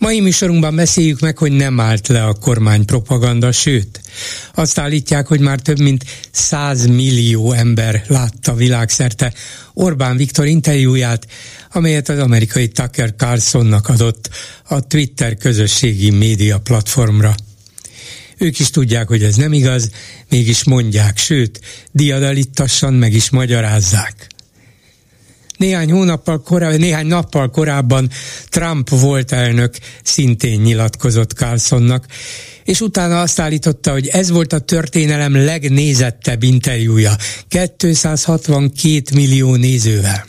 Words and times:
Mai 0.00 0.20
műsorunkban 0.20 0.76
beszéljük 0.76 1.20
meg, 1.20 1.38
hogy 1.38 1.52
nem 1.52 1.80
állt 1.80 2.08
le 2.08 2.24
a 2.24 2.34
kormány 2.34 2.84
propaganda, 2.84 3.52
sőt, 3.52 4.00
azt 4.54 4.78
állítják, 4.78 5.26
hogy 5.26 5.40
már 5.40 5.60
több 5.60 5.78
mint 5.78 6.04
100 6.30 6.86
millió 6.86 7.52
ember 7.52 8.04
látta 8.06 8.54
világszerte 8.54 9.32
Orbán 9.74 10.16
Viktor 10.16 10.46
interjúját, 10.46 11.26
amelyet 11.72 12.08
az 12.08 12.18
amerikai 12.18 12.68
Tucker 12.68 13.14
Carlsonnak 13.16 13.88
adott 13.88 14.30
a 14.68 14.86
Twitter 14.86 15.36
közösségi 15.36 16.10
média 16.10 16.58
platformra. 16.58 17.34
Ők 18.38 18.58
is 18.58 18.70
tudják, 18.70 19.08
hogy 19.08 19.22
ez 19.22 19.34
nem 19.34 19.52
igaz, 19.52 19.90
mégis 20.28 20.64
mondják, 20.64 21.18
sőt, 21.18 21.60
diadalittassan 21.92 22.94
meg 22.94 23.12
is 23.12 23.30
magyarázzák. 23.30 24.26
Néhány 25.60 25.90
hónappal 25.90 26.42
korábban, 26.42 26.80
néhány 26.80 27.06
nappal 27.06 27.50
korábban 27.50 28.10
Trump 28.48 28.88
volt 28.88 29.32
elnök 29.32 29.74
szintén 30.02 30.60
nyilatkozott 30.60 31.32
Carlsonnak, 31.32 32.06
és 32.64 32.80
utána 32.80 33.20
azt 33.20 33.40
állította, 33.40 33.92
hogy 33.92 34.06
ez 34.06 34.30
volt 34.30 34.52
a 34.52 34.58
történelem 34.58 35.44
legnézettebb 35.44 36.42
interjúja, 36.42 37.16
262 37.48 39.02
millió 39.14 39.54
nézővel. 39.54 40.26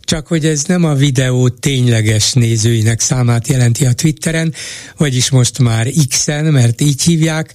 Csak 0.00 0.26
hogy 0.26 0.46
ez 0.46 0.64
nem 0.64 0.84
a 0.84 0.94
videó 0.94 1.48
tényleges 1.48 2.32
nézőinek 2.32 3.00
számát 3.00 3.48
jelenti 3.48 3.86
a 3.86 3.92
Twitteren, 3.92 4.54
vagyis 4.96 5.30
most 5.30 5.58
már 5.58 5.88
X-en, 6.08 6.44
mert 6.44 6.80
így 6.80 7.02
hívják, 7.02 7.54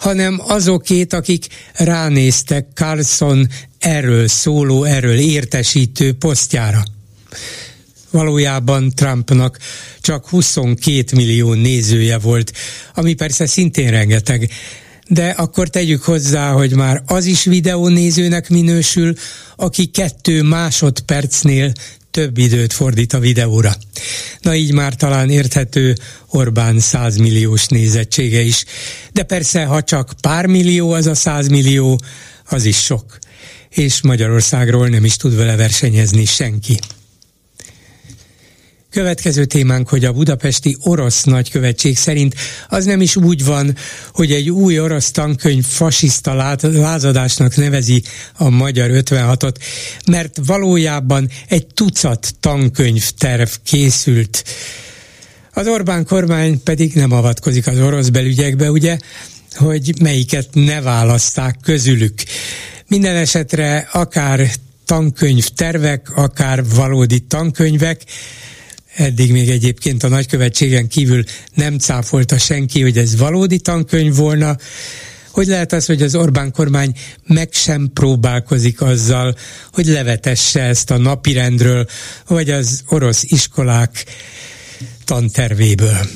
hanem 0.00 0.40
azokét, 0.46 1.12
akik 1.12 1.46
ránéztek 1.74 2.66
Carlson 2.74 3.48
erről 3.78 4.28
szóló, 4.28 4.84
erről 4.84 5.18
értesítő 5.18 6.12
posztjára. 6.12 6.82
Valójában 8.10 8.90
Trumpnak 8.94 9.58
csak 10.00 10.28
22 10.28 11.16
millió 11.16 11.52
nézője 11.52 12.18
volt, 12.18 12.52
ami 12.94 13.14
persze 13.14 13.46
szintén 13.46 13.90
rengeteg, 13.90 14.50
de 15.08 15.28
akkor 15.28 15.68
tegyük 15.68 16.02
hozzá, 16.02 16.50
hogy 16.50 16.74
már 16.74 17.02
az 17.06 17.24
is 17.24 17.44
videónézőnek 17.44 18.48
minősül, 18.48 19.14
aki 19.56 19.86
kettő 19.86 20.42
másodpercnél 20.42 21.72
több 22.10 22.38
időt 22.38 22.72
fordít 22.72 23.12
a 23.12 23.18
videóra. 23.18 23.74
Na 24.40 24.54
így 24.54 24.72
már 24.72 24.94
talán 24.94 25.30
érthető 25.30 25.96
Orbán 26.26 26.78
100 26.78 27.16
milliós 27.16 27.66
nézettsége 27.66 28.40
is. 28.40 28.64
De 29.12 29.22
persze, 29.22 29.64
ha 29.64 29.82
csak 29.82 30.12
pár 30.20 30.46
millió 30.46 30.92
az 30.92 31.06
a 31.06 31.14
100 31.14 31.48
millió, 31.48 32.00
az 32.48 32.64
is 32.64 32.84
sok. 32.84 33.18
És 33.68 34.00
Magyarországról 34.00 34.88
nem 34.88 35.04
is 35.04 35.16
tud 35.16 35.36
vele 35.36 35.56
versenyezni 35.56 36.24
senki. 36.24 36.78
Következő 38.90 39.44
témánk, 39.44 39.88
hogy 39.88 40.04
a 40.04 40.12
budapesti 40.12 40.76
orosz 40.80 41.24
nagykövetség 41.24 41.96
szerint 41.96 42.34
az 42.68 42.84
nem 42.84 43.00
is 43.00 43.16
úgy 43.16 43.44
van, 43.44 43.76
hogy 44.12 44.32
egy 44.32 44.50
új 44.50 44.80
orosz 44.80 45.10
tankönyv 45.10 45.64
fasiszta 45.64 46.58
lázadásnak 46.60 47.56
nevezi 47.56 48.02
a 48.36 48.48
magyar 48.48 48.90
56-ot, 48.92 49.54
mert 50.06 50.38
valójában 50.46 51.28
egy 51.48 51.66
tucat 51.66 52.34
tankönyv 52.40 53.10
terv 53.10 53.48
készült. 53.64 54.44
Az 55.52 55.66
Orbán 55.66 56.04
kormány 56.04 56.62
pedig 56.62 56.94
nem 56.94 57.12
avatkozik 57.12 57.66
az 57.66 57.78
orosz 57.78 58.08
belügyekbe, 58.08 58.70
ugye, 58.70 58.98
hogy 59.54 59.94
melyiket 60.00 60.48
ne 60.52 60.80
választák 60.80 61.56
közülük. 61.62 62.22
Minden 62.88 63.16
esetre 63.16 63.88
akár 63.92 64.50
tankönyv 64.84 65.48
tervek, 65.48 66.16
akár 66.16 66.64
valódi 66.68 67.18
tankönyvek, 67.18 68.02
eddig 69.00 69.32
még 69.32 69.50
egyébként 69.50 70.02
a 70.02 70.08
nagykövetségen 70.08 70.88
kívül 70.88 71.24
nem 71.54 71.78
cáfolta 71.78 72.38
senki, 72.38 72.82
hogy 72.82 72.98
ez 72.98 73.16
valódi 73.16 73.58
tankönyv 73.58 74.16
volna, 74.16 74.56
hogy 75.30 75.46
lehet 75.46 75.72
az, 75.72 75.86
hogy 75.86 76.02
az 76.02 76.14
Orbán 76.14 76.52
kormány 76.52 76.92
meg 77.26 77.48
sem 77.52 77.90
próbálkozik 77.94 78.80
azzal, 78.80 79.36
hogy 79.72 79.86
levetesse 79.86 80.62
ezt 80.62 80.90
a 80.90 80.96
napirendről, 80.96 81.86
vagy 82.26 82.50
az 82.50 82.82
orosz 82.88 83.22
iskolák 83.22 84.04
tantervéből. 85.04 86.06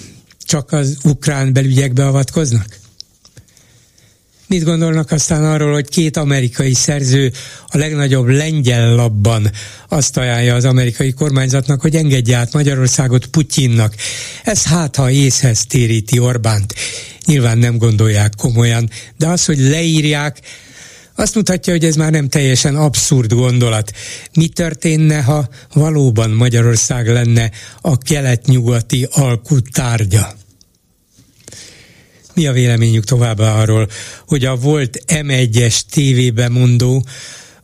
Csak 0.44 0.72
az 0.72 0.96
ukrán 1.04 1.52
belügyekbe 1.52 2.06
avatkoznak? 2.06 2.83
Mit 4.46 4.64
gondolnak 4.64 5.10
aztán 5.10 5.44
arról, 5.44 5.72
hogy 5.72 5.88
két 5.88 6.16
amerikai 6.16 6.74
szerző 6.74 7.32
a 7.66 7.78
legnagyobb 7.78 8.26
lengyel 8.26 8.94
labban 8.94 9.50
azt 9.88 10.16
ajánlja 10.16 10.54
az 10.54 10.64
amerikai 10.64 11.12
kormányzatnak, 11.12 11.80
hogy 11.80 11.96
engedje 11.96 12.36
át 12.36 12.52
Magyarországot 12.52 13.26
Putyinnak. 13.26 13.94
Ez 14.44 14.64
hát, 14.64 14.96
ha 14.96 15.10
észhez 15.10 15.66
téríti 15.66 16.18
Orbánt. 16.18 16.74
Nyilván 17.26 17.58
nem 17.58 17.78
gondolják 17.78 18.32
komolyan, 18.36 18.90
de 19.18 19.26
az, 19.26 19.44
hogy 19.44 19.58
leírják, 19.58 20.40
azt 21.16 21.34
mutatja, 21.34 21.72
hogy 21.72 21.84
ez 21.84 21.96
már 21.96 22.10
nem 22.10 22.28
teljesen 22.28 22.76
abszurd 22.76 23.32
gondolat. 23.32 23.92
Mi 24.34 24.48
történne, 24.48 25.22
ha 25.22 25.48
valóban 25.72 26.30
Magyarország 26.30 27.08
lenne 27.08 27.50
a 27.80 27.98
kelet-nyugati 27.98 29.08
alkú 29.10 29.58
tárgya? 29.60 30.34
Mi 32.34 32.46
a 32.46 32.52
véleményük 32.52 33.04
továbbá 33.04 33.54
arról, 33.54 33.88
hogy 34.26 34.44
a 34.44 34.56
volt 34.56 35.04
M1-es 35.06 35.80
tévébe 35.90 36.48
mondó, 36.48 37.04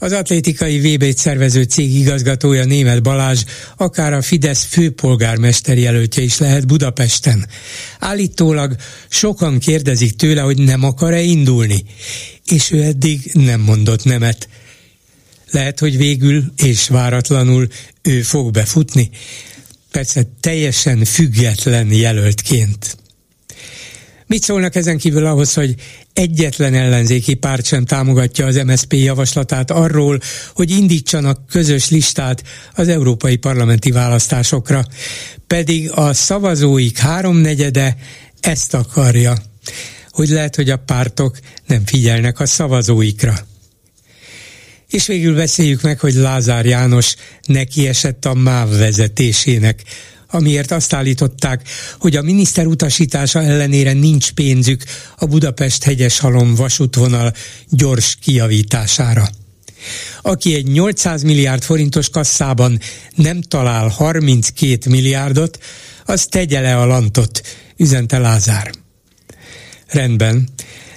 az 0.03 0.12
atlétikai 0.12 0.78
vb 0.78 1.14
szervező 1.16 1.62
cég 1.62 1.94
igazgatója 1.94 2.64
német 2.64 3.03
Balázs 3.03 3.44
akár 3.76 4.12
a 4.12 4.22
Fidesz 4.22 4.64
főpolgármester 4.64 5.78
jelöltje 5.78 6.22
is 6.22 6.38
lehet 6.38 6.66
Budapesten. 6.66 7.47
Állítólag 7.98 8.76
sokan 9.08 9.58
kérdezik 9.58 10.16
tőle, 10.16 10.41
hogy 10.41 10.58
nem 10.58 10.84
akar-e 10.84 11.20
indulni, 11.20 11.84
és 12.47 12.70
ő 12.70 12.82
eddig 12.82 13.31
nem 13.32 13.60
mondott 13.60 14.04
nemet. 14.04 14.48
Lehet, 15.50 15.78
hogy 15.78 15.97
végül 15.97 16.44
és 16.56 16.88
váratlanul 16.88 17.69
ő 18.02 18.22
fog 18.22 18.50
befutni, 18.50 19.10
persze 19.91 20.22
teljesen 20.41 21.04
független 21.04 21.92
jelöltként. 21.92 23.00
Mit 24.31 24.43
szólnak 24.43 24.75
ezen 24.75 24.99
kívül 24.99 25.27
ahhoz, 25.27 25.55
hogy 25.55 25.75
egyetlen 26.13 26.75
ellenzéki 26.75 27.35
párt 27.35 27.65
sem 27.65 27.85
támogatja 27.85 28.47
az 28.47 28.57
MSZP 28.57 28.93
javaslatát 28.93 29.71
arról, 29.71 30.21
hogy 30.55 30.71
indítsanak 30.71 31.47
közös 31.47 31.91
listát 31.91 32.43
az 32.75 32.89
európai 32.89 33.37
parlamenti 33.37 33.91
választásokra, 33.91 34.85
pedig 35.47 35.91
a 35.91 36.13
szavazóik 36.13 36.99
háromnegyede 36.99 37.97
ezt 38.41 38.75
akarja, 38.75 39.35
hogy 40.11 40.29
lehet, 40.29 40.57
hogy 40.57 40.71
a 40.71 40.77
pártok 40.77 41.39
nem 41.67 41.87
figyelnek 41.87 42.41
a 42.41 42.47
szavazóikra. 42.47 43.35
És 44.89 45.07
végül 45.07 45.35
beszéljük 45.35 45.83
meg, 45.83 46.01
hogy 46.01 46.15
Lázár 46.15 46.67
János 46.67 47.15
neki 47.47 47.89
esett 47.89 48.25
a 48.25 48.35
MÁV 48.35 48.79
vezetésének, 48.79 49.83
amiért 50.31 50.71
azt 50.71 50.93
állították, 50.93 51.69
hogy 51.99 52.17
a 52.17 52.23
miniszter 52.23 52.67
utasítása 52.67 53.43
ellenére 53.43 53.93
nincs 53.93 54.31
pénzük 54.31 54.85
a 55.17 55.27
Budapest 55.27 56.19
halom 56.19 56.55
vasútvonal 56.55 57.32
gyors 57.69 58.17
kiavítására. 58.21 59.29
Aki 60.23 60.55
egy 60.55 60.67
800 60.67 61.23
milliárd 61.23 61.62
forintos 61.62 62.09
kasszában 62.09 62.81
nem 63.15 63.41
talál 63.41 63.88
32 63.88 64.91
milliárdot, 64.91 65.59
az 66.05 66.27
tegye 66.27 66.61
le 66.61 66.76
a 66.76 66.87
lantot, 66.87 67.41
üzente 67.76 68.19
Lázár. 68.19 68.71
Rendben, 69.87 70.49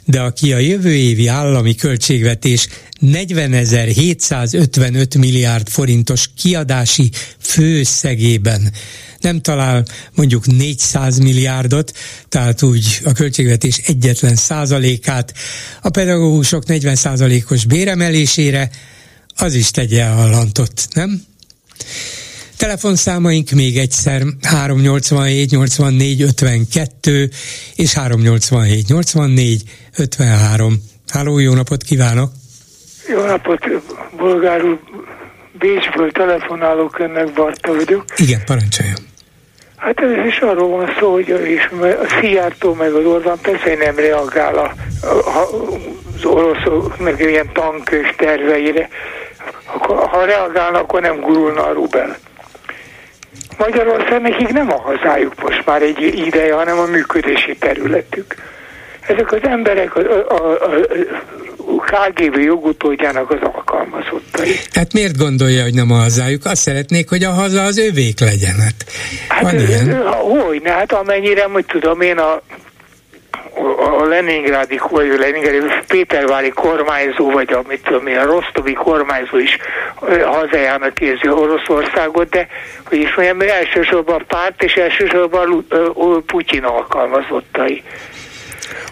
de 0.05 0.21
aki 0.21 0.53
a 0.53 0.57
jövő 0.57 0.95
évi 0.95 1.27
állami 1.27 1.75
költségvetés 1.75 2.67
40.755 3.01 5.19
milliárd 5.19 5.69
forintos 5.69 6.29
kiadási 6.37 7.11
főszegében 7.39 8.71
nem 9.23 9.41
talál 9.41 9.85
mondjuk 10.15 10.45
400 10.45 11.17
milliárdot, 11.17 11.91
tehát 12.29 12.61
úgy 12.61 12.99
a 13.03 13.11
költségvetés 13.11 13.77
egyetlen 13.77 14.35
százalékát 14.35 15.33
a 15.81 15.89
pedagógusok 15.89 16.65
40 16.65 16.95
százalékos 16.95 17.65
béremelésére, 17.65 18.69
az 19.35 19.53
is 19.53 19.71
tegye 19.71 20.05
a 20.05 20.29
lantot, 20.29 20.87
nem? 20.93 21.23
Telefonszámaink 22.63 23.49
még 23.51 23.77
egyszer 23.77 24.21
387 24.43 25.49
84 25.49 26.21
52 26.21 27.29
és 27.75 27.93
387 27.93 28.87
84 28.87 29.61
53. 29.97 30.73
Háló, 31.13 31.39
jó 31.39 31.53
napot 31.53 31.83
kívánok! 31.83 32.31
Jó 33.07 33.25
napot, 33.25 33.59
bolgár 34.17 34.63
úr! 34.63 34.79
Bécsből 35.59 36.11
telefonálok 36.11 36.99
önnek, 36.99 37.33
Barta 37.33 37.73
vagyok. 37.73 38.05
Igen, 38.15 38.41
parancsoljon. 38.45 38.97
Hát 39.75 39.99
ez 39.99 40.25
is 40.25 40.37
arról 40.39 40.69
van 40.69 40.89
szó, 40.99 41.11
hogy 41.11 41.27
és 41.27 41.69
a 41.81 42.07
Szijjártó 42.19 42.73
meg 42.73 42.93
az 42.93 43.05
Orbán 43.05 43.37
persze 43.41 43.75
nem 43.75 43.95
reagál 43.95 44.55
a, 44.57 44.73
a, 45.07 45.47
az 46.15 46.25
oroszoknak 46.25 47.19
ilyen 47.19 47.49
tankös 47.53 48.13
terveire. 48.17 48.89
Akkor, 49.65 50.07
ha 50.07 50.25
reagálna, 50.25 50.79
akkor 50.79 51.01
nem 51.01 51.19
gurulna 51.19 51.65
a 51.65 51.73
rubel. 51.73 52.17
Magyarország 53.57 54.21
nekik 54.21 54.49
nem 54.49 54.71
a 54.71 54.81
hazájuk 54.81 55.41
most 55.41 55.65
már 55.65 55.81
egy 55.81 56.01
ideje, 56.25 56.53
hanem 56.53 56.79
a 56.79 56.85
működési 56.85 57.55
területük. 57.59 58.35
Ezek 59.07 59.31
az 59.31 59.39
emberek 59.43 59.95
a, 59.95 59.99
a, 59.99 60.33
a, 60.33 60.55
a 60.59 61.83
KGB 61.85 62.37
jogutódjának 62.37 63.31
az 63.31 63.39
alkalmazottai. 63.41 64.55
Hát 64.73 64.93
miért 64.93 65.17
gondolja, 65.17 65.63
hogy 65.63 65.73
nem 65.73 65.91
a 65.91 65.95
hazájuk? 65.95 66.45
Azt 66.45 66.61
szeretnék, 66.61 67.09
hogy 67.09 67.23
a 67.23 67.31
haza 67.31 67.63
az 67.63 67.77
övék 67.77 68.19
legyen. 68.19 68.55
Hát, 68.59 68.85
hát 69.27 69.41
van 69.41 69.59
ilyen? 69.59 70.03
Hogy, 70.05 70.61
ne, 70.61 70.71
hát 70.71 70.93
amennyire, 70.93 71.43
hogy 71.43 71.65
tudom 71.65 72.01
én, 72.01 72.17
a 72.17 72.41
a 73.99 74.05
Leningrádi, 74.05 74.79
vagy 74.89 75.09
a 75.09 75.19
Leningrádi 75.19 75.65
Pétervári 75.87 76.49
kormányzó, 76.49 77.31
vagy 77.31 77.53
a, 77.53 77.61
mit 77.67 77.83
tudom 77.83 78.07
én, 78.07 78.17
a 78.17 78.25
Rostovi 78.25 78.73
kormányzó 78.73 79.37
is 79.37 79.57
hazájának 80.25 80.99
érzi 80.99 81.29
Oroszországot, 81.29 82.29
de 82.29 82.47
hogy 82.85 82.97
is 82.97 83.15
mondjam, 83.15 83.41
elsősorban 83.41 84.21
a 84.21 84.23
párt 84.27 84.63
és 84.63 84.75
elsősorban 84.75 85.65
Putyin 86.25 86.63
alkalmazottai. 86.63 87.83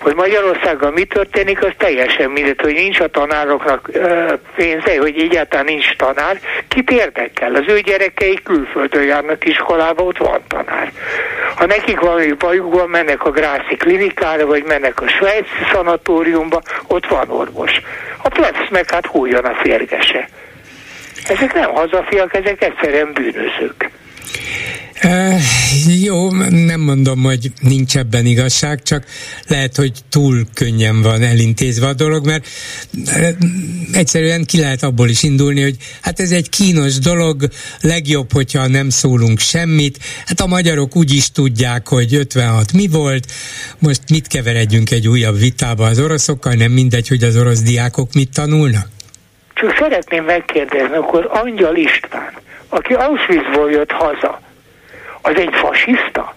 Hogy 0.02 0.16
Magyarországgal 0.16 0.92
mi 0.92 1.04
történik, 1.04 1.64
az 1.64 1.72
teljesen 1.78 2.30
mindegy, 2.30 2.62
hogy 2.62 2.74
nincs 2.74 3.00
a 3.00 3.08
tanároknak 3.08 3.90
ö, 3.92 4.34
pénze, 4.56 4.98
hogy 5.00 5.20
egyáltalán 5.20 5.66
nincs 5.66 5.96
tanár. 5.96 6.40
Kit 6.68 6.92
érdekel? 6.92 7.56
Az 7.56 7.64
ő 7.68 7.80
gyerekei 7.80 8.40
külföldön 8.44 9.04
járnak 9.04 9.46
iskolába, 9.46 10.04
ott 10.04 10.18
van 10.18 10.42
tanár. 10.48 10.92
Ha 11.62 11.68
nekik 11.68 12.00
valami 12.00 12.32
bajuk 12.32 12.74
van, 12.74 12.90
mennek 12.90 13.26
a 13.26 13.32
Grászi 13.32 13.76
klinikára, 13.76 14.46
vagy 14.46 14.64
mennek 14.64 15.02
a 15.02 15.08
svájci 15.08 15.50
szanatóriumba, 15.72 16.62
ott 16.88 17.08
van 17.08 17.30
orvos. 17.30 17.82
A 18.22 18.30
plebsz 18.30 18.70
meg 18.70 18.90
hát 18.90 19.06
hújjon 19.06 19.46
a 19.46 19.54
férgese. 19.54 20.30
Ezek 21.28 21.54
nem 21.54 21.74
hazafiak, 21.74 22.34
ezek 22.34 22.64
egyszerűen 22.64 23.14
bűnözők. 23.14 23.90
Jó, 26.04 26.32
nem 26.50 26.80
mondom, 26.80 27.24
hogy 27.24 27.52
nincs 27.62 27.98
ebben 27.98 28.26
igazság, 28.26 28.84
csak 28.84 29.06
lehet, 29.48 29.76
hogy 29.76 29.92
túl 30.10 30.46
könnyen 30.54 31.02
van 31.02 31.22
elintézve 31.22 31.88
a 31.88 31.94
dolog, 31.94 32.26
mert 32.26 32.48
egyszerűen 33.94 34.46
ki 34.46 34.60
lehet 34.60 34.84
abból 34.84 35.10
is 35.10 35.24
indulni, 35.24 35.62
hogy 35.62 35.76
hát 36.02 36.20
ez 36.20 36.32
egy 36.32 36.50
kínos 36.50 37.00
dolog, 37.00 37.50
legjobb, 37.82 38.32
hogyha 38.32 38.68
nem 38.68 38.90
szólunk 38.90 39.40
semmit. 39.40 39.98
Hát 40.26 40.40
a 40.40 40.48
magyarok 40.48 40.96
úgy 40.96 41.14
is 41.14 41.32
tudják, 41.32 41.88
hogy 41.88 42.16
56 42.16 42.74
mi 42.74 42.88
volt, 42.88 43.32
most 43.80 44.02
mit 44.10 44.28
keveredjünk 44.28 44.92
egy 44.92 45.08
újabb 45.08 45.38
vitába 45.38 45.86
az 45.86 46.00
oroszokkal, 46.00 46.54
nem 46.54 46.72
mindegy, 46.72 47.08
hogy 47.08 47.24
az 47.24 47.38
orosz 47.38 47.62
diákok 47.62 48.14
mit 48.14 48.34
tanulnak? 48.34 48.88
Csak 49.54 49.76
szeretném 49.80 50.24
megkérdezni, 50.24 50.96
akkor 50.96 51.30
Angyal 51.32 51.76
István, 51.76 52.34
aki 52.70 52.94
Auschwitzból 52.94 53.72
jött 53.72 53.92
haza, 53.92 54.42
az 55.22 55.34
egy 55.36 55.54
fasiszta? 55.54 56.36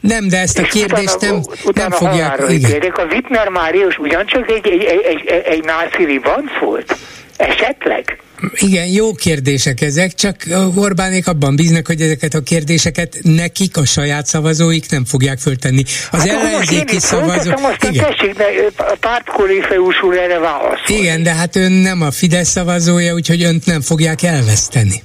Nem, 0.00 0.28
de 0.28 0.38
ezt 0.40 0.58
a 0.58 0.62
kérdést 0.62 1.20
nem, 1.20 1.42
utána, 1.64 1.88
nem 1.88 1.90
fogják... 1.90 2.42
Igen. 2.48 2.92
A 2.94 3.04
Wittner 3.10 3.48
Márius 3.48 3.98
ugyancsak 3.98 4.50
egy, 4.50 4.66
egy, 4.66 4.82
egy, 4.82 5.26
egy, 5.26 5.42
egy 5.44 5.64
náci 5.64 6.04
ribanc 6.04 6.58
volt? 6.60 6.96
Esetleg? 7.36 8.18
Igen, 8.52 8.86
jó 8.86 9.12
kérdések 9.12 9.80
ezek, 9.80 10.14
csak 10.14 10.36
Orbánék 10.74 11.26
abban 11.26 11.56
bíznak, 11.56 11.86
hogy 11.86 12.00
ezeket 12.00 12.34
a 12.34 12.40
kérdéseket 12.40 13.18
nekik, 13.22 13.76
a 13.76 13.84
saját 13.84 14.26
szavazóik 14.26 14.90
nem 14.90 15.04
fogják 15.04 15.38
föltenni. 15.38 15.82
Az 16.10 16.18
hát 16.18 16.28
ellenzéki 16.28 16.98
szavazó... 16.98 17.50
Igen. 17.90 18.04
Tessék, 18.04 18.34
de 18.34 18.44
a 18.76 18.96
pártkorifeus 19.00 20.02
úr 20.02 20.16
erre 20.16 20.38
válaszol. 20.38 20.96
Igen, 20.98 21.22
de 21.22 21.34
hát 21.34 21.56
ön 21.56 21.72
nem 21.72 22.02
a 22.02 22.10
Fidesz 22.10 22.48
szavazója, 22.48 23.14
úgyhogy 23.14 23.42
önt 23.42 23.66
nem 23.66 23.80
fogják 23.80 24.22
elveszteni. 24.22 25.02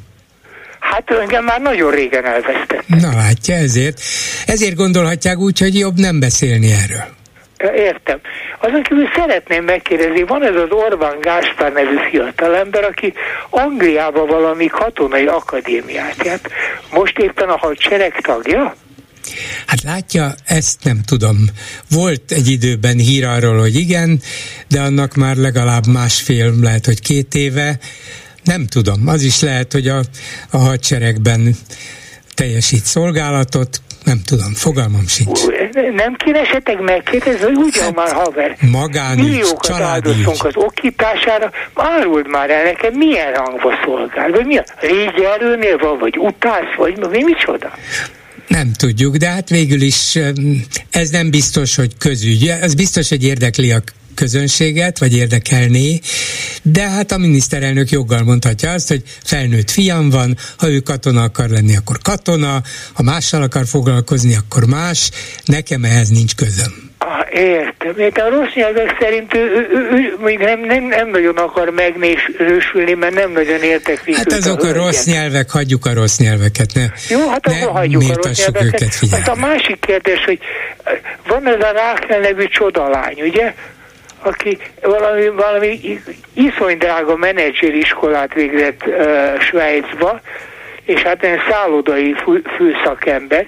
Hát 0.92 1.12
engem 1.22 1.44
már 1.44 1.62
nagyon 1.62 1.92
régen 1.92 2.26
elvesztettek. 2.26 2.84
Na 2.88 3.14
látja, 3.16 3.56
ezért. 3.56 4.02
Ezért 4.46 4.76
gondolhatják 4.76 5.38
úgy, 5.38 5.60
hogy 5.60 5.78
jobb 5.78 5.98
nem 5.98 6.20
beszélni 6.20 6.72
erről. 6.72 7.06
Értem. 7.76 8.20
Azon 8.60 8.84
kívül 8.84 9.10
szeretném 9.16 9.64
megkérdezni, 9.64 10.24
van 10.24 10.44
ez 10.44 10.56
az 10.56 10.70
Orbán 10.70 11.18
Gáspár 11.22 11.72
nevű 11.72 11.98
fiatalember, 12.10 12.84
aki 12.84 13.14
Angliába 13.50 14.26
valami 14.26 14.66
katonai 14.66 15.26
akadémiát 15.26 16.24
járt. 16.24 16.50
Most 16.92 17.18
éppen 17.18 17.50
a 17.50 17.58
hadsereg 17.58 18.22
tagja? 18.22 18.76
Hát 19.66 19.82
látja, 19.84 20.34
ezt 20.46 20.84
nem 20.84 21.02
tudom. 21.06 21.38
Volt 21.90 22.32
egy 22.32 22.48
időben 22.48 22.98
hír 22.98 23.26
arról, 23.26 23.60
hogy 23.60 23.76
igen, 23.76 24.22
de 24.68 24.82
annak 24.82 25.16
már 25.16 25.36
legalább 25.36 25.88
másfél, 25.88 26.54
lehet, 26.62 26.86
hogy 26.86 27.02
két 27.02 27.36
éve. 27.36 27.80
Nem 28.50 28.68
tudom, 28.68 29.08
az 29.08 29.22
is 29.22 29.42
lehet, 29.42 29.74
hogy 29.74 29.88
a, 29.88 30.00
a 30.52 30.58
hadseregben 30.58 31.56
teljesít 32.34 32.84
szolgálatot, 32.84 33.82
nem 34.04 34.22
tudom, 34.26 34.54
fogalmam 34.54 35.08
sincs. 35.08 35.40
Nem 35.96 36.14
kéne 36.16 36.40
esetleg 36.40 36.82
megkérdezni, 36.82 37.46
hogy 37.46 37.56
ugyan 37.56 37.84
hát, 37.84 37.96
már 37.96 38.12
haver. 38.12 38.58
Magánügy, 38.72 39.24
Milliókat 39.24 39.80
áldoztunk 39.80 40.44
az 40.44 40.56
okítására, 40.56 41.52
áruld 41.74 42.28
már 42.28 42.50
el 42.50 42.64
nekem, 42.64 42.94
milyen 42.94 43.34
rangba 43.34 43.72
szolgál, 43.86 44.30
vagy 44.30 44.46
mi 44.46 44.58
a 44.58 44.64
régi 44.80 45.26
erőnél 45.26 45.78
van, 45.78 45.98
vagy 46.00 46.18
utász, 46.18 46.76
vagy 46.78 46.98
mi, 47.12 47.24
micsoda? 47.24 47.72
Nem 48.48 48.72
tudjuk, 48.78 49.16
de 49.16 49.30
hát 49.30 49.50
végül 49.50 49.82
is 49.82 50.20
ez 50.92 51.10
nem 51.10 51.30
biztos, 51.30 51.76
hogy 51.76 51.98
közügy. 51.98 52.48
Ez 52.48 52.74
biztos, 52.74 53.10
hogy 53.10 53.24
érdekli 53.24 53.72
a 53.72 53.82
közönséget, 54.20 55.00
vagy 55.00 55.16
érdekelné, 55.16 56.00
de 56.62 56.82
hát 56.82 57.12
a 57.12 57.18
miniszterelnök 57.18 57.90
joggal 57.90 58.24
mondhatja 58.24 58.72
azt, 58.72 58.88
hogy 58.88 59.02
felnőtt 59.24 59.72
fiam 59.72 60.10
van, 60.10 60.38
ha 60.58 60.70
ő 60.70 60.80
katona 60.80 61.24
akar 61.24 61.50
lenni, 61.50 61.76
akkor 61.76 61.98
katona, 62.02 62.62
ha 62.94 63.04
mással 63.04 63.42
akar 63.42 63.66
foglalkozni, 63.66 64.36
akkor 64.36 64.66
más, 64.66 65.12
nekem 65.46 65.84
ehhez 65.84 66.10
nincs 66.10 66.36
közöm. 66.36 66.74
Ah, 66.98 67.34
értem. 67.34 67.94
Értem. 67.98 68.26
A 68.26 68.30
rossz 68.30 68.54
nyelvek 68.54 68.98
szerint 69.00 69.34
ő, 69.34 69.40
ő, 69.40 69.90
ő, 69.92 70.18
ő 70.26 70.34
nem, 70.34 70.60
nem, 70.60 70.84
nem 70.84 71.10
nagyon 71.10 71.38
akar 71.38 71.70
megnésülni, 71.70 72.94
mert 72.94 73.14
nem 73.14 73.32
nagyon 73.32 73.62
értek 73.62 74.04
vissza. 74.04 74.18
Hát 74.18 74.32
azok 74.32 74.64
a, 74.64 74.68
a 74.68 74.74
rossz 74.74 75.06
nyelvek, 75.06 75.50
hagyjuk 75.52 75.86
a 75.86 75.94
rossz 75.94 76.18
nyelveket, 76.18 76.74
ne, 76.74 76.86
Jó, 77.10 77.30
hát 77.30 77.46
ne 77.46 77.54
akkor 77.54 77.72
hagyjuk 77.72 78.04
a 78.10 78.14
rossz 78.24 78.38
nyelveket. 78.38 78.98
Őket 79.04 79.20
hát 79.20 79.28
a 79.28 79.36
másik 79.36 79.80
kérdés, 79.80 80.24
hogy 80.26 80.40
van 81.28 81.48
ez 81.48 81.62
a 81.62 81.72
Rákel 81.72 82.20
nevű 82.20 82.46
csodalány, 82.48 83.22
ugye? 83.22 83.54
Aki 84.22 84.58
valami, 84.82 85.28
valami 85.28 86.00
iszony 86.34 86.78
drága 86.78 87.16
menedzseriskolát 87.16 88.34
végzett 88.34 88.86
uh, 88.86 89.40
Svájcba, 89.40 90.22
és 90.86 91.02
hát 91.02 91.24
egy 91.24 91.40
szállodai 91.50 92.14
fő, 92.14 92.44
főszakember, 92.58 93.48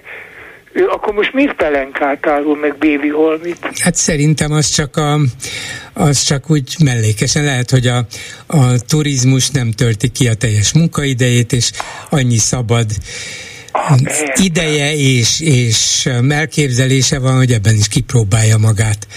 ő 0.74 0.88
akkor 0.88 1.14
most 1.14 1.34
mit 1.34 1.54
pelenkált 1.54 2.26
arról 2.26 2.58
meg 2.58 2.78
Bévi 2.78 3.10
Holmit? 3.10 3.70
Hát 3.80 3.96
szerintem 3.96 4.52
az 4.52 4.70
csak 4.70 4.98
a, 4.98 5.20
az 5.94 6.22
csak 6.22 6.50
úgy 6.50 6.76
mellékesen 6.84 7.44
lehet, 7.44 7.70
hogy 7.70 7.88
a, 7.88 8.06
a 8.48 8.80
turizmus 8.88 9.50
nem 9.50 9.72
tölti 9.72 10.10
ki 10.10 10.28
a 10.28 10.34
teljes 10.34 10.74
munkaidejét, 10.74 11.52
és 11.54 11.72
annyi 12.10 12.38
szabad 12.38 12.86
ah, 13.72 13.98
ideje 14.36 14.96
és, 14.96 15.40
és 15.42 16.10
elképzelése 16.30 17.20
van, 17.20 17.38
hogy 17.38 17.52
ebben 17.52 17.76
is 17.76 17.88
kipróbálja 17.88 18.58
magát. 18.58 19.08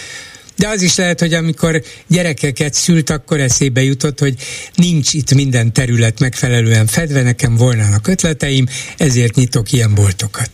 De 0.56 0.68
az 0.68 0.82
is 0.82 0.96
lehet, 0.96 1.20
hogy 1.20 1.34
amikor 1.34 1.82
gyerekeket 2.06 2.74
szült, 2.74 3.10
akkor 3.10 3.40
eszébe 3.40 3.82
jutott, 3.82 4.18
hogy 4.18 4.34
nincs 4.74 5.12
itt 5.12 5.34
minden 5.34 5.72
terület 5.72 6.20
megfelelően 6.20 6.86
fedve, 6.86 7.22
nekem 7.22 7.56
volnának 7.56 8.06
ötleteim, 8.06 8.66
ezért 8.98 9.34
nyitok 9.34 9.72
ilyen 9.72 9.94
boltokat. 9.94 10.50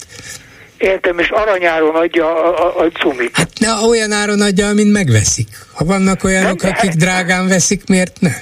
Értem, 0.78 1.18
és 1.18 1.28
aranyáron 1.28 1.94
adja 1.94 2.26
a, 2.26 2.66
a, 2.66 2.84
a 2.84 2.88
cumit. 2.90 3.36
Hát 3.36 3.50
ne 3.58 3.72
olyan 3.88 4.12
áron 4.12 4.40
adja, 4.40 4.68
amint 4.68 4.92
megveszik. 4.92 5.48
Ha 5.72 5.84
vannak 5.84 6.24
olyanok, 6.24 6.62
Nem, 6.62 6.72
akik 6.76 6.90
drágán 6.90 7.48
veszik, 7.48 7.88
miért 7.88 8.20
ne? 8.20 8.32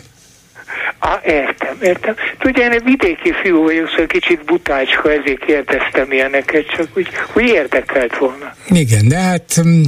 Á, 0.98 1.20
értem, 1.24 1.76
értem. 1.80 2.14
Tudja, 2.38 2.64
én 2.64 2.70
egy 2.70 2.84
vidéki 2.84 3.32
fiú 3.42 3.62
vagyok, 3.62 3.88
szóval 3.88 4.06
kicsit 4.06 4.44
butácska, 4.44 5.12
ezért 5.12 5.44
kérdeztem 5.44 6.12
ilyeneket, 6.12 6.66
csak 6.66 6.88
úgy, 6.96 7.08
úgy 7.34 7.44
érdekelt 7.44 8.18
volna. 8.18 8.54
Igen, 8.68 9.08
de 9.08 9.18
hát 9.18 9.60
mm, 9.60 9.82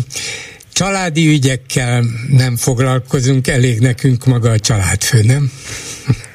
családi 0.81 1.29
ügyekkel 1.29 2.05
nem 2.29 2.57
foglalkozunk, 2.57 3.49
elég 3.49 3.81
nekünk 3.81 4.25
maga 4.25 4.51
a 4.51 4.59
családfő, 4.59 5.23
nem? 5.23 5.53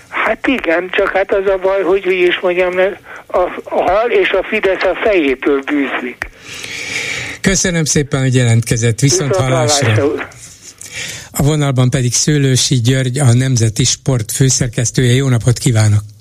Hát 0.09 0.47
igen, 0.47 0.89
csak 0.91 1.09
hát 1.09 1.33
az 1.33 1.45
a 1.45 1.57
baj, 1.57 1.81
hogy 1.81 2.07
úgy 2.07 2.27
is 2.27 2.39
mondjam, 2.41 2.73
a, 3.25 3.37
a 3.63 3.81
hal 3.81 4.11
és 4.11 4.29
a 4.29 4.43
Fidesz 4.49 4.83
a 4.83 4.99
fejétől 5.03 5.61
bűzlik. 5.61 6.29
Köszönöm 7.41 7.85
szépen, 7.85 8.21
hogy 8.21 8.35
jelentkezett. 8.35 8.99
Viszont 8.99 9.35
hallásra. 9.35 10.13
A 11.31 11.43
vonalban 11.43 11.89
pedig 11.89 12.13
Szőlősi 12.13 12.75
György, 12.75 13.19
a 13.19 13.33
Nemzeti 13.33 13.83
Sport 13.83 14.31
főszerkesztője. 14.31 15.13
Jó 15.13 15.27
napot 15.27 15.57
kívánok! 15.57 16.14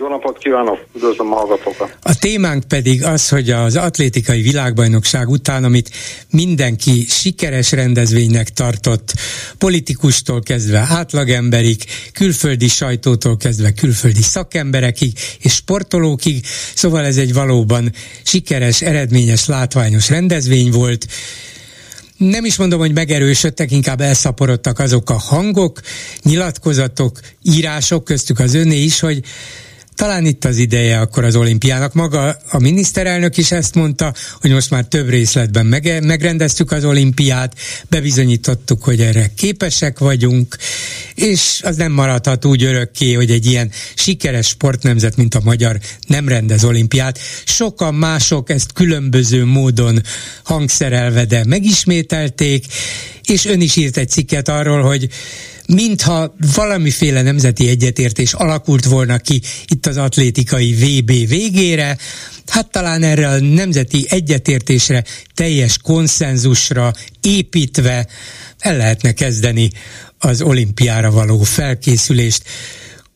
Jó 0.00 0.08
napot 0.08 0.38
kívánok, 0.38 0.86
üdvözlöm 0.96 1.32
a 1.32 1.36
hallgatókat. 1.36 1.96
A 2.02 2.18
témánk 2.18 2.64
pedig 2.64 3.04
az, 3.04 3.28
hogy 3.28 3.50
az 3.50 3.76
atlétikai 3.76 4.42
világbajnokság 4.42 5.28
után, 5.28 5.64
amit 5.64 5.90
mindenki 6.30 7.04
sikeres 7.08 7.72
rendezvénynek 7.72 8.48
tartott, 8.48 9.12
politikustól 9.58 10.42
kezdve 10.42 10.78
átlagemberig, 10.78 11.76
külföldi 12.12 12.68
sajtótól 12.68 13.36
kezdve 13.36 13.72
külföldi 13.72 14.22
szakemberekig 14.22 15.12
és 15.40 15.52
sportolókig, 15.52 16.44
szóval 16.74 17.04
ez 17.04 17.16
egy 17.16 17.34
valóban 17.34 17.92
sikeres, 18.22 18.82
eredményes, 18.82 19.46
látványos 19.46 20.08
rendezvény 20.08 20.70
volt, 20.70 21.06
nem 22.16 22.44
is 22.44 22.56
mondom, 22.56 22.78
hogy 22.78 22.92
megerősödtek, 22.92 23.70
inkább 23.70 24.00
elszaporodtak 24.00 24.78
azok 24.78 25.10
a 25.10 25.18
hangok, 25.18 25.80
nyilatkozatok, 26.22 27.20
írások, 27.42 28.04
köztük 28.04 28.38
az 28.38 28.54
öné 28.54 28.82
is, 28.82 29.00
hogy 29.00 29.22
talán 29.98 30.26
itt 30.26 30.44
az 30.44 30.58
ideje 30.58 31.00
akkor 31.00 31.24
az 31.24 31.36
olimpiának. 31.36 31.92
Maga 31.92 32.36
a 32.50 32.58
miniszterelnök 32.58 33.36
is 33.36 33.52
ezt 33.52 33.74
mondta, 33.74 34.14
hogy 34.40 34.50
most 34.50 34.70
már 34.70 34.84
több 34.84 35.08
részletben 35.08 35.66
meg, 35.66 36.04
megrendeztük 36.04 36.72
az 36.72 36.84
olimpiát, 36.84 37.54
bebizonyítottuk, 37.88 38.84
hogy 38.84 39.00
erre 39.00 39.30
képesek 39.36 39.98
vagyunk, 39.98 40.56
és 41.14 41.60
az 41.64 41.76
nem 41.76 41.92
maradhat 41.92 42.44
úgy 42.44 42.62
örökké, 42.62 43.12
hogy 43.12 43.30
egy 43.30 43.46
ilyen 43.46 43.70
sikeres 43.94 44.46
sportnemzet, 44.46 45.16
mint 45.16 45.34
a 45.34 45.40
magyar 45.44 45.78
nem 46.06 46.28
rendez 46.28 46.64
olimpiát. 46.64 47.18
Sokan 47.44 47.94
mások 47.94 48.50
ezt 48.50 48.72
különböző 48.72 49.44
módon 49.44 50.02
hangszerelve, 50.42 51.24
de 51.24 51.44
megismételték, 51.44 52.64
és 53.22 53.44
ön 53.44 53.60
is 53.60 53.76
írt 53.76 53.96
egy 53.96 54.08
cikket 54.08 54.48
arról, 54.48 54.82
hogy 54.82 55.08
mintha 55.74 56.34
valamiféle 56.54 57.22
nemzeti 57.22 57.68
egyetértés 57.68 58.32
alakult 58.32 58.84
volna 58.84 59.18
ki 59.18 59.42
itt 59.66 59.86
az 59.86 59.96
atlétikai 59.96 60.72
VB 60.74 61.28
végére, 61.28 61.96
hát 62.46 62.70
talán 62.70 63.02
erre 63.02 63.28
a 63.28 63.40
nemzeti 63.40 64.06
egyetértésre, 64.08 65.04
teljes 65.34 65.78
konszenzusra 65.78 66.92
építve 67.20 68.06
el 68.58 68.76
lehetne 68.76 69.12
kezdeni 69.12 69.70
az 70.18 70.42
olimpiára 70.42 71.10
való 71.10 71.42
felkészülést 71.42 72.42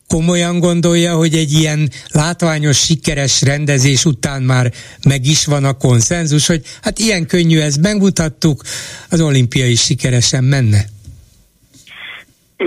komolyan 0.07 0.59
gondolja, 0.59 1.15
hogy 1.15 1.35
egy 1.35 1.51
ilyen 1.51 1.91
látványos, 2.07 2.77
sikeres 2.77 3.41
rendezés 3.41 4.05
után 4.05 4.41
már 4.41 4.73
meg 5.03 5.25
is 5.25 5.45
van 5.45 5.65
a 5.65 5.73
konszenzus, 5.73 6.47
hogy 6.47 6.65
hát 6.81 6.99
ilyen 6.99 7.25
könnyű, 7.25 7.59
ezt 7.59 7.81
megmutattuk, 7.81 8.63
az 9.09 9.21
olimpia 9.21 9.67
is 9.67 9.81
sikeresen 9.81 10.43
menne? 10.43 10.85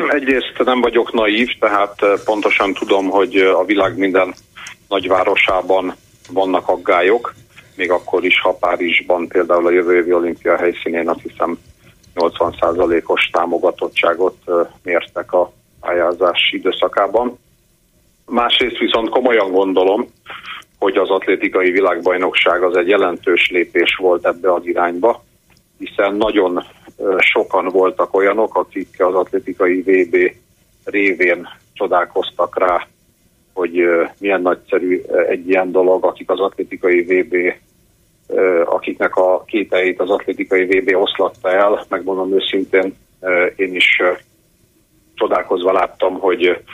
Egyrészt 0.05 0.65
nem 0.65 0.81
vagyok 0.81 1.13
naív, 1.13 1.49
tehát 1.59 2.03
eh, 2.03 2.13
pontosan 2.25 2.73
tudom, 2.73 3.09
hogy 3.09 3.37
eh, 3.37 3.59
a 3.59 3.65
világ 3.65 3.97
minden 3.97 4.35
nagyvárosában 4.89 5.95
vannak 6.31 6.69
aggályok, 6.69 7.35
még 7.77 7.91
akkor 7.91 8.25
is, 8.25 8.41
ha 8.41 8.57
Párizsban 8.61 9.29
például 9.29 9.67
a 9.67 9.71
jövő 9.71 9.97
évi 9.97 10.13
olimpia 10.13 10.57
helyszínén 10.57 11.09
azt 11.09 11.21
hiszem 11.21 11.59
80%-os 12.15 13.29
támogatottságot 13.33 14.37
eh, 14.47 14.55
mértek 14.83 15.33
a 15.33 15.53
pályázás 15.81 16.51
időszakában. 16.53 17.39
Másrészt 18.27 18.79
viszont 18.79 19.09
komolyan 19.09 19.51
gondolom, 19.51 20.07
hogy 20.79 20.97
az 20.97 21.11
atlétikai 21.11 21.71
világbajnokság 21.71 22.63
az 22.63 22.77
egy 22.77 22.89
jelentős 22.89 23.51
lépés 23.51 23.97
volt 23.97 24.27
ebbe 24.27 24.53
az 24.53 24.67
irányba, 24.67 25.25
hiszen 25.79 26.15
nagyon 26.15 26.65
sokan 27.19 27.69
voltak 27.69 28.15
olyanok, 28.15 28.57
akik 28.57 28.95
az 28.99 29.15
atlétikai 29.15 29.81
VB 29.81 30.33
révén 30.85 31.49
csodálkoztak 31.73 32.59
rá, 32.59 32.87
hogy 33.53 33.83
milyen 34.19 34.43
nagyszerű 34.43 35.03
egy 35.29 35.49
ilyen 35.49 35.73
dolog, 35.73 36.05
akik 36.05 36.31
az 36.31 36.41
atlétikai 36.41 37.03
VB 37.03 37.55
akiknek 38.65 39.17
a 39.17 39.45
képeit 39.47 40.01
az 40.01 40.11
atlétikai 40.11 40.65
VB 40.65 40.97
oszlatta 40.97 41.51
el, 41.51 41.85
megmondom 41.89 42.35
őszintén, 42.35 42.97
én 43.57 43.75
is 43.75 44.03
csodálkozva 45.15 45.73
láttam, 45.73 46.19
hogy 46.19 46.65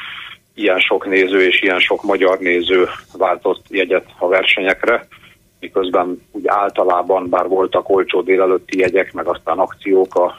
ilyen 0.55 0.79
sok 0.79 1.07
néző 1.07 1.47
és 1.47 1.63
ilyen 1.63 1.79
sok 1.79 2.03
magyar 2.03 2.39
néző 2.39 2.89
váltott 3.19 3.65
jegyet 3.69 4.07
a 4.19 4.29
versenyekre 4.29 5.07
miközben 5.63 6.23
úgy 6.33 6.47
általában, 6.47 7.29
bár 7.29 7.49
voltak 7.49 7.89
olcsó 7.89 8.21
délelőtti 8.21 8.79
jegyek, 8.79 9.13
meg 9.13 9.27
aztán 9.27 9.59
akciók 9.59 10.15
a 10.15 10.37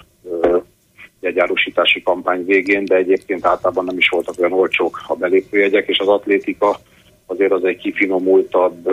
jegyárusítási 1.20 2.04
kampány 2.04 2.46
végén, 2.46 2.86
de 2.86 2.96
egyébként 2.96 3.46
általában 3.46 3.86
nem 3.86 3.98
is 3.98 4.10
voltak 4.10 4.36
olyan 4.40 4.54
olcsók 4.54 5.02
a 5.08 5.16
belépőjegyek, 5.16 5.88
és 5.88 6.00
az 6.00 6.08
atlétika 6.08 6.78
azért 7.26 7.52
az 7.52 7.64
egy 7.64 7.78
kifinomultabb, 7.78 8.90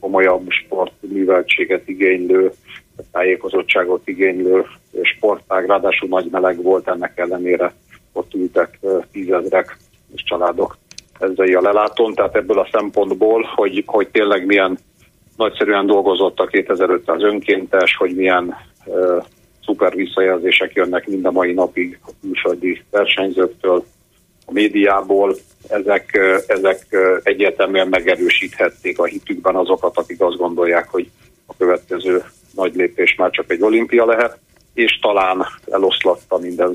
komolyabb 0.00 0.46
sportműveltséget 0.48 1.88
igénylő, 1.88 2.52
tájékozottságot 3.12 4.08
igénylő 4.08 4.64
sportág, 5.02 5.66
ráadásul 5.66 6.08
nagy 6.08 6.28
meleg 6.30 6.62
volt, 6.62 6.88
ennek 6.88 7.18
ellenére 7.18 7.72
ott 8.12 8.34
ültek 8.34 8.78
tízezrek 9.12 9.76
és 10.14 10.22
családok 10.22 10.76
ezzel 11.18 11.56
a 11.56 11.60
lelátón, 11.60 12.14
tehát 12.14 12.36
ebből 12.36 12.58
a 12.58 12.68
szempontból, 12.72 13.42
hogy, 13.54 13.82
hogy 13.86 14.08
tényleg 14.08 14.46
milyen 14.46 14.78
nagyszerűen 15.36 15.86
dolgozott 15.86 16.38
a 16.38 16.46
2500 16.46 17.22
önkéntes, 17.22 17.96
hogy 17.96 18.14
milyen 18.14 18.56
uh, 18.84 19.24
szuper 19.64 19.94
visszajelzések 19.94 20.72
jönnek 20.72 21.06
mind 21.06 21.24
a 21.24 21.30
mai 21.30 21.52
napig 21.52 21.98
a 22.06 22.10
külföldi 22.20 22.82
versenyzőktől, 22.90 23.84
a 24.46 24.52
médiából. 24.52 25.36
Ezek, 25.68 26.18
ezek 26.46 26.86
egyértelműen 27.22 27.88
megerősíthették 27.88 28.98
a 28.98 29.04
hitükben 29.04 29.56
azokat, 29.56 29.98
akik 29.98 30.20
azt 30.20 30.36
gondolják, 30.36 30.88
hogy 30.88 31.10
a 31.46 31.56
következő 31.58 32.24
nagy 32.54 32.74
lépés 32.74 33.14
már 33.14 33.30
csak 33.30 33.50
egy 33.50 33.62
olimpia 33.62 34.04
lehet, 34.04 34.38
és 34.74 34.98
talán 34.98 35.46
eloszlatta 35.70 36.38
mindez 36.38 36.72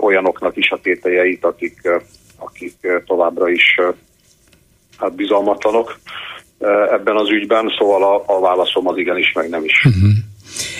olyanoknak 0.00 0.56
is 0.56 0.70
a 0.70 0.80
tételjeit, 0.82 1.44
akik, 1.44 1.80
akik 2.38 3.02
továbbra 3.06 3.48
is 3.48 3.80
hát 4.98 5.14
bizalmatlanok 5.14 5.98
ebben 6.92 7.16
az 7.16 7.30
ügyben, 7.30 7.74
szóval 7.78 8.02
a, 8.02 8.36
a 8.36 8.40
válaszom 8.40 8.88
az 8.88 8.96
igenis, 8.96 9.32
meg 9.32 9.48
nem 9.48 9.64
is. 9.64 9.84
Uh-huh. 9.84 10.10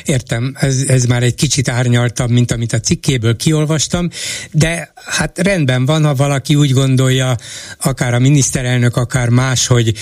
Értem, 0.04 0.54
ez, 0.60 0.84
ez 0.88 1.04
már 1.04 1.22
egy 1.22 1.34
kicsit 1.34 1.68
árnyaltabb, 1.68 2.30
mint 2.30 2.50
amit 2.50 2.72
a 2.72 2.80
cikkéből 2.80 3.36
kiolvastam, 3.36 4.08
de 4.52 4.92
hát 5.04 5.38
rendben 5.38 5.84
van, 5.84 6.04
ha 6.04 6.14
valaki 6.14 6.54
úgy 6.54 6.70
gondolja, 6.70 7.34
akár 7.80 8.14
a 8.14 8.18
miniszterelnök, 8.18 8.96
akár 8.96 9.28
más, 9.28 9.66
hogy 9.66 9.92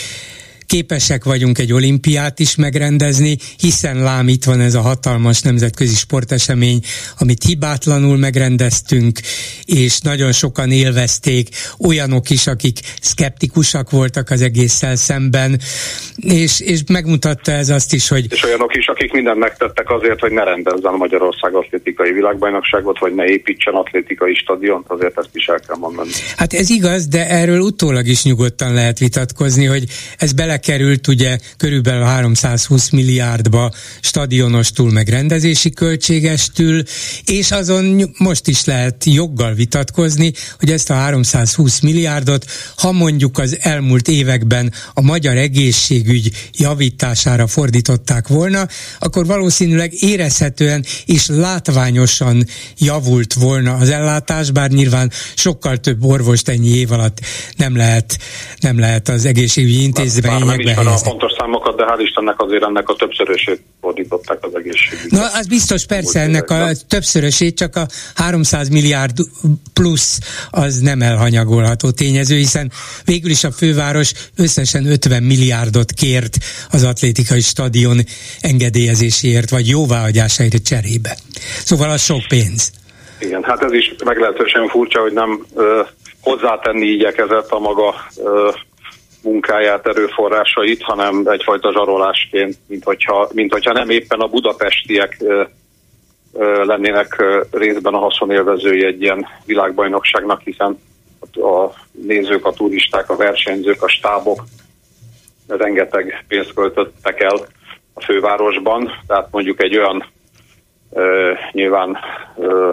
képesek 0.72 1.24
vagyunk 1.24 1.58
egy 1.58 1.72
olimpiát 1.72 2.38
is 2.38 2.56
megrendezni, 2.56 3.36
hiszen 3.58 4.02
lám 4.02 4.28
itt 4.28 4.44
van 4.44 4.60
ez 4.60 4.74
a 4.74 4.80
hatalmas 4.80 5.40
nemzetközi 5.40 5.94
sportesemény, 5.94 6.80
amit 7.18 7.42
hibátlanul 7.42 8.16
megrendeztünk, 8.16 9.18
és 9.64 10.00
nagyon 10.00 10.32
sokan 10.32 10.70
élvezték, 10.70 11.48
olyanok 11.86 12.30
is, 12.30 12.46
akik 12.46 12.78
szkeptikusak 13.00 13.90
voltak 13.90 14.30
az 14.30 14.42
egésszel 14.42 14.96
szemben, 14.96 15.60
és, 16.16 16.60
és 16.60 16.80
megmutatta 16.92 17.52
ez 17.52 17.68
azt 17.68 17.92
is, 17.92 18.08
hogy... 18.08 18.26
És 18.32 18.44
olyanok 18.44 18.76
is, 18.76 18.86
akik 18.86 19.12
mindent 19.12 19.38
megtettek 19.38 19.90
azért, 19.90 20.20
hogy 20.20 20.32
ne 20.32 20.44
rendezzen 20.44 20.94
Magyarország 20.96 21.54
atlétikai 21.54 22.12
világbajnokságot, 22.12 22.98
vagy 22.98 23.14
ne 23.14 23.24
építsen 23.24 23.74
atlétikai 23.74 24.34
stadiont, 24.34 24.86
azért 24.88 25.18
ezt 25.18 25.30
is 25.32 25.46
el 25.46 25.60
kell 25.66 25.76
mondani. 25.76 26.10
Hát 26.36 26.52
ez 26.52 26.70
igaz, 26.70 27.06
de 27.06 27.28
erről 27.28 27.60
utólag 27.60 28.06
is 28.06 28.22
nyugodtan 28.22 28.74
lehet 28.74 28.98
vitatkozni, 28.98 29.64
hogy 29.64 29.84
ez 30.18 30.32
bele 30.32 30.60
belekerült 30.66 31.08
ugye 31.08 31.38
körülbelül 31.56 32.02
320 32.02 32.90
milliárdba 32.90 33.72
stadionostól 34.00 34.90
meg 34.90 35.08
rendezési 35.08 35.70
költségestül, 35.70 36.82
és 37.24 37.50
azon 37.50 38.14
most 38.18 38.48
is 38.48 38.64
lehet 38.64 39.04
joggal 39.04 39.54
vitatkozni, 39.54 40.32
hogy 40.58 40.70
ezt 40.70 40.90
a 40.90 40.94
320 40.94 41.80
milliárdot, 41.80 42.44
ha 42.76 42.92
mondjuk 42.92 43.38
az 43.38 43.56
elmúlt 43.60 44.08
években 44.08 44.72
a 44.94 45.00
magyar 45.00 45.36
egészségügy 45.36 46.30
javítására 46.52 47.46
fordították 47.46 48.28
volna, 48.28 48.68
akkor 48.98 49.26
valószínűleg 49.26 49.92
érezhetően 49.92 50.84
és 51.06 51.26
látványosan 51.26 52.46
javult 52.78 53.32
volna 53.32 53.74
az 53.74 53.88
ellátás, 53.88 54.50
bár 54.50 54.70
nyilván 54.70 55.10
sokkal 55.34 55.76
több 55.76 56.04
orvost 56.04 56.48
ennyi 56.48 56.68
év 56.68 56.92
alatt 56.92 57.20
nem 57.56 57.76
lehet, 57.76 58.18
nem 58.60 58.78
lehet 58.78 59.08
az 59.08 59.24
egészségügyi 59.24 59.82
intézmény 59.82 60.41
eredményekbe 60.48 60.90
hát, 60.90 61.00
a 61.00 61.04
pontos 61.04 61.32
számokat, 61.38 61.76
de 61.76 61.84
hál' 61.88 62.00
Istennek 62.00 62.40
azért 62.40 62.62
ennek 62.62 62.88
a 62.88 62.94
többszörösét 62.94 63.60
fordították 63.80 64.38
az 64.40 64.54
egészségügyet. 64.54 65.10
Na, 65.10 65.26
az 65.38 65.46
biztos 65.46 65.86
persze 65.86 66.20
ennek 66.20 66.50
a 66.50 66.68
többszörösét, 66.88 67.56
csak 67.56 67.76
a 67.76 67.86
300 68.14 68.68
milliárd 68.68 69.16
plusz 69.72 70.18
az 70.50 70.78
nem 70.78 71.02
elhanyagolható 71.02 71.90
tényező, 71.90 72.36
hiszen 72.36 72.70
végül 73.04 73.30
is 73.30 73.44
a 73.44 73.50
főváros 73.50 74.12
összesen 74.36 74.86
50 74.86 75.22
milliárdot 75.22 75.92
kért 75.92 76.36
az 76.70 76.84
atlétikai 76.84 77.40
stadion 77.40 77.98
engedélyezéséért, 78.40 79.50
vagy 79.50 79.68
jóváhagyásáért 79.68 80.66
cserébe. 80.66 81.16
Szóval 81.64 81.90
az 81.90 82.02
sok 82.02 82.22
pénz. 82.28 82.72
Igen, 83.20 83.42
hát 83.42 83.62
ez 83.62 83.72
is 83.72 83.94
meglehetősen 84.04 84.68
furcsa, 84.68 85.00
hogy 85.00 85.12
nem 85.12 85.46
ö, 85.54 85.82
hozzátenni 86.20 86.86
igyekezett 86.86 87.50
a 87.50 87.58
maga 87.58 87.94
ö, 88.16 88.50
munkáját, 89.22 89.86
erőforrásait, 89.86 90.82
hanem 90.82 91.22
egyfajta 91.24 91.72
zsarolásként, 91.72 92.56
mint 92.66 92.84
hogyha, 92.84 93.28
mint 93.32 93.52
hogyha 93.52 93.72
nem 93.72 93.90
éppen 93.90 94.20
a 94.20 94.26
budapestiek 94.26 95.24
lennének 96.62 97.24
részben 97.50 97.94
a 97.94 97.98
haszonélvezői 97.98 98.84
egy 98.84 99.02
ilyen 99.02 99.26
világbajnokságnak, 99.44 100.40
hiszen 100.40 100.78
a 101.32 101.70
nézők, 101.90 102.46
a 102.46 102.52
turisták, 102.52 103.10
a 103.10 103.16
versenyzők, 103.16 103.82
a 103.82 103.88
stábok 103.88 104.44
rengeteg 105.46 106.24
pénzt 106.28 106.54
költöttek 106.54 107.20
el 107.20 107.36
a 107.92 108.00
fővárosban, 108.00 108.90
tehát 109.06 109.28
mondjuk 109.30 109.62
egy 109.62 109.76
olyan 109.78 110.06
ö, 110.92 111.32
nyilván 111.52 111.98
ö, 112.38 112.70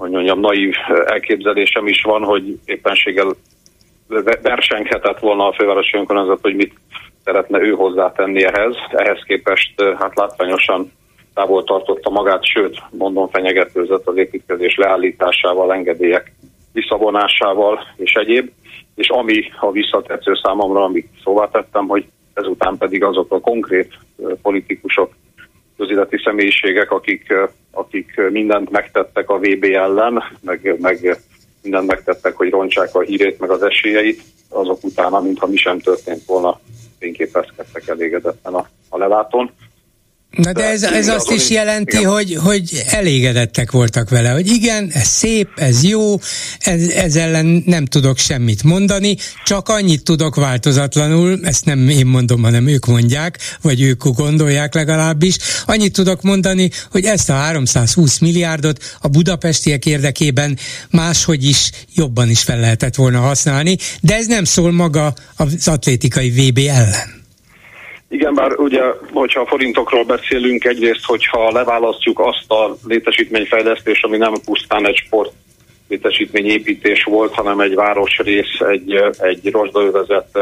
hogy 0.00 0.10
mondjam, 0.10 0.40
naív 0.40 0.74
elképzelésem 1.04 1.86
is 1.86 2.02
van, 2.02 2.22
hogy 2.22 2.58
éppenséggel 2.64 3.34
versenghetett 4.42 5.18
volna 5.18 5.46
a 5.46 5.52
fővárosi 5.52 5.96
önkormányzat, 5.96 6.40
hogy 6.42 6.54
mit 6.54 6.74
szeretne 7.24 7.60
ő 7.60 7.70
hozzátenni 7.70 8.44
ehhez. 8.44 8.76
Ehhez 8.90 9.22
képest 9.26 9.82
hát 9.98 10.16
látványosan 10.16 10.92
távol 11.34 11.64
tartotta 11.64 12.10
magát, 12.10 12.44
sőt, 12.44 12.82
mondom 12.90 13.28
fenyegetőzött 13.28 14.06
az 14.06 14.16
építkezés 14.16 14.76
leállításával, 14.76 15.72
engedélyek 15.72 16.32
visszavonásával 16.72 17.80
és 17.96 18.12
egyéb. 18.12 18.50
És 18.94 19.08
ami 19.08 19.42
a 19.60 19.70
visszatetsző 19.70 20.32
számomra, 20.42 20.84
amit 20.84 21.08
szóvá 21.24 21.48
tettem, 21.48 21.86
hogy 21.86 22.04
ezután 22.34 22.76
pedig 22.78 23.04
azok 23.04 23.32
a 23.32 23.40
konkrét 23.40 23.94
politikusok, 24.42 25.12
közéleti 25.76 26.20
személyiségek, 26.24 26.90
akik, 26.90 27.34
akik 27.70 28.20
mindent 28.30 28.70
megtettek 28.70 29.30
a 29.30 29.38
VB 29.38 29.64
ellen, 29.64 30.22
meg, 30.40 30.76
meg 30.80 31.18
mindent 31.62 31.86
megtettek, 31.86 32.36
hogy 32.36 32.50
rontsák 32.50 32.94
a 32.94 33.00
hírét, 33.00 33.38
meg 33.38 33.50
az 33.50 33.62
esélyeit, 33.62 34.22
azok 34.48 34.84
utána, 34.84 35.20
mintha 35.20 35.46
mi 35.46 35.56
sem 35.56 35.78
történt 35.78 36.24
volna, 36.24 36.60
fényképezkedtek 36.98 37.88
elégedetten 37.88 38.54
a, 38.54 38.68
a 38.88 38.98
lelátón. 38.98 39.50
Na 40.30 40.52
de 40.52 40.64
ez, 40.64 40.82
ez 40.82 41.08
azt 41.08 41.30
is 41.30 41.50
jelenti, 41.50 42.02
hogy, 42.02 42.34
hogy 42.42 42.82
elégedettek 42.86 43.70
voltak 43.70 44.08
vele, 44.10 44.30
hogy 44.30 44.48
igen, 44.48 44.90
ez 44.92 45.06
szép, 45.06 45.48
ez 45.56 45.84
jó, 45.84 46.20
ez, 46.58 46.88
ez 46.88 47.16
ellen 47.16 47.62
nem 47.66 47.84
tudok 47.84 48.18
semmit 48.18 48.62
mondani, 48.62 49.16
csak 49.44 49.68
annyit 49.68 50.02
tudok 50.02 50.34
változatlanul, 50.34 51.40
ezt 51.42 51.64
nem 51.64 51.88
én 51.88 52.06
mondom, 52.06 52.42
hanem 52.42 52.66
ők 52.66 52.86
mondják, 52.86 53.38
vagy 53.62 53.80
ők 53.80 54.04
gondolják 54.04 54.74
legalábbis, 54.74 55.36
annyit 55.66 55.92
tudok 55.92 56.22
mondani, 56.22 56.70
hogy 56.90 57.04
ezt 57.04 57.30
a 57.30 57.34
320 57.34 58.18
milliárdot 58.18 58.96
a 59.00 59.08
budapestiek 59.08 59.86
érdekében 59.86 60.58
máshogy 60.90 61.44
is 61.44 61.70
jobban 61.94 62.30
is 62.30 62.42
fel 62.42 62.60
lehetett 62.60 62.94
volna 62.94 63.20
használni, 63.20 63.76
de 64.00 64.14
ez 64.14 64.26
nem 64.26 64.44
szól 64.44 64.72
maga 64.72 65.14
az 65.36 65.68
atlétikai 65.68 66.30
VB 66.30 66.58
ellen. 66.58 67.19
Igen, 68.12 68.34
bár 68.34 68.58
ugye, 68.58 68.82
hogyha 69.12 69.40
a 69.40 69.46
forintokról 69.46 70.04
beszélünk, 70.04 70.64
egyrészt, 70.64 71.04
hogyha 71.04 71.52
leválasztjuk 71.52 72.18
azt 72.18 72.50
a 72.50 72.76
létesítményfejlesztés, 72.86 74.02
ami 74.02 74.16
nem 74.16 74.34
pusztán 74.44 74.86
egy 74.86 74.96
sport 74.96 75.32
létesítményépítés 75.88 77.04
volt, 77.04 77.34
hanem 77.34 77.60
egy 77.60 77.74
városrész, 77.74 78.60
egy, 78.60 78.94
egy 79.18 79.50
rozsdaövezet 79.50 80.38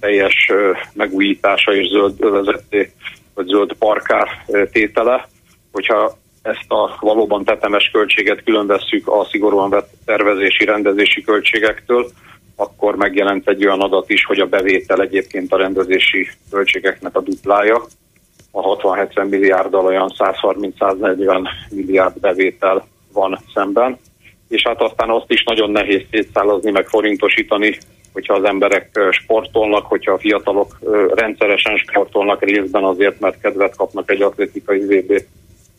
teljes 0.00 0.52
megújítása 0.94 1.74
és 1.74 1.88
zöld 1.88 2.14
övezetté, 2.18 2.90
vagy 3.34 3.46
zöld 3.46 3.72
parkár 3.72 4.28
tétele. 4.72 5.28
Hogyha 5.72 6.18
ezt 6.42 6.66
a 6.68 6.96
valóban 7.00 7.44
tetemes 7.44 7.90
költséget 7.92 8.44
különvesszük 8.44 9.08
a 9.08 9.26
szigorúan 9.30 9.70
vett 9.70 9.90
tervezési, 10.04 10.64
rendezési 10.64 11.22
költségektől, 11.22 12.10
akkor 12.62 12.96
megjelent 12.96 13.48
egy 13.48 13.64
olyan 13.64 13.80
adat 13.80 14.10
is, 14.10 14.24
hogy 14.24 14.38
a 14.38 14.46
bevétel 14.46 15.00
egyébként 15.00 15.52
a 15.52 15.56
rendezési 15.56 16.28
költségeknek 16.50 17.16
a 17.16 17.20
duplája. 17.20 17.82
A 18.50 18.76
60-70 18.76 19.28
milliárddal 19.28 19.86
olyan 19.86 20.12
130-140 20.18 21.48
milliárd 21.70 22.20
bevétel 22.20 22.86
van 23.12 23.38
szemben. 23.54 23.98
És 24.48 24.62
hát 24.66 24.80
aztán 24.80 25.10
azt 25.10 25.30
is 25.30 25.44
nagyon 25.44 25.70
nehéz 25.70 26.02
szétszállazni, 26.10 26.70
meg 26.70 26.86
forintosítani, 26.86 27.78
hogyha 28.12 28.34
az 28.34 28.44
emberek 28.44 29.00
sportolnak, 29.10 29.86
hogyha 29.86 30.12
a 30.12 30.18
fiatalok 30.18 30.78
rendszeresen 31.14 31.76
sportolnak 31.76 32.42
részben 32.42 32.84
azért, 32.84 33.20
mert 33.20 33.40
kedvet 33.40 33.76
kapnak 33.76 34.10
egy 34.10 34.22
atlétikai 34.22 34.80
VB 34.80 35.22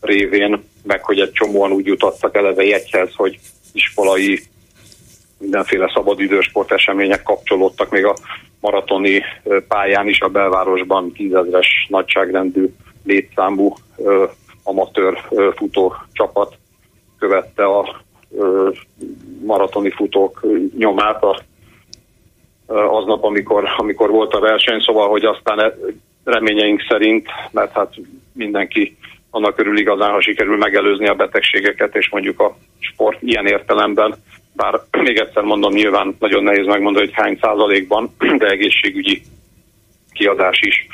révén, 0.00 0.62
meg 0.82 1.04
hogy 1.04 1.20
egy 1.20 1.32
csomóan 1.32 1.72
úgy 1.72 1.86
jutottak 1.86 2.36
eleve 2.36 2.64
jegyhez, 2.64 3.14
hogy 3.14 3.38
iskolai 3.72 4.42
mindenféle 5.44 5.90
szabadidősport 5.94 6.72
események 6.72 7.22
kapcsolódtak, 7.22 7.90
még 7.90 8.04
a 8.04 8.16
maratoni 8.60 9.22
pályán 9.68 10.08
is 10.08 10.20
a 10.20 10.28
belvárosban 10.28 11.12
tízezres 11.12 11.86
nagyságrendű 11.88 12.68
létszámú 13.04 13.74
amatőr 14.62 15.18
futó 15.56 15.94
csapat 16.12 16.56
követte 17.18 17.64
a 17.64 18.02
maratoni 19.44 19.90
futók 19.90 20.46
nyomát 20.78 21.22
a, 21.22 21.40
aznap, 22.66 23.24
amikor, 23.24 23.64
amikor 23.76 24.10
volt 24.10 24.32
a 24.32 24.40
verseny, 24.40 24.80
szóval, 24.80 25.08
hogy 25.08 25.24
aztán 25.24 25.72
reményeink 26.24 26.84
szerint, 26.88 27.28
mert 27.50 27.72
hát 27.72 27.94
mindenki 28.32 28.96
annak 29.30 29.58
örül 29.58 29.78
igazán, 29.78 30.10
ha 30.10 30.20
sikerül 30.20 30.56
megelőzni 30.56 31.08
a 31.08 31.14
betegségeket, 31.14 31.96
és 31.96 32.08
mondjuk 32.10 32.40
a 32.40 32.56
sport 32.78 33.22
ilyen 33.22 33.46
értelemben 33.46 34.14
bár 34.56 34.80
még 34.90 35.18
egyszer 35.18 35.42
mondom, 35.42 35.72
nyilván 35.72 36.16
nagyon 36.18 36.42
nehéz 36.42 36.66
megmondani, 36.66 37.04
hogy 37.04 37.14
hány 37.14 37.38
százalékban, 37.40 38.14
de 38.38 38.46
egészségügyi 38.46 39.22
kiadás 40.12 40.60
is 40.60 40.86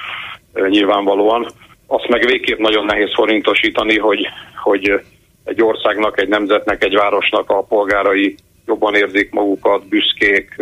nyilvánvalóan. 0.68 1.50
Azt 1.86 2.08
meg 2.08 2.26
végképp 2.26 2.58
nagyon 2.58 2.84
nehéz 2.84 3.14
forintosítani, 3.14 3.98
hogy, 3.98 4.26
hogy 4.62 5.00
egy 5.44 5.62
országnak, 5.62 6.20
egy 6.20 6.28
nemzetnek, 6.28 6.84
egy 6.84 6.94
városnak 6.94 7.50
a 7.50 7.62
polgárai 7.62 8.34
jobban 8.66 8.94
érzik 8.94 9.30
magukat, 9.30 9.88
büszkék, 9.88 10.56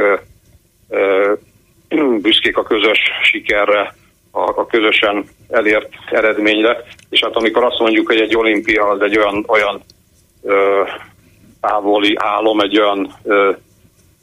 büszkék 2.23 2.57
a 2.57 2.63
közös 2.63 2.99
sikerre, 3.23 3.95
a, 4.31 4.41
a 4.41 4.67
közösen 4.67 5.25
elért 5.49 5.89
eredményre. 6.11 6.85
És 7.11 7.21
hát 7.23 7.37
amikor 7.37 7.65
azt 7.65 7.79
mondjuk, 7.79 8.07
hogy 8.07 8.21
egy 8.21 8.37
olimpia 8.37 8.89
az 8.89 9.01
egy 9.01 9.19
olyan, 9.19 9.45
olyan 9.49 9.83
távoli 11.61 12.15
álom, 12.19 12.61
egy 12.61 12.79
olyan 12.79 13.15
ö, 13.23 13.53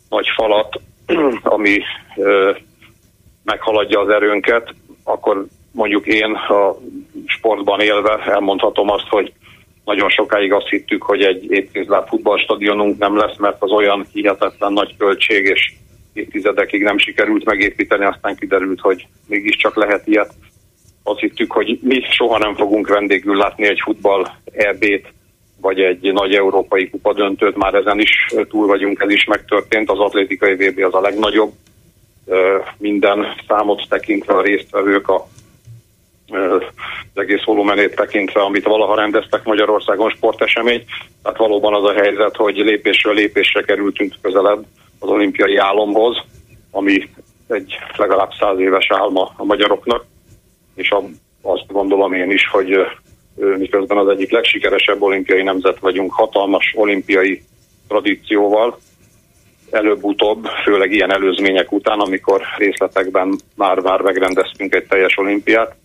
nagy 0.09 0.27
falat, 0.35 0.79
ami 1.55 1.79
ö, 2.15 2.51
meghaladja 3.43 3.99
az 3.99 4.09
erőnket, 4.09 4.73
akkor 5.03 5.45
mondjuk 5.71 6.05
én 6.05 6.33
a 6.33 6.75
sportban 7.25 7.79
élve 7.79 8.23
elmondhatom 8.25 8.89
azt, 8.89 9.07
hogy 9.07 9.33
nagyon 9.85 10.09
sokáig 10.09 10.53
azt 10.53 10.67
hittük, 10.67 11.03
hogy 11.03 11.21
egy 11.21 11.51
évtized 11.51 12.07
futballstadionunk 12.07 12.97
nem 12.97 13.17
lesz, 13.17 13.37
mert 13.37 13.61
az 13.61 13.71
olyan 13.71 14.05
hihetetlen 14.13 14.73
nagy 14.73 14.97
költség, 14.97 15.45
és 15.45 15.73
évtizedekig 16.13 16.83
nem 16.83 16.97
sikerült 16.97 17.45
megépíteni, 17.45 18.05
aztán 18.05 18.35
kiderült, 18.35 18.79
hogy 18.79 19.07
mégiscsak 19.27 19.75
lehet 19.75 20.07
ilyet. 20.07 20.33
Azt 21.03 21.19
hittük, 21.19 21.51
hogy 21.51 21.79
mi 21.81 22.01
soha 22.11 22.37
nem 22.37 22.55
fogunk 22.55 22.87
vendégül 22.87 23.35
látni 23.35 23.67
egy 23.67 23.79
futball 23.83 24.27
EB-t, 24.51 25.13
vagy 25.65 25.79
egy 25.79 26.13
nagy 26.13 26.35
európai 26.35 26.89
kupa 26.89 27.13
döntőt, 27.13 27.55
már 27.55 27.73
ezen 27.73 27.99
is 27.99 28.11
túl 28.49 28.67
vagyunk, 28.67 29.01
ez 29.01 29.09
is 29.09 29.23
megtörtént, 29.23 29.89
az 29.89 29.99
atlétikai 29.99 30.53
VB 30.53 30.83
az 30.83 30.93
a 30.93 31.01
legnagyobb, 31.01 31.51
minden 32.77 33.25
számot 33.47 33.85
tekintve 33.89 34.33
a 34.33 34.41
résztvevők 34.41 35.09
a 35.09 35.27
az 36.27 36.61
egész 37.13 37.43
volumenét 37.43 37.95
tekintve, 37.95 38.41
amit 38.41 38.63
valaha 38.63 38.95
rendeztek 38.95 39.43
Magyarországon 39.43 40.09
sportesemény. 40.09 40.83
Tehát 41.23 41.37
valóban 41.37 41.73
az 41.73 41.83
a 41.83 41.93
helyzet, 41.93 42.35
hogy 42.35 42.55
lépésről 42.55 43.13
lépésre 43.13 43.61
kerültünk 43.61 44.13
közelebb 44.21 44.65
az 44.99 45.09
olimpiai 45.09 45.57
álomhoz, 45.57 46.17
ami 46.71 47.09
egy 47.47 47.77
legalább 47.97 48.31
száz 48.39 48.59
éves 48.59 48.87
álma 48.89 49.33
a 49.37 49.43
magyaroknak, 49.43 50.05
és 50.75 50.93
azt 51.41 51.67
gondolom 51.67 52.13
én 52.13 52.31
is, 52.31 52.47
hogy 52.47 52.87
miközben 53.35 53.97
az 53.97 54.07
egyik 54.07 54.31
legsikeresebb 54.31 55.01
olimpiai 55.01 55.43
nemzet 55.43 55.79
vagyunk, 55.79 56.13
hatalmas 56.13 56.73
olimpiai 56.75 57.43
tradícióval. 57.87 58.79
előbb-utóbb, 59.71 60.45
főleg 60.63 60.91
ilyen 60.91 61.11
előzmények 61.11 61.71
után, 61.71 61.99
amikor 61.99 62.41
részletekben 62.57 63.39
már-már 63.55 64.01
megrendeztünk 64.01 64.75
egy 64.75 64.85
teljes 64.85 65.17
olimpiát, 65.17 65.75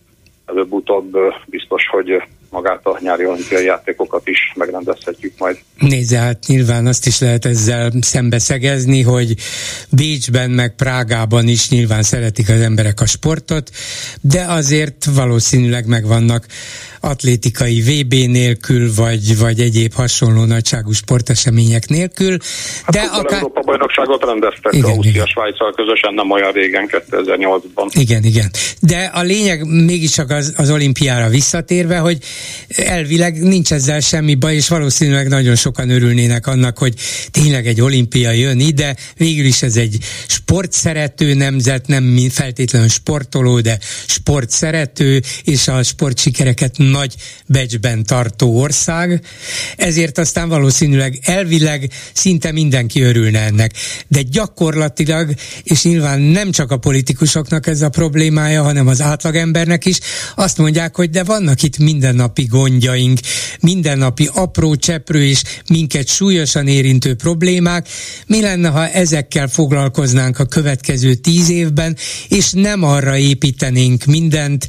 előbb-utóbb 0.47 1.17
biztos, 1.47 1.87
hogy 1.91 2.23
magát 2.51 2.87
a 2.87 2.99
nyári 3.01 3.27
olimpiai 3.27 3.65
játékokat 3.65 4.29
is 4.29 4.53
megrendezhetjük 4.55 5.33
majd. 5.39 5.59
Nézze, 5.79 6.19
hát 6.19 6.39
nyilván 6.47 6.87
azt 6.87 7.07
is 7.07 7.21
lehet 7.21 7.45
ezzel 7.45 7.91
szembeszegezni, 8.01 9.03
hogy 9.03 9.35
Bécsben 9.91 10.51
meg 10.51 10.75
Prágában 10.77 11.49
is 11.49 11.71
nyilván 11.71 12.03
szeretik 12.03 12.49
az 12.49 12.61
emberek 12.61 13.01
a 13.01 13.07
sportot, 13.07 13.71
de 14.21 14.45
azért 14.49 15.05
valószínűleg 15.15 15.87
megvannak 15.87 16.47
atlétikai 17.01 17.81
VB 17.81 18.13
nélkül, 18.13 18.95
vagy, 18.95 19.39
vagy 19.39 19.61
egyéb 19.61 19.93
hasonló 19.93 20.45
nagyságú 20.45 20.93
sportesemények 20.93 21.89
nélkül. 21.89 22.37
Hát 22.85 22.95
de 22.95 23.01
akár... 23.01 23.39
Európa 23.39 23.61
bajnokságot 23.61 24.25
rendeztek 24.25 24.73
igen, 24.73 24.91
Ausztria 24.91 25.27
Svájccal 25.27 25.73
közösen 25.73 26.15
nem 26.15 26.31
olyan 26.31 26.53
régen, 26.53 26.89
2008-ban. 27.11 27.91
Igen, 27.93 28.25
igen. 28.25 28.51
De 28.81 29.11
a 29.15 29.23
lényeg 29.23 29.65
mégiscsak 29.67 30.31
az, 30.31 30.55
az 30.57 30.71
olimpiára 30.71 31.29
visszatérve, 31.29 31.99
hogy 31.99 32.19
elvileg 32.69 33.43
nincs 33.43 33.73
ezzel 33.73 34.01
semmi 34.01 34.35
baj, 34.35 34.55
és 34.55 34.69
valószínűleg 34.69 35.29
nagyon 35.29 35.57
sokan 35.57 35.91
örülnének 35.91 36.47
annak, 36.47 36.79
hogy 36.79 36.95
tényleg 37.31 37.67
egy 37.67 37.81
olimpia 37.81 38.31
jön 38.31 38.61
ide, 38.61 38.97
végül 39.17 39.45
is 39.45 39.63
ez 39.63 39.77
egy 39.77 39.99
sportszerető 40.27 41.35
nemzet, 41.35 41.87
nem 41.87 42.19
feltétlenül 42.31 42.89
sportoló, 42.89 43.61
de 43.61 43.79
sportszerető, 44.07 45.23
és 45.45 45.69
a 45.69 45.83
sportsikereket 45.83 46.75
nagy 46.79 47.15
becsben 47.47 48.05
tartó 48.05 48.59
ország, 48.61 49.25
ezért 49.77 50.19
aztán 50.19 50.49
valószínűleg 50.49 51.19
elvileg 51.23 51.91
szinte 52.13 52.53
mindenki 52.53 53.01
örülne 53.01 53.41
ennek. 53.41 53.73
De 54.09 54.23
gyakorlatilag, 54.23 55.35
és 55.63 55.83
nyilván 55.83 56.21
nem 56.21 56.51
csak 56.51 56.71
a 56.71 56.79
politikusoknak 56.79 57.67
ez 57.67 57.83
a 57.83 57.89
problémája, 57.89 58.63
hanem 58.63 58.87
az 58.87 59.01
átlagembernek 59.01 59.85
is, 59.85 59.99
azt 60.35 60.59
mondják, 60.59 60.97
hogy 60.97 61.11
de 61.11 61.25
vannak 61.25 61.63
itt 61.63 61.79
mindennapi 62.35 62.45
gondjaink, 62.45 63.19
mindennapi 63.61 64.29
apró 64.33 64.75
cseprő 64.75 65.25
és 65.25 65.43
minket 65.69 66.09
súlyosan 66.09 66.69
érintő 66.69 67.15
problémák. 67.15 67.89
Mi 68.27 68.41
lenne, 68.41 68.69
ha 68.69 68.89
ezekkel 68.89 69.49
foglalkoznánk 69.49 70.39
a 70.39 70.45
következő 70.45 71.15
tíz 71.15 71.49
évben, 71.49 71.97
és 72.29 72.51
nem 72.53 72.83
arra 72.83 73.17
építenénk 73.17 74.05
mindent, 74.05 74.67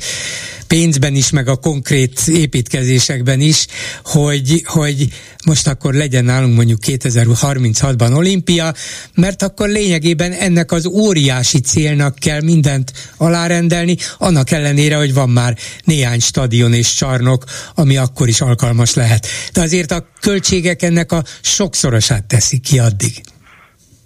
pénzben 0.72 1.16
is, 1.16 1.30
meg 1.30 1.48
a 1.48 1.56
konkrét 1.56 2.22
építkezésekben 2.28 3.40
is, 3.40 3.66
hogy, 4.04 4.62
hogy 4.66 5.08
most 5.46 5.68
akkor 5.68 5.94
legyen 5.94 6.24
nálunk 6.24 6.56
mondjuk 6.56 6.80
2036-ban 6.86 8.16
olimpia, 8.16 8.74
mert 9.16 9.44
akkor 9.44 9.70
lényegében 9.70 10.32
ennek 10.32 10.72
az 10.72 10.86
óriási 10.86 11.60
célnak 11.60 12.16
kell 12.16 12.42
mindent 12.42 12.92
alárendelni, 13.18 13.98
annak 14.18 14.52
ellenére, 14.52 14.96
hogy 14.96 15.14
van 15.14 15.30
már 15.30 15.58
néhány 15.84 16.20
stadion 16.20 16.74
és 16.74 16.94
csarnok, 16.94 17.44
ami 17.76 17.98
akkor 17.98 18.28
is 18.28 18.42
alkalmas 18.42 18.96
lehet. 18.96 19.28
De 19.54 19.62
azért 19.62 19.92
a 19.92 20.06
költségek 20.22 20.82
ennek 20.82 21.12
a 21.12 21.22
sokszorosát 21.42 22.26
teszik 22.26 22.62
ki 22.62 22.80
addig. 22.80 23.12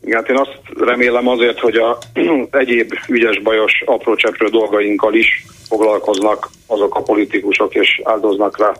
Igen, 0.05 0.19
hát 0.19 0.29
én 0.29 0.37
azt 0.37 0.59
remélem 0.79 1.27
azért, 1.27 1.59
hogy 1.59 1.75
a 1.75 1.97
egyéb 2.51 2.93
ügyes 3.07 3.41
bajos 3.41 3.83
apró 3.85 4.15
cseprő 4.15 4.47
dolgainkkal 4.47 5.13
is 5.13 5.45
foglalkoznak 5.67 6.49
azok 6.67 6.95
a 6.95 7.01
politikusok, 7.01 7.75
és 7.75 8.01
áldoznak 8.03 8.57
rá 8.57 8.73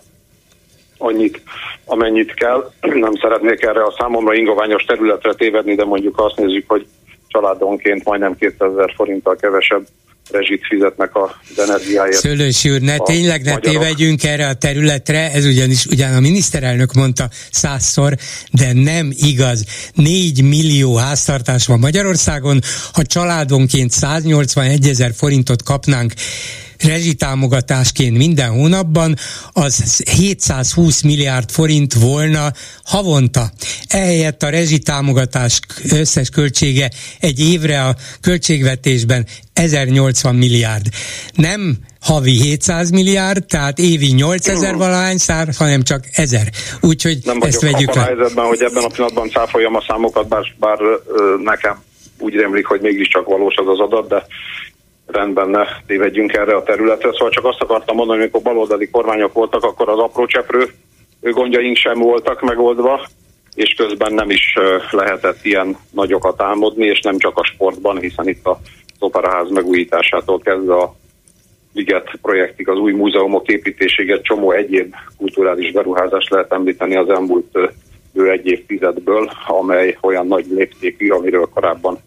annyit, 0.97 1.41
amennyit 1.85 2.33
kell. 2.33 2.71
Nem 3.05 3.15
szeretnék 3.21 3.61
erre 3.61 3.83
a 3.83 3.95
számomra 3.97 4.33
ingoványos 4.33 4.83
területre 4.83 5.33
tévedni, 5.33 5.75
de 5.75 5.85
mondjuk 5.85 6.19
azt 6.19 6.37
nézzük, 6.37 6.63
hogy 6.67 6.87
családonként 7.27 8.03
majdnem 8.03 8.35
2000 8.35 8.93
forinttal 8.95 9.35
kevesebb 9.35 9.85
rezsit 10.31 10.65
fizetnek 10.67 11.15
az 11.15 11.59
energiáért. 11.59 12.15
Szőlősi 12.15 12.71
úr, 12.71 12.79
ne 12.79 12.97
tényleg 12.97 13.43
ne 13.43 13.53
magyarok. 13.53 13.81
tévedjünk 13.81 14.23
erre 14.23 14.47
a 14.47 14.53
területre, 14.53 15.31
ez 15.31 15.45
ugyanis 15.45 15.85
ugyan 15.85 16.15
a 16.15 16.19
miniszterelnök 16.19 16.93
mondta 16.93 17.29
százszor, 17.51 18.15
de 18.51 18.73
nem 18.73 19.13
igaz. 19.15 19.65
4 19.93 20.43
millió 20.43 20.95
háztartás 20.95 21.65
van 21.65 21.79
Magyarországon, 21.79 22.59
ha 22.93 23.03
családonként 23.03 23.91
181 23.91 24.87
ezer 24.87 25.11
forintot 25.13 25.63
kapnánk 25.63 26.13
rezsitámogatásként 26.79 28.17
minden 28.17 28.49
hónapban, 28.49 29.15
az 29.51 30.03
720 30.09 31.01
milliárd 31.01 31.51
forint 31.51 31.93
volna 31.93 32.51
havonta. 32.83 33.51
Ehelyett 33.87 34.43
a 34.43 34.49
rezsitámogatás 34.49 35.59
összes 35.91 36.29
költsége 36.29 36.91
egy 37.19 37.39
évre 37.39 37.83
a 37.83 37.95
költségvetésben 38.21 39.25
1080 39.53 40.35
milliárd. 40.35 40.85
Nem 41.33 41.77
havi 42.01 42.41
700 42.41 42.89
milliárd, 42.89 43.45
tehát 43.45 43.79
évi 43.79 44.11
8000 44.11 44.75
valahány 44.75 45.17
szár, 45.17 45.47
hanem 45.57 45.81
csak 45.83 46.03
1000. 46.11 46.49
Úgyhogy 46.81 47.17
Nem 47.23 47.41
ezt 47.41 47.61
vegyük 47.61 47.93
le. 47.93 48.01
helyzetben, 48.01 48.45
hogy 48.45 48.61
ebben 48.61 48.83
a 48.83 48.87
pillanatban 48.87 49.29
cáfoljam 49.29 49.75
a 49.75 49.83
számokat, 49.87 50.27
bár, 50.27 50.43
bár 50.59 50.77
nekem 51.43 51.83
úgy 52.19 52.33
rémlik, 52.33 52.65
hogy 52.65 52.81
mégiscsak 52.81 53.25
valós 53.25 53.55
az 53.55 53.67
az 53.67 53.79
adat, 53.79 54.07
de 54.07 54.25
rendben 55.05 55.49
ne 55.49 55.65
tévedjünk 55.87 56.33
erre 56.33 56.55
a 56.55 56.63
területre. 56.63 57.11
Szóval 57.11 57.29
csak 57.29 57.45
azt 57.45 57.61
akartam 57.61 57.95
mondani, 57.95 58.19
amikor 58.19 58.41
baloldali 58.41 58.89
kormányok 58.89 59.33
voltak, 59.33 59.63
akkor 59.63 59.89
az 59.89 59.99
apró 59.99 60.25
cseprő 60.25 60.65
gondjaink 61.21 61.77
sem 61.77 61.99
voltak 61.99 62.41
megoldva, 62.41 63.07
és 63.55 63.73
közben 63.73 64.13
nem 64.13 64.29
is 64.29 64.53
lehetett 64.91 65.45
ilyen 65.45 65.77
nagyokat 65.91 66.41
álmodni, 66.41 66.85
és 66.85 67.01
nem 67.01 67.17
csak 67.17 67.37
a 67.37 67.43
sportban, 67.43 67.99
hiszen 67.99 68.27
itt 68.27 68.45
a 68.45 68.59
operaház 68.99 69.49
megújításától 69.49 70.39
kezdve 70.39 70.73
a 70.73 70.95
Liget 71.73 72.11
projektig, 72.21 72.69
az 72.69 72.77
új 72.77 72.91
múzeumok 72.91 73.47
építéséig 73.47 74.09
egy 74.09 74.21
csomó 74.21 74.51
egyéb 74.51 74.93
kulturális 75.17 75.71
beruházást 75.71 76.29
lehet 76.29 76.51
említeni 76.51 76.95
az 76.95 77.09
elmúlt 77.09 77.57
ő 78.13 78.31
egy 78.31 78.47
évtizedből, 78.47 79.31
amely 79.47 79.97
olyan 80.01 80.27
nagy 80.27 80.45
léptékű, 80.49 81.09
amiről 81.09 81.49
korábban 81.53 81.99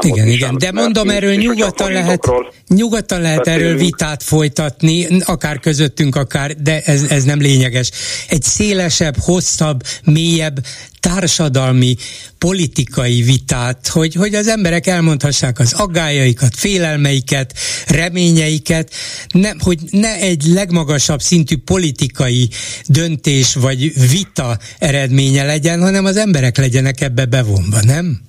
igen, 0.00 0.28
igen, 0.28 0.58
de 0.58 0.72
mondom, 0.72 1.08
erről 1.10 1.34
nyugodtan 1.34 1.92
lehet, 1.92 2.30
nyugodtan 2.68 3.20
lehet 3.20 3.46
erről 3.46 3.76
vitát 3.76 4.22
folytatni, 4.22 5.06
akár 5.24 5.60
közöttünk, 5.60 6.16
akár, 6.16 6.54
de 6.56 6.80
ez, 6.80 7.02
ez 7.02 7.24
nem 7.24 7.40
lényeges. 7.40 7.90
Egy 8.28 8.42
szélesebb, 8.42 9.16
hosszabb, 9.18 9.82
mélyebb 10.04 10.58
társadalmi, 11.00 11.96
politikai 12.38 13.22
vitát, 13.22 13.88
hogy, 13.88 14.14
hogy 14.14 14.34
az 14.34 14.48
emberek 14.48 14.86
elmondhassák 14.86 15.58
az 15.58 15.72
aggájaikat, 15.72 16.56
félelmeiket, 16.56 17.54
reményeiket, 17.86 18.92
nem, 19.32 19.58
hogy 19.60 19.78
ne 19.90 20.14
egy 20.14 20.44
legmagasabb 20.44 21.20
szintű 21.20 21.56
politikai 21.56 22.48
döntés 22.86 23.54
vagy 23.54 24.08
vita 24.10 24.58
eredménye 24.78 25.44
legyen, 25.44 25.80
hanem 25.80 26.04
az 26.04 26.16
emberek 26.16 26.56
legyenek 26.56 27.00
ebbe 27.00 27.24
bevonva, 27.24 27.82
nem? 27.82 28.26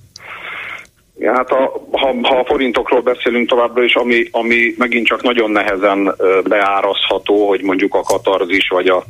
Ja, 1.20 1.34
hát 1.34 1.50
a, 1.50 1.86
ha, 1.90 2.14
ha 2.22 2.38
a 2.38 2.44
forintokról 2.44 3.00
beszélünk 3.00 3.48
továbbra 3.48 3.82
is, 3.82 3.94
ami, 3.94 4.28
ami 4.30 4.74
megint 4.78 5.06
csak 5.06 5.22
nagyon 5.22 5.50
nehezen 5.50 6.14
beárazható, 6.48 7.48
hogy 7.48 7.62
mondjuk 7.62 7.94
a 7.94 8.02
katarzis 8.02 8.68
vagy 8.68 8.88
a 8.88 9.04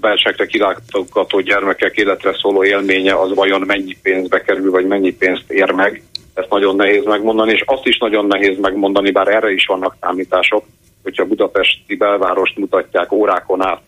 belsekre 0.00 0.46
kilátogató 0.46 1.40
gyermekek 1.40 1.96
életre 1.96 2.36
szóló 2.40 2.64
élménye 2.64 3.20
az 3.20 3.34
vajon 3.34 3.60
mennyi 3.60 3.96
pénzbe 4.02 4.40
kerül, 4.40 4.70
vagy 4.70 4.86
mennyi 4.86 5.16
pénzt 5.16 5.50
ér 5.50 5.70
meg. 5.70 6.02
Ezt 6.34 6.50
nagyon 6.50 6.76
nehéz 6.76 7.04
megmondani, 7.04 7.52
és 7.52 7.62
azt 7.66 7.86
is 7.86 7.98
nagyon 7.98 8.26
nehéz 8.26 8.58
megmondani, 8.58 9.10
bár 9.10 9.28
erre 9.28 9.50
is 9.50 9.66
vannak 9.66 9.96
számítások, 10.00 10.64
hogyha 11.02 11.24
budapesti 11.24 11.96
belvárost 11.96 12.56
mutatják 12.56 13.12
órákon 13.12 13.64
át 13.64 13.80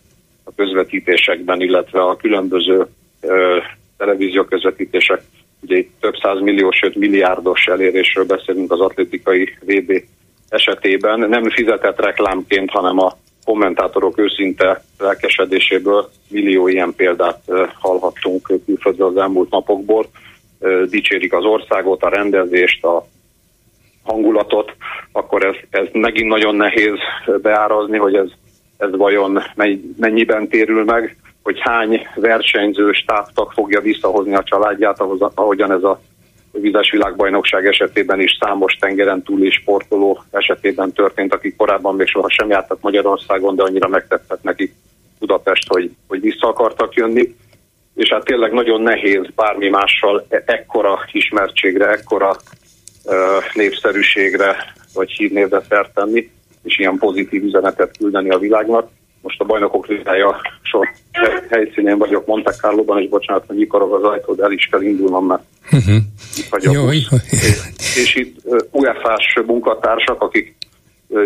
a 0.43 0.51
közvetítésekben, 0.55 1.61
illetve 1.61 2.01
a 2.01 2.15
különböző 2.15 2.87
ö, 3.21 3.57
televízió 3.97 4.43
közvetítések 4.43 5.21
Ugye 5.61 5.77
itt 5.77 5.91
több 5.99 6.41
millió, 6.41 6.71
sőt 6.71 6.95
milliárdos 6.95 7.65
elérésről 7.65 8.25
beszélünk 8.25 8.71
az 8.71 8.79
atlétikai 8.79 9.57
VB 9.61 10.03
esetében. 10.49 11.19
Nem 11.19 11.49
fizetett 11.49 11.99
reklámként, 11.99 12.69
hanem 12.69 12.99
a 12.99 13.17
kommentátorok 13.45 14.17
őszinte 14.17 14.83
lelkesedéséből 14.99 16.09
millió 16.29 16.67
ilyen 16.67 16.93
példát 16.95 17.41
hallhattunk 17.79 18.51
külföldről 18.65 19.07
az 19.07 19.17
elmúlt 19.17 19.49
napokból. 19.49 20.05
Dicsérik 20.89 21.33
az 21.33 21.43
országot, 21.43 22.03
a 22.03 22.09
rendezést, 22.09 22.83
a 22.83 23.07
hangulatot, 24.03 24.75
akkor 25.11 25.45
ez, 25.45 25.55
ez 25.69 25.87
megint 25.91 26.27
nagyon 26.27 26.55
nehéz 26.55 26.97
beárazni, 27.41 27.97
hogy 27.97 28.15
ez, 28.15 28.29
ez 28.77 28.95
vajon 28.95 29.41
mennyiben 29.97 30.47
térül 30.47 30.83
meg 30.83 31.17
hogy 31.43 31.59
hány 31.59 32.07
versenyző 32.15 32.91
stábtag 32.91 33.51
fogja 33.51 33.81
visszahozni 33.81 34.35
a 34.35 34.43
családját, 34.43 34.99
ahogyan 35.35 35.71
ez 35.71 35.83
a 35.83 36.01
vizes 36.51 36.91
világbajnokság 36.91 37.65
esetében 37.65 38.19
is 38.19 38.37
számos 38.39 38.73
tengeren 38.73 39.23
túli 39.23 39.49
sportoló 39.49 40.23
esetében 40.31 40.91
történt, 40.91 41.33
akik 41.33 41.55
korábban 41.55 41.95
még 41.95 42.07
soha 42.07 42.29
sem 42.29 42.49
jártak 42.49 42.81
Magyarországon, 42.81 43.55
de 43.55 43.63
annyira 43.63 43.87
megtettek 43.87 44.41
nekik 44.41 44.73
Budapest, 45.19 45.67
hogy, 45.67 45.91
hogy 46.07 46.21
vissza 46.21 46.47
akartak 46.47 46.93
jönni. 46.93 47.35
és 47.95 48.09
hát 48.09 48.23
tényleg 48.23 48.51
nagyon 48.51 48.81
nehéz 48.81 49.25
bármi 49.35 49.69
mással 49.69 50.25
e- 50.29 50.43
ekkora 50.45 50.99
ismertségre, 51.11 51.89
ekkora 51.89 52.35
népszerűségre 53.53 54.73
vagy 54.93 55.11
hírnévre 55.11 55.61
szert 55.69 55.93
tenni, 55.93 56.31
és 56.63 56.79
ilyen 56.79 56.97
pozitív 56.97 57.43
üzenetet 57.43 57.97
küldeni 57.97 58.29
a 58.29 58.37
világnak. 58.37 58.89
Most 59.21 59.41
a 59.41 59.45
bajnokok 59.45 59.87
ligája 59.87 60.41
sor 60.71 60.91
helyszínén 61.49 61.97
vagyok 61.97 62.25
Monte 62.25 62.51
Carlo-ban, 62.51 63.01
és 63.01 63.09
bocsánat, 63.09 63.43
hogy 63.47 63.55
nyikorog 63.55 63.93
az 63.93 64.03
ajtó, 64.03 64.33
de 64.33 64.43
el 64.43 64.51
is 64.51 64.67
kell 64.71 64.81
indulnom, 64.81 65.25
mert 65.25 65.43
uh-huh. 65.71 65.95
vagyok. 66.49 66.73
Jó, 66.73 66.81
jó. 66.83 67.17
És, 67.29 67.97
és 67.97 68.15
itt 68.15 68.35
UEFA-s 68.71 69.41
munkatársak, 69.45 70.21
akik 70.21 70.55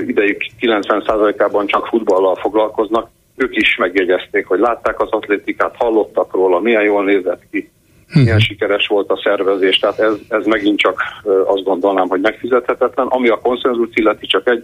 idejük 0.07 0.41
90%-ában 0.59 1.67
csak 1.67 1.87
futballal 1.87 2.35
foglalkoznak, 2.35 3.09
ők 3.35 3.55
is 3.55 3.75
megjegyezték, 3.77 4.45
hogy 4.45 4.59
látták 4.59 5.01
az 5.01 5.09
atlétikát, 5.11 5.75
hallottak 5.75 6.33
róla, 6.33 6.59
milyen 6.59 6.83
jól 6.83 7.03
nézett 7.03 7.41
ki, 7.51 7.69
uh-huh. 8.07 8.23
milyen 8.23 8.39
sikeres 8.39 8.87
volt 8.87 9.09
a 9.09 9.21
szervezés, 9.23 9.79
tehát 9.79 9.99
ez, 9.99 10.13
ez 10.29 10.45
megint 10.45 10.79
csak 10.79 11.01
azt 11.45 11.63
gondolnám, 11.63 12.07
hogy 12.07 12.21
megfizethetetlen. 12.21 13.07
Ami 13.07 13.29
a 13.29 13.39
konszenzus 13.39 13.89
illeti, 13.93 14.27
csak 14.27 14.47
egy 14.47 14.63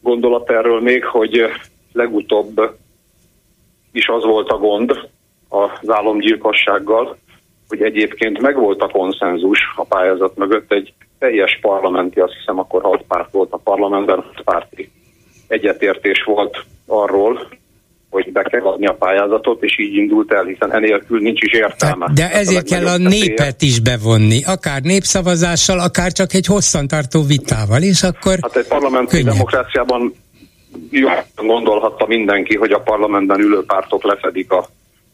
gondolat 0.00 0.50
erről 0.50 0.80
még, 0.80 1.04
hogy 1.04 1.50
legutóbb 1.92 2.76
is 3.92 4.06
az 4.06 4.24
volt 4.24 4.48
a 4.48 4.58
gond 4.58 4.92
az 5.48 5.90
álomgyilkossággal, 5.90 7.18
hogy 7.68 7.82
egyébként 7.82 8.40
megvolt 8.40 8.80
a 8.80 8.88
konszenzus 8.88 9.58
a 9.76 9.84
pályázat 9.84 10.36
mögött, 10.36 10.72
egy 10.72 10.92
teljes 11.18 11.58
parlamenti, 11.60 12.20
azt 12.20 12.34
hiszem 12.38 12.58
akkor 12.58 12.82
hat 12.82 13.04
párt 13.08 13.32
volt 13.32 13.52
a 13.52 13.56
parlamentben, 13.56 14.16
hat 14.16 14.42
párti 14.44 14.90
egyetértés 15.48 16.22
volt 16.24 16.64
arról, 16.86 17.48
hogy 18.10 18.32
be 18.32 18.42
kell 18.42 18.60
adni 18.60 18.86
a 18.86 18.94
pályázatot, 18.94 19.62
és 19.62 19.78
így 19.78 19.94
indult 19.94 20.32
el, 20.32 20.44
hiszen 20.44 20.72
enélkül 20.74 21.20
nincs 21.20 21.42
is 21.42 21.52
értelme. 21.52 22.10
De 22.14 22.30
ezért 22.30 22.68
kell 22.68 22.86
a 22.86 22.96
népet 22.96 23.62
is 23.62 23.80
bevonni, 23.80 24.44
akár 24.44 24.82
népszavazással, 24.82 25.78
akár 25.80 26.12
csak 26.12 26.34
egy 26.34 26.46
hosszantartó 26.46 27.22
vitával, 27.22 27.82
és 27.82 28.02
akkor 28.02 28.38
Hát 28.42 28.56
egy 28.56 28.66
parlamenti 28.66 29.10
könnyebb. 29.16 29.32
demokráciában 29.32 30.14
jó, 30.90 31.08
gondolhatta 31.36 32.06
mindenki, 32.06 32.56
hogy 32.56 32.72
a 32.72 32.80
parlamentben 32.80 33.40
ülő 33.40 33.64
pártok 33.64 34.04
lefedik 34.04 34.52
a 34.52 34.66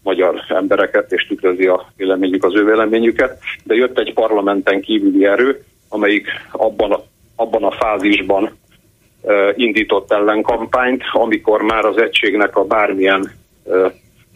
magyar 0.03 0.45
embereket, 0.49 1.13
és 1.13 1.27
tükrözi 1.27 1.67
a 1.67 1.87
véleményük 1.97 2.45
az 2.45 2.55
ő 2.55 2.65
véleményüket, 2.65 3.39
de 3.65 3.75
jött 3.75 3.99
egy 3.99 4.13
parlamenten 4.13 4.81
kívüli 4.81 5.27
erő, 5.27 5.65
amelyik 5.89 6.27
abban 6.53 6.93
a, 6.93 7.03
abban 7.37 7.65
a 7.65 7.71
fázisban 7.71 8.57
indított 9.55 10.13
ellenkampányt, 10.13 11.03
amikor 11.13 11.63
már 11.63 11.85
az 11.85 11.99
egységnek 11.99 12.57
a 12.57 12.65
bármilyen 12.65 13.33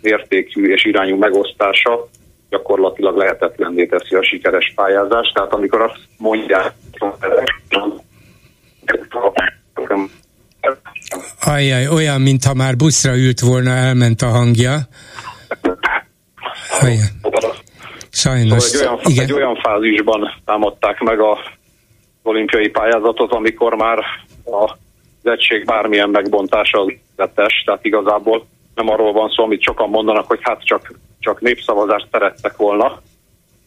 értékű 0.02 0.72
és 0.72 0.84
irányú 0.84 1.16
megosztása 1.16 2.08
gyakorlatilag 2.50 3.16
lehetetlenné 3.16 3.86
teszi 3.86 4.14
a 4.14 4.22
sikeres 4.22 4.72
pályázást. 4.74 5.34
Tehát 5.34 5.52
amikor 5.52 5.80
azt 5.80 5.98
mondják, 6.18 6.72
Ajjaj, 11.44 11.88
olyan, 11.88 12.20
mintha 12.20 12.54
már 12.54 12.76
buszra 12.76 13.16
ült 13.16 13.40
volna, 13.40 13.70
elment 13.70 14.22
a 14.22 14.28
hangja. 14.28 14.78
Ajjaj. 16.80 17.08
Sajnos. 18.10 18.62
Szóval 18.62 18.88
egy, 18.88 19.06
olyan, 19.06 19.12
igen. 19.12 19.24
egy 19.24 19.32
olyan 19.32 19.56
fázisban 19.62 20.40
támadták 20.44 21.00
meg 21.00 21.20
a 21.20 21.38
olimpiai 22.22 22.68
pályázatot, 22.68 23.32
amikor 23.32 23.74
már 23.74 23.98
a 24.44 24.80
az 25.24 25.30
egység 25.30 25.64
bármilyen 25.64 26.10
megbontása 26.10 26.80
az 26.80 26.92
tettes, 27.16 27.62
tehát 27.66 27.84
igazából 27.84 28.46
nem 28.74 28.88
arról 28.88 29.12
van 29.12 29.28
szó, 29.28 29.44
amit 29.44 29.62
sokan 29.62 29.88
mondanak, 29.88 30.26
hogy 30.26 30.38
hát 30.42 30.64
csak, 30.64 30.92
csak 31.18 31.40
népszavazást 31.40 32.08
szerettek 32.10 32.56
volna, 32.56 33.00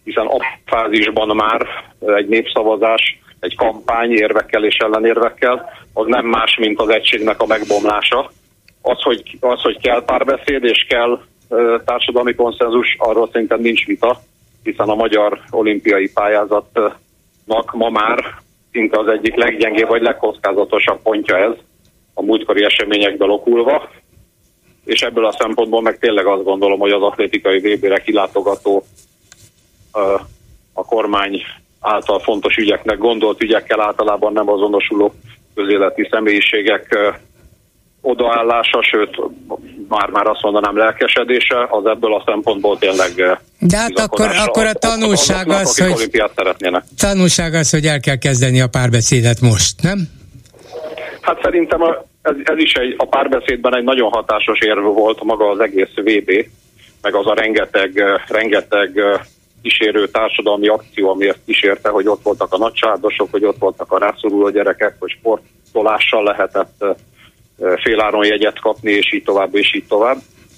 hiszen 0.03 0.25
a 0.25 0.37
fázisban 0.65 1.35
már 1.35 1.67
egy 1.99 2.27
népszavazás, 2.27 3.19
egy 3.45 3.55
kampány 3.55 4.11
érvekkel 4.11 4.65
és 4.65 4.75
ellenérvekkel, 4.75 5.69
az 5.93 6.05
nem 6.07 6.25
más, 6.25 6.57
mint 6.59 6.79
az 6.79 6.89
egységnek 6.89 7.41
a 7.41 7.45
megbomlása. 7.45 8.31
Az, 8.81 9.01
hogy, 9.01 9.37
az, 9.39 9.61
hogy 9.61 9.81
kell 9.81 10.03
párbeszéd 10.05 10.63
és 10.63 10.85
kell 10.89 11.19
ö, 11.49 11.77
társadalmi 11.85 12.33
konszenzus, 12.33 12.95
arról 12.99 13.29
szerintem 13.31 13.59
nincs 13.59 13.85
vita, 13.85 14.21
hiszen 14.63 14.89
a 14.89 14.95
magyar 14.95 15.39
olimpiai 15.49 16.11
pályázatnak 16.13 17.73
ma 17.73 17.89
már 17.89 18.23
szinte 18.71 18.99
az 18.99 19.07
egyik 19.07 19.35
leggyengébb 19.35 19.87
vagy 19.87 20.01
legkockázatosabb 20.01 21.01
pontja 21.01 21.37
ez 21.37 21.53
a 22.13 22.21
múltkori 22.21 22.63
eseményekből 22.63 23.29
okulva, 23.29 23.89
és 24.85 25.01
ebből 25.01 25.25
a 25.25 25.35
szempontból 25.37 25.81
meg 25.81 25.97
tényleg 25.97 26.25
azt 26.25 26.43
gondolom, 26.43 26.79
hogy 26.79 26.91
az 26.91 27.01
atlétikai 27.01 27.59
VB-re 27.59 27.99
kilátogató 27.99 28.83
a 30.73 30.85
kormány 30.85 31.41
által 31.85 32.19
fontos 32.19 32.55
ügyeknek 32.55 32.97
gondolt 32.97 33.41
ügyekkel 33.41 33.81
általában 33.81 34.33
nem 34.33 34.49
azonosuló 34.49 35.13
közéleti 35.55 36.07
személyiségek 36.11 36.97
odaállása, 38.01 38.83
sőt, 38.91 39.21
már-már 39.87 40.27
azt 40.27 40.41
mondanám 40.41 40.77
lelkesedése, 40.77 41.67
az 41.69 41.85
ebből 41.85 42.13
a 42.13 42.23
szempontból 42.25 42.77
tényleg 42.77 43.39
De 43.59 43.77
hát 43.77 43.99
akkor, 43.99 44.29
akkor 44.47 44.65
a 44.65 44.73
tanulság 44.73 45.49
az, 45.49 45.79
hogy 45.79 46.21
tanulság 46.97 47.53
az, 47.53 47.69
hogy 47.69 47.85
el 47.85 47.99
kell 47.99 48.17
kezdeni 48.17 48.61
a 48.61 48.67
párbeszédet 48.67 49.41
most, 49.41 49.81
nem? 49.81 49.99
Hát 51.21 51.39
szerintem 51.41 51.81
a, 51.81 52.05
ez, 52.21 52.35
ez 52.43 52.57
is 52.57 52.73
egy, 52.73 52.95
a 52.97 53.05
párbeszédben 53.05 53.75
egy 53.75 53.83
nagyon 53.83 54.09
hatásos 54.09 54.59
érv 54.59 54.83
volt 54.83 55.23
maga 55.23 55.49
az 55.49 55.59
egész 55.59 55.93
VB, 55.95 56.45
meg 57.01 57.15
az 57.15 57.27
a 57.27 57.33
rengeteg, 57.33 58.03
rengeteg 58.27 59.01
kísérő 59.65 60.07
társadalmi 60.07 60.67
akció, 60.67 61.09
ami 61.09 61.27
ezt 61.27 61.39
kísérte, 61.45 61.89
hogy 61.89 62.07
ott 62.07 62.23
voltak 62.23 62.53
a 62.53 62.57
nagysárdosok, 62.57 63.27
hogy 63.31 63.45
ott 63.45 63.57
voltak 63.57 63.91
a 63.91 63.99
rászoruló 63.99 64.49
gyerekek, 64.49 64.95
hogy 64.99 65.11
sportolással 65.19 66.23
lehetett 66.23 66.85
féláron 67.83 68.25
jegyet 68.25 68.59
kapni, 68.59 68.91
és 68.91 69.13
így 69.13 69.23
tovább, 69.23 69.55
és 69.55 69.75
így 69.75 69.85
tovább. 69.87 70.17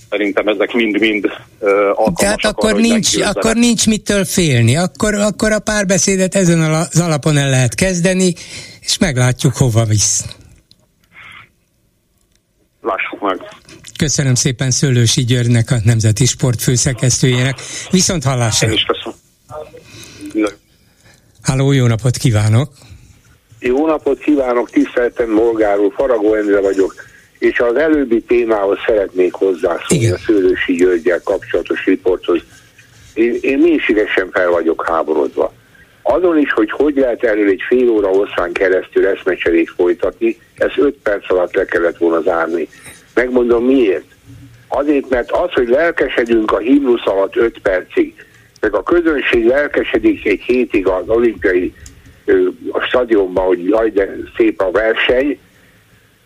Szerintem 0.10 0.48
ezek 0.48 0.74
mind-mind 0.74 1.26
uh, 1.60 2.14
Tehát 2.16 2.46
akkor, 2.46 2.70
arra, 2.70 2.80
nincs, 2.80 3.18
akkor 3.18 3.56
nincs 3.56 3.88
mitől 3.88 4.26
félni, 4.26 4.78
akkor, 4.78 5.14
akkor 5.14 5.52
a 5.52 5.60
párbeszédet 5.60 6.36
ezen 6.36 6.60
az 6.60 7.00
alapon 7.00 7.38
el 7.38 7.50
lehet 7.50 7.76
kezdeni, 7.76 8.34
és 8.82 8.98
meglátjuk, 8.98 9.56
hova 9.56 9.84
visz. 9.84 10.26
Lássuk 12.82 13.22
meg. 13.22 13.42
Köszönöm 13.98 14.36
szépen 14.36 14.72
Szőlősi 14.72 15.24
Györgynek, 15.24 15.72
a 15.72 15.76
Nemzeti 15.84 16.26
Sport 16.26 16.62
főszerkesztőjének. 16.62 17.60
Viszont 17.92 18.24
hallásra. 18.24 18.68
Én 18.68 18.74
is 18.74 18.84
köszönöm. 18.84 18.97
Háló, 21.48 21.72
jó 21.72 21.86
napot 21.86 22.18
kívánok! 22.18 22.70
Jó 23.60 23.86
napot 23.86 24.20
kívánok, 24.20 24.70
tiszteltem 24.70 25.30
Molgáról, 25.30 25.92
Faragó 25.92 26.34
Endre 26.34 26.62
vagyok, 26.62 26.96
és 27.40 27.60
az 27.60 27.76
előbbi 27.76 28.22
témához 28.22 28.78
szeretnék 28.86 29.34
hozzászólni 29.34 30.04
Igen. 30.04 30.14
a 30.14 30.18
Szőlősi 30.18 30.74
Györgyel 30.74 31.22
kapcsolatos 31.24 31.86
riporthoz. 31.86 32.42
Én, 33.14 33.38
én 33.42 33.60
mélységesen 33.60 34.30
fel 34.32 34.50
vagyok 34.50 34.86
háborodva. 34.88 35.54
Azon 36.02 36.38
is, 36.38 36.52
hogy 36.54 36.72
hogy 36.72 36.96
lehet 36.96 37.24
erről 37.24 37.50
egy 37.50 37.62
fél 37.68 37.90
óra 37.90 38.08
hosszán 38.08 38.52
keresztül 38.52 39.08
eszmecserét 39.08 39.70
folytatni, 39.76 40.38
ez 40.56 40.72
öt 40.76 40.96
perc 41.04 41.32
alatt 41.32 41.56
le 41.56 41.66
kellett 41.66 41.98
volna 41.98 42.22
zárni. 42.22 42.68
Megmondom 43.14 43.66
miért. 43.66 44.16
Azért, 44.68 45.10
mert 45.10 45.32
az, 45.32 45.52
hogy 45.52 45.68
lelkesedünk 45.68 46.52
a 46.52 46.58
himnusz 46.58 47.06
alatt 47.06 47.36
öt 47.36 47.60
percig, 47.60 48.27
meg 48.62 48.74
a 48.74 48.84
közönség 48.84 49.46
lelkesedik 49.46 50.26
egy 50.26 50.42
hétig 50.42 50.88
az 50.88 51.10
olimpiai 51.10 51.74
a 52.72 52.80
stadionban, 52.80 53.46
hogy 53.46 53.64
jaj, 53.64 53.90
de 53.90 54.16
szép 54.38 54.62
a 54.62 54.72
verseny. 54.72 55.40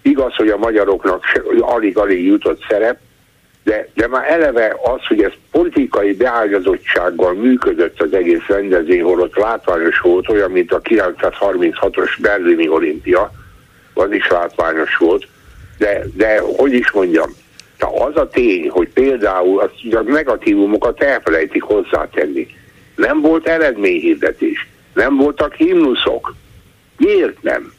Igaz, 0.02 0.36
hogy 0.36 0.50
a 0.50 0.58
magyaroknak 0.58 1.24
alig-alig 1.60 2.26
jutott 2.26 2.66
szerep, 2.70 3.00
de, 3.64 3.88
de 3.94 4.08
már 4.08 4.32
eleve 4.32 4.76
az, 4.84 5.06
hogy 5.08 5.24
ez 5.24 5.32
politikai 5.52 6.14
beágyazottsággal 6.14 7.34
működött 7.34 8.02
az 8.02 8.14
egész 8.14 8.46
rendezvény, 8.48 9.02
holott 9.02 9.36
látványos 9.36 10.00
volt, 10.00 10.30
olyan, 10.30 10.52
mint 10.52 10.72
a 10.72 10.82
936-os 10.82 12.10
berlini 12.22 12.68
olimpia, 12.68 13.32
az 13.94 14.12
is 14.12 14.28
látványos 14.28 14.98
volt, 14.98 15.28
de, 15.78 16.04
de 16.14 16.40
hogy 16.58 16.74
is 16.74 16.92
mondjam, 16.92 17.30
az 17.88 18.16
a 18.16 18.28
tény, 18.28 18.70
hogy 18.70 18.90
például 18.90 19.60
a 19.92 20.02
negatívumokat 20.06 21.02
elfelejtik 21.02 21.64
hozzátenni. 21.64 22.48
Nem 22.96 23.22
volt 23.22 23.48
eredményhirdetés 23.48 24.70
nem 24.94 25.18
voltak 25.18 25.54
himnuszok. 25.54 26.36
Miért 26.98 27.42
nem? 27.42 27.74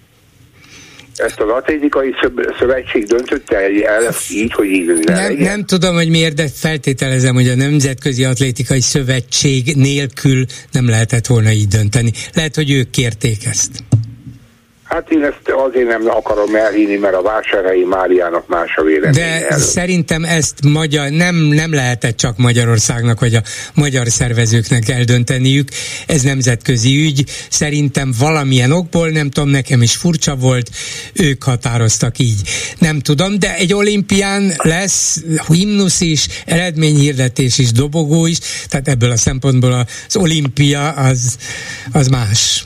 Ezt 1.17 1.41
az 1.41 1.49
atlétikai 1.49 2.15
szövetség 2.59 3.05
döntötte 3.05 3.57
el 3.57 4.15
így, 4.31 4.53
hogy 4.53 4.67
így 4.67 4.87
nem, 5.05 5.33
nem 5.33 5.65
tudom, 5.65 5.95
hogy 5.95 6.09
miért, 6.09 6.35
de 6.35 6.49
feltételezem, 6.55 7.35
hogy 7.35 7.49
a 7.49 7.55
Nemzetközi 7.55 8.25
Atlétikai 8.25 8.81
Szövetség 8.81 9.77
nélkül 9.77 10.45
nem 10.71 10.89
lehetett 10.89 11.27
volna 11.27 11.51
így 11.51 11.69
dönteni. 11.69 12.13
Lehet, 12.35 12.55
hogy 12.55 12.71
ők 12.71 12.91
kérték 12.91 13.47
ezt. 13.47 13.71
Hát 14.93 15.11
én 15.11 15.25
ezt 15.25 15.57
azért 15.67 15.89
nem 15.89 16.09
akarom 16.09 16.55
elhinni, 16.55 16.97
mert 16.97 17.15
a 17.15 17.23
vásárhelyi 17.23 17.85
Máriának 17.85 18.49
más 18.49 18.77
a 18.77 18.83
vélemény. 18.83 19.13
De 19.13 19.47
erről. 19.47 19.59
szerintem 19.59 20.25
ezt 20.25 20.55
magyar, 20.65 21.11
nem, 21.11 21.35
nem 21.35 21.75
lehetett 21.75 22.17
csak 22.17 22.37
Magyarországnak 22.37 23.21
vagy 23.21 23.35
a 23.35 23.43
magyar 23.75 24.09
szervezőknek 24.09 24.89
eldönteniük. 24.89 25.69
Ez 26.07 26.23
nemzetközi 26.23 27.05
ügy. 27.05 27.25
Szerintem 27.51 28.13
valamilyen 28.19 28.73
okból, 28.73 29.09
nem 29.09 29.31
tudom, 29.31 29.49
nekem 29.49 29.83
is 29.83 29.97
furcsa 29.97 30.37
volt, 30.37 30.71
ők 31.13 31.43
határoztak 31.43 32.19
így. 32.19 32.41
Nem 32.79 33.01
tudom, 33.01 33.39
de 33.39 33.57
egy 33.57 33.75
olimpián 33.75 34.53
lesz 34.57 35.23
himnusz 35.49 36.01
is, 36.01 36.27
eredményhirdetés 36.47 37.59
is, 37.59 37.73
dobogó 37.73 38.27
is, 38.27 38.39
tehát 38.69 38.89
ebből 38.89 39.11
a 39.11 39.17
szempontból 39.17 39.87
az 40.09 40.17
olimpia 40.17 40.89
az, 40.89 41.37
az 41.93 42.09
más 42.09 42.65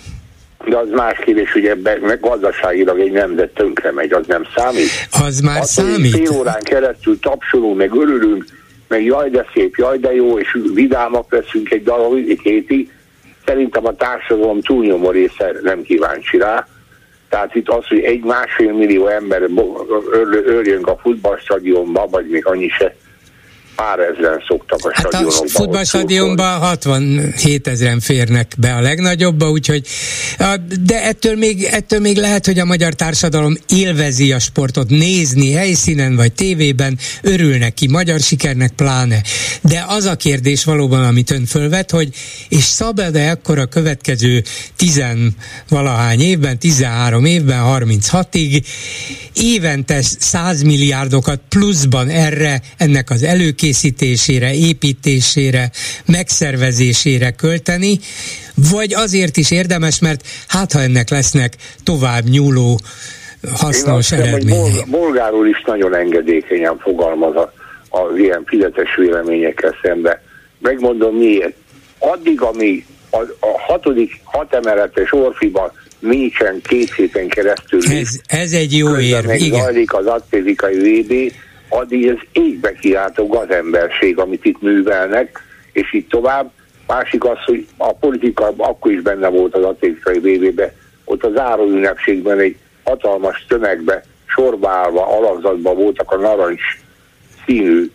de 0.69 0.77
az 0.77 0.89
más 0.91 1.19
kérdés, 1.19 1.53
hogy 1.53 1.67
ebben 1.67 2.01
meg 2.01 2.21
gazdaságilag 2.21 3.01
egy 3.01 3.13
nemzet 3.13 3.51
tönkre 3.55 3.93
megy, 3.93 4.13
az 4.13 4.27
nem 4.27 4.47
számít. 4.57 4.89
Az 5.27 5.41
már 5.41 5.61
az, 5.61 5.71
számít. 5.71 6.17
Fél 6.17 6.39
órán 6.39 6.63
keresztül 6.63 7.19
tapsolunk, 7.19 7.77
meg 7.77 7.95
örülünk, 7.95 8.45
meg 8.89 9.05
jaj 9.05 9.31
de 9.31 9.47
szép, 9.55 9.77
jaj 9.77 9.99
de 9.99 10.15
jó, 10.15 10.39
és 10.39 10.59
vidámak 10.75 11.33
leszünk 11.33 11.71
egy 11.71 11.83
darabig, 11.83 12.41
hétig, 12.41 12.91
szerintem 13.45 13.87
a 13.87 13.97
társadalom 13.97 14.61
túlnyomó 14.61 15.11
része 15.11 15.53
nem 15.63 15.83
kíváncsi 15.83 16.39
rá. 16.39 16.67
Tehát 17.29 17.55
itt 17.55 17.69
az, 17.69 17.87
hogy 17.87 18.01
egy 18.01 18.25
másfél 18.25 18.73
millió 18.73 19.07
ember 19.07 19.43
örjönk 20.45 20.87
a 20.87 20.99
futballstadionba, 21.03 22.07
vagy 22.11 22.27
még 22.27 22.47
annyi 22.47 22.69
se, 22.69 22.95
pár 23.77 23.99
ezeren 23.99 24.43
szoktak 24.49 24.79
a 24.85 24.91
hát 24.93 25.07
stadionokba. 25.07 25.45
A 25.45 25.49
futballstadionban 25.49 26.59
67 26.59 27.69
ezeren 27.69 28.01
férnek 28.01 28.53
be 28.59 28.75
a 28.75 28.81
legnagyobbba, 28.81 29.51
úgyhogy 29.51 29.87
de 30.81 31.03
ettől 31.03 31.37
még, 31.37 31.63
ettől 31.63 32.01
még 32.01 32.17
lehet, 32.17 32.47
hogy 32.47 32.59
a 32.59 32.65
magyar 32.65 32.95
társadalom 32.95 33.57
élvezi 33.69 34.33
a 34.33 34.39
sportot 34.39 34.89
nézni 34.89 35.53
helyszínen 35.53 36.17
vagy 36.17 36.33
tévében, 36.33 36.99
örül 37.23 37.57
neki, 37.57 37.87
magyar 37.87 38.21
sikernek 38.21 38.73
pláne. 38.73 39.23
De 39.61 39.85
az 39.89 40.05
a 40.05 40.17
kérdés 40.17 40.65
valóban, 40.65 41.05
amit 41.05 41.31
ön 41.31 41.47
fölvet, 41.47 41.91
hogy 41.91 42.09
és 42.49 42.65
szabad-e 42.65 43.31
akkor 43.31 43.59
a 43.59 43.67
következő 43.67 44.43
tizen 44.77 45.35
valahány 45.69 46.21
évben, 46.21 46.59
13 46.59 47.25
évben, 47.25 47.63
36-ig 47.67 48.65
évente 49.35 50.03
100 50.03 50.63
milliárdokat 50.63 51.41
pluszban 51.49 52.09
erre, 52.09 52.61
ennek 52.77 53.11
az 53.11 53.23
előkészítésére 53.23 53.65
felkészítésére, 53.67 54.55
építésére, 54.55 55.71
megszervezésére 56.07 57.31
költeni, 57.31 57.99
vagy 58.73 58.95
azért 58.95 59.37
is 59.37 59.51
érdemes, 59.51 60.01
mert 60.01 60.21
hát 60.49 60.73
ha 60.73 60.81
ennek 60.81 61.11
lesznek 61.11 61.53
tovább 61.85 62.25
nyúló 62.25 62.79
hasznos 63.55 64.13
eredmények. 64.13 64.89
Bolgáról 64.89 65.47
is 65.47 65.63
nagyon 65.67 65.95
engedékenyen 65.95 66.79
fogalmaz 66.79 67.35
az 67.89 68.19
ilyen 68.19 68.43
fizetes 68.47 68.97
véleményekkel 68.97 69.75
szembe. 69.83 70.23
Megmondom 70.59 71.17
miért. 71.17 71.55
Addig, 71.99 72.41
amíg 72.41 72.87
a, 73.11 73.21
a 73.41 73.61
hatodik 73.67 74.21
hatemeletes 74.25 75.13
Orfiban 75.13 75.73
nincsen 75.99 76.61
két 76.69 76.95
héten 76.95 77.29
keresztül. 77.29 77.81
Ez, 77.91 78.09
ez 78.27 78.53
egy 78.53 78.77
jó 78.77 78.97
érv, 78.99 79.31
igen. 79.31 79.61
Zajlik 79.61 79.95
az 79.95 80.07
atlétikai 80.07 81.03
VB, 81.03 81.33
addig 81.69 82.07
ez 82.07 82.17
égbe 82.33 82.73
kiáltó 82.73 83.27
gazemberség, 83.27 84.19
amit 84.19 84.45
itt 84.45 84.63
művelnek, 84.63 85.41
és 85.73 85.93
így 85.93 86.07
tovább. 86.07 86.51
Másik 86.87 87.25
az, 87.25 87.39
hogy 87.45 87.67
a 87.77 87.93
politika 87.93 88.55
akkor 88.57 88.93
is 88.93 89.01
benne 89.01 89.29
volt 89.29 89.55
az 89.55 89.65
atlétikai 89.65 90.19
BB-be, 90.19 90.73
ott 91.05 91.25
az 91.25 91.61
ünnepségben 91.61 92.39
egy 92.39 92.57
hatalmas 92.85 93.45
tömegbe 93.49 94.03
sorba 94.27 94.71
állva, 94.71 95.17
alakzatban 95.19 95.77
voltak 95.77 96.13
a 96.13 96.17
narancs 96.17 96.63
színű 97.47 97.91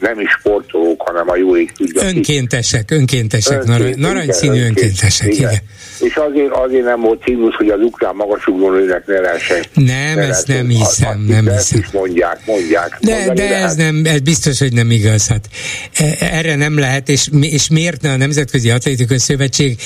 nem 0.00 0.20
is 0.20 0.30
sportolók, 0.38 1.02
hanem 1.02 1.30
a 1.30 1.36
jó 1.36 1.56
ég 1.56 1.72
tudja. 1.72 2.02
Önkéntesek, 2.02 2.90
önkéntesek, 2.90 3.64
Önként, 3.66 3.96
narancsszínű 3.96 4.54
igen, 4.54 4.66
önkéntesek, 4.66 5.34
igen. 5.34 5.54
És 6.00 6.14
azért, 6.14 6.50
azért 6.50 6.84
nem 6.84 7.00
volt 7.00 7.22
címus, 7.22 7.56
hogy 7.56 7.68
az 7.68 7.80
ukrán 7.80 8.14
magasugró 8.14 8.70
nőnek 8.70 9.06
ne 9.06 9.20
lehessen. 9.20 9.64
Nem, 9.74 10.14
ne 10.14 10.22
ezt 10.22 10.46
nem 10.48 10.68
hiszem, 10.68 11.24
nem 11.28 11.48
hiszem. 11.48 11.78
is 11.78 11.90
mondják, 11.90 12.40
mondják. 12.46 12.98
De, 13.00 13.32
de 13.34 13.56
ez, 13.56 13.74
nem, 13.74 14.02
ez 14.04 14.20
biztos, 14.20 14.58
hogy 14.58 14.72
nem 14.72 14.90
igaz. 14.90 15.28
Hát 15.28 15.48
e, 15.94 16.16
erre 16.18 16.56
nem 16.56 16.78
lehet, 16.78 17.08
és, 17.08 17.28
és 17.40 17.70
miért 17.70 18.02
ne 18.02 18.10
a 18.10 18.16
Nemzetközi 18.16 18.70
Atlétikai 18.70 19.18
Szövetség 19.18 19.78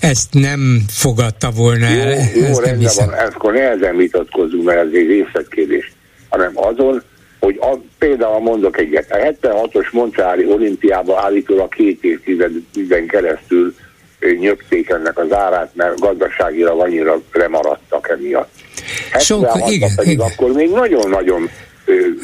ezt 0.00 0.28
nem 0.30 0.82
fogadta 0.88 1.50
volna 1.50 1.86
el? 1.86 2.10
Jó, 2.34 2.46
jó 2.46 2.58
rendben 2.58 2.92
van, 2.96 3.08
akkor 3.08 3.52
nehezen 3.52 3.96
vitatkozunk, 3.96 4.64
mert 4.64 4.78
ez 4.78 4.88
egy 4.92 5.06
részletkérdés, 5.06 5.92
hanem 6.28 6.50
azon, 6.54 7.02
hogy 7.44 7.58
a, 7.60 7.76
például 7.98 8.40
mondok 8.40 8.78
egyet, 8.78 9.10
a 9.10 9.16
76-os 9.16 9.90
Montreali 9.92 10.46
olimpiában 10.46 11.18
állítólag 11.18 11.68
két 11.68 12.04
évtizeden 12.04 13.06
keresztül 13.06 13.74
nyögték 14.38 14.88
ennek 14.88 15.18
az 15.18 15.32
árát, 15.32 15.70
mert 15.74 16.00
gazdaságilag 16.00 16.80
annyira 16.80 17.20
lemaradtak 17.32 18.08
emiatt. 18.08 18.50
Sok, 19.18 19.48
igen, 19.66 19.90
pedig 19.96 20.12
igen. 20.12 20.26
akkor 20.26 20.52
még 20.52 20.70
nagyon-nagyon 20.70 21.50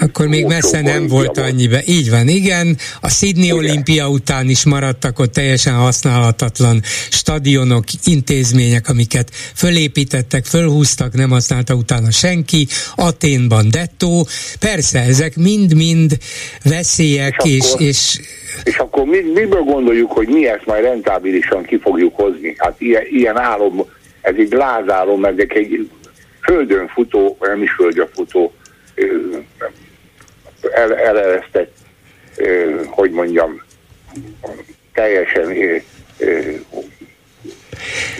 akkor 0.00 0.26
még 0.26 0.46
messze 0.46 0.80
nem 0.80 1.06
volt 1.06 1.38
annyibe. 1.38 1.82
Így 1.86 2.10
van, 2.10 2.28
igen. 2.28 2.76
A 3.00 3.08
Sydney 3.08 3.44
igen. 3.44 3.56
olimpia 3.56 4.08
után 4.08 4.48
is 4.48 4.64
maradtak 4.64 5.18
ott 5.18 5.32
teljesen 5.32 5.74
használhatatlan 5.74 6.80
stadionok, 7.10 7.84
intézmények, 8.04 8.88
amiket 8.88 9.30
fölépítettek, 9.54 10.44
fölhúztak, 10.44 11.12
nem 11.12 11.30
használta 11.30 11.74
utána 11.74 12.10
senki. 12.10 12.66
Aténban 12.96 13.70
dettó. 13.70 14.26
Persze, 14.60 15.00
ezek 15.00 15.36
mind-mind 15.36 16.18
veszélyek, 16.64 17.34
és, 17.44 17.54
és, 17.54 17.72
akkor, 17.72 17.86
és 17.86 18.20
és 18.64 18.78
akkor 18.78 19.04
mi, 19.04 19.18
miből 19.34 19.62
gondoljuk, 19.62 20.12
hogy 20.12 20.28
mi 20.28 20.46
ezt 20.46 20.66
majd 20.66 20.82
rentábilisan 20.82 21.62
ki 21.62 21.78
fogjuk 21.78 22.16
hozni? 22.16 22.54
Hát 22.58 22.74
ilyen, 22.78 23.02
ilyen 23.10 23.38
álom, 23.38 23.84
ez 24.20 24.34
egy 24.38 24.52
lázálom, 24.52 25.20
mert 25.20 25.38
egy 25.40 25.90
földön 26.42 26.88
futó, 26.88 27.36
nem 27.40 27.62
is 27.62 27.72
földön 27.72 28.08
futó 28.14 28.52
el, 30.70 30.96
eleresztett, 30.96 31.76
hogy 32.90 33.10
mondjam, 33.10 33.62
teljesen 34.92 35.52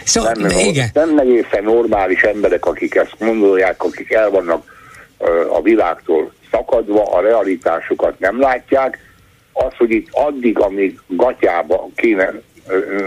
Szóval, 0.05 0.33
nem, 0.33 0.59
igen. 0.59 0.89
nem 0.93 1.19
egészen 1.19 1.63
normális 1.63 2.23
emberek, 2.23 2.67
akik 2.67 2.95
ezt 2.95 3.15
gondolják, 3.19 3.83
akik 3.83 4.13
el 4.13 4.31
vannak 4.31 4.77
a 5.49 5.63
világtól 5.63 6.33
szakadva, 6.51 7.13
a 7.13 7.21
realitásokat 7.21 8.19
nem 8.19 8.41
látják. 8.41 8.99
Az, 9.53 9.73
hogy 9.77 9.91
itt 9.91 10.09
addig, 10.11 10.59
amíg 10.59 11.01
gatyába 11.07 11.89
kéne, 11.95 12.33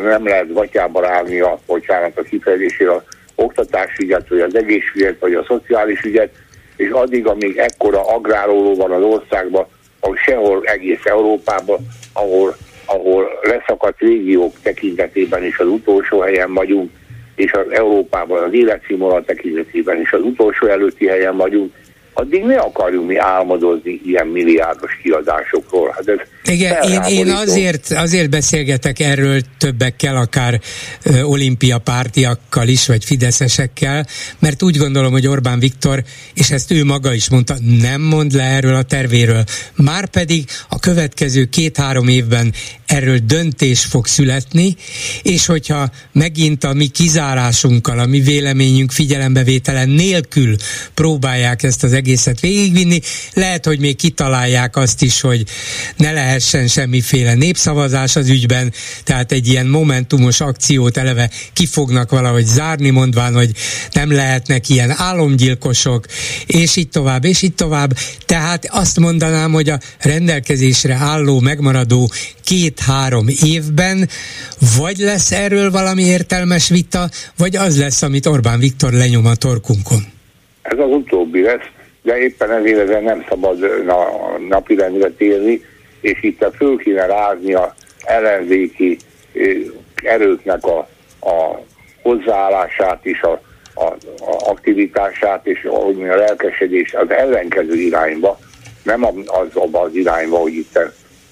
nem 0.03 0.27
lehet 0.27 0.53
gatyába 0.53 1.01
rágni 1.01 1.39
a, 1.39 1.59
bocsánat, 1.65 2.17
a 2.17 2.21
kifejezésére 2.21 2.91
az 2.91 3.01
oktatásügyet, 3.35 4.27
vagy 4.29 4.39
az 4.39 4.55
egészségügyet, 4.55 5.19
vagy 5.19 5.33
a 5.33 5.43
szociális 5.47 6.01
ügyet, 6.01 6.33
és 6.81 6.89
addig, 6.89 7.27
amíg 7.27 7.57
ekkora 7.57 8.01
agráróló 8.15 8.75
van 8.75 8.91
az 8.91 9.03
országban, 9.03 9.65
ahol 9.99 10.15
sehol 10.15 10.61
egész 10.63 11.05
Európában, 11.05 11.79
ahol, 12.13 12.55
ahol 12.85 13.39
leszakadt 13.41 13.99
régiók 13.99 14.53
tekintetében 14.61 15.43
is 15.43 15.59
az 15.59 15.67
utolsó 15.67 16.19
helyen 16.19 16.53
vagyunk, 16.53 16.91
és 17.35 17.51
az 17.51 17.71
Európában 17.71 18.43
az 18.43 18.53
életszínvonal 18.53 19.23
tekintetében 19.25 20.01
is 20.01 20.11
az 20.11 20.21
utolsó 20.21 20.67
előtti 20.67 21.07
helyen 21.07 21.37
vagyunk, 21.37 21.73
addig 22.13 22.43
ne 22.43 22.57
akarjunk 22.57 23.07
mi 23.07 23.17
álmodozni 23.17 24.01
ilyen 24.05 24.27
milliárdos 24.27 24.91
kiadásokról. 25.03 25.91
Hát 25.95 26.07
ez 26.07 26.53
Igen, 26.53 26.83
én, 26.83 27.01
én 27.01 27.31
azért, 27.31 27.91
azért 27.91 28.29
beszélgetek 28.29 28.99
erről 28.99 29.41
többekkel, 29.57 30.15
akár 30.15 30.61
ö, 31.03 31.21
olimpia 31.21 31.77
pártiakkal 31.77 32.67
is, 32.67 32.87
vagy 32.87 33.05
fideszesekkel, 33.05 34.07
mert 34.39 34.63
úgy 34.63 34.77
gondolom, 34.77 35.11
hogy 35.11 35.27
Orbán 35.27 35.59
Viktor, 35.59 36.03
és 36.33 36.51
ezt 36.51 36.71
ő 36.71 36.83
maga 36.83 37.13
is 37.13 37.29
mondta, 37.29 37.55
nem 37.81 38.01
mond 38.01 38.33
le 38.33 38.43
erről 38.43 38.75
a 38.75 38.83
tervéről. 38.83 39.43
Márpedig 39.75 40.43
a 40.69 40.79
következő 40.79 41.45
két-három 41.45 42.07
évben 42.07 42.53
erről 42.85 43.17
döntés 43.17 43.85
fog 43.85 44.07
születni, 44.07 44.75
és 45.21 45.45
hogyha 45.45 45.89
megint 46.11 46.63
a 46.63 46.73
mi 46.73 46.87
kizárásunkkal, 46.87 47.99
a 47.99 48.05
mi 48.05 48.19
véleményünk 48.19 48.91
figyelembevételen 48.91 49.89
nélkül 49.89 50.55
próbálják 50.93 51.63
ezt 51.63 51.83
az 51.83 51.93
egészet 52.01 52.39
végigvinni. 52.39 52.99
Lehet, 53.33 53.65
hogy 53.65 53.79
még 53.79 53.95
kitalálják 53.95 54.75
azt 54.75 55.01
is, 55.01 55.21
hogy 55.21 55.43
ne 55.97 56.11
lehessen 56.11 56.67
semmiféle 56.67 57.33
népszavazás 57.33 58.15
az 58.15 58.29
ügyben, 58.29 58.73
tehát 59.03 59.31
egy 59.31 59.47
ilyen 59.47 59.67
momentumos 59.67 60.39
akciót 60.41 60.97
eleve 60.97 61.29
ki 61.53 61.65
fognak 61.65 62.09
valahogy 62.09 62.45
zárni, 62.45 62.89
mondván, 62.89 63.33
hogy 63.33 63.51
nem 63.93 64.11
lehetnek 64.11 64.69
ilyen 64.69 64.93
álomgyilkosok, 64.97 66.05
és 66.45 66.75
így 66.75 66.89
tovább, 66.89 67.25
és 67.25 67.41
így 67.41 67.55
tovább. 67.55 67.97
Tehát 68.25 68.67
azt 68.69 68.99
mondanám, 68.99 69.51
hogy 69.51 69.69
a 69.69 69.79
rendelkezésre 69.99 70.93
álló, 70.93 71.39
megmaradó 71.39 72.11
két 72.43 72.71
két-három 72.81 73.27
évben, 73.43 74.07
vagy 74.77 74.97
lesz 74.97 75.31
erről 75.31 75.71
valami 75.71 76.03
értelmes 76.03 76.69
vita, 76.69 77.09
vagy 77.37 77.55
az 77.55 77.79
lesz, 77.79 78.01
amit 78.01 78.25
Orbán 78.25 78.59
Viktor 78.59 78.91
lenyom 78.91 79.25
a 79.25 79.35
torkunkon? 79.35 80.01
Ez 80.61 80.77
az 80.77 80.89
utóbbi 80.89 81.41
lesz, 81.41 81.69
de 82.01 82.17
éppen 82.17 82.51
ezért 82.51 82.79
ezen 82.79 83.03
nem 83.03 83.25
szabad 83.29 83.85
na, 83.85 84.09
napirendre 84.47 85.09
térni, 85.09 85.61
és 86.01 86.23
itt 86.23 86.43
a 86.43 86.51
föl 86.51 86.77
kéne 86.77 87.05
rázni 87.05 87.53
a 87.53 87.73
ellenzéki 88.03 88.97
erőknek 90.03 90.63
a, 90.63 90.77
a 91.19 91.59
hozzáállását 92.01 93.05
és 93.05 93.21
a, 93.21 93.41
a, 93.73 93.85
a 94.19 94.49
aktivitását 94.49 95.45
és 95.47 95.63
ahogy 95.63 96.09
a 96.09 96.15
lelkesedés 96.15 96.93
az 96.93 97.09
ellenkező 97.11 97.73
irányba, 97.73 98.39
nem 98.83 99.05
az 99.05 99.47
abban 99.53 99.85
az 99.85 99.95
irányba, 99.95 100.37
hogy 100.37 100.53
itt 100.53 100.79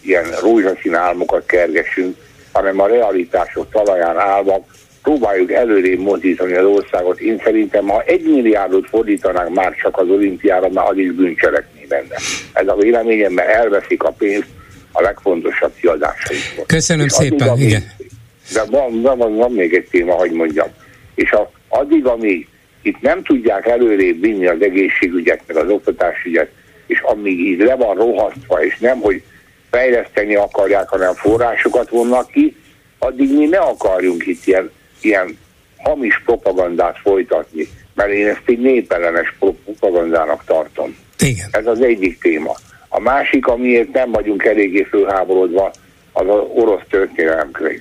ilyen 0.02 0.26
rózsaszín 0.42 0.96
álmokat 0.96 1.46
kergessünk, 1.46 2.18
hanem 2.52 2.80
a 2.80 2.88
realitások 2.88 3.72
talaján 3.72 4.18
állva 4.18 4.66
próbáljuk 5.02 5.52
előrébb 5.52 6.00
mozdítani 6.00 6.54
az 6.54 6.66
országot. 6.66 7.20
Én 7.20 7.42
szerintem, 7.44 7.88
ha 7.88 8.04
egy 8.06 8.24
milliárdot 8.24 8.88
fordítanánk 8.88 9.54
már 9.54 9.76
csak 9.76 9.98
az 9.98 10.10
olimpiára, 10.10 10.70
már 10.70 10.90
az 10.90 10.98
is 10.98 11.12
bűncselekmény 11.12 11.86
lenne. 11.90 12.16
Ez 12.54 12.68
a 12.68 12.76
véleményem, 12.76 13.34
mert 13.34 13.50
elveszik 13.50 14.04
a 14.04 14.12
pénzt 14.12 14.48
a 14.92 15.02
legfontosabb 15.02 15.72
kiadásaikból. 15.80 16.66
Köszönöm 16.66 17.06
És 17.06 17.12
szépen, 17.12 17.48
addig, 17.48 17.68
igen. 17.68 17.84
De 18.54 18.64
van, 18.64 19.02
van, 19.02 19.36
van 19.36 19.52
még 19.52 19.74
egy 19.74 19.88
téma, 19.92 20.14
hogy 20.14 20.32
mondjam. 20.32 20.68
És 21.16 21.32
a, 21.32 21.52
addig, 21.68 22.06
amíg 22.06 22.48
itt 22.82 23.02
nem 23.02 23.24
tudják 23.24 23.68
előrébb 23.68 24.22
vinni 24.22 24.48
az 24.48 24.62
egészségügyet, 24.62 25.42
meg 25.48 25.58
az 25.58 25.70
oktatásügyet, 25.70 26.52
és 26.88 27.00
amíg 27.02 27.40
így 27.40 27.60
le 27.60 27.76
van 27.76 27.96
rohasztva, 27.96 28.64
és 28.64 28.78
nem, 28.80 29.00
hogy 29.00 29.24
fejleszteni 29.70 30.36
akarják, 30.36 30.90
hanem 30.90 31.14
forrásokat 31.14 31.90
vonnak 31.90 32.32
ki, 32.32 32.56
addig 33.00 33.38
mi 33.38 33.46
ne 33.46 33.58
akarjunk 33.58 34.26
itt 34.26 34.46
ilyen, 34.46 34.72
ilyen 35.04 35.38
hamis 35.78 36.22
propagandát 36.26 36.98
folytatni, 36.98 37.68
mert 37.94 38.12
én 38.12 38.28
ezt 38.28 38.42
egy 38.46 38.60
népellenes 38.60 39.36
propagandának 39.40 40.44
tartom. 40.46 40.96
Igen. 41.20 41.48
Ez 41.52 41.66
az 41.66 41.82
egyik 41.82 42.20
téma. 42.22 42.56
A 42.88 43.00
másik, 43.00 43.48
amiért 43.48 43.92
nem 43.92 44.12
vagyunk 44.12 44.44
eléggé 44.44 44.84
fölháborodva, 44.84 45.72
az 46.12 46.28
az 46.28 46.42
orosz 46.54 46.82
történelemkönyv. 46.90 47.80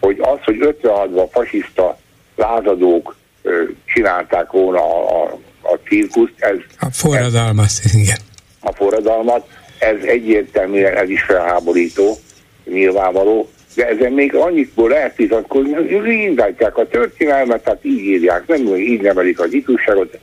Hogy 0.00 0.18
az, 0.20 0.38
hogy 0.44 0.56
56-ban 0.82 1.28
fasiszta 1.30 1.98
lázadók 2.36 3.16
ö, 3.42 3.62
csinálták 3.84 4.50
volna 4.50 4.80
a, 4.80 5.22
a, 5.22 5.38
a 5.62 5.78
cirkuszt, 5.88 6.32
ez... 6.36 6.56
A 6.78 6.88
forradalmat, 6.92 7.70
igen. 7.92 8.18
A 8.60 8.72
forradalmat, 8.72 9.48
ez 9.78 9.96
egyértelműen 10.02 10.96
ez 10.96 11.08
is 11.08 11.22
felháborító, 11.22 12.18
nyilvánvaló, 12.64 13.48
de 13.74 13.88
ezen 13.88 14.12
még 14.12 14.34
annyiból 14.34 14.88
lehet 14.88 15.16
vitatkozni, 15.16 15.72
hogy 15.72 16.08
indítják 16.08 16.76
a 16.76 16.88
történelmet, 16.88 17.62
tehát 17.62 17.84
így 17.84 18.04
írják, 18.04 18.46
nem 18.46 18.76
így 18.76 19.00
nevelik 19.00 19.40
az 19.40 19.52
ifjúságot, 19.52 20.18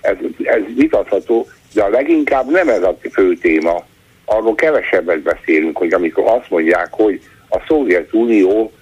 ez, 0.00 0.16
ez 0.42 0.60
vitatható, 0.76 1.46
de 1.74 1.82
a 1.82 1.88
leginkább 1.88 2.50
nem 2.50 2.68
ez 2.68 2.82
a 2.82 2.98
fő 3.12 3.34
téma, 3.34 3.84
arról 4.24 4.54
kevesebbet 4.54 5.20
beszélünk, 5.20 5.76
hogy 5.76 5.92
amikor 5.92 6.24
azt 6.26 6.50
mondják, 6.50 6.88
hogy 6.90 7.20
a 7.48 7.58
Szovjetunió, 7.66 8.72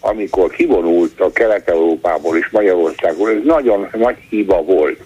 amikor 0.00 0.50
kivonult 0.50 1.20
a 1.20 1.32
Kelet-Európából 1.32 2.36
és 2.36 2.48
Magyarországból, 2.50 3.30
ez 3.30 3.42
nagyon 3.44 3.88
nagy 3.92 4.16
hiba 4.28 4.62
volt. 4.62 5.00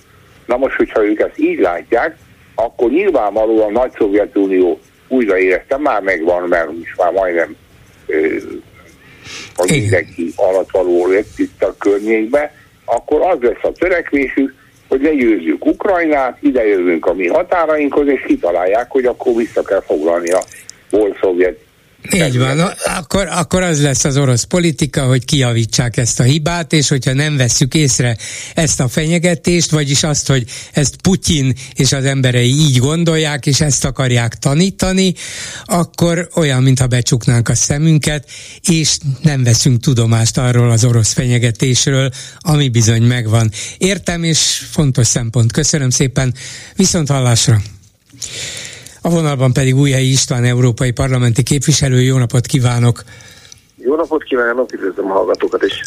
Na 0.46 0.56
most, 0.56 0.76
hogyha 0.76 1.04
ők 1.04 1.20
ezt 1.20 1.38
így 1.38 1.58
látják, 1.58 2.16
akkor 2.54 2.90
nyilvánvalóan 2.90 3.76
a 3.76 3.80
Nagy 3.80 3.92
Szovjetunió 3.98 4.80
újraérezte, 5.08 5.76
már 5.76 6.02
megvan, 6.02 6.48
mert 6.48 6.70
is 6.82 6.94
már 6.96 7.12
majdnem 7.12 7.56
a 9.56 9.64
mindenki 9.70 10.32
alatt 10.36 10.70
való 10.70 11.06
lett 11.06 11.38
itt 11.38 11.62
a 11.62 11.74
környékbe, 11.78 12.54
akkor 12.84 13.20
az 13.20 13.38
lesz 13.40 13.62
a 13.62 13.72
törekvésük, 13.72 14.54
hogy 14.88 15.02
legyőzzük 15.02 15.66
Ukrajnát, 15.66 16.38
ide 16.40 16.66
jövünk 16.66 17.06
a 17.06 17.14
mi 17.14 17.26
határainkhoz, 17.26 18.06
és 18.06 18.24
kitalálják, 18.26 18.90
hogy 18.90 19.04
akkor 19.04 19.34
vissza 19.34 19.62
kell 19.62 19.80
foglalni 19.80 20.30
a 20.30 20.42
volt 20.90 21.18
szovjet 21.20 21.58
így 22.10 22.38
van, 22.38 22.60
akkor, 22.84 23.28
akkor 23.30 23.62
az 23.62 23.82
lesz 23.82 24.04
az 24.04 24.16
orosz 24.16 24.42
politika, 24.42 25.06
hogy 25.06 25.24
kiavítsák 25.24 25.96
ezt 25.96 26.20
a 26.20 26.22
hibát, 26.22 26.72
és 26.72 26.88
hogyha 26.88 27.12
nem 27.12 27.36
vesszük 27.36 27.74
észre 27.74 28.16
ezt 28.54 28.80
a 28.80 28.88
fenyegetést, 28.88 29.70
vagyis 29.70 30.02
azt, 30.02 30.26
hogy 30.26 30.44
ezt 30.72 30.96
Putyin 30.96 31.54
és 31.74 31.92
az 31.92 32.04
emberei 32.04 32.50
így 32.50 32.76
gondolják, 32.76 33.46
és 33.46 33.60
ezt 33.60 33.84
akarják 33.84 34.34
tanítani, 34.34 35.14
akkor 35.64 36.28
olyan, 36.34 36.62
mintha 36.62 36.86
becsuknánk 36.86 37.48
a 37.48 37.54
szemünket, 37.54 38.30
és 38.68 38.96
nem 39.22 39.42
veszünk 39.42 39.80
tudomást 39.80 40.38
arról 40.38 40.70
az 40.70 40.84
orosz 40.84 41.12
fenyegetésről, 41.12 42.10
ami 42.38 42.68
bizony 42.68 43.02
megvan. 43.02 43.50
Értem, 43.78 44.22
és 44.22 44.62
fontos 44.70 45.06
szempont. 45.06 45.52
Köszönöm 45.52 45.90
szépen, 45.90 46.34
viszont 46.76 47.08
hallásra! 47.08 47.62
A 49.02 49.10
vonalban 49.10 49.52
pedig 49.52 49.76
Újhelyi 49.76 50.10
István, 50.10 50.44
európai 50.44 50.90
parlamenti 50.90 51.42
képviselő. 51.42 52.00
Jó 52.00 52.18
napot 52.18 52.46
kívánok! 52.46 53.02
Jó 53.76 53.96
napot 53.96 54.22
kívánok, 54.22 54.72
üdvözlöm 54.72 55.10
a 55.10 55.14
hallgatókat 55.14 55.62
is! 55.62 55.82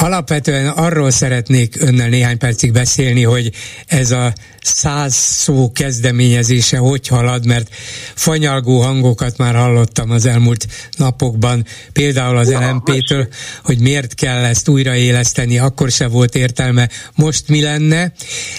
Alapvetően 0.00 0.68
arról 0.68 1.10
szeretnék 1.10 1.82
önnel 1.82 2.08
néhány 2.08 2.38
percig 2.38 2.72
beszélni, 2.72 3.22
hogy 3.22 3.52
ez 3.86 4.10
a 4.10 4.32
száz 4.60 5.14
szó 5.14 5.72
kezdeményezése 5.72 6.78
hogy 6.78 7.06
halad, 7.06 7.46
mert 7.46 7.74
fanyalgó 8.14 8.80
hangokat 8.80 9.36
már 9.36 9.54
hallottam 9.54 10.10
az 10.10 10.26
elmúlt 10.26 10.66
napokban, 10.96 11.66
például 11.92 12.36
az 12.36 12.50
ja, 12.50 12.70
LMP-től, 12.70 13.28
hogy 13.64 13.78
miért 13.78 14.14
kell 14.14 14.44
ezt 14.44 14.68
újraéleszteni, 14.68 15.58
akkor 15.58 15.90
se 15.90 16.06
volt 16.06 16.34
értelme, 16.34 16.88
most 17.14 17.48
mi 17.48 17.62
lenne, 17.62 18.12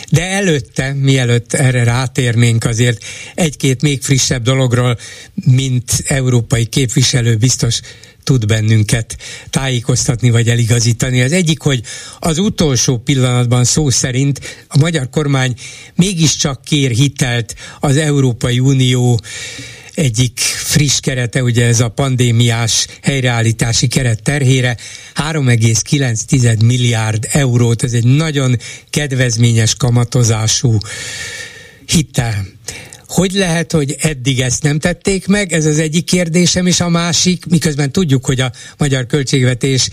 de 0.10 0.24
előtte, 0.30 0.94
mielőtt 0.94 1.54
erre 1.54 1.84
rátérnénk 1.84 2.66
azért 2.66 3.04
egy-két 3.36 3.82
még 3.82 4.02
frissebb 4.02 4.44
dologról, 4.44 4.98
mint 5.34 5.92
európai 6.08 6.66
képviselő 6.66 7.36
biztos 7.36 7.82
tud 8.24 8.46
bennünket 8.46 9.18
tájékoztatni 9.50 10.30
vagy 10.30 10.50
eligazítani. 10.50 11.22
Az 11.22 11.32
egyik, 11.32 11.62
hogy 11.62 11.82
az 12.20 12.38
utolsó 12.38 12.98
pillanatban 12.98 13.64
szó 13.64 13.90
szerint 13.90 14.40
a 14.68 14.78
magyar 14.78 15.10
kormány 15.10 15.54
mégiscsak 15.96 16.62
kér 16.62 16.92
hitelt 16.92 17.56
az 17.80 17.98
Európai 17.98 18.60
Unió 18.60 19.20
egyik 20.00 20.40
friss 20.40 21.00
kerete, 21.00 21.44
ugye 21.44 21.66
ez 21.66 21.80
a 21.80 21.90
pandémiás 21.90 22.88
helyreállítási 23.02 23.88
keret 23.88 24.24
terhére 24.24 24.78
3,9 25.16 26.66
milliárd 26.66 27.28
eurót, 27.32 27.84
ez 27.84 27.94
egy 27.94 28.06
nagyon 28.06 28.58
kedvezményes 28.90 29.76
kamatozású 29.76 30.78
hitel. 31.86 32.46
Hogy 33.10 33.32
lehet, 33.32 33.72
hogy 33.72 33.96
eddig 34.00 34.40
ezt 34.40 34.64
nem 34.64 34.80
tették 34.80 35.28
meg? 35.28 35.54
Ez 35.54 35.66
az 35.66 35.80
egyik 35.80 36.06
kérdésem, 36.06 36.66
és 36.66 36.80
a 36.80 36.90
másik, 36.90 37.46
miközben 37.46 37.92
tudjuk, 37.92 38.26
hogy 38.26 38.40
a 38.40 38.52
magyar 38.78 39.06
költségvetés 39.06 39.90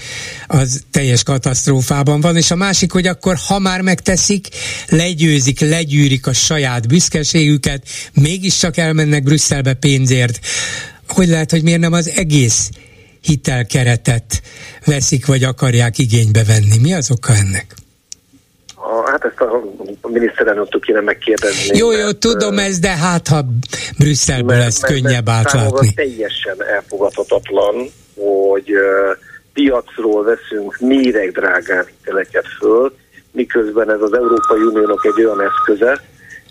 az 0.46 0.82
teljes 0.90 1.22
katasztrófában 1.22 2.20
van, 2.20 2.36
és 2.36 2.50
a 2.50 2.56
másik, 2.56 2.92
hogy 2.92 3.06
akkor 3.06 3.36
ha 3.46 3.58
már 3.58 3.80
megteszik, 3.80 4.48
legyőzik, 4.88 5.60
legyűrik 5.60 6.26
a 6.26 6.32
saját 6.32 6.88
büszkeségüket, 6.88 7.88
mégiscsak 8.12 8.76
elmennek 8.76 9.22
Brüsszelbe 9.22 9.74
pénzért. 9.74 10.40
Hogy 11.08 11.28
lehet, 11.28 11.50
hogy 11.50 11.62
miért 11.62 11.80
nem 11.80 11.92
az 11.92 12.08
egész 12.08 12.70
hitelkeretet 13.20 14.42
veszik, 14.84 15.26
vagy 15.26 15.44
akarják 15.44 15.98
igénybe 15.98 16.44
venni? 16.44 16.78
Mi 16.78 16.94
az 16.94 17.10
oka 17.10 17.34
ennek? 17.34 17.74
A, 18.78 19.10
hát 19.10 19.24
ezt 19.24 19.40
a, 19.40 19.62
miniszterelnöktől 20.08 20.80
kéne 20.80 21.00
megkérdezni. 21.00 21.78
Jó, 21.78 21.92
jó, 21.92 22.04
mert, 22.04 22.18
tudom 22.18 22.58
ez, 22.58 22.78
de 22.78 22.96
hát 22.96 23.28
ha 23.28 23.44
Brüsszelből 23.98 24.56
mert, 24.56 24.80
mert, 24.80 24.92
könnyebb 24.92 25.28
átlátni. 25.28 25.94
teljesen 25.94 26.62
elfogadhatatlan, 26.62 27.74
hogy 28.14 28.72
uh, 28.72 29.16
piacról 29.52 30.24
veszünk 30.24 30.76
méregdrágán 30.78 31.86
hiteleket 31.86 32.46
föl, 32.58 32.92
miközben 33.32 33.90
ez 33.90 34.00
az 34.00 34.12
Európai 34.12 34.60
Uniónak 34.60 35.04
egy 35.04 35.24
olyan 35.24 35.42
eszköze, 35.42 36.00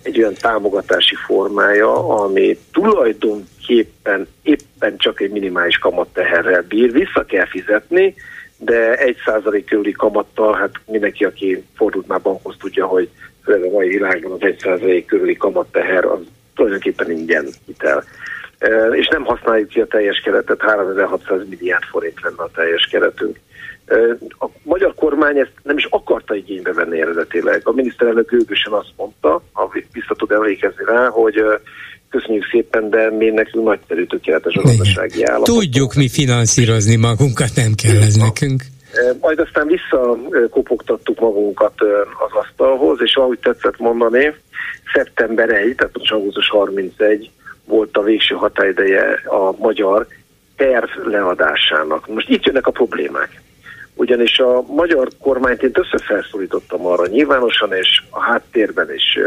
egy 0.02 0.20
olyan 0.20 0.34
támogatási 0.34 1.16
formája, 1.26 2.08
ami 2.08 2.60
tulajdonképpen 2.72 4.28
éppen 4.44 4.98
csak 4.98 5.22
egy 5.22 5.32
minimális 5.32 5.78
kamatteherrel 5.78 6.62
bír, 6.62 6.92
vissza 6.92 7.26
kell 7.28 7.48
fizetni, 7.48 8.16
de 8.58 8.96
egy 8.96 9.18
százalék 9.26 9.66
körüli 9.66 9.92
kamattal, 9.92 10.54
hát 10.54 10.72
mindenki, 10.86 11.26
aki 11.26 11.64
fordult 11.76 12.08
már 12.08 12.22
bankhoz 12.22 12.56
tudja, 12.60 12.86
hogy 12.86 13.10
főleg 13.44 13.64
a 13.64 13.74
mai 13.74 13.88
világban 13.88 14.32
az 14.32 14.42
egy 14.42 14.60
százalék 14.60 15.06
körüli 15.06 15.38
kamatteher 15.38 16.06
az 16.06 16.20
tulajdonképpen 16.56 17.12
ingyen 17.12 17.46
hitel. 17.66 18.04
És 18.92 19.08
nem 19.08 19.24
használjuk 19.24 19.70
ki 19.70 19.82
a 19.82 19.88
teljes 19.88 20.20
keretet, 20.20 20.62
3600 20.62 21.40
milliárd 21.50 21.84
forint 21.84 22.22
lenne 22.22 22.44
a 22.44 22.50
teljes 22.54 22.88
keretünk. 22.92 23.40
A 24.40 24.46
magyar 24.64 24.94
kormány 24.96 25.38
ezt 25.38 25.54
nem 25.64 25.78
is 25.78 25.86
akarta 25.86 26.36
igénybe 26.36 26.74
venni 26.74 27.02
eredetileg. 27.02 27.62
A 27.64 27.72
miniszterelnök 27.72 28.32
őgősen 28.32 28.74
azt 28.74 28.94
mondta, 28.98 29.44
ha 29.52 29.72
vissza 29.92 30.16
tud 30.16 30.32
emlékezni 30.32 30.84
rá, 30.86 31.08
hogy 31.08 31.44
köszönjük 32.18 32.46
szépen, 32.52 32.90
de 32.90 33.12
mi 33.12 33.30
nekünk 33.30 33.66
nagyszerű 33.66 34.06
tökéletes 34.06 34.56
a 34.56 34.62
gazdasági 34.62 35.24
állapot. 35.24 35.46
Tudjuk 35.46 35.94
mi 35.94 36.10
finanszírozni 36.10 36.96
magunkat, 36.96 37.50
nem 37.56 37.74
kell 37.84 38.02
ez 38.02 38.16
nekünk. 38.16 38.64
Majd 39.20 39.40
aztán 39.40 39.68
visszakopogtattuk 39.68 41.20
magunkat 41.20 41.74
az 42.26 42.32
asztalhoz, 42.44 42.98
és 43.02 43.16
ahogy 43.16 43.40
tetszett 43.40 43.78
mondani, 43.78 44.36
szeptember 44.94 45.50
1, 45.50 45.76
tehát 45.76 45.96
augusztus 45.96 46.50
31 46.50 47.30
volt 47.66 47.98
a 47.98 48.02
végső 48.02 48.36
határideje 48.36 49.22
a 49.26 49.56
magyar 49.58 50.08
terv 50.56 50.90
leadásának. 51.06 52.08
Most 52.08 52.30
itt 52.30 52.46
jönnek 52.46 52.68
a 52.68 52.72
problémák. 52.72 53.42
Ugyanis 53.94 54.40
a 54.40 54.64
magyar 54.68 55.08
kormányt 55.22 55.64
én 55.64 55.72
többször 55.72 56.02
felszólítottam 56.02 56.86
arra 56.86 57.08
nyilvánosan, 57.08 57.74
és 57.74 58.02
a 58.10 58.20
háttérben 58.22 58.94
is 58.94 59.18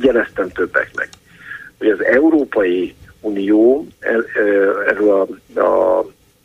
jeleztem 0.00 0.48
többeknek, 0.48 1.08
hogy 1.78 1.88
az 1.88 2.04
Európai 2.04 2.94
Unió 3.20 3.86
erről 4.86 5.10
a, 5.54 5.60
a, 5.60 5.98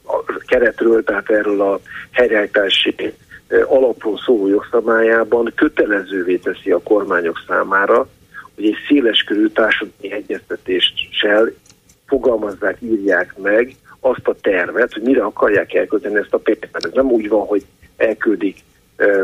a 0.03 0.23
keretről, 0.47 1.03
tehát 1.03 1.29
erről 1.29 1.61
a 1.61 1.79
helyreállítási 2.11 2.95
alapról 3.67 4.17
szóló 4.25 4.47
jogszabályában 4.47 5.51
kötelezővé 5.55 6.38
teszi 6.38 6.71
a 6.71 6.84
kormányok 6.84 7.43
számára, 7.47 8.07
hogy 8.55 8.65
egy 8.65 8.77
széleskörű 8.88 9.47
társadalmi 9.47 10.11
egyeztetéssel 10.11 11.51
fogalmazzák, 12.05 12.77
írják 12.79 13.34
meg 13.38 13.75
azt 13.99 14.27
a 14.27 14.36
tervet, 14.41 14.93
hogy 14.93 15.01
mire 15.01 15.23
akarják 15.23 15.73
elkölteni 15.73 16.15
ezt 16.15 16.34
a 16.34 16.38
pénzt. 16.38 16.67
Ez 16.71 16.91
nem 16.93 17.11
úgy 17.11 17.29
van, 17.29 17.45
hogy 17.45 17.65
elküldik 17.97 18.57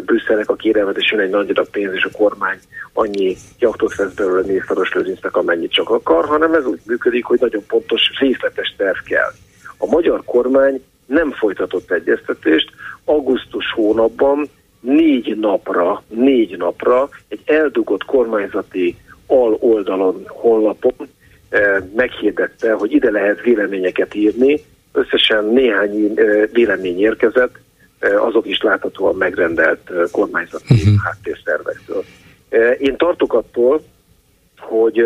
Brüsszelnek 0.05 0.49
a 0.49 0.55
kérelmet, 0.55 0.97
és 0.97 1.11
jön 1.11 1.19
egy 1.19 1.29
nagy 1.29 1.49
adag 1.49 1.69
pénz, 1.69 1.93
és 1.93 2.03
a 2.03 2.17
kormány 2.17 2.57
annyi 2.93 3.35
jaktot 3.59 3.95
vesz 3.95 4.13
belőle 4.13 4.45
mészáros 4.45 4.93
lőzincnek, 4.93 5.35
amennyit 5.35 5.71
csak 5.71 5.89
akar, 5.89 6.25
hanem 6.25 6.53
ez 6.53 6.65
úgy 6.65 6.79
működik, 6.85 7.25
hogy 7.25 7.39
nagyon 7.39 7.63
pontos, 7.67 8.01
részletes 8.19 8.73
terv 8.77 8.97
kell. 8.97 9.31
A 9.77 9.85
magyar 9.85 10.21
kormány 10.25 10.83
nem 11.05 11.31
folytatott 11.31 11.91
egyeztetést, 11.91 12.69
augusztus 13.05 13.71
hónapban 13.75 14.49
négy 14.79 15.37
napra, 15.37 16.03
négy 16.07 16.57
napra 16.57 17.09
egy 17.27 17.41
eldugott 17.45 18.05
kormányzati 18.05 18.97
al 19.27 19.57
oldalon, 19.59 20.23
honlapon 20.27 21.07
meghirdette, 21.95 22.73
hogy 22.73 22.91
ide 22.91 23.11
lehet 23.11 23.41
véleményeket 23.41 24.15
írni, 24.15 24.63
összesen 24.91 25.45
néhány 25.45 26.13
vélemény 26.51 26.99
érkezett, 26.99 27.59
azok 27.99 28.45
is 28.45 28.61
láthatóan 28.61 29.15
megrendelt 29.15 29.91
kormányzati 30.11 30.73
uh-huh. 30.73 30.93
háttérszervektől. 31.03 32.03
Én 32.77 32.97
tartok 32.97 33.33
attól, 33.33 33.81
hogy 34.57 34.99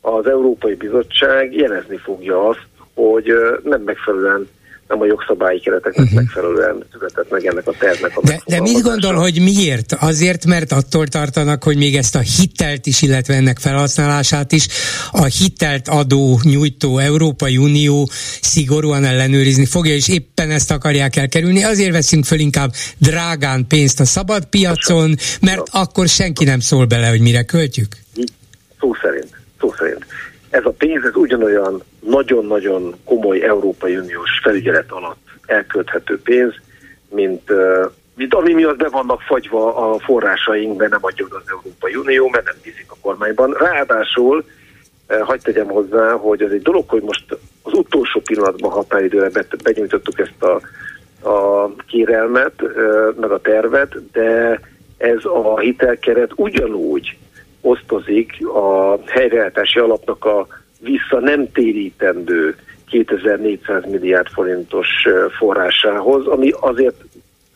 az 0.00 0.26
Európai 0.26 0.74
Bizottság 0.74 1.54
jelezni 1.54 1.96
fogja 1.96 2.48
azt, 2.48 2.66
hogy 2.94 3.32
nem 3.62 3.82
megfelelően 3.82 4.48
nem 4.88 5.00
a 5.00 5.06
jogszabályi 5.06 5.60
kereteknek 5.60 6.04
uh-huh. 6.04 6.20
megfelelően 6.20 6.84
született 6.92 7.30
meg 7.30 7.46
ennek 7.46 7.66
a 7.66 7.72
tervnek 7.78 8.16
a 8.16 8.20
de, 8.24 8.40
de 8.46 8.60
mit 8.60 8.82
gondol, 8.82 9.14
hogy 9.14 9.40
miért? 9.40 9.92
Azért, 9.92 10.46
mert 10.46 10.72
attól 10.72 11.06
tartanak, 11.06 11.62
hogy 11.62 11.76
még 11.76 11.96
ezt 11.96 12.14
a 12.14 12.18
hitelt 12.18 12.86
is, 12.86 13.02
illetve 13.02 13.34
ennek 13.34 13.58
felhasználását 13.58 14.52
is 14.52 14.66
a 15.10 15.24
hitelt 15.24 15.88
adó 15.88 16.40
nyújtó 16.42 16.98
Európai 16.98 17.56
Unió 17.56 18.08
szigorúan 18.40 19.04
ellenőrizni 19.04 19.66
fogja, 19.66 19.94
és 19.94 20.08
éppen 20.08 20.50
ezt 20.50 20.70
akarják 20.70 21.16
elkerülni. 21.16 21.64
Azért 21.64 21.92
veszünk 21.92 22.24
föl 22.24 22.38
inkább 22.38 22.72
drágán 22.98 23.66
pénzt 23.66 24.00
a 24.00 24.04
szabad 24.04 24.44
piacon, 24.44 25.14
mert 25.40 25.68
akkor 25.70 26.08
senki 26.08 26.44
nem 26.44 26.60
szól 26.60 26.86
bele, 26.86 27.08
hogy 27.08 27.20
mire 27.20 27.42
költjük. 27.42 27.96
Szó 28.80 28.94
szerint. 29.02 29.36
Szó 29.60 29.74
szerint 29.78 30.06
ez 30.50 30.64
a 30.64 30.70
pénz 30.70 31.04
ez 31.04 31.14
ugyanolyan 31.14 31.82
nagyon-nagyon 32.00 32.94
komoly 33.04 33.42
Európai 33.42 33.96
Uniós 33.96 34.30
felügyelet 34.42 34.90
alatt 34.90 35.26
elkölthető 35.46 36.20
pénz, 36.22 36.54
mint, 37.10 37.52
mint 38.14 38.34
ami 38.34 38.52
miatt 38.52 38.76
be 38.76 38.88
vannak 38.88 39.20
fagyva 39.20 39.76
a 39.76 39.98
forrásaink, 39.98 40.78
de 40.78 40.88
nem 40.88 40.98
adja 41.02 41.26
az 41.30 41.50
Európai 41.50 41.94
Unió, 41.94 42.28
mert 42.28 42.44
nem 42.44 42.56
bízik 42.62 42.86
a 42.88 42.96
kormányban. 43.00 43.52
Ráadásul, 43.58 44.44
hagyd 45.08 45.42
tegyem 45.42 45.66
hozzá, 45.66 46.12
hogy 46.12 46.42
ez 46.42 46.50
egy 46.50 46.62
dolog, 46.62 46.88
hogy 46.88 47.02
most 47.02 47.24
az 47.62 47.72
utolsó 47.72 48.20
pillanatban 48.20 48.70
határidőre 48.70 49.44
benyújtottuk 49.62 50.18
ezt 50.18 50.42
a, 50.42 50.60
a 51.30 51.70
kérelmet, 51.86 52.52
meg 53.20 53.30
a 53.30 53.40
tervet, 53.40 54.10
de 54.12 54.60
ez 54.96 55.24
a 55.24 55.58
hitelkeret 55.58 56.30
ugyanúgy 56.36 57.18
osztozik 57.60 58.46
a 58.46 58.98
helyreállítási 59.06 59.78
alapnak 59.78 60.24
a 60.24 60.46
vissza 60.80 61.20
nem 61.20 61.52
térítendő 61.52 62.56
2400 62.90 63.84
milliárd 63.90 64.28
forintos 64.28 64.88
forrásához, 65.38 66.26
ami 66.26 66.52
azért 66.60 67.04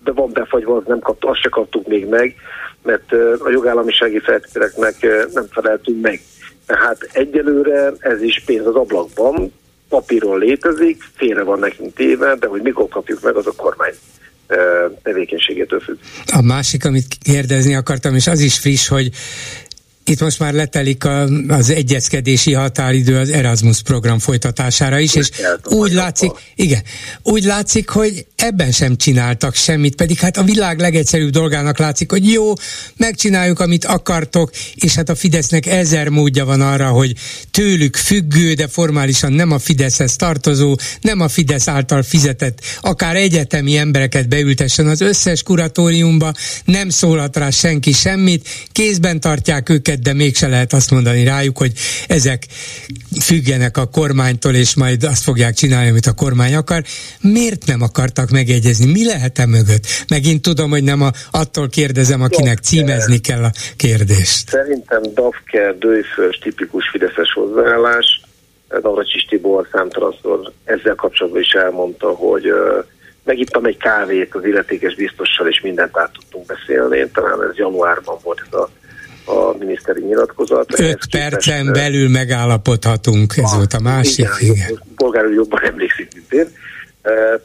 de 0.05 0.13
van 0.13 0.31
befagyva, 0.33 0.77
az 0.77 0.83
nem 0.87 0.99
kapt, 0.99 1.25
azt 1.25 1.41
se 1.41 1.49
kaptuk 1.49 1.87
még 1.87 2.07
meg, 2.07 2.35
mert 2.83 3.13
a 3.39 3.51
jogállamisági 3.51 4.19
feltételeknek 4.19 4.95
nem 5.33 5.47
feleltünk 5.51 6.01
meg. 6.01 6.21
Tehát 6.67 7.09
egyelőre 7.13 7.93
ez 7.99 8.23
is 8.23 8.43
pénz 8.47 8.67
az 8.67 8.75
ablakban, 8.75 9.53
papíron 9.89 10.39
létezik, 10.39 11.03
félre 11.17 11.43
van 11.43 11.59
nekünk 11.59 11.95
téve, 11.95 12.35
de 12.35 12.47
hogy 12.47 12.63
mikor 12.63 12.89
kapjuk 12.89 13.23
meg, 13.23 13.37
az 13.37 13.47
a 13.47 13.53
kormány 13.57 13.93
tevékenységétől 15.03 15.81
függ. 15.81 15.97
A 16.33 16.43
másik, 16.43 16.85
amit 16.85 17.17
kérdezni 17.23 17.75
akartam, 17.75 18.15
és 18.15 18.27
az 18.27 18.41
is 18.41 18.59
friss, 18.59 18.89
hogy 18.89 19.11
itt 20.05 20.21
most 20.21 20.39
már 20.39 20.53
letelik 20.53 21.05
a, 21.05 21.23
az 21.49 21.71
egyezkedési 21.71 22.53
határidő 22.53 23.17
az 23.17 23.29
Erasmus 23.29 23.83
program 23.83 24.19
folytatására 24.19 24.99
is, 24.99 25.15
és 25.15 25.29
úgy 25.65 25.93
látszik, 25.93 26.31
igen, 26.55 26.83
úgy 27.23 27.45
látszik, 27.45 27.89
hogy 27.89 28.27
ebben 28.37 28.73
sem 28.73 28.97
csináltak 28.97 29.55
semmit, 29.55 29.95
pedig 29.95 30.19
hát 30.19 30.37
a 30.37 30.43
világ 30.43 30.79
legegyszerűbb 30.79 31.31
dolgának 31.31 31.79
látszik, 31.79 32.11
hogy 32.11 32.33
jó, 32.33 32.53
megcsináljuk, 32.97 33.61
amit 33.61 33.85
akartok, 33.85 34.51
és 34.75 34.95
hát 34.95 35.09
a 35.09 35.15
Fidesznek 35.15 35.67
ezer 35.67 36.09
módja 36.09 36.45
van 36.45 36.61
arra, 36.61 36.89
hogy 36.89 37.13
tőlük 37.51 37.97
függő, 37.97 38.53
de 38.53 38.69
formálisan 38.69 39.33
nem 39.33 39.51
a 39.51 39.59
Fideszhez 39.59 40.17
tartozó, 40.17 40.77
nem 41.01 41.21
a 41.21 41.29
Fidesz 41.29 41.69
által 41.69 42.03
fizetett, 42.03 42.61
akár 42.81 43.17
egyetemi 43.17 43.77
embereket 43.77 44.29
beültessen 44.29 44.87
az 44.87 45.01
összes 45.01 45.43
kuratóriumba, 45.43 46.33
nem 46.65 46.89
szólhat 46.89 47.37
rá 47.37 47.51
senki 47.51 47.93
semmit, 47.93 48.49
kézben 48.73 49.21
tartják 49.21 49.69
őket, 49.69 49.92
de 50.01 50.13
mégse 50.13 50.49
lehet 50.49 50.73
azt 50.73 50.91
mondani 50.91 51.25
rájuk, 51.25 51.59
hogy 51.59 51.73
ezek 52.09 52.47
függenek 53.21 53.77
a 53.77 53.87
kormánytól, 53.87 54.55
és 54.55 54.75
majd 54.75 55.05
azt 55.05 55.23
fogják 55.23 55.55
csinálni, 55.55 55.91
amit 55.91 56.07
a 56.07 56.13
kormány 56.13 56.55
akar. 56.55 56.83
Miért 57.21 57.67
nem 57.67 57.83
akartak 57.83 58.31
megegyezni? 58.31 58.93
Mi 58.93 59.05
lehet 59.05 59.39
e 59.39 59.47
mögött? 59.47 59.85
Megint 60.09 60.43
tudom, 60.43 60.71
hogy 60.71 60.85
nem 60.85 61.03
a, 61.03 61.11
attól 61.31 61.69
kérdezem, 61.69 62.23
akinek 62.23 62.59
címezni 62.59 63.19
kell 63.19 63.45
a 63.45 63.51
kérdést. 63.77 64.49
Szerintem 64.49 65.03
Dafke, 65.15 65.75
Dőfös, 65.79 66.39
tipikus 66.39 66.89
fideszes 66.91 67.33
hozzáállás. 67.35 68.21
Navracsis 68.83 69.25
Tibor 69.25 69.69
számtalanszor 69.73 70.53
ezzel 70.65 70.95
kapcsolatban 70.95 71.41
is 71.41 71.53
elmondta, 71.53 72.09
hogy 72.09 72.51
uh, 72.51 72.85
megittam 73.25 73.65
egy 73.65 73.77
kávét 73.77 74.35
az 74.35 74.45
illetékes 74.45 74.95
biztossal, 74.95 75.49
és 75.49 75.61
mindent 75.61 75.99
át 75.99 76.13
tudtunk 76.13 76.47
beszélni. 76.47 77.11
Talán 77.13 77.43
ez 77.51 77.57
januárban 77.57 78.19
volt 78.23 78.43
ez 78.47 78.59
a 78.59 78.69
a 79.25 79.57
miniszteri 79.59 80.03
nyilatkozat. 80.05 80.81
Öt 80.81 81.07
percen 81.11 81.65
képest, 81.65 81.73
belül 81.73 82.09
megállapodhatunk, 82.09 83.35
ez 83.37 83.55
volt 83.55 83.73
a 83.73 83.81
másik. 83.81 84.29
Igen, 84.41 84.55
igen. 84.55 84.83
Polgár 84.97 85.27
úr 85.27 85.33
jobban 85.33 85.61
emlékszik, 85.71 86.09
mint 86.15 86.33
én. 86.33 86.47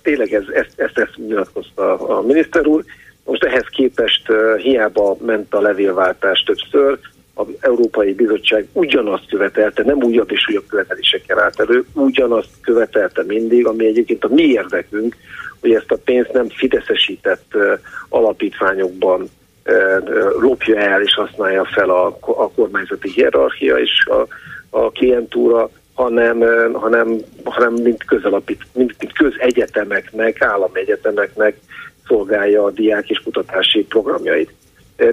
Tényleg 0.01 0.33
ez, 0.33 0.43
ezt, 0.53 0.71
ezt, 0.75 0.97
ezt 0.97 1.17
nyilatkozta 1.27 1.93
a 2.17 2.21
miniszter 2.21 2.67
úr. 2.67 2.83
Most 3.23 3.43
ehhez 3.43 3.65
képest 3.69 4.27
hiába 4.57 5.17
ment 5.25 5.53
a 5.53 5.61
levélváltás 5.61 6.43
többször, 6.43 6.99
az 7.33 7.47
Európai 7.59 8.13
Bizottság 8.13 8.67
ugyanazt 8.73 9.27
követelte, 9.29 9.83
nem 9.83 10.03
újabb 10.03 10.31
és 10.31 10.47
újabb 10.49 10.67
követelésekkel 10.67 11.39
állt 11.39 11.59
elő, 11.59 11.85
ugyanazt 11.93 12.49
követelte 12.61 13.23
mindig, 13.23 13.65
ami 13.65 13.85
egyébként 13.85 14.23
a 14.23 14.33
mi 14.33 14.43
érdekünk, 14.43 15.15
hogy 15.59 15.71
ezt 15.71 15.91
a 15.91 15.97
pénzt 15.97 16.33
nem 16.33 16.49
fideszesített 16.49 17.53
alapítványokban 18.09 19.29
lopja 20.39 20.77
el 20.79 21.01
és 21.01 21.13
használja 21.13 21.65
fel 21.65 21.89
a, 21.89 22.05
a 22.21 22.51
kormányzati 22.51 23.11
hierarchia 23.11 23.75
és 23.75 24.05
a, 24.05 24.27
a 24.69 24.91
klientúra, 24.91 25.69
hanem, 25.93 26.39
hanem, 26.73 27.17
hanem 27.43 27.73
mint, 27.73 28.03
közalapít, 28.05 28.61
mint, 28.73 28.95
mint 28.99 29.13
közegyetemeknek, 29.13 30.41
állami 30.41 30.79
egyetemeknek 30.79 31.57
szolgálja 32.07 32.63
a 32.63 32.71
diák 32.71 33.09
és 33.09 33.21
kutatási 33.23 33.85
programjait. 33.85 34.53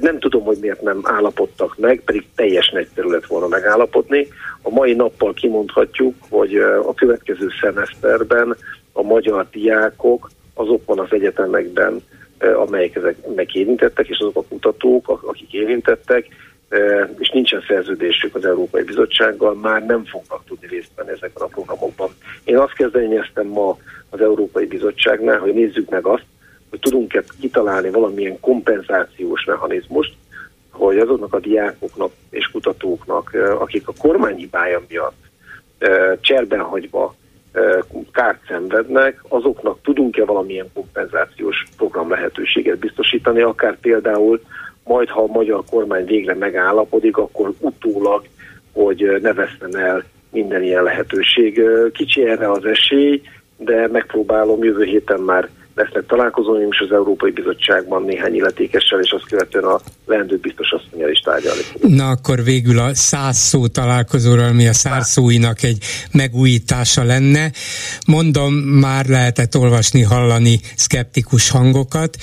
Nem 0.00 0.18
tudom, 0.18 0.44
hogy 0.44 0.56
miért 0.60 0.82
nem 0.82 1.00
állapodtak 1.02 1.78
meg, 1.78 2.02
pedig 2.04 2.26
teljes 2.34 2.70
nagy 2.70 2.88
terület 2.94 3.26
volna 3.26 3.48
megállapodni. 3.48 4.28
A 4.62 4.70
mai 4.70 4.94
nappal 4.94 5.32
kimondhatjuk, 5.32 6.14
hogy 6.30 6.56
a 6.86 6.94
következő 6.94 7.48
szemeszterben 7.60 8.56
a 8.92 9.02
magyar 9.02 9.46
diákok 9.50 10.30
azokban 10.54 10.98
az 10.98 11.08
egyetemekben 11.10 12.02
amelyek 12.38 12.94
ezek 12.94 13.16
megérintettek, 13.34 14.08
és 14.08 14.18
azok 14.18 14.36
a 14.36 14.44
kutatók, 14.48 15.22
akik 15.22 15.52
érintettek, 15.52 16.26
és 17.18 17.30
nincsen 17.30 17.64
szerződésük 17.68 18.34
az 18.34 18.44
Európai 18.44 18.82
Bizottsággal, 18.82 19.54
már 19.54 19.86
nem 19.86 20.04
fognak 20.04 20.44
tudni 20.46 20.66
részt 20.66 20.90
venni 20.96 21.10
ezekben 21.10 21.42
a 21.42 21.46
programokban. 21.46 22.10
Én 22.44 22.58
azt 22.58 22.72
kezdeményeztem 22.72 23.46
ma 23.46 23.78
az 24.10 24.20
Európai 24.20 24.66
Bizottságnál, 24.66 25.38
hogy 25.38 25.54
nézzük 25.54 25.90
meg 25.90 26.06
azt, 26.06 26.24
hogy 26.70 26.78
tudunk-e 26.78 27.24
kitalálni 27.40 27.90
valamilyen 27.90 28.40
kompenzációs 28.40 29.44
mechanizmust, 29.44 30.12
hogy 30.70 30.98
azoknak 30.98 31.34
a 31.34 31.40
diákoknak 31.40 32.12
és 32.30 32.46
kutatóknak, 32.52 33.34
akik 33.58 33.88
a 33.88 33.92
kormány 33.98 34.36
hibája 34.36 34.82
miatt 34.88 35.22
cserben 36.20 36.60
hagyva 36.60 37.14
kárt 38.12 38.40
szenvednek, 38.48 39.24
azoknak 39.28 39.78
tudunk-e 39.82 40.24
valamilyen 40.24 40.70
kompenzációs 40.74 41.64
program 41.76 42.10
lehetőséget 42.10 42.78
biztosítani, 42.78 43.40
akár 43.40 43.78
például 43.80 44.40
majd, 44.84 45.08
ha 45.08 45.22
a 45.22 45.32
magyar 45.32 45.62
kormány 45.70 46.04
végre 46.04 46.34
megállapodik, 46.34 47.16
akkor 47.16 47.52
utólag, 47.58 48.24
hogy 48.72 49.18
ne 49.22 49.32
veszten 49.32 49.76
el 49.76 50.04
minden 50.30 50.62
ilyen 50.62 50.82
lehetőség. 50.82 51.62
Kicsi 51.92 52.28
erre 52.28 52.50
az 52.50 52.64
esély, 52.64 53.22
de 53.56 53.88
megpróbálom 53.88 54.64
jövő 54.64 54.84
héten 54.84 55.20
már 55.20 55.48
lesznek 55.74 56.06
találkozóim 56.06 56.68
is 56.70 56.78
az 56.78 56.92
Európai 56.92 57.30
Bizottságban 57.30 58.02
néhány 58.02 58.34
illetékessel, 58.34 59.00
és 59.00 59.10
azt 59.10 59.28
követően 59.28 59.64
a 59.64 59.80
leendő 60.06 60.36
biztos 60.36 60.70
asszonyjal 60.70 61.10
is 61.10 61.18
tárgyalni. 61.18 61.60
Na 61.80 62.08
akkor 62.08 62.42
végül 62.42 62.78
a 62.78 62.94
száz 62.94 63.36
szó 63.36 63.66
találkozóra, 63.66 64.44
ami 64.44 64.68
a 64.68 64.72
szárszóinak 64.72 65.62
egy 65.62 65.84
megújítása 66.12 67.02
lenne. 67.04 67.50
Mondom, 68.06 68.54
már 68.54 69.06
lehetett 69.06 69.56
olvasni, 69.56 70.02
hallani 70.02 70.60
szkeptikus 70.76 71.50
hangokat. 71.50 72.16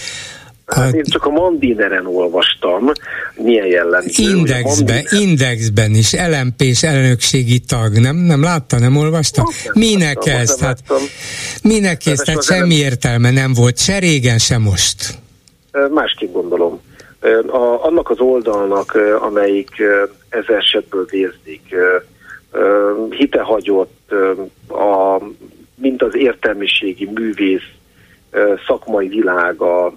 Hát 0.76 0.93
én 0.93 1.03
csak 1.03 1.26
a 1.26 1.30
Mandineren 1.30 2.05
olvastam, 2.05 2.91
milyen 3.36 3.65
jellemző. 3.65 4.30
Indexbe, 4.36 4.93
Mandiner... 4.93 5.30
Indexben 5.30 5.91
is, 5.91 6.13
LMP-s 6.13 6.84
elnökségi 6.84 7.59
tag, 7.59 7.97
nem, 7.97 8.15
nem 8.15 8.43
látta, 8.43 8.80
nem 8.80 8.97
olvasta? 8.97 9.41
Nem 9.41 9.74
minek 9.74 10.15
láttam, 10.15 10.39
ez? 10.39 10.59
Hát, 10.59 10.80
minek 11.63 12.05
ez? 12.05 12.19
Tehát 12.19 12.43
semmi 12.43 12.76
értelme 12.76 13.32
nem 13.32 13.53
volt, 13.53 13.78
se 13.78 13.99
régen, 13.99 14.38
se 14.38 14.57
most. 14.57 15.19
Másképp 15.93 16.34
gondolom. 16.34 16.82
A, 17.47 17.86
annak 17.86 18.09
az 18.09 18.19
oldalnak, 18.19 18.97
amelyik 19.22 19.69
ez 20.30 20.43
esetből 20.47 21.05
vérzik, 21.09 21.76
hitehagyott, 23.09 24.11
a, 24.67 25.22
mint 25.76 26.01
az 26.01 26.15
értelmiségi 26.15 27.09
művész 27.13 27.69
szakmai 28.67 29.07
világa 29.07 29.93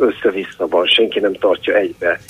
össze-vissza 0.00 0.66
van, 0.68 0.86
senki 0.86 1.20
nem 1.20 1.32
tartja 1.32 1.74
egybe. 1.74 2.20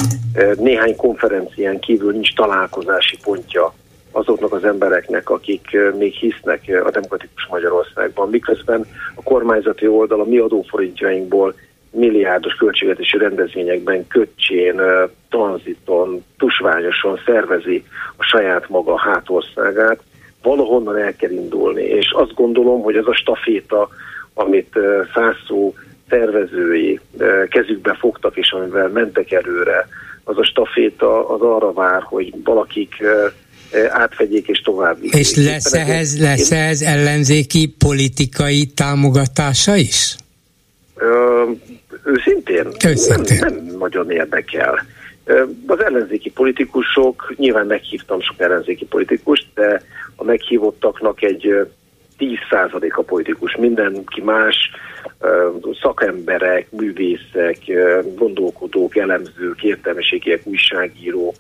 Néhány 0.59 0.97
konferencián 0.97 1.79
kívül 1.79 2.13
nincs 2.13 2.35
találkozási 2.35 3.17
pontja 3.23 3.75
azoknak 4.11 4.53
az 4.53 4.65
embereknek, 4.65 5.31
akik 5.31 5.77
még 5.99 6.13
hisznek 6.13 6.83
a 6.85 6.91
demokratikus 6.91 7.47
Magyarországban, 7.51 8.31
miközben 8.31 8.87
a 9.15 9.23
kormányzati 9.23 9.87
oldal 9.87 10.21
a 10.21 10.25
mi 10.25 10.39
adóforintjainkból 10.39 11.55
milliárdos 11.91 12.55
költségvetési 12.55 13.19
rendezvényekben 13.19 14.07
köcsén, 14.07 14.81
tranziton, 15.31 16.25
tusványosan 16.39 17.21
szervezi 17.27 17.85
a 18.17 18.23
saját 18.23 18.69
maga 18.69 18.99
hátországát, 18.99 20.01
valahonnan 20.43 20.97
el 20.97 21.17
kell 21.17 21.31
indulni. 21.31 21.83
És 21.83 22.11
azt 22.11 22.35
gondolom, 22.35 22.83
hogy 22.83 22.97
ez 22.97 23.07
a 23.07 23.15
staféta, 23.15 23.89
amit 24.39 24.79
Szászó 25.15 25.75
szervezői 26.09 27.01
kezükbe 27.49 27.95
fogtak, 27.95 28.37
és 28.37 28.51
amivel 28.51 28.89
mentek 28.89 29.33
előre, 29.33 29.89
az 30.25 30.39
a 30.39 30.45
staféta 30.45 31.29
az 31.29 31.41
arra 31.41 31.73
vár, 31.73 32.03
hogy 32.03 32.35
valakik 32.45 32.95
átvegyék 33.89 34.49
és 34.49 34.61
tovább. 34.61 34.97
És 35.01 35.37
lesz 35.37 35.73
ehhez, 35.73 36.21
lesz 36.21 36.51
ehhez 36.51 36.83
ellenzéki 36.83 37.75
politikai 37.79 38.67
támogatása 38.67 39.75
is? 39.77 40.17
Ö, 40.97 41.43
őszintén? 42.05 42.67
Őszintén. 42.87 43.39
Nem, 43.39 43.55
nem 43.55 43.77
nagyon 43.79 44.11
érdekel. 44.11 44.87
Az 45.67 45.83
ellenzéki 45.85 46.31
politikusok, 46.31 47.35
nyilván 47.37 47.67
meghívtam 47.67 48.21
sok 48.21 48.41
ellenzéki 48.41 48.85
politikust, 48.85 49.47
de 49.55 49.83
a 50.17 50.25
meghívottaknak 50.25 51.23
egy 51.23 51.67
10% 52.19 52.91
a 52.91 53.03
politikus, 53.03 53.57
mindenki 53.57 54.23
más, 54.23 54.71
szakemberek, 55.81 56.71
művészek, 56.71 57.59
gondolkodók, 58.15 58.97
elemzők, 58.97 59.63
értelmiségiek, 59.63 60.41
újságírók, 60.45 61.37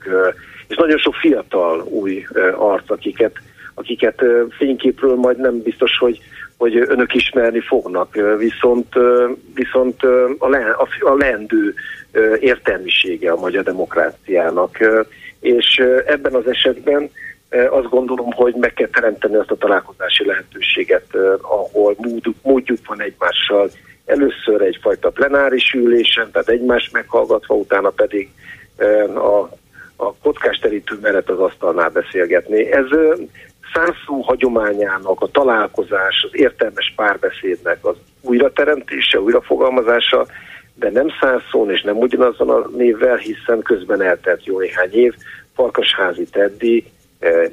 és 0.68 0.76
nagyon 0.76 0.98
sok 0.98 1.14
fiatal 1.14 1.82
új 1.82 2.26
arc, 2.56 2.90
akiket, 2.90 3.32
akiket 3.74 4.24
fényképről 4.58 5.14
majd 5.14 5.38
nem 5.38 5.62
biztos, 5.62 5.98
hogy 5.98 6.20
hogy 6.56 6.76
önök 6.76 7.14
ismerni 7.14 7.60
fognak, 7.60 8.14
viszont, 8.38 8.94
viszont 9.54 10.02
a, 10.38 10.48
le, 10.48 10.76
a, 11.00 11.14
leendő 11.14 11.74
értelmisége 12.40 13.30
a 13.30 13.40
magyar 13.40 13.62
demokráciának. 13.62 14.78
És 15.40 15.82
ebben 16.06 16.34
az 16.34 16.46
esetben 16.46 17.10
azt 17.50 17.88
gondolom, 17.88 18.32
hogy 18.32 18.54
meg 18.54 18.72
kell 18.72 18.88
teremteni 18.88 19.34
azt 19.34 19.50
a 19.50 19.56
találkozási 19.56 20.26
lehetőséget, 20.26 21.06
ahol 21.40 21.94
módjuk, 21.98 22.36
módjuk 22.42 22.78
van 22.86 23.02
egymással. 23.02 23.70
Először 24.04 24.60
egyfajta 24.60 25.10
plenáris 25.10 25.72
ülésen, 25.72 26.30
tehát 26.30 26.48
egymást 26.48 26.92
meghallgatva, 26.92 27.54
utána 27.54 27.90
pedig 27.90 28.30
a, 29.14 29.50
a 29.96 30.14
kockásterítő 30.22 30.98
mellett 31.02 31.30
az 31.30 31.38
asztalnál 31.38 31.88
beszélgetni. 31.88 32.72
Ez 32.72 32.86
százszó 33.74 34.20
hagyományának 34.20 35.20
a 35.20 35.26
találkozás, 35.26 36.26
az 36.30 36.30
értelmes 36.32 36.92
párbeszédnek 36.96 37.84
az 37.84 37.96
újrateremtése, 38.20 39.20
újrafogalmazása, 39.20 40.26
de 40.74 40.90
nem 40.90 41.06
százszón 41.20 41.70
és 41.70 41.82
nem 41.82 41.96
ugyanazon 41.96 42.50
a 42.50 42.68
névvel, 42.76 43.16
hiszen 43.16 43.62
közben 43.62 44.02
eltelt 44.02 44.44
jó 44.44 44.58
néhány 44.58 44.92
év, 44.92 45.14
Farkasházi 45.54 46.24
Teddy, 46.24 46.84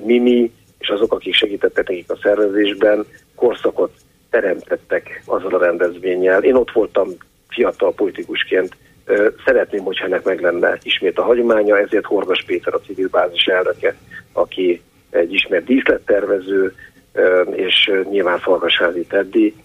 Mimi 0.04 0.52
és 0.84 0.90
azok, 0.90 1.14
akik 1.14 1.34
segítettek 1.34 1.88
nekik 1.88 2.12
a 2.12 2.20
szervezésben, 2.22 3.06
korszakot 3.36 3.92
teremtettek 4.30 5.24
azzal 5.26 5.54
a 5.54 5.66
rendezvényel. 5.66 6.44
Én 6.44 6.56
ott 6.56 6.72
voltam 6.72 7.10
fiatal 7.48 7.94
politikusként, 7.94 8.76
eh, 9.06 9.26
szeretném, 9.46 9.84
hogyha 9.84 10.06
ennek 10.06 10.24
meg 10.24 10.42
lenne 10.42 10.78
ismét 10.82 11.18
a 11.18 11.24
hagyománya, 11.24 11.80
ezért 11.80 12.06
Horgas 12.06 12.44
Péter 12.44 12.74
a 12.74 12.80
civil 12.80 13.08
bázis 13.08 13.46
elnöke, 13.46 13.96
aki 14.32 14.82
egy 15.10 15.34
ismert 15.34 15.66
díszlettervező, 15.66 16.74
eh, 17.12 17.42
és 17.52 17.92
nyilván 18.10 18.40
Fargasházi 18.40 19.06
Teddy, 19.06 19.56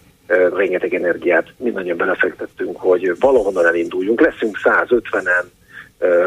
rengeteg 0.53 0.93
energiát 0.93 1.53
mindannyian 1.57 1.97
belefektettünk, 1.97 2.77
hogy 2.77 3.15
valahonnan 3.19 3.65
elinduljunk. 3.65 4.21
Leszünk 4.21 4.57
150-en 4.63 5.45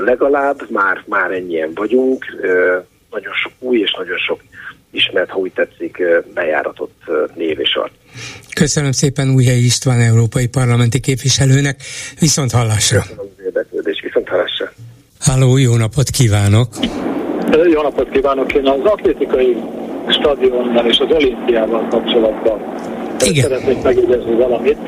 legalább, 0.05 0.71
már, 0.71 1.03
már 1.07 1.31
ennyien 1.31 1.71
vagyunk, 1.75 2.25
nagyon 3.13 3.33
sok 3.43 3.53
új 3.59 3.79
és 3.79 3.95
nagyon 3.99 4.19
sok 4.27 4.41
ismert, 4.91 5.31
ha 5.31 5.39
úgy 5.39 5.53
tetszik, 5.53 6.03
bejáratott 6.35 7.03
név 7.35 7.61
és 7.61 7.75
art. 7.75 7.93
Köszönöm 8.55 8.93
szépen 8.93 9.35
Újhelyi 9.35 9.65
István 9.65 10.01
európai 10.01 10.47
parlamenti 10.47 11.01
képviselőnek, 11.01 11.83
viszont 12.21 12.51
hallásra. 12.51 13.01
Köszönöm 13.01 13.25
az 13.37 13.45
érdeklődés, 13.45 14.01
viszont 14.03 14.29
hallásra. 14.29 14.73
Háló, 15.21 15.57
jó 15.57 15.77
napot 15.77 16.11
kívánok! 16.11 16.69
Jó 17.73 17.83
napot 17.83 18.11
kívánok! 18.11 18.55
Én 18.55 18.67
az 18.67 18.81
atlétikai 18.85 19.57
stadionnal 20.09 20.87
és 20.87 20.99
az 20.99 21.11
olimpiával 21.11 21.89
kapcsolatban 21.89 22.61
Igen. 23.25 23.43
szeretnék 23.43 23.83
megjegyezni 23.83 24.35
valamit. 24.35 24.79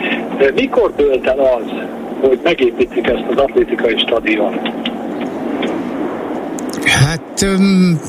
Mikor 0.55 0.95
dölt 0.97 1.27
el 1.27 1.39
az, 1.39 1.71
hogy 2.21 2.41
megépítik 2.43 3.07
ezt 3.07 3.25
az 3.31 3.37
atlétikai 3.37 3.99
stadiont? 3.99 4.93
Hát 6.85 7.43
um, 7.43 8.01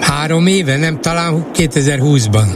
három 0.00 0.46
éve, 0.46 0.76
nem 0.76 1.00
talán 1.00 1.46
2020-ban. 1.54 2.46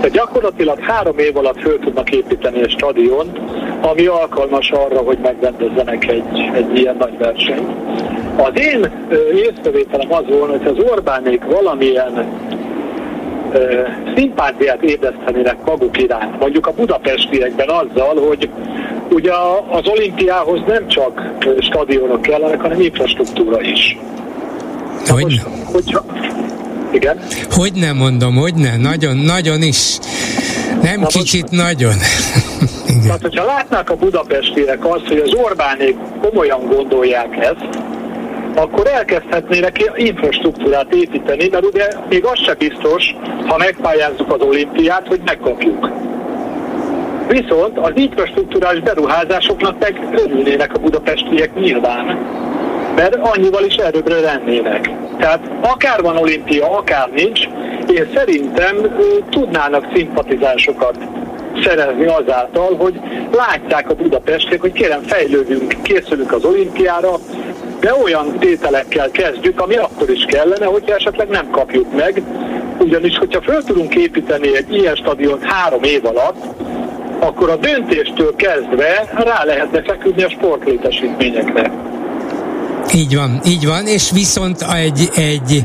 De 0.00 0.08
gyakorlatilag 0.08 0.78
három 0.80 1.18
év 1.18 1.36
alatt 1.36 1.60
föl 1.60 1.78
tudnak 1.78 2.10
építeni 2.10 2.62
egy 2.62 2.70
stadiont, 2.70 3.38
ami 3.80 4.06
alkalmas 4.06 4.70
arra, 4.70 4.98
hogy 4.98 5.18
megrendezzenek 5.22 6.08
egy, 6.08 6.50
egy 6.54 6.78
ilyen 6.78 6.96
nagy 6.98 7.18
versenyt. 7.18 7.70
Az 8.36 8.52
én 8.54 8.90
észrevételem 9.34 10.12
az 10.12 10.24
volna, 10.28 10.56
hogy 10.56 10.66
az 10.66 10.84
Orbánék 10.90 11.44
valamilyen 11.44 12.26
ö, 13.52 13.82
szimpátiát 14.16 14.82
ébresztenének 14.82 15.56
maguk 15.64 16.02
iránt, 16.02 16.40
mondjuk 16.40 16.66
a 16.66 16.72
budapestiekben 16.72 17.68
azzal, 17.68 18.26
hogy 18.28 18.50
ugye 19.10 19.32
az 19.70 19.88
olimpiához 19.88 20.60
nem 20.66 20.88
csak 20.88 21.32
stadionok 21.58 22.22
kellenek, 22.22 22.60
hanem 22.60 22.80
infrastruktúra 22.80 23.60
is. 23.60 23.98
Hogy 25.08 25.22
most, 25.22 25.44
hogyha... 25.72 26.04
Igen? 26.92 27.18
Hogy 27.50 27.72
nem 27.72 27.96
mondom, 27.96 28.34
hogy 28.34 28.54
nem, 28.54 28.80
nagyon, 28.80 29.16
nagyon 29.16 29.62
is. 29.62 29.98
Nem 30.82 31.00
Na 31.00 31.06
kicsit, 31.06 31.50
most... 31.50 31.62
nagyon. 31.62 31.94
Igen. 32.86 33.02
Tehát, 33.02 33.22
hogyha 33.22 33.44
látnák 33.44 33.90
a 33.90 33.96
budapestiek 33.96 34.86
azt, 34.86 35.06
hogy 35.06 35.18
az 35.18 35.34
Orbánék 35.34 35.96
komolyan 36.20 36.66
gondolják 36.66 37.36
ezt, 37.36 37.78
akkor 38.54 38.86
elkezdhetnének 38.86 39.92
infrastruktúrát 39.96 40.94
építeni, 40.94 41.48
mert 41.50 41.64
ugye 41.64 41.88
még 42.08 42.24
az 42.24 42.38
se 42.44 42.54
biztos, 42.54 43.14
ha 43.46 43.56
megpályázzuk 43.56 44.32
az 44.32 44.40
olimpiát, 44.40 45.06
hogy 45.06 45.20
megkapjuk. 45.24 45.90
Viszont 47.28 47.78
az 47.78 47.92
infrastruktúrás 47.94 48.80
beruházásoknak 48.80 49.78
meg 49.78 50.00
örülnének 50.24 50.74
a 50.74 50.78
budapestiek 50.78 51.54
nyilván, 51.54 52.18
mert 52.94 53.14
annyival 53.14 53.64
is 53.64 53.74
erőbbre 53.74 54.20
lennének. 54.20 54.90
Tehát 55.18 55.50
akár 55.60 56.02
van 56.02 56.16
olimpia, 56.16 56.76
akár 56.76 57.08
nincs, 57.14 57.40
én 57.94 58.10
szerintem 58.14 58.76
tudnának 59.30 59.86
szimpatizásokat 59.94 60.96
szerezni 61.64 62.06
azáltal, 62.06 62.76
hogy 62.76 63.00
látják 63.32 63.90
a 63.90 63.94
budapestiek, 63.94 64.60
hogy 64.60 64.72
kérem 64.72 65.02
fejlődünk, 65.02 65.74
készülünk 65.82 66.32
az 66.32 66.44
olimpiára, 66.44 67.10
de 67.80 67.94
olyan 68.02 68.38
tételekkel 68.38 69.10
kezdjük, 69.10 69.60
ami 69.60 69.76
akkor 69.76 70.10
is 70.10 70.24
kellene, 70.24 70.64
hogyha 70.64 70.94
esetleg 70.94 71.28
nem 71.28 71.50
kapjuk 71.50 71.96
meg, 71.96 72.22
ugyanis 72.78 73.18
hogyha 73.18 73.40
föl 73.40 73.62
tudunk 73.62 73.94
építeni 73.94 74.56
egy 74.56 74.74
ilyen 74.74 74.94
stadiont 74.94 75.44
három 75.44 75.82
év 75.82 76.06
alatt, 76.06 76.44
akkor 77.18 77.50
a 77.50 77.56
döntéstől 77.56 78.36
kezdve 78.36 79.10
rá 79.14 79.44
lehetne 79.44 79.82
feküdni 79.82 80.22
a 80.22 80.30
sportlétesítményekre. 80.30 81.89
Így 82.94 83.14
van, 83.16 83.40
így 83.46 83.66
van, 83.66 83.86
és 83.86 84.10
viszont 84.10 84.62
egy, 84.62 85.10
egy 85.14 85.64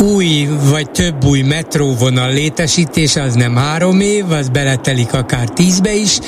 új 0.00 0.48
vagy 0.70 0.90
több 0.90 1.24
új 1.24 1.40
metróvonal 1.40 2.32
létesítése 2.32 3.22
az 3.22 3.34
nem 3.34 3.56
három 3.56 4.00
év, 4.00 4.30
az 4.30 4.48
beletelik 4.48 5.12
akár 5.12 5.48
tízbe 5.48 5.94
is, 5.94 6.18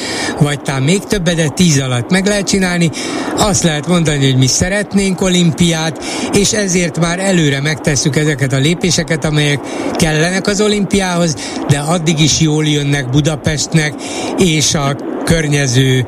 vagy 0.40 0.60
talán 0.60 0.82
még 0.82 1.04
többet, 1.04 1.36
de 1.36 1.48
tíz 1.48 1.80
alatt 1.80 2.10
meg 2.10 2.26
lehet 2.26 2.46
csinálni. 2.46 2.90
Azt 3.36 3.62
lehet 3.62 3.86
mondani, 3.86 4.30
hogy 4.30 4.38
mi 4.38 4.46
szeretnénk 4.46 5.20
olimpiát, 5.20 6.04
és 6.32 6.52
ezért 6.52 6.98
már 6.98 7.18
előre 7.18 7.60
megtesszük 7.60 8.16
ezeket 8.16 8.52
a 8.52 8.58
lépéseket, 8.58 9.24
amelyek 9.24 9.60
kellenek 9.96 10.46
az 10.46 10.60
olimpiához, 10.60 11.34
de 11.68 11.78
addig 11.78 12.20
is 12.20 12.40
jól 12.40 12.66
jönnek 12.66 13.10
Budapestnek, 13.10 13.94
és 14.38 14.74
a 14.74 14.96
környező 15.24 16.06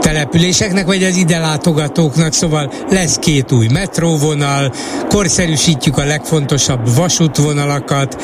településeknek, 0.00 0.86
vagy 0.86 1.04
az 1.04 1.16
ide 1.16 1.38
látogatóknak, 1.38 2.32
szóval 2.32 2.72
lesz 2.90 3.18
két 3.18 3.43
új 3.52 3.66
metróvonal, 3.72 4.72
korszerűsítjük 5.08 5.98
a 5.98 6.04
legfontosabb 6.04 6.94
vasútvonalakat, 6.96 8.22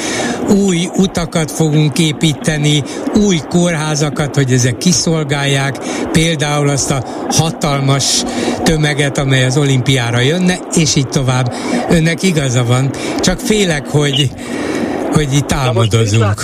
új 0.67 0.89
utakat 0.97 1.51
fogunk 1.51 1.99
építeni, 1.99 2.83
új 3.15 3.37
kórházakat, 3.49 4.35
hogy 4.35 4.53
ezek 4.53 4.79
kiszolgálják, 4.79 5.77
például 6.13 6.69
azt 6.69 6.91
a 6.91 7.05
hatalmas 7.29 8.23
tömeget, 8.63 9.19
amely 9.19 9.45
az 9.45 9.57
olimpiára 9.57 10.21
jönne, 10.21 10.59
és 10.77 10.97
így 10.97 11.09
tovább. 11.09 11.53
Önnek 11.91 12.23
igaza 12.23 12.65
van, 12.65 12.91
csak 13.21 13.39
félek, 13.39 13.89
hogy, 13.89 14.31
hogy 15.13 15.33
itt 15.33 15.53
álmodozunk. 15.53 16.43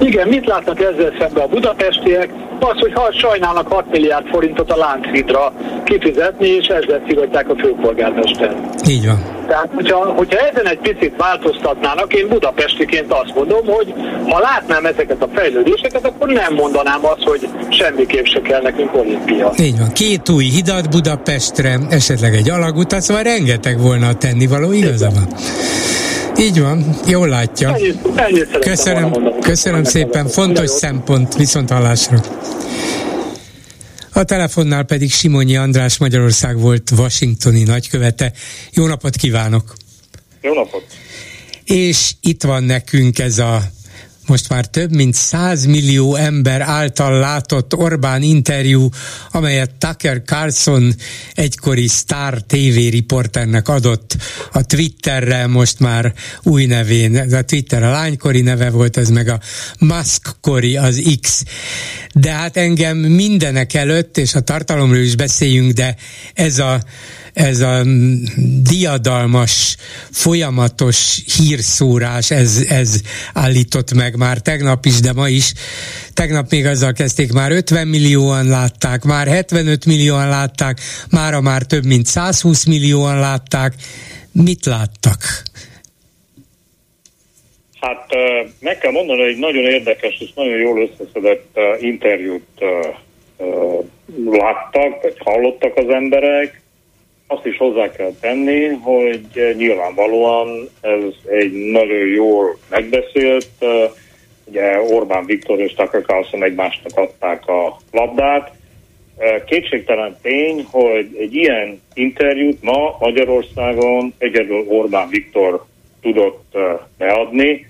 Igen, 0.00 0.28
mit 0.28 0.46
látnak 0.46 0.80
ezzel 0.80 1.12
szemben 1.18 1.42
a 1.42 1.46
budapestiek? 1.46 2.30
Az, 2.60 2.80
hogy 2.80 2.92
ha 2.94 3.12
sajnálnak 3.12 3.72
6 3.72 3.84
milliárd 3.90 4.26
forintot 4.26 4.70
a 4.70 4.76
Lánchídra 4.76 5.52
kifizetni, 5.84 6.48
és 6.48 6.66
ezzel 6.66 7.02
szivatják 7.06 7.48
a 7.50 7.54
főpolgármester. 7.56 8.56
Így 8.88 9.06
van. 9.06 9.36
Tehát, 9.46 9.68
hogyha, 9.74 10.04
hogyha 10.04 10.38
ezen 10.38 10.66
egy 10.66 10.78
picit 10.78 11.14
változtatnának, 11.16 12.14
én 12.14 12.28
budapestiként 12.28 13.12
azt 13.12 13.34
mondom, 13.34 13.66
hogy 13.66 13.94
ha 14.28 14.40
látnám 14.40 14.86
ezeket 14.86 15.22
a 15.22 15.28
fejlődéseket, 15.34 16.06
akkor 16.06 16.28
nem 16.28 16.54
mondanám 16.54 17.04
azt, 17.04 17.22
hogy 17.22 17.48
semmiképp 17.68 18.24
se 18.24 18.40
kell 18.40 18.62
nekünk 18.62 18.94
olimpia. 18.94 19.52
Így 19.58 19.78
van. 19.78 19.92
Két 19.92 20.28
új 20.28 20.44
hidat 20.44 20.90
Budapestre, 20.90 21.78
esetleg 21.90 22.34
egy 22.34 22.50
alagutat, 22.50 23.00
szóval 23.00 23.22
rengeteg 23.22 23.80
volna 23.80 24.08
a 24.08 24.14
tennivaló, 24.14 24.72
igaza 24.72 25.10
van. 25.14 25.28
Így 26.38 26.60
van, 26.60 26.96
jól 27.06 27.28
látja. 27.28 27.74
Ennyit, 27.74 27.98
ennyit 28.16 28.58
köszönöm, 28.58 29.12
köszönöm 29.40 29.84
szépen, 29.84 30.28
fontos 30.28 30.70
szempont, 30.70 31.34
viszont 31.34 31.70
hallásra. 31.70 32.20
A 34.12 34.24
telefonnál 34.24 34.84
pedig 34.84 35.12
Simonyi 35.12 35.56
András 35.56 35.98
Magyarország 35.98 36.60
volt 36.60 36.90
washingtoni 36.90 37.62
nagykövete. 37.62 38.32
Jó 38.72 38.86
napot 38.86 39.16
kívánok! 39.16 39.74
Jó 40.40 40.54
napot! 40.54 40.84
És 41.64 42.12
itt 42.20 42.42
van 42.42 42.64
nekünk 42.64 43.18
ez 43.18 43.38
a 43.38 43.62
most 44.26 44.48
már 44.48 44.66
több 44.66 44.94
mint 44.94 45.14
100 45.14 45.64
millió 45.64 46.14
ember 46.14 46.60
által 46.60 47.18
látott 47.18 47.74
Orbán 47.74 48.22
interjú, 48.22 48.88
amelyet 49.30 49.70
Tucker 49.78 50.22
Carlson 50.22 50.94
egykori 51.34 51.86
Star 51.86 52.42
TV 52.42 52.74
riporternek 52.90 53.68
adott 53.68 54.16
a 54.52 54.62
Twitterre, 54.62 55.46
most 55.46 55.80
már 55.80 56.12
új 56.42 56.66
nevén. 56.66 57.34
A 57.34 57.42
Twitter 57.42 57.82
a 57.82 57.90
lánykori 57.90 58.40
neve 58.40 58.70
volt, 58.70 58.96
ez 58.96 59.08
meg 59.08 59.28
a 59.28 59.40
Musk-kori, 59.78 60.76
az 60.76 61.02
X. 61.20 61.42
De 62.12 62.30
hát 62.30 62.56
engem 62.56 62.96
mindenek 62.96 63.74
előtt, 63.74 64.18
és 64.18 64.34
a 64.34 64.40
tartalomról 64.40 65.02
is 65.02 65.16
beszéljünk, 65.16 65.72
de 65.72 65.96
ez 66.34 66.58
a 66.58 66.82
ez 67.36 67.60
a 67.60 67.82
diadalmas, 68.62 69.76
folyamatos 70.10 71.22
hírszórás, 71.36 72.30
ez, 72.30 72.64
ez 72.68 73.00
állított 73.34 73.94
meg 73.94 74.16
már 74.16 74.38
tegnap 74.38 74.84
is, 74.84 75.00
de 75.00 75.12
ma 75.12 75.28
is. 75.28 75.52
Tegnap 76.14 76.50
még 76.50 76.66
azzal 76.66 76.92
kezdték, 76.92 77.32
már 77.32 77.52
50 77.52 77.88
millióan 77.88 78.46
látták, 78.46 79.04
már 79.04 79.26
75 79.26 79.86
millióan 79.86 80.28
látták, 80.28 80.78
mára 81.10 81.40
már 81.40 81.62
több 81.62 81.84
mint 81.84 82.06
120 82.06 82.64
millióan 82.64 83.18
látták. 83.18 83.72
Mit 84.32 84.64
láttak? 84.64 85.18
Hát 87.80 88.06
meg 88.60 88.78
kell 88.78 88.92
mondani, 88.92 89.22
hogy 89.22 89.36
nagyon 89.36 89.64
érdekes 89.64 90.16
és 90.20 90.32
nagyon 90.34 90.58
jól 90.58 90.90
összeszedett 90.90 91.58
interjút 91.80 92.64
láttak, 94.24 95.02
vagy 95.02 95.16
hallottak 95.18 95.76
az 95.76 95.88
emberek, 95.88 96.64
azt 97.26 97.46
is 97.46 97.56
hozzá 97.56 97.90
kell 97.90 98.12
tenni, 98.20 98.66
hogy 98.66 99.54
nyilvánvalóan 99.56 100.68
ez 100.80 101.02
egy 101.26 101.52
nagyon 101.52 102.06
jól 102.06 102.58
megbeszélt, 102.70 103.48
ugye 104.44 104.80
Orbán 104.80 105.24
Viktor 105.24 105.60
és 105.60 105.74
Tucker 105.74 106.02
Carlson 106.02 106.44
egymásnak 106.44 106.98
adták 106.98 107.48
a 107.48 107.76
labdát. 107.92 108.52
Kétségtelen 109.46 110.16
tény, 110.22 110.66
hogy 110.70 111.16
egy 111.18 111.34
ilyen 111.34 111.80
interjút 111.94 112.62
ma 112.62 112.96
Magyarországon 113.00 114.14
egyedül 114.18 114.64
Orbán 114.68 115.08
Viktor 115.08 115.64
tudott 116.02 116.56
beadni. 116.98 117.66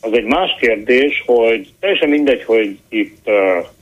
Az 0.00 0.12
egy 0.12 0.24
más 0.24 0.50
kérdés, 0.60 1.22
hogy 1.26 1.72
teljesen 1.80 2.08
mindegy, 2.08 2.44
hogy 2.44 2.78
itt 2.88 3.30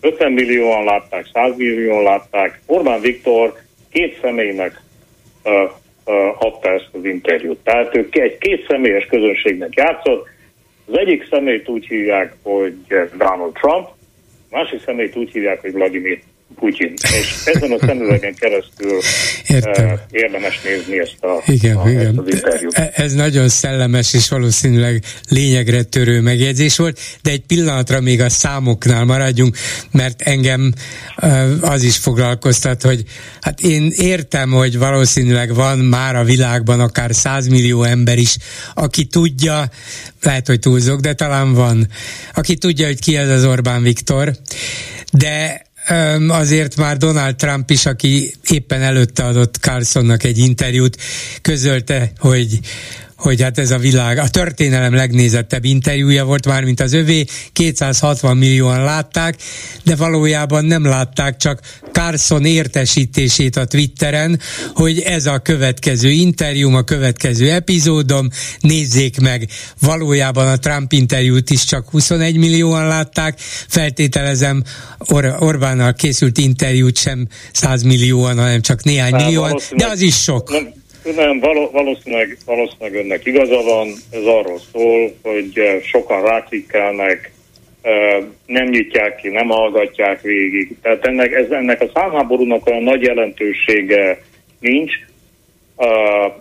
50 0.01 0.33
millióan 0.33 0.85
látták, 0.85 1.27
100 1.33 1.57
millióan 1.57 2.03
látták. 2.03 2.61
Orbán 2.67 3.01
Viktor 3.01 3.55
két 3.93 4.19
személynek 4.21 4.81
adta 6.39 6.73
ezt 6.73 6.89
az 6.93 7.05
interjút. 7.05 7.59
Tehát 7.63 7.97
ő 7.97 8.09
egy 8.11 8.39
két 8.39 8.67
személyes 8.69 9.07
közönségnek 9.07 9.75
játszott. 9.75 10.27
Az 10.87 10.99
egyik 10.99 11.27
személyt 11.31 11.69
úgy 11.69 11.87
hívják, 11.87 12.37
hogy 12.43 12.75
Donald 13.17 13.53
Trump, 13.53 13.87
a 14.51 14.57
másik 14.57 14.83
személyt 14.83 15.17
úgy 15.17 15.31
hívják, 15.31 15.61
hogy 15.61 15.73
Vladimir 15.73 16.21
Putyin. 16.55 16.93
És 17.03 17.35
ezen 17.45 17.73
a 17.73 17.79
szemüvegen 17.87 18.35
keresztül 18.35 18.99
Értem. 19.47 19.93
Uh, 19.93 19.99
érdemes 20.11 20.61
nézni 20.65 20.99
ezt, 20.99 21.17
a, 21.21 21.43
igen, 21.47 21.77
a, 21.77 21.91
igen. 21.91 22.07
ezt 22.07 22.19
az 22.19 22.35
interjút. 22.35 22.75
E, 22.75 22.93
ez 22.95 23.13
nagyon 23.13 23.49
szellemes 23.49 24.15
és 24.15 24.29
valószínűleg 24.29 25.05
lényegre 25.29 25.83
törő 25.83 26.21
megjegyzés 26.21 26.77
volt, 26.77 27.01
de 27.23 27.31
egy 27.31 27.43
pillanatra 27.47 28.01
még 28.01 28.21
a 28.21 28.29
számoknál 28.29 29.05
maradjunk, 29.05 29.57
mert 29.91 30.23
engem 30.23 30.73
uh, 31.23 31.71
az 31.71 31.83
is 31.83 31.97
foglalkoztat, 31.97 32.83
hogy 32.83 33.03
hát 33.41 33.61
én 33.61 33.93
értem, 33.97 34.51
hogy 34.51 34.79
valószínűleg 34.79 35.55
van 35.55 35.79
már 35.79 36.17
a 36.17 36.25
világban 36.25 36.81
akár 36.81 37.15
100 37.15 37.47
millió 37.47 37.83
ember 37.83 38.19
is, 38.19 38.37
aki 38.75 39.05
tudja, 39.05 39.71
lehet, 40.23 40.47
hogy 40.47 40.59
túlzok, 40.59 41.01
de 41.01 41.13
talán 41.15 41.53
van, 41.53 41.89
aki 42.35 42.57
tudja, 42.57 42.87
hogy 42.87 43.01
ki 43.01 43.17
ez 43.17 43.29
az 43.29 43.45
Orbán 43.45 43.83
Viktor, 43.83 44.33
de 45.13 45.63
azért 46.29 46.77
már 46.77 46.97
Donald 46.97 47.37
Trump 47.37 47.71
is, 47.71 47.87
aki 47.87 48.35
éppen 48.49 48.83
előtte 48.83 49.25
adott 49.25 49.57
Carlsonnak 49.57 50.23
egy 50.25 50.39
interjút, 50.39 50.97
közölte, 51.43 52.13
hogy 52.19 52.61
hogy 53.23 53.43
hát 53.43 53.59
ez 53.59 53.71
a 53.71 53.79
világ, 53.79 54.19
a 54.19 54.29
történelem 54.29 54.95
legnézettebb 54.95 55.65
interjúja 55.65 56.25
volt 56.25 56.47
már, 56.47 56.65
mint 56.65 56.81
az 56.81 56.93
övé, 56.93 57.25
260 57.53 58.37
millióan 58.37 58.85
látták, 58.85 59.37
de 59.85 59.97
valójában 59.97 60.65
nem 60.65 60.85
látták 60.85 61.37
csak 61.37 61.61
Carson 61.93 62.45
értesítését 62.45 63.57
a 63.57 63.65
Twitteren, 63.65 64.41
hogy 64.75 65.01
ez 65.01 65.27
a 65.27 65.39
következő 65.39 66.11
interjú, 66.11 66.75
a 66.75 66.83
következő 66.83 67.51
epizódom, 67.51 68.29
nézzék 68.61 69.21
meg. 69.21 69.49
Valójában 69.81 70.47
a 70.47 70.57
Trump 70.57 70.93
interjút 70.93 71.51
is 71.51 71.65
csak 71.65 71.91
21 71.91 72.37
millióan 72.37 72.87
látták, 72.87 73.39
feltételezem 73.69 74.63
Or- 74.99 75.35
Orbánnal 75.39 75.93
készült 75.93 76.39
interjút 76.39 76.97
sem 76.97 77.29
100 77.53 77.83
millióan, 77.83 78.39
hanem 78.39 78.61
csak 78.61 78.83
néhány 78.83 79.15
millióan, 79.15 79.59
de 79.77 79.87
az 79.87 80.01
is 80.01 80.23
sok. 80.23 80.51
Nem, 80.51 80.82
nem, 81.05 81.41
valószínűleg, 81.73 82.37
valószínűleg 82.47 82.95
önnek 82.95 83.27
igaza 83.27 83.63
van, 83.63 83.89
ez 84.11 84.25
arról 84.25 84.59
szól, 84.73 85.13
hogy 85.23 85.59
eh, 85.59 85.81
sokan 85.83 86.23
ráklikkelnek, 86.23 87.33
eh, 87.83 88.19
nem 88.47 88.69
nyitják 88.69 89.17
ki, 89.17 89.29
nem 89.29 89.49
hallgatják 89.49 90.21
végig. 90.21 90.77
Tehát 90.83 91.07
ennek, 91.07 91.33
ez, 91.33 91.51
ennek 91.51 91.81
a 91.81 91.91
számháborúnak 91.95 92.67
olyan 92.67 92.83
nagy 92.83 93.03
jelentősége 93.03 94.23
nincs. 94.61 94.93
Uh, 95.77 96.33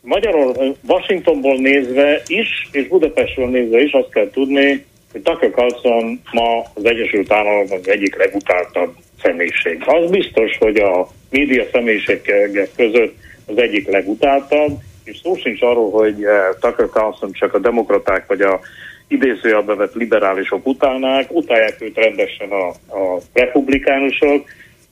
Magyarul, 0.00 0.76
Washingtonból 0.86 1.56
nézve 1.56 2.22
is, 2.26 2.68
és 2.72 2.88
Budapestről 2.88 3.48
nézve 3.48 3.80
is 3.80 3.92
azt 3.92 4.12
kell 4.12 4.30
tudni, 4.30 4.84
hogy 5.12 5.22
Tucker 5.22 5.50
Carlson 5.50 6.20
ma 6.32 6.64
az 6.74 6.84
Egyesült 6.84 7.32
Államokban 7.32 7.78
az 7.78 7.88
egyik 7.88 8.16
legutáltabb 8.16 8.94
személyiség. 9.22 9.82
Az 9.86 10.10
biztos, 10.10 10.56
hogy 10.58 10.76
a 10.76 11.08
média 11.30 11.64
személyiségek 11.72 12.68
között 12.76 13.14
az 13.52 13.62
egyik 13.62 13.90
legutáltabb, 13.90 14.78
és 15.04 15.20
szó 15.22 15.36
sincs 15.36 15.62
arról, 15.62 15.90
hogy 15.90 16.24
eh, 16.24 16.48
Tucker 16.60 16.88
Carlson 16.88 17.32
csak 17.32 17.54
a 17.54 17.58
demokraták 17.58 18.26
vagy 18.26 18.40
a 18.40 18.60
idézőjelbe 19.08 19.74
vett 19.74 19.94
liberálisok 19.94 20.66
utálnák, 20.66 21.32
utálják 21.32 21.76
őt 21.80 21.96
rendesen 21.96 22.50
a, 22.50 22.68
a 22.68 23.20
republikánusok 23.32 24.48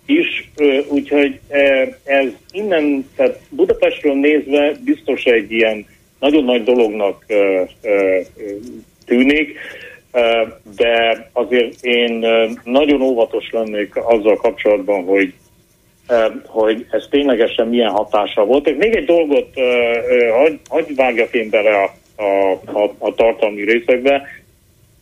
is, 0.06 0.50
úgyhogy 0.88 1.40
eh, 1.48 1.88
ez 2.04 2.28
innen, 2.50 3.08
tehát 3.16 3.40
Budapestről 3.48 4.14
nézve 4.14 4.72
biztos 4.84 5.24
egy 5.24 5.52
ilyen 5.52 5.86
nagyon 6.18 6.44
nagy 6.44 6.64
dolognak 6.64 7.24
eh, 7.26 7.68
tűnik, 9.06 9.58
de 10.76 11.28
azért 11.32 11.84
én 11.84 12.26
nagyon 12.64 13.00
óvatos 13.00 13.50
lennék 13.50 13.96
azzal 13.96 14.36
kapcsolatban, 14.36 15.04
hogy 15.04 15.34
hogy 16.46 16.86
ez 16.90 17.06
ténylegesen 17.11 17.68
milyen 17.68 17.90
hatása 17.90 18.44
volt. 18.44 18.66
És 18.66 18.76
még 18.78 18.94
egy 18.94 19.04
dolgot 19.04 19.48
hagy, 20.32 20.58
hagy 20.68 20.94
vágjak 20.94 21.34
én 21.34 21.50
bele 21.50 21.70
a, 21.70 21.94
a, 22.22 22.52
a, 22.78 22.94
a 22.98 23.14
tartalmi 23.14 23.64
részekbe. 23.64 24.22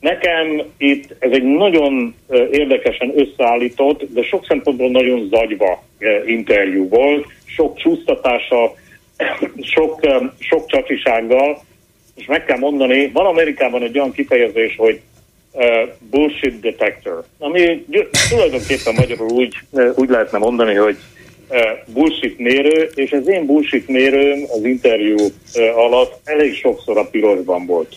Nekem 0.01 0.63
itt 0.77 1.15
ez 1.19 1.31
egy 1.33 1.43
nagyon 1.43 2.15
érdekesen 2.51 3.13
összeállított, 3.17 4.13
de 4.13 4.23
sok 4.23 4.47
szempontból 4.47 4.91
nagyon 4.91 5.29
zagyva 5.31 5.83
interjú 6.27 6.89
volt, 6.89 7.27
sok 7.45 7.77
csúsztatása, 7.77 8.75
sok, 9.75 10.01
sok 10.39 10.67
csacsisággal, 10.67 11.63
és 12.17 12.27
meg 12.27 12.45
kell 12.45 12.59
mondani, 12.59 13.11
van 13.13 13.27
Amerikában 13.27 13.83
egy 13.83 13.99
olyan 13.99 14.13
kifejezés, 14.13 14.77
hogy 14.77 15.01
bullshit 16.11 16.61
detector, 16.61 17.25
ami 17.39 17.85
tulajdonképpen 18.29 18.95
magyarul 18.95 19.31
úgy, 19.31 19.55
úgy 19.95 20.09
lehetne 20.09 20.39
mondani, 20.39 20.75
hogy 20.75 20.97
bullshit 21.87 22.39
mérő, 22.39 22.91
és 22.95 23.11
az 23.13 23.29
én 23.29 23.47
bullshit 23.47 23.89
mérőm 23.89 24.45
az 24.51 24.65
interjú 24.65 25.17
alatt 25.77 26.21
elég 26.25 26.55
sokszor 26.55 26.99
a 26.99 27.05
pirosban 27.05 27.67
volt. 27.67 27.95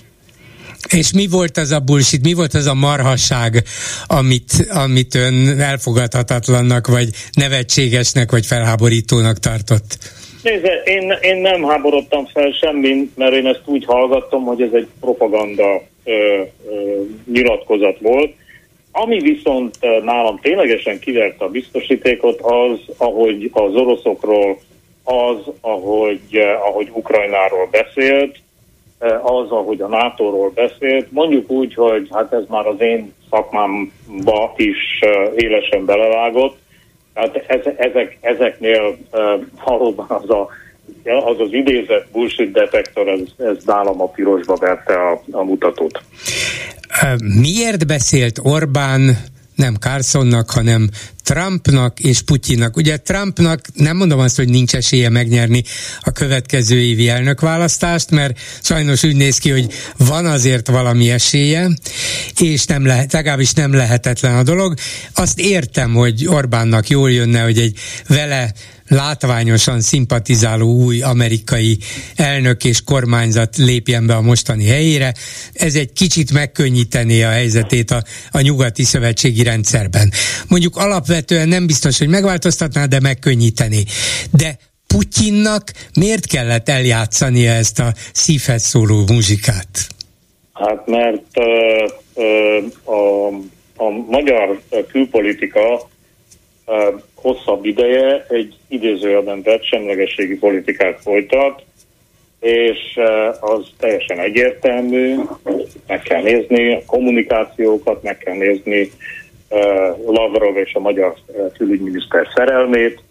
És 0.89 1.13
mi 1.13 1.27
volt 1.27 1.57
az 1.57 1.71
a 1.71 1.79
bullshit, 1.79 2.23
mi 2.23 2.33
volt 2.33 2.53
az 2.53 2.65
a 2.65 2.73
marhasság, 2.73 3.63
amit, 4.07 4.51
amit 4.69 5.15
ön 5.15 5.59
elfogadhatatlannak, 5.59 6.87
vagy 6.87 7.09
nevetségesnek, 7.33 8.31
vagy 8.31 8.45
felháborítónak 8.45 9.37
tartott? 9.39 9.97
Nézze, 10.43 10.81
én, 10.85 11.13
én 11.21 11.37
nem 11.37 11.63
háborodtam 11.63 12.25
fel 12.25 12.51
semmin, 12.61 13.11
mert 13.15 13.33
én 13.33 13.45
ezt 13.45 13.61
úgy 13.65 13.85
hallgattam, 13.85 14.43
hogy 14.43 14.61
ez 14.61 14.69
egy 14.73 14.87
propaganda 14.99 15.81
ö, 16.03 16.41
ö, 16.69 17.01
nyilatkozat 17.31 17.99
volt. 17.99 18.33
Ami 18.91 19.19
viszont 19.19 19.77
nálam 20.03 20.39
ténylegesen 20.39 20.99
kiverte 20.99 21.45
a 21.45 21.49
biztosítékot, 21.49 22.39
az, 22.41 22.79
ahogy 22.97 23.49
az 23.53 23.75
oroszokról, 23.75 24.59
az, 25.03 25.37
ahogy, 25.61 26.37
ahogy 26.69 26.89
Ukrajnáról 26.93 27.67
beszélt, 27.71 28.37
az, 29.21 29.51
ahogy 29.51 29.81
a 29.81 29.87
NATO-ról 29.87 30.49
beszélt. 30.49 31.11
Mondjuk 31.11 31.49
úgy, 31.49 31.73
hogy 31.73 32.07
hát 32.11 32.33
ez 32.33 32.43
már 32.47 32.67
az 32.67 32.81
én 32.81 33.13
szakmámba 33.29 34.53
is 34.57 34.99
élesen 35.35 35.85
belevágott, 35.85 36.57
Hát 37.13 37.35
ezek, 37.77 38.17
ezeknél 38.21 38.97
valóban 39.65 40.05
az 40.09 40.29
a 40.29 40.49
az 41.03 41.39
az 41.39 41.49
idézett 41.51 42.07
bullshit 42.11 42.51
detektor, 42.51 43.07
ez, 43.07 43.45
ez 43.47 43.63
nálam 43.65 44.01
a 44.01 44.07
pirosba 44.07 44.55
verte 44.55 44.93
a, 44.93 45.23
a 45.31 45.43
mutatót. 45.43 46.01
Miért 47.39 47.87
beszélt 47.87 48.39
Orbán 48.43 49.17
nem 49.55 49.75
Carsonnak, 49.75 50.49
hanem 50.49 50.89
Trumpnak 51.23 51.99
és 51.99 52.21
Putyinnak. 52.21 52.77
Ugye 52.77 52.97
Trumpnak 52.97 53.59
nem 53.73 53.97
mondom 53.97 54.19
azt, 54.19 54.35
hogy 54.35 54.49
nincs 54.49 54.75
esélye 54.75 55.09
megnyerni 55.09 55.63
a 55.99 56.11
következő 56.11 56.79
évi 56.79 57.09
elnökválasztást, 57.09 58.11
mert 58.11 58.39
sajnos 58.61 59.03
úgy 59.03 59.15
néz 59.15 59.37
ki, 59.37 59.49
hogy 59.49 59.67
van 59.97 60.25
azért 60.25 60.67
valami 60.67 61.11
esélye, 61.11 61.67
és 62.39 62.65
nem 62.65 62.85
lehet, 62.85 63.13
legalábbis 63.13 63.53
nem 63.53 63.73
lehetetlen 63.73 64.35
a 64.35 64.43
dolog. 64.43 64.73
Azt 65.15 65.39
értem, 65.39 65.93
hogy 65.93 66.27
Orbánnak 66.27 66.87
jól 66.87 67.11
jönne, 67.11 67.41
hogy 67.41 67.57
egy 67.57 67.77
vele 68.07 68.51
látványosan 68.91 69.81
szimpatizáló 69.81 70.73
új 70.73 71.01
amerikai 71.01 71.77
elnök 72.15 72.63
és 72.63 72.83
kormányzat 72.83 73.57
lépjen 73.57 74.05
be 74.05 74.15
a 74.15 74.21
mostani 74.21 74.65
helyére. 74.65 75.13
Ez 75.53 75.75
egy 75.75 75.93
kicsit 75.93 76.31
megkönnyítené 76.31 77.23
a 77.23 77.29
helyzetét 77.29 77.91
a, 77.91 78.03
a 78.31 78.41
nyugati 78.41 78.83
szövetségi 78.83 79.43
rendszerben. 79.43 80.11
Mondjuk 80.47 80.75
alapvetően 80.75 81.47
nem 81.47 81.67
biztos, 81.67 81.97
hogy 81.97 82.07
megváltoztatná, 82.07 82.85
de 82.85 82.99
megkönnyíteni. 82.99 83.85
De 84.31 84.57
Putyinnak 84.87 85.63
miért 85.99 86.25
kellett 86.27 86.69
eljátszania 86.69 87.51
ezt 87.51 87.79
a 87.79 87.93
szívhez 88.13 88.63
szóló 88.63 89.03
muzsikát? 89.07 89.87
Hát 90.53 90.87
mert 90.87 91.25
uh, 91.35 91.45
uh, 92.13 92.95
a, 92.95 93.27
a 93.75 93.89
magyar 94.09 94.61
külpolitika 94.91 95.89
hosszabb 97.21 97.65
ideje 97.65 98.25
egy 98.29 98.55
idézőjelben 98.67 99.41
vett 99.41 99.63
semlegességi 99.63 100.37
politikát 100.37 101.01
folytat, 101.01 101.63
és 102.39 102.99
az 103.39 103.67
teljesen 103.79 104.19
egyértelmű, 104.19 105.15
meg 105.87 106.01
kell 106.01 106.21
nézni 106.21 106.73
a 106.73 106.81
kommunikációkat, 106.85 108.03
meg 108.03 108.17
kell 108.17 108.35
nézni 108.35 108.91
Lavrov 110.05 110.57
és 110.57 110.73
a 110.73 110.79
magyar 110.79 111.15
külügyminiszter 111.57 112.27
szerelmét, 112.35 113.03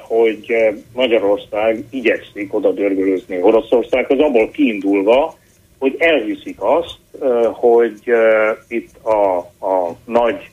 hogy 0.00 0.54
Magyarország 0.92 1.84
igyekszik 1.90 2.54
oda 2.54 2.72
dörgölözni 2.72 3.42
Oroszországhoz, 3.42 4.18
abból 4.18 4.50
kiindulva, 4.50 5.34
hogy 5.78 5.94
elhiszik 5.98 6.56
azt, 6.58 6.96
hogy 7.52 8.00
itt 8.68 8.90
a, 9.02 9.36
a 9.66 9.96
nagy 10.04 10.50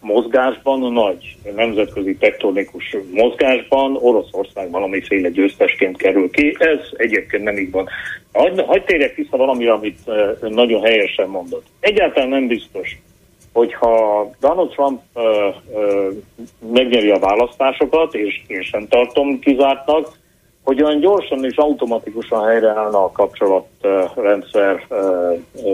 mozgásban, 0.00 0.92
nagy 0.92 1.36
nemzetközi 1.54 2.16
tektonikus 2.16 2.96
mozgásban 3.10 3.96
Oroszország 3.96 4.70
valamiféle 4.70 5.28
győztesként 5.28 5.96
kerül 5.96 6.30
ki. 6.30 6.56
Ez 6.58 6.78
egyébként 6.92 7.42
nem 7.42 7.56
így 7.56 7.70
van. 7.70 7.88
Hagy, 8.32 8.62
hagy 8.66 8.84
térjek 8.84 9.14
vissza 9.14 9.36
valamire, 9.36 9.72
amit 9.72 9.98
nagyon 10.40 10.82
helyesen 10.82 11.28
mondott. 11.28 11.66
Egyáltalán 11.80 12.28
nem 12.28 12.46
biztos, 12.46 12.98
hogyha 13.52 14.30
Donald 14.40 14.70
Trump 14.70 15.00
uh, 15.14 15.24
uh, 15.72 16.14
megnyeri 16.72 17.10
a 17.10 17.18
választásokat, 17.18 18.14
és 18.14 18.42
én 18.46 18.62
sem 18.62 18.88
tartom 18.88 19.38
kizártnak, 19.38 20.18
hogy 20.68 20.82
olyan 20.82 21.00
gyorsan 21.00 21.44
és 21.44 21.56
automatikusan 21.56 22.46
helyreállna 22.46 23.04
a 23.04 23.12
kapcsolatrendszer 23.12 24.86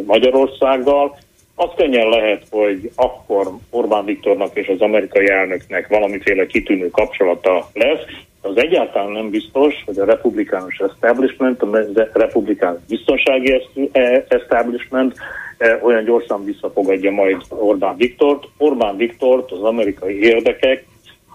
Magyarországgal, 0.07 1.19
az 1.55 1.71
könnyen 1.77 2.09
lehet, 2.09 2.47
hogy 2.51 2.91
akkor 2.95 3.51
Orbán 3.71 4.05
Viktornak 4.05 4.57
és 4.57 4.69
az 4.69 4.81
amerikai 4.81 5.29
elnöknek 5.29 5.89
valamiféle 5.89 6.47
kitűnő 6.47 6.91
kapcsolata 6.91 7.69
lesz. 7.73 8.01
Az 8.41 8.57
egyáltalán 8.57 9.11
nem 9.11 9.31
biztos, 9.31 9.83
hogy 9.87 9.99
a 9.99 10.05
republikánus 10.05 10.79
establishment, 10.79 11.63
a 11.63 11.87
republikánus 12.13 12.81
biztonsági 12.89 13.63
e, 13.93 14.25
establishment 14.29 15.17
e, 15.59 15.79
olyan 15.83 16.05
gyorsan 16.05 16.45
visszafogadja 16.45 17.11
majd 17.11 17.37
Orbán 17.49 17.97
Viktort. 17.97 18.45
Orbán 18.59 18.97
Viktort 18.97 19.53
az 19.53 19.63
amerikai 19.63 20.23
érdekek, 20.23 20.85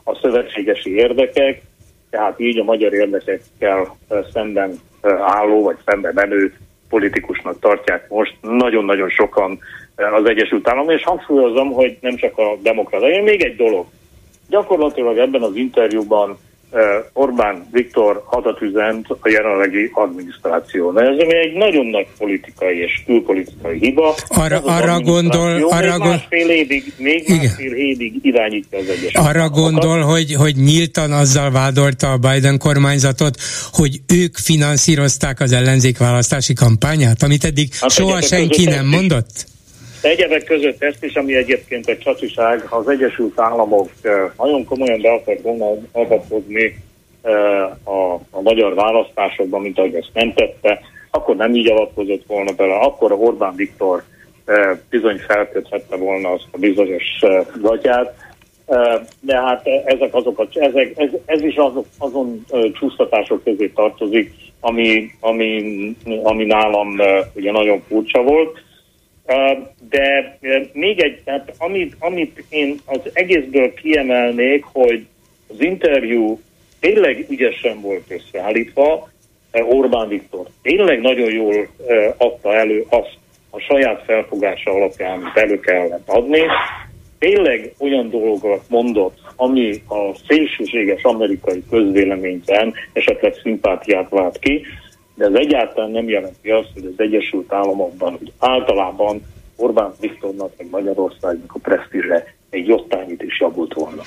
a 0.04 0.16
szövetségesi 0.16 0.96
érdekek, 0.96 1.62
tehát 2.10 2.40
így 2.40 2.60
a 2.60 2.64
magyar 2.64 2.94
érdekekkel 2.94 3.98
e, 4.08 4.26
szemben 4.34 4.80
álló 5.20 5.64
vagy 5.64 5.78
szembe 5.86 6.12
menő 6.14 6.54
politikusnak 6.90 7.60
tartják 7.60 8.10
most 8.10 8.36
nagyon-nagyon 8.42 9.10
sokan 9.10 9.60
az 10.14 10.26
Egyesült 10.26 10.68
Államok, 10.68 10.92
és 10.92 11.04
hangsúlyozom, 11.04 11.72
hogy 11.72 11.98
nem 12.02 12.16
csak 12.16 12.38
a 12.38 12.58
demokrata. 12.64 13.06
Még 13.24 13.42
egy 13.42 13.56
dolog. 13.56 13.86
Gyakorlatilag 14.50 15.18
ebben 15.18 15.42
az 15.42 15.56
interjúban 15.56 16.38
Orbán 17.14 17.68
Viktor 17.72 18.24
hadat 18.26 18.62
üzent 18.62 19.06
a 19.10 19.30
jelenlegi 19.30 19.92
adminisztráció. 19.94 20.98
Ez 20.98 21.18
egy 21.18 21.54
nagyon 21.54 21.86
nagy 21.86 22.08
politikai 22.18 22.78
és 22.78 23.04
külpolitikai 23.06 23.78
hiba. 23.78 24.16
Arra, 24.28 24.60
arra 24.64 25.00
gondol, 25.00 25.64
arra 25.70 25.98
még 25.98 26.08
másfél 26.08 26.50
évig, 26.50 26.94
még 26.98 27.24
igen. 27.30 27.38
másfél 27.38 27.74
évig 27.74 28.20
irányítja 28.22 28.78
az 28.78 28.90
egyes. 28.90 29.14
Arra 29.14 29.50
gondol, 29.50 30.02
hogy, 30.02 30.34
hogy 30.34 30.56
nyíltan 30.56 31.12
azzal 31.12 31.52
vádolta 31.52 32.12
a 32.12 32.18
Biden 32.18 32.58
kormányzatot, 32.58 33.36
hogy 33.72 34.00
ők 34.08 34.38
finanszírozták 34.38 35.40
az 35.40 35.52
ellenzék 35.52 35.98
választási 35.98 36.54
kampányát, 36.54 37.24
amit 37.24 37.44
eddig 37.44 37.74
hát 37.80 37.92
soha 37.92 38.22
senki 38.22 38.64
nem 38.64 38.86
mondott? 38.86 39.48
Egyebek 40.02 40.44
között 40.44 40.84
ezt 40.84 41.04
is, 41.04 41.14
ami 41.14 41.36
egyébként 41.36 41.88
egy 41.88 42.00
csacsiság, 42.00 42.62
ha 42.62 42.78
az 42.78 42.88
Egyesült 42.88 43.40
Államok 43.40 43.90
eh, 44.02 44.30
nagyon 44.38 44.66
komolyan 44.66 45.02
be 45.02 45.12
akart 45.12 45.42
volna 45.42 45.66
avatkozni 45.92 46.76
eh, 47.22 47.64
a, 47.84 48.14
a 48.14 48.42
magyar 48.42 48.74
választásokban, 48.74 49.62
mint 49.62 49.78
ahogy 49.78 49.96
ezt 49.96 50.10
nem 50.14 50.34
tette, 50.34 50.80
akkor 51.12 51.36
nem 51.36 51.54
így 51.54 51.72
avatkozott 51.72 52.24
volna 52.28 52.52
bele, 52.52 52.76
akkor 52.76 53.12
a 53.12 53.16
Orbán 53.16 53.56
Viktor 53.56 54.04
eh, 54.46 54.78
bizony 54.90 55.18
felköthette 55.18 55.96
volna 55.96 56.32
azt 56.32 56.48
a 56.52 56.58
bizonyos 56.58 57.04
gatyát, 57.62 58.28
de 59.20 59.42
hát 59.42 59.68
ezek 59.86 60.14
azok 60.16 60.40
a, 60.40 60.48
ezek, 60.54 60.94
ez, 60.96 61.10
ez 61.26 61.42
is 61.42 61.56
azok, 61.56 61.86
azon 61.98 62.46
csúsztatások 62.74 63.44
közé 63.44 63.68
tartozik, 63.68 64.34
ami, 64.60 65.12
ami, 65.20 65.96
ami 66.24 66.46
nálam 66.46 66.96
ugye 67.34 67.52
nagyon 67.52 67.82
furcsa 67.88 68.24
volt. 68.24 68.60
De 69.90 70.38
még 70.74 71.00
egy, 71.00 71.22
tehát 71.24 71.54
amit, 71.58 71.96
amit 72.00 72.44
én 72.50 72.80
az 72.86 73.00
egészből 73.14 73.74
kiemelnék, 73.74 74.64
hogy 74.64 75.06
az 75.48 75.62
interjú 75.62 76.40
tényleg 76.80 77.26
ügyesen 77.30 77.82
volt 77.82 78.04
összeállítva, 78.10 79.10
Orbán 79.52 80.08
Viktor 80.08 80.48
tényleg 80.62 81.02
nagyon 81.02 81.32
jól 81.32 81.68
adta 82.18 82.56
elő 82.56 82.86
azt 82.90 83.18
a 83.50 83.60
saját 83.60 84.04
felfogása 84.04 84.72
alapján, 84.72 85.12
amit 85.12 85.38
elő 85.38 85.60
kellett 85.60 86.08
adni. 86.10 86.42
Tényleg 87.20 87.74
olyan 87.80 88.10
dolgokat 88.10 88.64
mondott, 88.68 89.18
ami 89.36 89.82
a 89.88 90.16
szélsőséges 90.28 91.04
amerikai 91.04 91.64
közvéleményben 91.70 92.74
esetleg 92.94 93.34
szimpátiát 93.42 94.10
vált 94.10 94.40
ki, 94.40 94.66
de 95.20 95.26
ez 95.26 95.34
egyáltalán 95.34 95.92
nem 95.92 96.10
jelenti 96.10 96.50
azt, 96.50 96.70
hogy 96.74 96.86
az 96.86 96.94
Egyesült 97.04 97.54
Államokban 97.54 98.18
hogy 98.18 98.32
általában 98.40 99.22
Orbán 99.56 99.94
Viktornak, 100.00 100.52
meg 100.58 100.70
Magyarországnak 100.70 101.54
a 101.54 101.60
presztízse 101.60 102.34
egy 102.50 102.68
jottányit 102.68 103.22
is 103.22 103.40
javult 103.40 103.74
volna. 103.74 104.02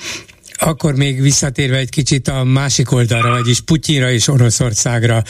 Akkor 0.55 0.95
még 0.95 1.21
visszatérve 1.21 1.77
egy 1.77 1.89
kicsit 1.89 2.27
a 2.27 2.43
másik 2.43 2.91
oldalra, 2.91 3.29
vagyis 3.29 3.61
Putyinra 3.61 4.11
és 4.11 4.27
Oroszországra. 4.27 5.23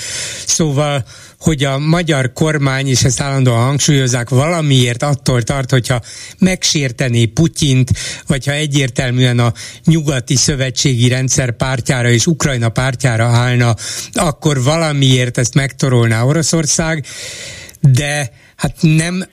Szóval, 0.46 1.06
hogy 1.40 1.64
a 1.64 1.78
magyar 1.78 2.34
kormány, 2.34 2.88
és 2.88 3.04
ezt 3.04 3.22
állandóan 3.22 3.64
hangsúlyozzák, 3.64 4.30
valamiért 4.30 5.04
attól 5.04 5.42
tart, 5.42 5.72
hogyha 5.72 6.02
megsértené 6.38 7.26
Putyint, 7.26 7.92
vagy 8.28 8.46
ha 8.46 8.52
egyértelműen 8.52 9.40
a 9.40 9.54
nyugati 9.86 10.36
szövetségi 10.36 11.08
rendszer 11.08 11.52
pártjára 11.52 12.10
és 12.10 12.26
Ukrajna 12.26 12.70
pártjára 12.70 13.26
állna, 13.26 13.76
akkor 14.12 14.64
valamiért 14.64 15.38
ezt 15.38 15.54
megtorolná 15.54 16.24
Oroszország, 16.24 17.06
de 17.80 18.32
hát 18.56 18.76
nem 18.82 19.24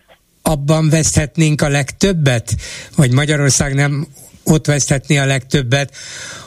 abban 0.42 0.88
veszthetnénk 0.88 1.62
a 1.62 1.68
legtöbbet, 1.68 2.56
vagy 2.96 3.12
Magyarország 3.12 3.74
nem 3.74 4.06
ott 4.44 4.66
veszthetné 4.66 5.16
a 5.18 5.26
legtöbbet, 5.26 5.92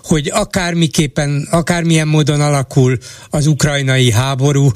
hogy 0.04 0.30
akármiképpen, 0.34 1.48
akármilyen 1.52 2.08
módon 2.08 2.42
alakul 2.42 2.98
az 3.30 3.48
ukrajnai 3.48 4.12
háború, 4.12 4.72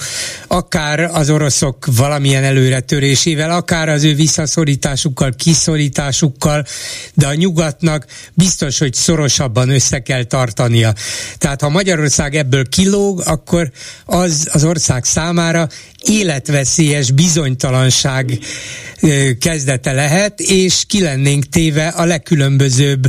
akár 0.47 0.99
az 0.99 1.29
oroszok 1.29 1.85
valamilyen 1.95 2.43
előretörésével, 2.43 3.51
akár 3.51 3.89
az 3.89 4.03
ő 4.03 4.15
visszaszorításukkal, 4.15 5.33
kiszorításukkal, 5.37 6.65
de 7.13 7.27
a 7.27 7.33
nyugatnak 7.33 8.05
biztos, 8.33 8.77
hogy 8.77 8.93
szorosabban 8.93 9.69
össze 9.69 9.99
kell 9.99 10.23
tartania. 10.23 10.93
Tehát 11.37 11.61
ha 11.61 11.69
Magyarország 11.69 12.35
ebből 12.35 12.69
kilóg, 12.69 13.21
akkor 13.25 13.71
az 14.05 14.47
az 14.51 14.63
ország 14.63 15.03
számára 15.03 15.67
életveszélyes 16.03 17.11
bizonytalanság 17.11 18.39
kezdete 19.39 19.91
lehet, 19.91 20.39
és 20.39 20.83
ki 20.87 21.01
lennénk 21.01 21.45
téve 21.45 21.87
a 21.87 22.05
legkülönbözőbb 22.05 23.06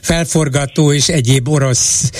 felforgató 0.00 0.92
és 0.92 1.08
egyéb 1.08 1.48
orosz 1.48 2.10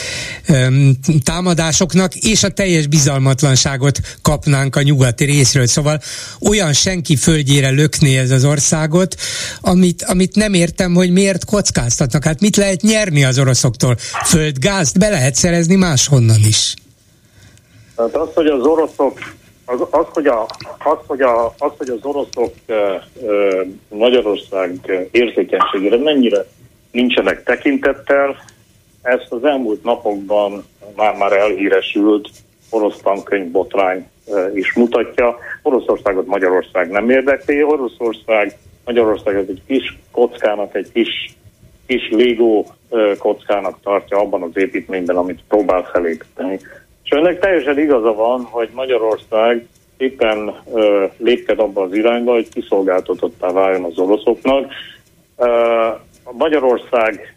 um, 0.48 0.92
támadásoknak, 1.24 2.14
és 2.14 2.42
a 2.42 2.48
teljes 2.48 2.86
bizalmatlanságot 2.86 4.00
kapnánk 4.22 4.76
a 4.76 4.82
nyugati 4.82 5.24
részről. 5.24 5.66
Szóval 5.66 6.00
olyan 6.40 6.72
senki 6.72 7.16
földjére 7.16 7.70
lökné 7.70 8.18
ez 8.18 8.30
az 8.30 8.44
országot, 8.44 9.14
amit, 9.60 10.02
amit 10.02 10.34
nem 10.34 10.54
értem, 10.54 10.94
hogy 10.94 11.12
miért 11.12 11.44
kockáztatnak. 11.44 12.24
Hát 12.24 12.40
mit 12.40 12.56
lehet 12.56 12.80
nyerni 12.80 13.24
az 13.24 13.38
oroszoktól? 13.38 13.96
Földgázt 14.24 14.98
be 14.98 15.08
lehet 15.08 15.34
szerezni 15.34 15.74
máshonnan 15.74 16.40
is. 16.48 16.74
Hát 17.96 18.14
az, 18.16 18.28
hogy 18.34 18.46
az 18.46 18.64
oroszok 18.64 19.18
az, 19.66 19.80
az, 19.90 20.06
hogy 20.12 20.26
a, 20.26 20.46
az, 20.78 20.98
hogy 21.06 21.20
a, 21.20 21.46
az, 21.58 21.70
hogy 21.76 21.88
az 21.88 21.98
oroszok 22.02 22.52
e, 22.66 23.06
Magyarország 23.88 24.80
érzékenységére 25.10 25.98
mennyire 25.98 26.46
nincsenek 26.90 27.42
tekintettel, 27.42 28.36
ezt 29.02 29.32
az 29.32 29.44
elmúlt 29.44 29.82
napokban 29.82 30.64
már-már 30.96 31.32
elhíresült 31.32 32.28
orosz 32.70 33.00
tankönyv 33.00 33.50
botrány 33.50 34.06
e, 34.32 34.50
is 34.54 34.74
mutatja. 34.74 35.36
Oroszországot 35.62 36.26
Magyarország 36.26 36.90
nem 36.90 37.10
érdekli. 37.10 37.62
Oroszország, 37.62 38.58
Magyarország 38.84 39.36
egy 39.36 39.62
kis 39.66 39.98
kockának, 40.10 40.74
egy 40.74 40.92
kis, 40.92 41.36
kis 41.86 42.08
légó 42.10 42.66
kockának 43.18 43.78
tartja 43.82 44.18
abban 44.18 44.42
az 44.42 44.50
építményben, 44.54 45.16
amit 45.16 45.42
próbál 45.48 45.82
felépíteni. 45.92 46.58
És 47.04 47.10
önnek 47.10 47.38
teljesen 47.38 47.78
igaza 47.78 48.12
van, 48.12 48.42
hogy 48.42 48.68
Magyarország 48.74 49.66
éppen 49.96 50.54
ö, 50.74 51.04
lépked 51.18 51.58
abba 51.58 51.82
az 51.82 51.94
irányba, 51.94 52.32
hogy 52.32 52.48
kiszolgáltatottá 52.48 53.52
váljon 53.52 53.84
az 53.84 53.98
oroszoknak. 53.98 54.72
Ö, 55.36 55.88
Magyarország, 56.32 57.36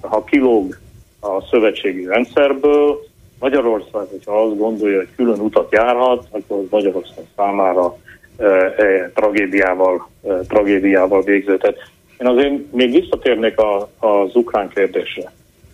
ha 0.00 0.24
kilóg 0.24 0.78
a 1.20 1.42
szövetségi 1.50 2.06
rendszerből, 2.06 3.06
Magyarország, 3.38 4.06
hogyha 4.10 4.42
azt 4.42 4.56
gondolja, 4.56 4.96
hogy 4.96 5.08
külön 5.16 5.40
utat 5.40 5.72
járhat, 5.72 6.26
akkor 6.30 6.58
az 6.58 6.66
Magyarország 6.70 7.24
számára 7.36 7.96
e, 8.38 9.10
tragédiával, 9.14 10.08
tragédiával 10.48 11.22
végződhet. 11.22 11.76
Én 12.18 12.26
azért 12.26 12.72
még 12.72 12.90
visszatérnék 12.90 13.58
a, 13.58 13.88
az 13.98 14.34
ukrán 14.34 14.68
kérdésre. 14.68 15.32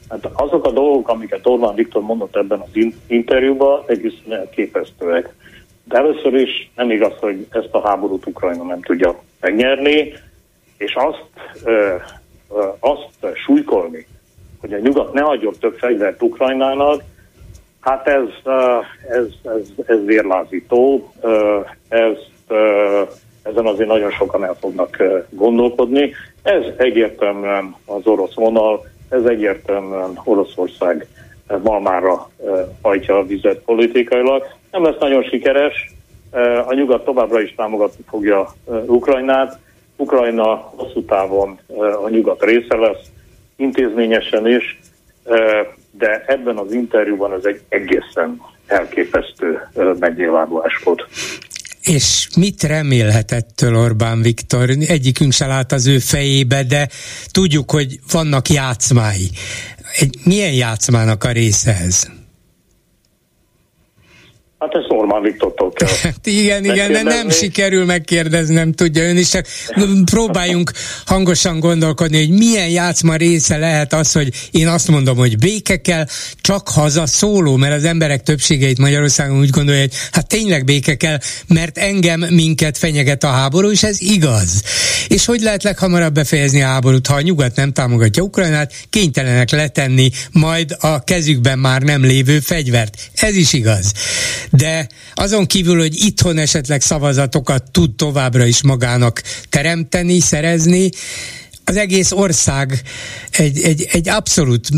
Hát 0.08 0.30
azok 0.32 0.64
a 0.64 0.70
dolgok, 0.70 1.08
amiket 1.08 1.46
Orbán 1.46 1.74
Viktor 1.74 2.02
mondott 2.02 2.36
ebben 2.36 2.60
az 2.60 2.92
interjúban, 3.06 3.82
egészen 3.86 4.32
elképesztőek. 4.32 5.34
De 5.84 5.96
először 5.96 6.34
is 6.34 6.70
nem 6.76 6.90
igaz, 6.90 7.12
hogy 7.20 7.46
ezt 7.50 7.74
a 7.74 7.88
háborút 7.88 8.26
Ukrajna 8.26 8.64
nem 8.64 8.80
tudja 8.80 9.22
megnyerni, 9.40 10.12
és 10.76 10.94
azt, 10.94 11.24
ö, 11.64 11.94
ö, 12.54 12.68
azt 12.80 13.34
súlykolni, 13.34 14.06
hogy 14.60 14.72
a 14.72 14.78
nyugat 14.78 15.12
ne 15.12 15.22
adjon 15.22 15.54
több 15.60 15.76
fegyvert 15.78 16.22
Ukrajnának, 16.22 17.02
hát 17.80 18.06
ez, 18.06 18.28
ö, 18.44 18.78
ez, 19.08 19.26
ez, 19.42 19.68
ez 19.86 20.04
vérlázító, 20.04 21.12
ö, 21.20 21.60
ezt, 21.88 22.30
ö, 22.48 23.02
ezen 23.42 23.66
azért 23.66 23.88
nagyon 23.88 24.10
sokan 24.10 24.44
el 24.44 24.56
fognak 24.60 25.02
gondolkodni. 25.30 26.12
Ez 26.42 26.62
egyértelműen 26.76 27.76
az 27.86 28.06
orosz 28.06 28.34
vonal, 28.34 28.86
ez 29.08 29.24
egyértelműen 29.24 30.20
Oroszország 30.24 31.06
malmára 31.62 32.30
hajtja 32.82 33.18
a 33.18 33.24
vizet 33.24 33.58
politikailag. 33.58 34.46
Nem 34.70 34.84
lesz 34.84 34.98
nagyon 34.98 35.22
sikeres, 35.22 35.94
a 36.66 36.74
nyugat 36.74 37.04
továbbra 37.04 37.40
is 37.40 37.54
támogatni 37.54 38.04
fogja 38.08 38.54
Ukrajnát. 38.86 39.58
Ukrajna 39.96 40.54
hosszú 40.54 41.04
távon 41.04 41.58
a 42.04 42.08
nyugat 42.08 42.42
része 42.42 42.76
lesz, 42.76 43.06
intézményesen 43.56 44.46
is, 44.46 44.80
de 45.90 46.24
ebben 46.26 46.56
az 46.56 46.72
interjúban 46.72 47.32
ez 47.32 47.44
egy 47.44 47.60
egészen 47.68 48.40
elképesztő 48.66 49.68
megnyilvánulás 49.98 50.80
volt. 50.84 51.08
És 51.82 52.28
mit 52.36 52.62
remélhet 52.62 53.32
ettől 53.32 53.76
Orbán 53.76 54.22
Viktor? 54.22 54.70
Egyikünk 54.70 55.32
se 55.32 55.46
lát 55.46 55.72
az 55.72 55.86
ő 55.86 55.98
fejébe, 55.98 56.62
de 56.62 56.88
tudjuk, 57.30 57.70
hogy 57.70 57.98
vannak 58.12 58.48
játszmái. 58.48 59.30
Egy, 59.98 60.16
milyen 60.24 60.52
játszmának 60.52 61.24
a 61.24 61.30
része 61.30 61.76
ez? 61.84 62.08
Hát 64.64 64.74
ezt 64.74 64.90
Orbán 64.90 65.22
Viktortól 65.22 65.72
kell. 65.78 65.88
Igen, 66.24 66.64
igen, 66.64 66.92
de 66.92 67.02
nem 67.02 67.30
sikerül 67.30 67.84
megkérdeznem, 67.84 68.72
tudja 68.72 69.02
ön 69.02 69.16
is, 69.16 69.28
csak 69.28 69.46
próbáljunk 70.04 70.70
hangosan 71.06 71.58
gondolkodni, 71.58 72.16
hogy 72.16 72.30
milyen 72.30 72.68
játszma 72.68 73.16
része 73.16 73.56
lehet 73.56 73.92
az, 73.92 74.12
hogy 74.12 74.28
én 74.50 74.68
azt 74.68 74.88
mondom, 74.88 75.16
hogy 75.16 75.38
béke 75.38 75.80
kell, 75.80 76.04
csak 76.40 76.68
haza 76.68 77.06
szóló, 77.06 77.56
mert 77.56 77.74
az 77.74 77.84
emberek 77.84 78.22
többségeit 78.22 78.78
Magyarországon 78.78 79.38
úgy 79.38 79.50
gondolja, 79.50 79.80
hogy 79.80 79.92
hát 80.12 80.28
tényleg 80.28 80.64
béke 80.64 80.94
kell, 80.94 81.18
mert 81.48 81.78
engem, 81.78 82.20
minket 82.20 82.78
fenyeget 82.78 83.24
a 83.24 83.28
háború, 83.28 83.70
és 83.70 83.82
ez 83.82 84.00
igaz. 84.00 84.62
És 85.08 85.24
hogy 85.24 85.40
lehet 85.40 85.62
leghamarabb 85.62 86.14
befejezni 86.14 86.62
a 86.62 86.66
háborút, 86.66 87.06
ha 87.06 87.14
a 87.14 87.20
nyugat 87.20 87.56
nem 87.56 87.72
támogatja 87.72 88.22
Ukrajnát, 88.22 88.72
kénytelenek 88.90 89.50
letenni 89.50 90.10
majd 90.32 90.76
a 90.80 91.04
kezükben 91.04 91.58
már 91.58 91.82
nem 91.82 92.04
lévő 92.04 92.40
fegyvert. 92.40 92.96
Ez 93.14 93.36
is 93.36 93.52
igaz 93.52 93.92
de 94.56 94.86
azon 95.14 95.46
kívül, 95.46 95.78
hogy 95.78 95.94
itthon 95.94 96.38
esetleg 96.38 96.80
szavazatokat 96.80 97.70
tud 97.70 97.94
továbbra 97.94 98.44
is 98.44 98.62
magának 98.62 99.22
teremteni, 99.50 100.20
szerezni, 100.20 100.90
az 101.64 101.76
egész 101.76 102.12
ország 102.12 102.72
egy, 103.30 103.58
egy, 103.62 103.86
egy 103.92 104.08
abszolút 104.08 104.68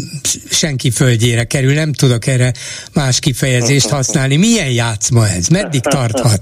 senki 0.50 0.90
földjére 0.90 1.44
kerül, 1.44 1.72
nem 1.72 1.92
tudok 1.92 2.26
erre 2.26 2.52
más 2.94 3.18
kifejezést 3.18 3.88
használni. 3.88 4.36
Milyen 4.36 4.70
játszma 4.70 5.28
ez? 5.28 5.48
Meddig 5.48 5.80
tarthat? 5.80 6.40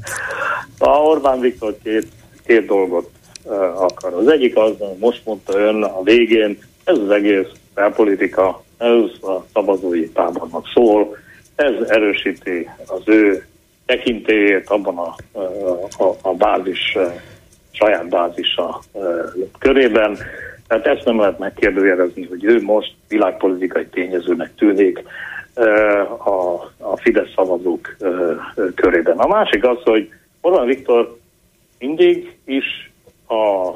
A 0.78 0.89
Orbán 0.89 1.41
Viktor 1.41 1.76
két, 1.82 2.07
két 2.47 2.66
dolgot 2.66 3.11
akar. 3.74 4.12
Az 4.12 4.28
egyik 4.28 4.57
az, 4.57 4.72
most 4.99 5.20
mondta 5.24 5.59
ön 5.59 5.82
a 5.82 6.03
végén, 6.03 6.59
ez 6.85 6.99
az 6.99 7.11
egész 7.11 7.47
belpolitika, 7.74 8.64
ez 8.78 9.28
a 9.28 9.45
szavazói 9.53 10.09
tábornak 10.09 10.66
szól, 10.74 11.16
ez 11.57 11.88
erősíti 11.88 12.70
az 12.86 13.02
ő 13.05 13.44
tekintélyét 13.86 14.68
abban 14.68 14.98
a, 14.98 15.14
a, 15.98 16.16
a 16.22 16.34
bázis, 16.34 16.96
saját 17.70 18.09
bázisa 18.09 18.80
körében. 19.59 20.18
Tehát 20.68 20.86
ezt 20.86 21.05
nem 21.05 21.18
lehet 21.20 21.38
megkérdőjelezni, 21.38 22.26
hogy 22.26 22.44
ő 22.44 22.62
most 22.62 22.94
világpolitikai 23.09 23.86
tényezőnek 23.86 24.55
tűnik 24.55 25.02
a, 26.24 26.55
a 26.78 26.96
Fidesz 26.96 27.32
szavazók 27.34 27.96
körében. 28.74 29.18
A 29.18 29.26
másik 29.26 29.64
az, 29.64 29.78
hogy 29.82 30.09
Orbán 30.40 30.66
Viktor 30.66 31.18
mindig 31.78 32.36
is 32.44 32.90
a, 33.26 33.68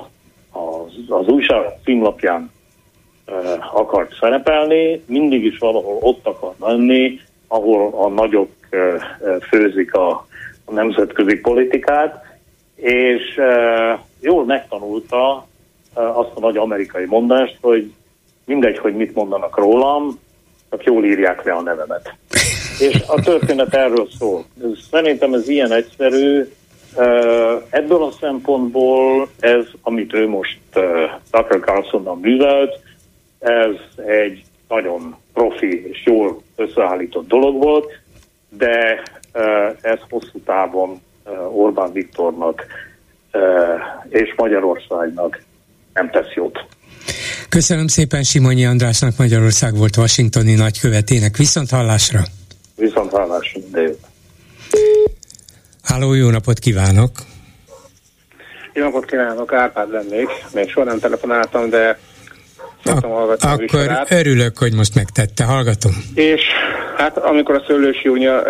az, 0.59 0.93
az 1.09 1.27
újság 1.27 1.65
címlapján 1.85 2.51
akart 3.73 4.17
szerepelni, 4.21 5.03
mindig 5.07 5.45
is 5.45 5.59
valahol 5.59 5.99
ott 6.01 6.27
akar 6.27 6.55
lenni, 6.61 7.21
ahol 7.49 7.95
a 7.95 8.09
nagyok 8.09 8.51
főzik 9.49 9.95
a, 9.95 10.27
a 10.65 10.73
nemzetközi 10.73 11.37
politikát, 11.37 12.25
és 12.75 13.41
jól 14.21 14.45
megtanulta 14.45 15.47
azt 15.95 16.31
a 16.35 16.41
nagy 16.41 16.57
amerikai 16.57 17.05
mondást, 17.05 17.59
hogy 17.61 17.93
mindegy, 18.45 18.79
hogy 18.79 18.97
mit 18.97 19.15
mondanak 19.15 19.59
rólam, 19.59 20.19
csak 20.71 20.85
jól 20.85 21.05
írják 21.05 21.45
le 21.45 21.53
a 21.53 21.61
nevemet. 21.61 22.15
És 22.89 23.03
a 23.07 23.21
történet 23.21 23.75
erről 23.75 24.09
szól. 24.19 24.45
Szerintem 24.91 25.35
ez 25.35 25.49
ilyen 25.49 25.73
egyszerű. 25.73 26.49
Ebből 27.71 28.03
a 28.03 28.11
szempontból 28.21 29.29
ez, 29.41 29.67
amit 29.83 30.13
ő 30.13 30.29
most 30.29 30.59
Tucker 31.31 31.61
Carlsonnal 31.61 32.17
művelt, 32.17 32.81
ez 33.39 33.75
egy 34.07 34.45
nagyon 34.69 35.17
profi 35.39 35.89
és 35.91 36.03
jól 36.05 36.43
összeállított 36.57 37.29
dolog 37.29 37.63
volt, 37.63 38.01
de 38.49 39.03
ez 39.81 39.99
hosszú 40.11 40.39
távon 40.45 41.01
Orbán 41.53 41.93
Viktornak 41.93 42.67
és 44.09 44.35
Magyarországnak 44.37 45.43
nem 45.95 46.11
tesz 46.11 46.33
jót. 46.35 46.67
Köszönöm 47.49 47.87
szépen 47.87 48.23
Simonyi 48.23 48.67
Andrásnak, 48.67 49.17
Magyarország 49.19 49.77
volt 49.77 49.97
Washingtoni 49.97 50.55
nagykövetének. 50.55 51.37
Viszont 51.37 51.71
hallásra! 51.71 52.21
Viszont 52.77 53.11
hallásra, 53.11 53.61
de 53.71 53.81
jó. 53.81 53.93
Háló, 55.83 56.15
jó 56.15 56.31
napot 56.31 56.59
kívánok! 56.59 57.11
Jó 58.73 58.85
napot 58.85 59.05
kívánok, 59.05 59.53
Árpád 59.53 59.91
lennék. 59.91 60.29
Még 60.55 60.71
soha 60.71 60.87
nem 60.87 60.99
telefonáltam, 60.99 61.71
de 61.71 61.99
Ak- 62.85 63.43
akkor 63.43 64.07
örülök, 64.09 64.59
hogy 64.59 64.75
most 64.75 64.95
megtette, 64.95 65.45
hallgatom. 65.45 65.93
És 66.15 66.43
hát 66.97 67.17
amikor 67.17 67.55
a 67.55 67.63
Szőlősi 67.67 68.09
Unia 68.09 68.43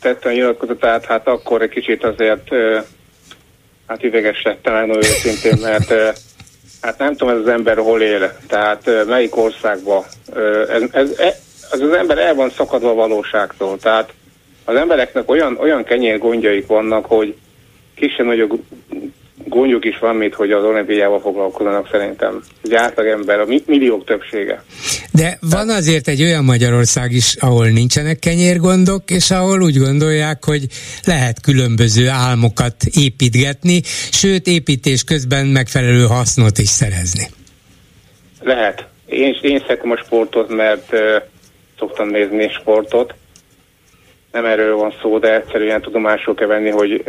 tette 0.00 0.28
a 0.28 0.32
nyilatkozatát, 0.32 1.04
hát 1.04 1.26
akkor 1.26 1.62
egy 1.62 1.70
kicsit 1.70 2.04
azért 2.04 2.48
hát 3.86 4.02
ideges 4.02 4.42
lettem 4.42 4.72
nagyon 4.72 4.96
őszintén, 4.96 5.58
mert 5.62 5.92
hát 6.80 6.98
nem 6.98 7.16
tudom, 7.16 7.34
ez 7.34 7.40
az 7.40 7.48
ember 7.48 7.76
hol 7.76 8.00
él, 8.00 8.32
tehát 8.46 8.90
melyik 9.06 9.36
országban. 9.36 10.04
Ez, 10.68 10.82
ez, 10.92 11.10
ez 11.70 11.80
az 11.80 11.92
ember 11.92 12.18
el 12.18 12.34
van 12.34 12.50
szakadva 12.50 12.90
a 12.90 12.94
valóságtól, 12.94 13.78
tehát 13.78 14.12
az 14.64 14.76
embereknek 14.76 15.30
olyan, 15.30 15.56
olyan 15.60 15.84
kenyér 15.84 16.18
gondjaik 16.18 16.66
vannak, 16.66 17.04
hogy 17.04 17.36
kisebb 17.94 18.26
nagyobb 18.26 18.62
gondjuk 19.46 19.84
is 19.84 19.98
van, 19.98 20.16
mint 20.16 20.34
hogy 20.34 20.50
az 20.50 20.64
olimpiával 20.64 21.20
foglalkozanak 21.20 21.88
szerintem. 21.90 22.42
Egy 22.62 23.06
ember, 23.06 23.40
a 23.40 23.46
milliók 23.66 24.04
többsége. 24.04 24.62
De 25.12 25.38
van 25.40 25.68
azért 25.68 26.08
egy 26.08 26.22
olyan 26.22 26.44
Magyarország 26.44 27.12
is, 27.12 27.36
ahol 27.40 27.66
nincsenek 27.66 28.18
kenyérgondok, 28.18 29.10
és 29.10 29.30
ahol 29.30 29.62
úgy 29.62 29.78
gondolják, 29.78 30.44
hogy 30.44 30.66
lehet 31.04 31.40
különböző 31.40 32.08
álmokat 32.08 32.74
építgetni, 32.98 33.80
sőt 34.10 34.46
építés 34.46 35.04
közben 35.04 35.46
megfelelő 35.46 36.04
hasznot 36.04 36.58
is 36.58 36.68
szerezni. 36.68 37.26
Lehet. 38.40 38.88
Én, 39.06 39.38
én 39.42 39.58
szeretem 39.58 39.90
a 39.90 39.96
sportot, 39.96 40.48
mert 40.48 40.92
uh, 40.92 41.00
szoktam 41.78 42.08
nézni 42.08 42.48
sportot, 42.60 43.14
nem 44.32 44.44
erről 44.44 44.76
van 44.76 44.94
szó, 45.02 45.18
de 45.18 45.34
egyszerűen 45.34 45.80
tudomásul 45.80 46.34
kell 46.34 46.46
venni, 46.46 46.70
hogy 46.70 47.04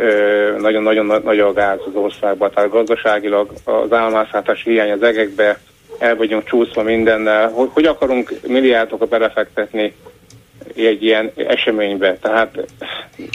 nagyon-nagyon 0.58 1.22
nagy 1.24 1.38
a 1.38 1.52
gáz 1.52 1.78
az 1.86 1.94
országban. 1.94 2.50
Tehát 2.54 2.70
gazdaságilag 2.70 3.52
az 3.64 3.92
államházátás 3.92 4.62
hiány 4.62 4.90
az 4.90 5.02
egekbe, 5.02 5.58
el 5.98 6.16
vagyunk 6.16 6.44
csúszva 6.44 6.82
mindennel. 6.82 7.48
Hogy, 7.48 7.68
hogy 7.72 7.84
akarunk 7.84 8.34
milliárdokat 8.46 9.08
belefektetni 9.08 9.94
egy 10.76 11.02
ilyen 11.04 11.32
eseménybe. 11.36 12.18
Tehát 12.22 12.54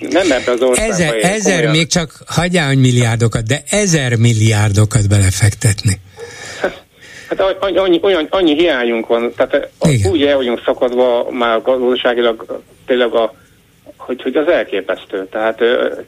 nem 0.09 0.31
ebbe 0.31 0.51
az 0.51 0.61
országba. 0.61 0.93
Ezer, 0.93 1.15
ezer 1.21 1.59
olyan... 1.59 1.71
még 1.71 1.87
csak 1.87 2.11
hagyjál, 2.27 2.67
hogy 2.67 2.79
milliárdokat, 2.79 3.43
de 3.43 3.61
ezer 3.69 4.15
milliárdokat 4.15 5.09
belefektetni. 5.09 5.99
Hát 7.29 7.41
annyi, 7.59 7.99
olyan, 8.01 8.27
annyi 8.29 8.55
hiányunk 8.55 9.07
van, 9.07 9.33
tehát 9.35 9.69
Igen. 9.81 10.11
úgy 10.11 10.23
el 10.23 10.35
vagyunk 10.35 10.61
szakadva 10.65 11.31
már 11.31 11.61
gazdaságilag 11.61 12.61
tényleg 12.85 13.13
a 13.13 13.33
hogy, 14.07 14.21
hogy 14.21 14.35
az 14.35 14.47
elképesztő. 14.47 15.27
Tehát 15.31 15.61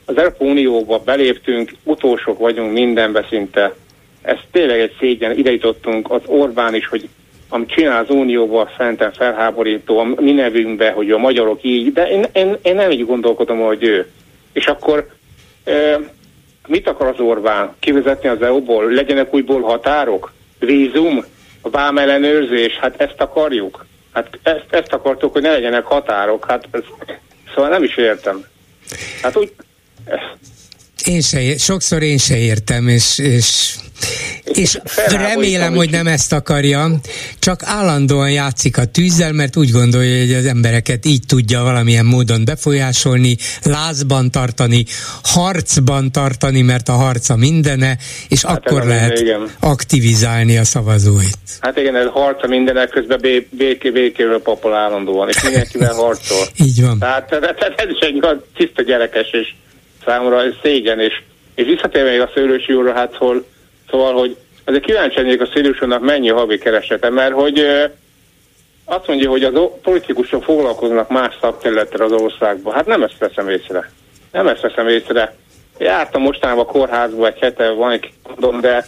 az 0.06 0.18
Európai 0.18 0.50
Unióba 0.50 1.00
beléptünk, 1.00 1.72
utolsók 1.84 2.40
vagyunk 2.40 2.74
mindenbe 2.74 3.26
szinte. 3.30 3.74
Ez 4.22 4.38
tényleg 4.52 4.80
egy 4.80 4.96
szégyen. 5.00 5.38
Ide 5.38 5.52
jutottunk 5.52 6.12
az 6.12 6.22
Orbán 6.26 6.76
is, 6.76 6.88
hogy 6.88 7.10
amit 7.50 7.70
csinál 7.70 8.04
az 8.04 8.10
Unióban, 8.10 8.70
szerintem 8.78 9.12
felháborító, 9.12 9.98
a 9.98 10.04
mi 10.04 10.32
nevünkbe, 10.32 10.92
hogy 10.92 11.12
a 11.12 11.18
magyarok 11.18 11.60
így, 11.62 11.94
de 11.94 12.10
én, 12.10 12.26
én, 12.34 12.58
én 12.62 12.76
nem 12.76 12.92
így 12.92 13.06
gondolkodom, 13.06 13.60
hogy 13.60 13.84
ő. 13.84 14.08
És 14.54 14.66
akkor 14.66 15.08
e, 15.64 16.00
mit 16.68 16.88
akar 16.88 17.08
az 17.08 17.20
Orbán? 17.20 17.76
Kivezetni 17.80 18.30
az 18.30 18.42
EU-ból? 18.42 18.92
Legyenek 18.92 19.34
újból 19.34 19.62
határok? 19.62 20.32
Vízum? 20.60 21.26
Vámellenőrzés? 21.62 22.78
Hát 22.78 23.02
ezt 23.02 23.22
akarjuk? 23.22 23.86
Hát 24.14 24.40
ezt, 24.44 24.66
ezt 24.70 24.94
akartuk, 24.94 25.34
hogy 25.34 25.42
ne 25.42 25.52
legyenek 25.52 25.86
határok. 25.86 26.46
Hát 26.48 26.68
ez, 26.72 26.82
Szóval 27.54 27.70
nem 27.70 27.84
is 27.84 27.98
értem. 27.98 28.46
Hát 29.22 29.36
úgy... 29.36 29.54
Én 31.10 31.22
se, 31.22 31.58
sokszor 31.58 32.04
én 32.04 32.18
se 32.18 32.38
értem, 32.38 32.88
és, 32.88 33.18
és 33.18 33.76
és 34.44 34.80
remélem, 35.08 35.76
hogy 35.76 35.90
nem 35.90 36.08
ezt 36.08 36.34
akarja, 36.34 36.90
csak 37.40 37.60
állandóan 37.64 38.32
játszik 38.32 38.78
a 38.78 38.86
tűzzel, 38.86 39.32
mert 39.32 39.58
úgy 39.58 39.72
gondolja, 39.72 40.20
hogy 40.20 40.34
az 40.34 40.46
embereket 40.46 41.06
így 41.06 41.26
tudja 41.28 41.64
valamilyen 41.64 42.06
módon 42.06 42.46
befolyásolni, 42.46 43.36
lázban 43.64 44.32
tartani, 44.32 44.86
harcban 45.24 46.12
tartani, 46.12 46.62
mert 46.62 46.90
a 46.90 46.92
harca 46.92 47.36
mindene, 47.36 47.98
és 48.30 48.46
hát 48.46 48.68
akkor 48.68 48.86
lehet 48.86 49.20
igen. 49.20 49.50
aktivizálni 49.60 50.58
a 50.58 50.64
szavazóit. 50.64 51.38
Hát 51.60 51.78
igen, 51.78 51.96
ez 51.96 52.08
harca 52.12 52.48
mindene, 52.48 52.88
közben 52.88 53.20
béké, 53.50 53.90
békéről 53.90 54.42
papol 54.42 54.76
állandóan, 54.76 55.30
és 55.30 55.44
mindenkivel 55.44 55.94
harcol. 55.94 56.48
így 56.68 56.82
van. 56.82 57.00
Tehát, 57.00 57.30
tehát 57.30 57.74
ez 57.78 57.90
is 57.90 58.00
egy 58.00 58.24
tiszta 58.56 58.82
gyerekes, 58.82 59.30
és 59.32 59.54
számomra 60.06 60.44
ez 60.44 60.54
szégyen, 60.62 61.00
és, 61.00 61.22
és 61.56 61.66
visszatérve 61.66 62.10
még 62.10 62.22
a 62.22 62.30
szőlősi 62.34 62.74
úrra, 62.74 62.94
hát 62.94 63.16
hol 63.16 63.44
Szóval, 63.90 64.14
hogy 64.14 64.38
azért 64.66 64.84
kíváncsi 64.84 65.16
lennék 65.16 65.42
a 65.42 65.50
Szilvusonnak 65.54 66.02
mennyi 66.02 66.30
havi 66.30 66.58
keresete, 66.58 67.10
mert 67.10 67.34
hogy 67.34 67.66
azt 68.86 69.08
mondja, 69.08 69.30
hogy 69.30 69.44
az 69.44 69.62
politikusok 69.82 70.44
foglalkoznak 70.44 71.10
más 71.10 71.38
szakterülettel 71.42 72.06
az 72.06 72.12
országban. 72.12 72.74
Hát 72.74 72.86
nem 72.86 73.04
ezt 73.04 73.18
veszem 73.18 73.50
észre. 73.50 73.92
nem 74.32 74.48
ezt 74.48 74.62
veszem 74.62 74.88
észre. 74.88 75.36
Jártam 75.78 76.22
mostanában 76.22 76.66
a 76.66 76.72
kórházba 76.72 77.28
egy 77.28 77.40
hete, 77.40 77.70
van 77.70 77.92
egy 77.92 78.12
mondom, 78.28 78.62
de 78.62 78.86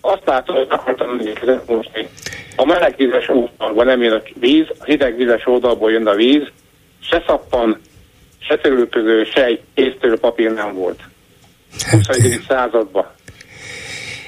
azt 0.00 0.22
látom, 0.24 0.56
hogy 0.56 0.66
akartam 0.70 1.20
most 1.66 2.08
A 2.56 2.64
melegvizes 2.64 3.28
oldalban 3.28 3.86
nem 3.86 4.02
jön 4.02 4.12
a 4.12 4.22
víz, 4.34 4.66
a 4.78 4.84
hidegvizes 4.84 5.46
oldalból 5.46 5.90
jön 5.90 6.06
a 6.06 6.14
víz, 6.14 6.46
se 7.00 7.22
szappan, 7.26 7.80
se 8.48 8.58
törülköző, 8.58 9.24
se 9.24 9.44
egy 9.44 9.60
észtörő 9.74 10.16
papír 10.16 10.52
nem 10.52 10.74
volt. 10.74 11.00
21. 11.90 12.32
Hát, 12.32 12.40
században. 12.48 13.06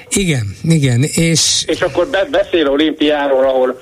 Igen, 0.09 0.45
igen, 0.63 1.03
és... 1.03 1.63
És 1.67 1.81
akkor 1.81 2.07
be, 2.07 2.25
beszél 2.31 2.69
olimpiáról, 2.69 3.43
ahol, 3.43 3.81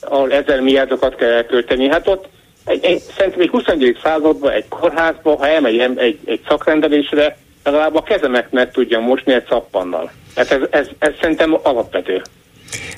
ahol 0.00 0.32
ezer 0.32 0.60
milliárdokat 0.60 1.14
kell 1.14 1.30
elkölteni. 1.30 1.88
Hát 1.88 2.08
ott 2.08 2.28
egy, 2.64 2.84
egy, 2.84 3.02
szerintem 3.16 3.40
egy 3.40 3.48
21. 3.48 3.98
században 4.02 4.52
egy 4.52 4.68
kórházba, 4.68 5.36
ha 5.36 5.48
elmegy 5.48 5.78
egy, 5.78 6.18
egy 6.24 6.40
szakrendelésre, 6.48 7.36
legalább 7.64 7.94
a 7.94 8.02
kezemet 8.02 8.52
meg 8.52 8.70
tudja 8.70 9.00
mosni 9.00 9.32
egy 9.32 9.46
szappannal. 9.48 10.12
Hát 10.36 10.50
ez, 10.50 10.60
ez, 10.70 10.88
ez 10.98 11.12
szerintem 11.20 11.58
alapvető. 11.62 12.22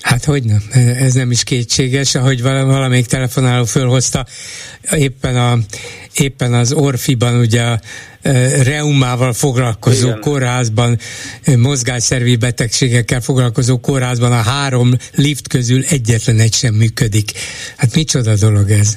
Hát 0.00 0.24
hogy 0.24 0.42
nem, 0.44 0.62
ez 0.98 1.14
nem 1.14 1.30
is 1.30 1.42
kétséges, 1.42 2.14
ahogy 2.14 2.42
valamelyik 2.42 3.06
telefonáló 3.06 3.64
fölhozta, 3.64 4.26
éppen, 4.92 5.36
a, 5.36 5.58
éppen 6.14 6.54
az 6.54 6.72
Orfiban 6.72 7.38
ugye 7.38 7.62
a 7.62 7.80
e, 8.22 8.62
reumával 8.62 9.32
foglalkozó 9.32 10.06
Igen. 10.06 10.20
kórházban, 10.20 10.98
e, 11.42 11.56
mozgásszervi 11.56 12.36
betegségekkel 12.36 13.20
foglalkozó 13.20 13.78
kórházban 13.80 14.32
a 14.32 14.42
három 14.42 14.92
lift 15.14 15.48
közül 15.48 15.84
egyetlen 15.88 16.38
egy 16.38 16.54
sem 16.54 16.74
működik. 16.74 17.32
Hát 17.76 17.94
micsoda 17.94 18.34
dolog 18.34 18.70
ez? 18.70 18.94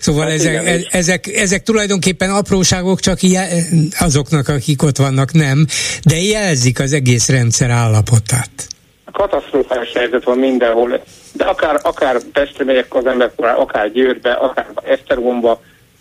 Szóval 0.00 0.24
hát 0.24 0.32
ezek, 0.32 0.62
igen, 0.62 0.86
ezek, 0.90 1.26
ezek 1.26 1.62
tulajdonképpen 1.62 2.30
apróságok, 2.30 3.00
csak 3.00 3.18
azoknak, 3.98 4.48
akik 4.48 4.82
ott 4.82 4.96
vannak 4.96 5.32
nem, 5.32 5.66
de 6.02 6.20
jelzik 6.20 6.80
az 6.80 6.92
egész 6.92 7.28
rendszer 7.28 7.70
állapotát. 7.70 8.73
Katasztrofális 9.14 9.92
helyzet 9.92 10.24
van 10.24 10.38
mindenhol, 10.38 11.02
de 11.32 11.44
akár, 11.44 11.78
akár 11.82 12.16
Pestre 12.32 12.64
megyek 12.64 12.94
az 12.94 13.06
ember, 13.06 13.30
akár 13.36 13.92
Győrbe, 13.92 14.32
akár 14.32 14.66
Esztergomba, 14.84 15.60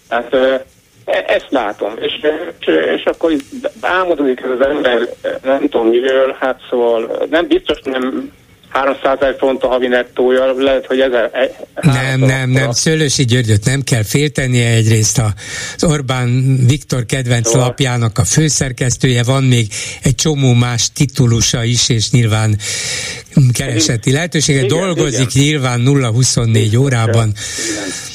tehát 0.09 0.33
e, 0.33 1.23
ezt 1.27 1.47
látom, 1.49 1.93
és, 1.99 2.27
és, 2.59 2.67
és 2.95 3.03
akkor 3.05 3.31
álmodozik 3.81 4.41
ez 4.41 4.49
az 4.49 4.65
ember, 4.65 5.07
nem 5.43 5.69
tudom 5.69 5.87
miről, 5.87 6.35
hát 6.39 6.59
szóval 6.69 7.25
nem 7.29 7.47
biztos 7.47 7.79
nem 7.83 8.31
300 8.73 9.17
ezer 9.21 9.35
font 9.37 9.63
a 9.63 9.67
havi 9.67 9.87
nettója, 9.87 10.53
lehet, 10.57 10.85
hogy 10.85 10.99
ezer... 10.99 11.29
E, 11.33 11.51
nem, 11.81 12.19
nem, 12.19 12.49
nem, 12.49 12.71
Szőlősi 12.71 13.25
Györgyöt 13.25 13.65
nem 13.65 13.81
kell 13.81 14.03
féltenie, 14.03 14.69
egyrészt 14.73 15.21
az 15.75 15.83
Orbán 15.83 16.57
Viktor 16.67 17.05
kedvenc 17.05 17.47
szóval. 17.47 17.67
lapjának 17.67 18.17
a 18.17 18.23
főszerkesztője, 18.23 19.23
van 19.23 19.43
még 19.43 19.67
egy 20.03 20.15
csomó 20.15 20.53
más 20.53 20.91
titulusa 20.91 21.63
is, 21.63 21.89
és 21.89 22.11
nyilván 22.11 22.57
kereseti 23.53 24.11
lehetősége, 24.11 24.63
igen, 24.63 24.77
dolgozik 24.77 25.35
igen. 25.35 25.43
nyilván 25.43 25.81
0-24 25.85 26.79
órában. 26.79 27.33
Igen. 27.71 28.11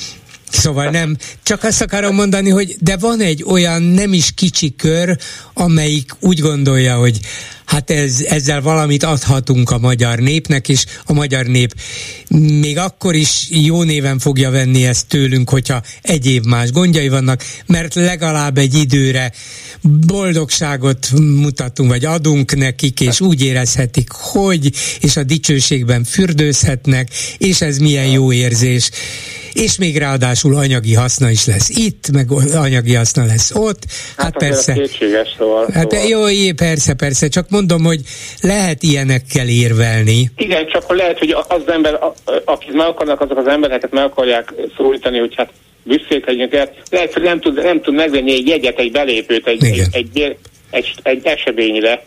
Szóval 0.50 0.90
nem, 0.90 1.16
csak 1.42 1.64
azt 1.64 1.82
akarom 1.82 2.14
mondani, 2.14 2.50
hogy 2.50 2.76
de 2.80 2.96
van 2.96 3.20
egy 3.20 3.44
olyan 3.46 3.82
nem 3.82 4.12
is 4.12 4.32
kicsi 4.34 4.74
kör, 4.76 5.16
amelyik 5.54 6.12
úgy 6.20 6.40
gondolja, 6.40 6.96
hogy 6.96 7.20
hát 7.68 7.90
ez, 7.90 8.20
ezzel 8.28 8.60
valamit 8.60 9.02
adhatunk 9.02 9.70
a 9.70 9.78
magyar 9.78 10.18
népnek, 10.18 10.68
és 10.68 10.84
a 11.04 11.12
magyar 11.12 11.46
nép 11.46 11.74
még 12.60 12.78
akkor 12.78 13.14
is 13.14 13.46
jó 13.50 13.82
néven 13.82 14.18
fogja 14.18 14.50
venni 14.50 14.86
ezt 14.86 15.06
tőlünk, 15.06 15.50
hogyha 15.50 15.82
egyéb 16.02 16.46
más 16.46 16.70
gondjai 16.72 17.08
vannak, 17.08 17.44
mert 17.66 17.94
legalább 17.94 18.58
egy 18.58 18.74
időre 18.74 19.32
boldogságot 20.06 21.08
mutatunk, 21.40 21.90
vagy 21.90 22.04
adunk 22.04 22.56
nekik, 22.56 23.00
és 23.00 23.20
úgy 23.20 23.44
érezhetik, 23.44 24.10
hogy, 24.10 24.72
és 25.00 25.16
a 25.16 25.22
dicsőségben 25.22 26.04
fürdőzhetnek, 26.04 27.08
és 27.38 27.60
ez 27.60 27.78
milyen 27.78 28.06
jó 28.06 28.32
érzés 28.32 28.90
és 29.52 29.78
még 29.78 29.98
ráadásul 29.98 30.56
anyagi 30.56 30.94
haszna 30.94 31.30
is 31.30 31.46
lesz 31.46 31.68
itt, 31.68 32.10
meg 32.10 32.30
anyagi 32.54 32.94
haszna 32.94 33.24
lesz 33.24 33.54
ott. 33.54 33.84
Hát, 34.16 34.24
hát 34.24 34.36
persze. 34.36 34.72
szóval. 35.38 35.68
Hát 35.72 35.90
szóval. 35.90 36.08
jó, 36.08 36.28
jé, 36.28 36.52
persze, 36.52 36.94
persze, 36.94 37.28
csak 37.28 37.50
mondom, 37.58 37.84
hogy 37.84 38.00
lehet 38.40 38.82
ilyenekkel 38.82 39.48
érvelni. 39.48 40.30
Igen, 40.36 40.66
csak 40.66 40.94
lehet, 40.94 41.18
hogy 41.18 41.36
az 41.48 41.62
ember, 41.66 41.98
akik 42.44 42.72
meg 42.72 42.86
akarnak, 42.86 43.20
azok 43.20 43.38
az 43.38 43.46
embereket 43.46 43.92
meg 43.92 44.04
akarják 44.04 44.54
szólítani, 44.76 45.18
hogy 45.18 45.34
hát 45.36 45.52
visszétegyünk 45.82 46.54
el. 46.54 46.70
Lehet, 46.90 47.12
hogy 47.12 47.22
nem 47.22 47.40
tud, 47.40 47.62
nem 47.62 47.80
tud 47.80 47.94
megvenni 47.94 48.32
egy 48.32 48.46
jegyet, 48.46 48.78
egy 48.78 48.92
belépőt, 48.92 49.46
egy, 49.46 49.64
egy, 49.64 49.80
egy, 49.92 50.36
egy, 50.70 50.94
egy 51.02 51.26
eseményre 51.26 52.02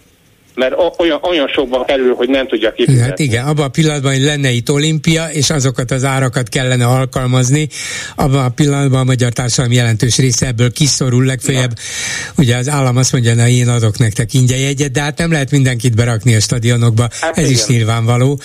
mert 0.56 0.73
olyan, 0.98 1.19
olyan 1.22 1.48
sokban 1.48 1.86
kerül, 1.86 2.14
hogy 2.14 2.30
nem 2.30 2.48
tudja 2.48 2.72
kifizetni. 2.72 3.10
Hát 3.10 3.19
igen, 3.19 3.45
abban 3.45 3.65
a 3.65 3.69
pillanatban, 3.69 4.11
hogy 4.11 4.22
lenne 4.22 4.49
itt 4.49 4.72
olimpia, 4.72 5.26
és 5.26 5.49
azokat 5.49 5.91
az 5.91 6.03
árakat 6.03 6.49
kellene 6.49 6.86
alkalmazni, 6.86 7.68
abban 8.15 8.45
a 8.45 8.49
pillanatban 8.49 8.99
a 8.99 9.03
magyar 9.03 9.32
társadalom 9.32 9.78
jelentős 9.78 10.18
része 10.18 10.48
ebből 10.48 10.72
kiszorul 10.72 11.26
legfeljebb. 11.26 11.73
Na. 11.73 12.44
Ugye 12.44 12.56
az 12.56 12.69
állam 12.69 12.98
azt 12.98 13.11
mondja, 13.11 13.34
na 13.34 13.48
én 13.48 13.68
adok 13.68 13.98
nektek 13.98 14.34
ingyen 14.34 14.60
jegyet, 14.60 14.91
de 14.91 15.02
hát 15.02 15.18
nem 15.18 15.32
lehet 15.32 15.52
mindenkit 15.52 15.95
berakni 15.95 16.36
a 16.36 16.40
stadionokba, 16.40 17.10
hát 17.22 17.38
ez 17.38 17.44
igen. 17.44 17.52
is 17.52 17.65
nyilvánvaló. 17.65 18.40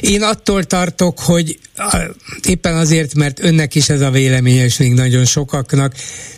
Én 0.00 0.22
attól 0.22 0.64
tartok, 0.64 1.18
hogy 1.18 1.58
éppen 2.48 2.76
azért, 2.76 3.14
mert 3.14 3.42
önnek 3.42 3.74
is 3.74 3.88
ez 3.88 4.00
a 4.00 4.10
véleménye, 4.10 4.64
és 4.64 4.76
még 4.76 4.92
nagyon 4.92 5.24
sokaknak, 5.24 5.94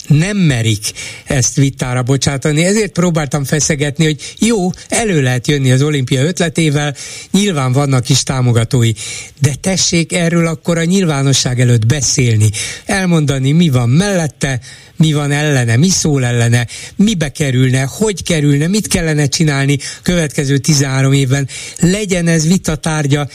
nem 0.07 0.37
merik 0.37 0.93
ezt 1.25 1.55
vitára 1.55 2.03
bocsátani, 2.03 2.65
ezért 2.65 2.93
próbáltam 2.93 3.45
feszegetni, 3.45 4.05
hogy 4.05 4.35
jó, 4.39 4.71
elő 4.89 5.23
lehet 5.23 5.47
jönni 5.47 5.73
az 5.73 5.83
olimpia 5.83 6.23
ötletével, 6.23 6.95
nyilván 7.31 7.73
vannak 7.73 8.09
is 8.09 8.23
támogatói, 8.23 8.93
de 9.41 9.55
tessék 9.61 10.13
erről 10.13 10.47
akkor 10.47 10.79
a 10.79 10.85
nyilvánosság 10.85 11.61
előtt 11.61 11.87
beszélni, 11.87 12.51
elmondani, 12.85 13.53
mi 13.53 13.69
van 13.69 13.89
mellette, 13.89 14.61
mi 14.97 15.13
van 15.13 15.31
ellene, 15.31 15.77
mi 15.77 15.89
szól 15.89 16.25
ellene, 16.25 16.67
mibe 16.97 17.29
kerülne, 17.29 17.83
hogy 17.83 18.23
kerülne, 18.23 18.67
mit 18.67 18.87
kellene 18.87 19.27
csinálni 19.27 19.79
következő 20.03 20.59
13 20.59 21.13
évben, 21.13 21.49
legyen 21.81 22.27
ez 22.27 22.47
vita 22.47 22.77
tárgya, 22.77 23.29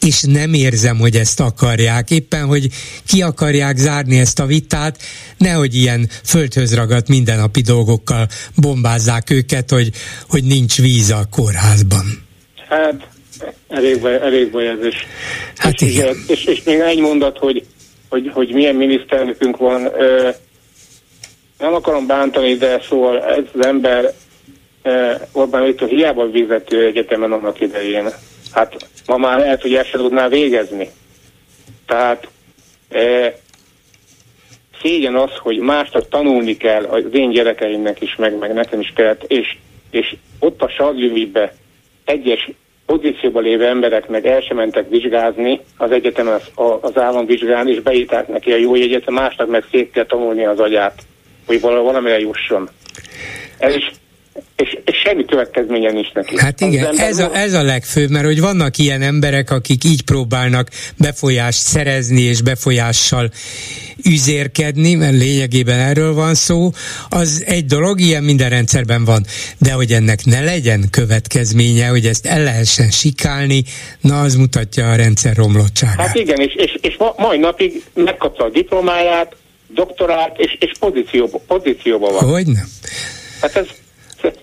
és 0.00 0.22
nem 0.22 0.52
érzem, 0.52 0.96
hogy 0.96 1.16
ezt 1.16 1.40
akarják. 1.40 2.10
Éppen, 2.10 2.44
hogy 2.46 2.68
ki 3.06 3.22
akarják 3.22 3.76
zárni 3.76 4.18
ezt 4.18 4.40
a 4.40 4.46
vitát, 4.46 4.98
nehogy 5.38 5.74
ilyen 5.74 6.08
földhöz 6.24 6.74
ragadt 6.74 7.08
mindennapi 7.08 7.60
dolgokkal 7.60 8.26
bombázzák 8.60 9.30
őket, 9.30 9.70
hogy, 9.70 9.90
hogy 10.28 10.44
nincs 10.44 10.80
víz 10.80 11.10
a 11.10 11.26
kórházban. 11.30 12.04
Hát, 12.68 13.08
elég 13.68 14.00
baj, 14.00 14.14
elég 14.14 14.50
baj 14.50 14.68
ez 14.68 14.84
is. 14.84 15.06
Hát 15.56 15.80
és, 15.80 15.94
igen. 15.94 16.16
És, 16.28 16.44
és 16.44 16.62
még 16.62 16.78
egy 16.78 17.00
mondat, 17.00 17.38
hogy, 17.38 17.64
hogy, 18.08 18.30
hogy 18.32 18.52
milyen 18.52 18.74
miniszternökünk 18.74 19.56
van. 19.56 19.84
Ö, 19.84 20.28
nem 21.58 21.74
akarom 21.74 22.06
bántani, 22.06 22.54
de 22.54 22.80
szóval 22.88 23.24
ez 23.24 23.44
az 23.52 23.66
ember 23.66 24.14
Orbán 25.32 25.64
Viktor 25.64 25.88
hiába 25.88 26.30
vezető 26.30 26.86
egyetemen 26.86 27.32
annak 27.32 27.60
idején. 27.60 28.08
Hát 28.56 28.76
ma 29.06 29.16
már 29.16 29.38
lehet, 29.38 29.62
hogy 29.62 29.74
ezt 29.74 29.90
tudná 29.90 30.28
végezni. 30.28 30.88
Tehát 31.86 32.28
e, 32.88 33.34
szégyen 34.82 35.14
az, 35.14 35.30
hogy 35.38 35.58
másnak 35.58 36.08
tanulni 36.08 36.56
kell 36.56 36.84
az 36.84 37.04
én 37.12 37.30
gyerekeimnek 37.30 38.00
is, 38.00 38.14
meg, 38.16 38.38
meg 38.38 38.52
nekem 38.52 38.80
is 38.80 38.92
kellett, 38.94 39.22
és, 39.22 39.56
és 39.90 40.16
ott 40.38 40.62
a 40.62 40.68
sarjúvibe 40.68 41.52
egyes 42.04 42.50
pozícióban 42.86 43.42
lévő 43.42 43.66
emberek 43.66 44.08
meg 44.08 44.26
el 44.26 44.40
sem 44.40 44.56
mentek 44.56 44.88
vizsgázni 44.88 45.60
az 45.76 45.90
egyetemen 45.90 46.34
az, 46.34 46.50
az 46.80 46.96
állam 46.98 47.26
vizsgálni, 47.26 47.70
és 47.70 47.80
beírták 47.80 48.28
neki 48.28 48.52
a 48.52 48.56
jó 48.56 48.74
jegyet, 48.74 49.10
másnak 49.10 49.48
meg 49.48 49.64
szét 49.70 49.90
kell 49.90 50.06
tanulni 50.06 50.46
az 50.46 50.60
agyát, 50.60 51.02
hogy 51.46 51.60
valamire 51.60 52.18
jusson. 52.18 52.68
Ez 53.58 53.74
is 53.74 53.90
és, 54.56 54.78
és 54.84 54.96
semmi 55.04 55.24
következménye 55.24 55.90
nincs 55.90 56.12
neki. 56.12 56.38
Hát 56.38 56.60
igen, 56.60 56.98
ez 56.98 57.18
a, 57.18 57.36
ez 57.36 57.52
a 57.52 57.62
legfőbb, 57.62 58.10
mert 58.10 58.24
hogy 58.24 58.40
vannak 58.40 58.78
ilyen 58.78 59.02
emberek, 59.02 59.50
akik 59.50 59.84
így 59.84 60.02
próbálnak 60.02 60.68
befolyást 60.98 61.58
szerezni 61.58 62.20
és 62.20 62.42
befolyással 62.42 63.30
üzérkedni, 64.04 64.94
mert 64.94 65.16
lényegében 65.16 65.78
erről 65.78 66.14
van 66.14 66.34
szó, 66.34 66.70
az 67.08 67.44
egy 67.46 67.64
dolog, 67.64 68.00
ilyen 68.00 68.22
minden 68.22 68.48
rendszerben 68.48 69.04
van, 69.04 69.24
de 69.58 69.72
hogy 69.72 69.92
ennek 69.92 70.24
ne 70.24 70.40
legyen 70.40 70.84
következménye, 70.90 71.86
hogy 71.88 72.06
ezt 72.06 72.26
el 72.26 72.42
lehessen 72.42 72.90
sikálni, 72.90 73.64
na 74.00 74.20
az 74.20 74.34
mutatja 74.34 74.90
a 74.90 74.96
rendszer 74.96 75.36
romlottságát. 75.36 76.06
Hát 76.06 76.14
igen, 76.14 76.40
és, 76.40 76.54
és, 76.54 76.78
és 76.80 76.96
ma, 76.98 77.14
mai 77.16 77.38
napig 77.38 77.82
megkapta 77.94 78.44
a 78.44 78.48
diplomáját, 78.48 79.36
doktorát, 79.68 80.38
és, 80.38 80.56
és 80.60 80.72
pozícióba, 80.80 81.40
pozícióba 81.46 82.12
van. 82.12 82.30
Hogy 82.30 82.46
nem? 82.46 82.68
Hát 83.40 83.56
ez 83.56 83.66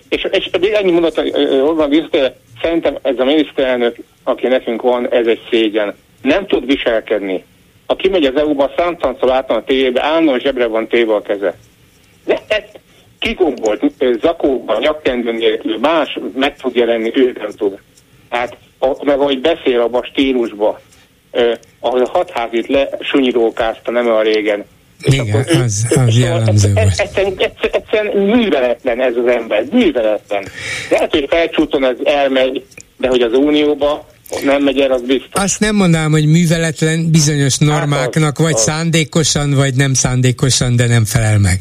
és, 0.08 0.26
és 0.30 0.50
még 0.60 0.72
ennyi 0.72 0.90
mondat, 0.90 1.18
Orbán 1.62 1.88
Viktor, 1.88 2.34
szerintem 2.62 2.98
ez 3.02 3.18
a 3.18 3.24
miniszterelnök, 3.24 3.96
aki 4.22 4.46
nekünk 4.46 4.82
van, 4.82 5.08
ez 5.08 5.26
egy 5.26 5.40
szégyen. 5.50 5.94
Nem 6.22 6.46
tud 6.46 6.66
viselkedni. 6.66 7.44
Aki 7.86 8.08
megy 8.08 8.24
az 8.24 8.36
EU-ba, 8.36 8.72
számtalanszor 8.76 9.28
láttam 9.28 9.56
a 9.56 9.64
tévébe, 9.64 10.02
állandóan 10.02 10.38
zsebre 10.38 10.66
van 10.66 10.88
téve 10.88 11.14
a 11.14 11.22
keze. 11.22 11.58
De 12.24 12.40
ez, 12.48 12.62
kigombolt 13.18 13.92
zakóban, 14.20 14.80
nyakkendő 14.80 15.32
nélkül, 15.32 15.78
más 15.78 16.18
meg 16.34 16.56
tud 16.56 16.74
jelenni, 16.74 17.10
ő 17.14 17.36
nem 17.38 17.50
tud. 17.50 17.78
Tehát, 18.28 18.56
a, 18.78 19.04
meg 19.04 19.20
ahogy 19.20 19.40
beszél 19.40 19.80
abban 19.80 20.00
a 20.00 20.06
stílusba, 20.06 20.80
eh, 21.30 21.52
ahogy 21.80 22.00
a 22.00 22.08
hatházit 22.08 22.66
lesunyirókázta 22.66 23.90
nem 23.90 24.06
olyan 24.06 24.22
régen, 24.22 24.64
igen, 25.04 25.40
akkor 25.40 25.62
az, 25.62 25.86
az 26.06 26.18
jellemző 26.18 26.72
volt. 26.72 26.98
Egyszerűen, 26.98 27.34
egyszerűen 27.72 28.16
műveletlen 28.16 29.00
ez 29.00 29.12
az 29.24 29.32
ember, 29.32 29.64
műveletlen. 29.72 30.44
Lehet, 30.90 31.10
hogy 31.10 31.26
felcsúton 31.28 31.84
ez 31.84 31.96
elmegy, 32.04 32.64
de 32.96 33.08
hogy 33.08 33.20
az 33.20 33.32
Unióba 33.32 34.06
nem 34.44 34.62
megy 34.62 34.80
el, 34.80 34.90
az 34.92 35.02
biztos. 35.02 35.42
Azt 35.42 35.60
nem 35.60 35.76
mondanám, 35.76 36.10
hogy 36.10 36.26
műveletlen 36.26 37.10
bizonyos 37.10 37.58
hát 37.58 37.68
normáknak, 37.68 38.24
hát 38.24 38.38
az, 38.38 38.44
vagy 38.44 38.54
az. 38.54 38.62
szándékosan, 38.62 39.54
vagy 39.54 39.74
nem 39.74 39.94
szándékosan, 39.94 40.76
de 40.76 40.86
nem 40.86 41.04
felel 41.04 41.38
meg. 41.38 41.60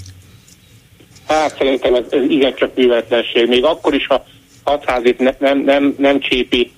Hát 1.28 1.58
szerintem 1.58 1.94
ez, 1.96 2.04
ez 2.10 2.22
igencsak 2.30 2.76
műveletlenség. 2.76 3.48
Még 3.48 3.64
akkor 3.64 3.94
is, 3.94 4.08
ha 4.08 4.26
hatházit 4.64 5.20
ne, 5.20 5.32
nem, 5.40 5.64
nem, 5.64 5.96
nem 5.98 6.20
csépi, 6.20 6.72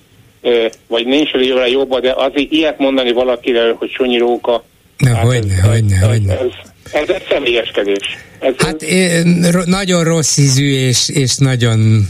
vagy 0.86 1.06
nincs 1.06 1.30
vele 1.30 1.68
jobba, 1.68 2.00
de 2.00 2.12
azért 2.16 2.52
ilyet 2.52 2.78
mondani 2.78 3.12
valakire, 3.12 3.72
hogy 3.72 3.90
Sonyi 3.90 4.18
Róka, 4.18 4.64
Na, 4.96 5.14
hát 5.14 5.24
hogyne, 5.24 5.54
ez, 5.54 5.60
hogyne, 5.60 5.96
ez, 5.96 6.06
hogyne. 6.06 6.38
Ez, 6.38 6.46
ez 6.92 7.08
egy 7.08 7.26
személyeskedés. 7.28 8.18
Ez 8.38 8.54
hát 8.58 8.82
én, 8.82 9.44
nagyon 9.64 10.04
rossz 10.04 10.36
ízű, 10.36 10.74
és, 10.74 11.08
és 11.08 11.36
nagyon 11.36 12.08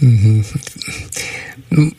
mhm, 0.00 0.38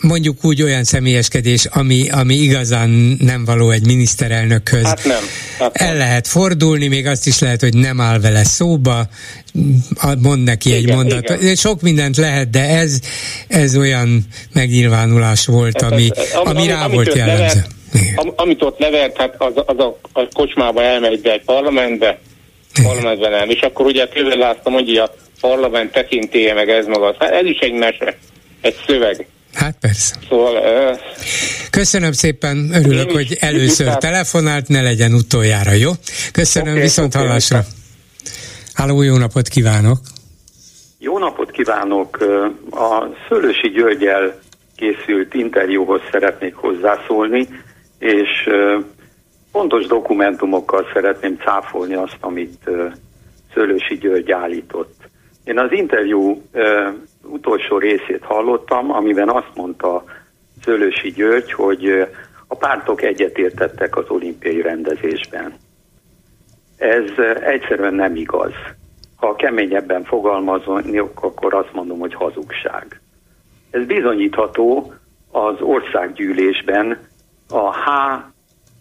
mondjuk 0.02 0.46
úgy 0.46 0.62
olyan 0.62 0.84
személyeskedés, 0.84 1.66
ami, 1.66 2.10
ami 2.10 2.36
igazán 2.36 3.18
nem 3.20 3.46
való 3.46 3.70
egy 3.70 3.86
miniszterelnökhöz. 3.86 4.84
Hát 4.84 5.04
nem. 5.04 5.24
Hát 5.60 5.78
El 5.78 5.88
nem. 5.88 5.98
lehet 5.98 6.28
fordulni, 6.28 6.88
még 6.88 7.06
azt 7.06 7.28
is 7.28 7.40
lehet, 7.40 7.62
hogy 7.62 7.74
nem 7.74 8.02
áll 8.02 8.20
vele 8.20 8.44
szóba, 8.44 9.10
mond 10.22 10.44
neki 10.44 10.70
igen, 10.70 10.82
egy 10.82 10.96
mondatot. 10.96 11.42
Igen. 11.42 11.56
Sok 11.56 11.82
mindent 11.82 12.18
lehet, 12.18 12.50
de 12.50 12.68
ez, 12.68 13.00
ez 13.48 13.76
olyan 13.76 14.26
megnyilvánulás 14.54 15.46
volt, 15.46 15.82
hát 15.82 15.92
ami, 15.92 16.10
ez, 16.16 16.26
ami, 16.34 16.58
ami 16.58 16.68
rá 16.68 16.88
volt 16.88 17.16
jellemző. 17.16 17.66
Am, 18.16 18.34
amit 18.36 18.64
ott 18.64 18.80
levert, 18.80 19.18
hát 19.18 19.36
az, 19.38 19.54
az 19.66 19.80
a, 19.80 19.98
a 20.14 20.28
kocsmába 20.34 20.82
elmegy 20.82 21.22
be 21.22 21.32
egy 21.32 21.44
parlamentbe, 21.46 22.20
parlamentben 22.84 23.32
nem. 23.32 23.50
És 23.50 23.62
akkor 23.62 23.86
ugye 23.86 24.08
Kövér 24.08 24.38
László 24.38 24.72
mondja, 24.72 25.04
a 25.04 25.14
parlament 25.42 25.92
tekintélye 25.92 26.54
meg 26.54 26.70
ez 26.70 26.86
maga. 26.86 27.16
Hát 27.20 27.32
ez 27.32 27.46
is 27.46 27.60
egy 27.60 27.74
mese, 27.74 28.18
egy 28.62 28.76
szöveg. 28.88 29.28
Hát 29.54 29.78
persze. 29.80 30.16
Szóval... 30.30 30.54
Uh, 30.56 31.00
Köszönöm 31.70 32.12
szépen, 32.12 32.70
örülök, 32.74 33.12
hogy 33.12 33.38
először 33.40 33.96
telefonált, 33.96 34.68
ne 34.68 34.82
legyen 34.82 35.14
utoljára, 35.14 35.72
jó? 35.72 35.92
Köszönöm, 36.32 36.70
okay, 36.70 36.82
viszont 36.82 37.16
okay, 37.16 37.28
hallásra. 37.28 37.64
Háló, 38.74 39.02
jó 39.02 39.18
napot 39.18 39.48
kívánok! 39.48 39.98
Jó 41.00 41.18
napot 41.18 41.52
kívánok! 41.52 42.18
A 42.72 43.04
Szőlősi 43.30 43.70
Györgyel 43.70 44.40
készült 44.76 45.34
interjúhoz 45.34 46.02
szeretnék 46.12 46.56
hozzászólni 46.56 47.48
és 48.00 48.50
pontos 49.52 49.86
dokumentumokkal 49.86 50.88
szeretném 50.94 51.36
cáfolni 51.36 51.94
azt, 51.94 52.18
amit 52.20 52.70
Szőlősi 53.54 53.96
György 53.96 54.32
állított. 54.32 54.96
Én 55.44 55.60
az 55.60 55.72
interjú 55.72 56.42
utolsó 57.24 57.78
részét 57.78 58.24
hallottam, 58.24 58.92
amiben 58.92 59.30
azt 59.30 59.52
mondta 59.56 60.04
Szőlősi 60.64 61.12
György, 61.12 61.52
hogy 61.52 62.08
a 62.48 62.56
pártok 62.56 63.02
egyetértettek 63.02 63.96
az 63.98 64.06
olimpiai 64.08 64.62
rendezésben. 64.62 65.54
Ez 66.78 67.10
egyszerűen 67.42 67.94
nem 67.94 68.16
igaz. 68.16 68.54
Ha 69.16 69.36
keményebben 69.36 70.04
fogalmazom, 70.04 70.82
akkor 71.16 71.54
azt 71.54 71.74
mondom, 71.74 72.00
hogy 72.00 72.14
hazugság. 72.14 73.02
Ez 73.70 73.86
bizonyítható 73.86 74.94
az 75.32 75.56
országgyűlésben 75.62 77.00
a 77.50 77.74
H 77.74 77.88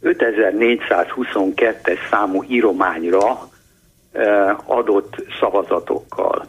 5422-es 0.02 2.08
számú 2.10 2.44
írományra 2.48 3.48
adott 4.64 5.14
szavazatokkal. 5.40 6.46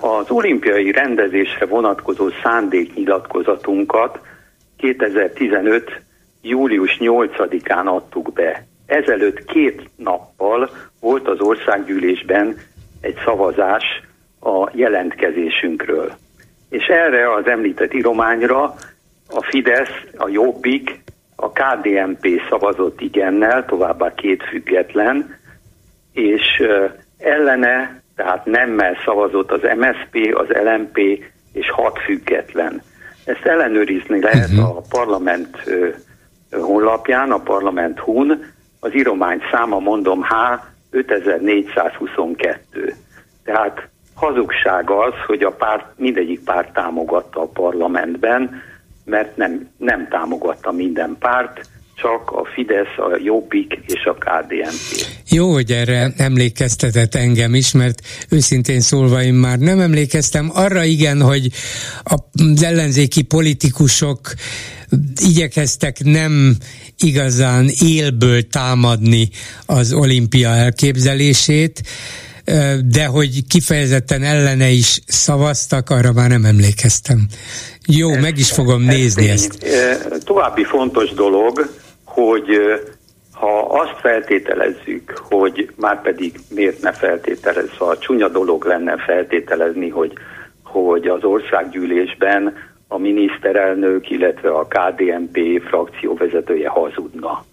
Az 0.00 0.30
olimpiai 0.30 0.90
rendezésre 0.90 1.66
vonatkozó 1.66 2.28
szándéknyilatkozatunkat 2.42 4.20
2015. 4.76 6.02
július 6.42 6.96
8-án 7.00 7.84
adtuk 7.84 8.32
be. 8.32 8.66
Ezelőtt 8.86 9.44
két 9.44 9.90
nappal 9.96 10.70
volt 11.00 11.28
az 11.28 11.40
országgyűlésben 11.40 12.56
egy 13.00 13.16
szavazás 13.24 13.84
a 14.40 14.70
jelentkezésünkről. 14.72 16.12
És 16.68 16.86
erre 16.86 17.34
az 17.34 17.46
említett 17.46 17.94
írományra 17.94 18.74
a 19.28 19.42
Fidesz, 19.42 20.04
a 20.16 20.28
Jobbik, 20.28 21.02
a 21.36 21.50
KDNP 21.50 22.26
szavazott 22.48 23.00
igennel, 23.00 23.64
továbbá 23.64 24.14
két 24.14 24.42
független, 24.42 25.38
és 26.12 26.62
ellene, 27.18 28.02
tehát 28.16 28.44
nemmel 28.44 28.96
szavazott 29.04 29.50
az 29.50 29.60
MSP, 29.76 30.36
az 30.36 30.46
LMP 30.48 30.98
és 31.52 31.70
hat 31.70 31.98
független. 31.98 32.82
Ezt 33.24 33.44
ellenőrizni 33.44 34.20
lehet 34.20 34.50
uh-huh. 34.50 34.76
a 34.76 34.82
parlament 34.88 35.58
honlapján, 36.50 37.30
a 37.30 37.38
parlament 37.38 37.98
hun, 37.98 38.52
az 38.80 38.94
íromány 38.94 39.40
száma 39.50 39.78
mondom 39.78 40.22
H 40.22 40.34
5422. 40.90 42.94
Tehát 43.44 43.88
hazugság 44.14 44.90
az, 44.90 45.12
hogy 45.26 45.42
a 45.42 45.50
párt, 45.50 45.84
mindegyik 45.96 46.44
párt 46.44 46.72
támogatta 46.72 47.40
a 47.40 47.48
parlamentben, 47.48 48.62
mert 49.04 49.36
nem, 49.36 49.68
nem 49.78 50.08
támogatta 50.08 50.72
minden 50.72 51.16
párt, 51.18 51.68
csak 51.94 52.30
a 52.30 52.44
Fidesz, 52.54 52.96
a 52.96 53.18
Jobbik 53.22 53.78
és 53.86 54.04
a 54.04 54.14
KDNP. 54.14 55.06
Jó, 55.28 55.52
hogy 55.52 55.70
erre 55.70 56.12
emlékeztetett 56.16 57.14
engem 57.14 57.54
is, 57.54 57.72
mert 57.72 58.00
őszintén 58.28 58.80
szólva 58.80 59.22
én 59.22 59.34
már 59.34 59.58
nem 59.58 59.80
emlékeztem. 59.80 60.50
Arra 60.54 60.84
igen, 60.84 61.20
hogy 61.20 61.48
az 62.02 62.62
ellenzéki 62.62 63.22
politikusok 63.22 64.20
igyekeztek 65.16 66.04
nem 66.04 66.56
igazán 66.98 67.68
élből 67.80 68.48
támadni 68.48 69.28
az 69.66 69.92
olimpia 69.92 70.48
elképzelését, 70.48 71.82
de 72.84 73.06
hogy 73.06 73.46
kifejezetten 73.48 74.22
ellene 74.22 74.68
is 74.68 75.00
szavaztak, 75.06 75.90
arra 75.90 76.12
már 76.12 76.28
nem 76.28 76.44
emlékeztem. 76.44 77.26
Jó, 77.86 78.10
ez, 78.10 78.20
meg 78.20 78.38
is 78.38 78.52
fogom 78.52 78.88
ez 78.88 78.94
nézni 78.94 79.28
ez 79.28 79.48
ezt. 79.60 80.24
További 80.24 80.64
fontos 80.64 81.10
dolog, 81.10 81.70
hogy 82.04 82.48
ha 83.32 83.60
azt 83.60 84.00
feltételezzük, 84.00 85.22
hogy 85.28 85.70
már 85.76 86.02
pedig 86.02 86.40
miért 86.48 86.82
ne 86.82 86.92
feltételez, 86.92 87.68
a 87.78 87.98
csúnya 87.98 88.28
dolog 88.28 88.64
lenne 88.64 88.96
feltételezni, 88.96 89.88
hogy, 89.88 90.12
hogy 90.62 91.06
az 91.06 91.24
országgyűlésben 91.24 92.54
a 92.88 92.98
miniszterelnök, 92.98 94.10
illetve 94.10 94.50
a 94.50 94.66
KDNP 94.66 95.62
frakcióvezetője 95.66 96.68
hazudna. 96.68 97.44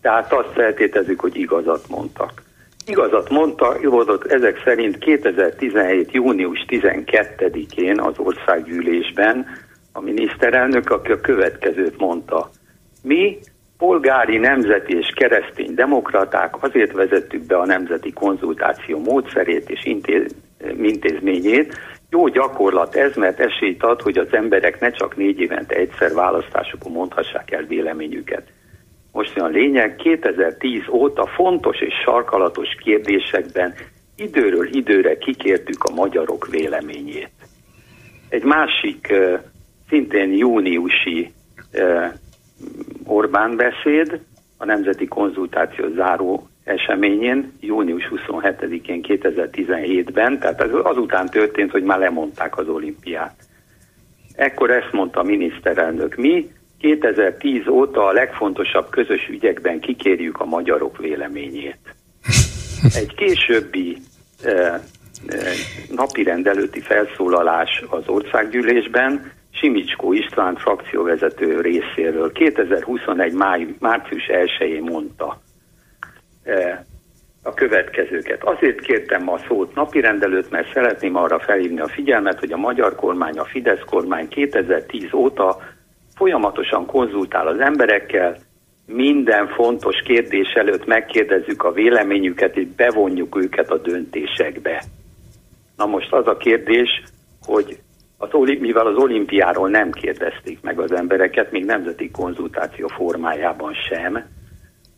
Tehát 0.00 0.32
azt 0.32 0.52
feltételezzük, 0.52 1.20
hogy 1.20 1.36
igazat 1.36 1.88
mondtak. 1.88 2.42
Igazat 2.86 3.30
mondta, 3.30 3.76
igazat 3.80 4.24
ezek 4.24 4.62
szerint 4.64 4.98
2017. 4.98 6.12
június 6.12 6.64
12-én 6.68 8.00
az 8.00 8.18
országgyűlésben 8.18 9.46
a 9.92 10.00
miniszterelnök, 10.00 10.90
aki 10.90 11.12
a 11.12 11.20
következőt 11.20 11.98
mondta. 11.98 12.50
Mi, 13.02 13.38
polgári, 13.78 14.36
nemzeti 14.36 14.96
és 14.96 15.12
keresztény 15.14 15.74
demokraták 15.74 16.62
azért 16.62 16.92
vezettük 16.92 17.46
be 17.46 17.56
a 17.56 17.66
nemzeti 17.66 18.12
konzultáció 18.12 18.98
módszerét 18.98 19.70
és 19.70 19.84
intéz, 19.84 20.34
intézményét, 20.82 21.78
jó 22.10 22.28
gyakorlat 22.28 22.94
ez, 22.94 23.14
mert 23.14 23.40
esélyt 23.40 23.82
ad, 23.82 24.00
hogy 24.00 24.18
az 24.18 24.28
emberek 24.30 24.80
ne 24.80 24.90
csak 24.90 25.16
négy 25.16 25.40
évente 25.40 25.74
egyszer 25.74 26.14
választásokon 26.14 26.92
mondhassák 26.92 27.50
el 27.50 27.62
véleményüket. 27.62 28.42
Most 29.12 29.38
a 29.38 29.46
lényeg, 29.46 29.96
2010 29.96 30.82
óta 30.90 31.26
fontos 31.26 31.80
és 31.80 31.94
sarkalatos 32.04 32.68
kérdésekben 32.84 33.74
időről 34.16 34.68
időre 34.76 35.18
kikértük 35.18 35.84
a 35.84 35.94
magyarok 35.94 36.46
véleményét. 36.46 37.30
Egy 38.28 38.44
másik 38.44 39.12
szintén 39.88 40.32
júniusi 40.32 41.32
Orbán 43.04 43.56
beszéd, 43.56 44.20
a 44.56 44.64
Nemzeti 44.64 45.06
Konzultáció 45.06 45.88
záró 45.94 46.48
eseményén, 46.64 47.52
június 47.60 48.10
27-én 48.10 49.04
2017-ben, 49.08 50.38
tehát 50.38 50.62
az 50.62 50.70
azután 50.82 51.26
történt, 51.26 51.70
hogy 51.70 51.82
már 51.82 51.98
lemondták 51.98 52.58
az 52.58 52.68
olimpiát. 52.68 53.34
Ekkor 54.34 54.70
ezt 54.70 54.92
mondta 54.92 55.20
a 55.20 55.22
miniszterelnök, 55.22 56.16
mi 56.16 56.50
2010 56.80 57.66
óta 57.68 58.06
a 58.06 58.12
legfontosabb 58.12 58.90
közös 58.90 59.28
ügyekben 59.28 59.80
kikérjük 59.80 60.40
a 60.40 60.44
magyarok 60.44 60.98
véleményét. 60.98 61.94
Egy 63.00 63.14
későbbi 63.14 63.96
napi 65.90 66.22
rendelőti 66.22 66.80
felszólalás 66.80 67.84
az 67.88 68.08
országgyűlésben 68.08 69.32
Simicskó 69.50 70.12
István 70.12 70.56
frakcióvezető 70.56 71.60
részéről 71.60 72.32
2021. 72.32 73.32
Máj, 73.32 73.66
március 73.78 74.26
1-én 74.28 74.82
mondta 74.82 75.40
a 77.42 77.54
következőket. 77.54 78.44
Azért 78.44 78.80
kértem 78.80 79.22
ma 79.22 79.32
a 79.32 79.40
szót 79.48 79.74
napirendelőt, 79.74 80.50
mert 80.50 80.72
szeretném 80.72 81.16
arra 81.16 81.38
felhívni 81.38 81.80
a 81.80 81.88
figyelmet, 81.88 82.38
hogy 82.38 82.52
a 82.52 82.56
magyar 82.56 82.94
kormány, 82.94 83.38
a 83.38 83.44
Fidesz 83.44 83.84
kormány 83.86 84.28
2010 84.28 85.12
óta 85.12 85.58
folyamatosan 86.20 86.86
konzultál 86.86 87.46
az 87.46 87.60
emberekkel, 87.60 88.36
minden 88.86 89.48
fontos 89.48 90.02
kérdés 90.04 90.52
előtt 90.52 90.86
megkérdezzük 90.86 91.62
a 91.62 91.72
véleményüket, 91.72 92.56
és 92.56 92.66
bevonjuk 92.76 93.36
őket 93.36 93.70
a 93.70 93.78
döntésekbe. 93.78 94.82
Na 95.76 95.86
most 95.86 96.12
az 96.12 96.26
a 96.26 96.36
kérdés, 96.36 97.02
hogy 97.42 97.78
az, 98.18 98.28
mivel 98.58 98.86
az 98.86 98.96
olimpiáról 98.96 99.68
nem 99.68 99.90
kérdezték 99.90 100.58
meg 100.62 100.80
az 100.80 100.92
embereket, 100.92 101.50
még 101.50 101.64
nemzeti 101.64 102.10
konzultáció 102.10 102.86
formájában 102.86 103.74
sem, 103.88 104.24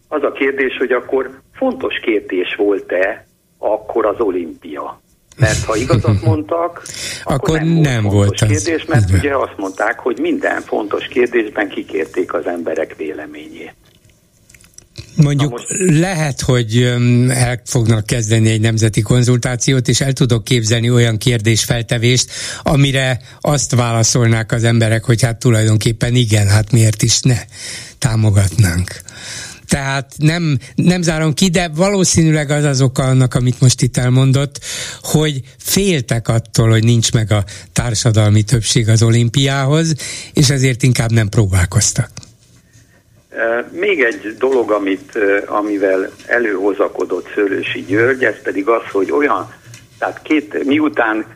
az 0.09 0.23
a 0.23 0.33
kérdés, 0.33 0.77
hogy 0.77 0.93
akkor 0.93 1.31
fontos 1.53 1.99
kérdés 1.99 2.55
volt-e 2.55 3.27
akkor 3.59 4.07
az 4.07 4.21
olimpia? 4.21 5.02
Mert 5.37 5.65
ha 5.65 5.77
igazat 5.77 6.23
mondtak, 6.29 6.83
akkor, 7.25 7.35
akkor 7.35 7.59
nem, 7.59 7.69
nem 7.69 8.03
volt, 8.03 8.15
volt 8.15 8.39
fontos 8.39 8.63
kérdés, 8.63 8.85
mert 8.85 9.09
Igen. 9.09 9.21
ugye 9.21 9.37
azt 9.37 9.55
mondták, 9.57 9.99
hogy 9.99 10.19
minden 10.19 10.61
fontos 10.61 11.07
kérdésben 11.07 11.69
kikérték 11.69 12.35
az 12.35 12.47
emberek 12.47 12.97
véleményét. 12.97 13.75
Mondjuk 15.17 15.51
most... 15.51 15.67
lehet, 15.79 16.41
hogy 16.41 16.83
el 17.29 17.61
fognak 17.65 18.07
kezdeni 18.07 18.51
egy 18.51 18.61
nemzeti 18.61 19.01
konzultációt, 19.01 19.89
és 19.89 20.01
el 20.01 20.13
tudok 20.13 20.45
képzelni 20.45 20.91
olyan 20.91 21.19
kérdésfeltevést, 21.19 22.31
amire 22.63 23.21
azt 23.41 23.75
válaszolnák 23.75 24.53
az 24.53 24.65
emberek, 24.65 25.05
hogy 25.05 25.23
hát 25.23 25.39
tulajdonképpen 25.39 26.15
igen, 26.15 26.49
hát 26.49 26.73
miért 26.73 27.03
is 27.03 27.21
ne 27.21 27.39
támogatnánk. 27.99 29.01
Tehát 29.73 30.13
nem, 30.19 30.59
nem 30.75 31.03
zárom 31.03 31.33
ki, 31.35 31.49
de 31.49 31.71
valószínűleg 31.77 32.51
az 32.51 32.65
az 32.65 32.81
oka 32.83 33.03
annak, 33.03 33.35
amit 33.35 33.61
most 33.61 33.83
itt 33.83 33.97
elmondott, 33.97 34.59
hogy 35.03 35.41
féltek 35.59 36.29
attól, 36.29 36.69
hogy 36.71 36.85
nincs 36.85 37.13
meg 37.13 37.31
a 37.31 37.45
társadalmi 37.73 38.43
többség 38.43 38.89
az 38.89 39.03
olimpiához, 39.03 39.95
és 40.33 40.51
ezért 40.51 40.83
inkább 40.83 41.11
nem 41.11 41.29
próbálkoztak. 41.29 42.09
Még 43.71 44.01
egy 44.03 44.37
dolog, 44.39 44.71
amit, 44.71 45.19
amivel 45.47 46.11
előhozakodott 46.27 47.29
Szőlősi 47.35 47.85
György, 47.89 48.25
ez 48.25 48.43
pedig 48.43 48.69
az, 48.69 48.83
hogy 48.93 49.11
olyan, 49.11 49.53
tehát 49.99 50.23
két, 50.23 50.65
miután 50.65 51.27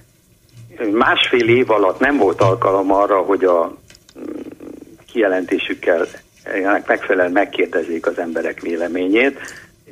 másfél 0.92 1.48
év 1.48 1.70
alatt 1.70 2.00
nem 2.00 2.16
volt 2.16 2.40
alkalom 2.40 2.92
arra, 2.92 3.20
hogy 3.20 3.44
a 3.44 3.76
mm, 4.18 4.22
kijelentésükkel 5.12 6.06
megfelelően 6.86 7.32
megkérdezik 7.32 8.06
az 8.06 8.18
emberek 8.18 8.60
véleményét, 8.60 9.38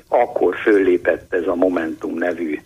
akkor 0.08 0.56
föllépett 0.56 1.34
ez 1.34 1.46
a 1.46 1.54
Momentum 1.54 2.14
nevű 2.14 2.58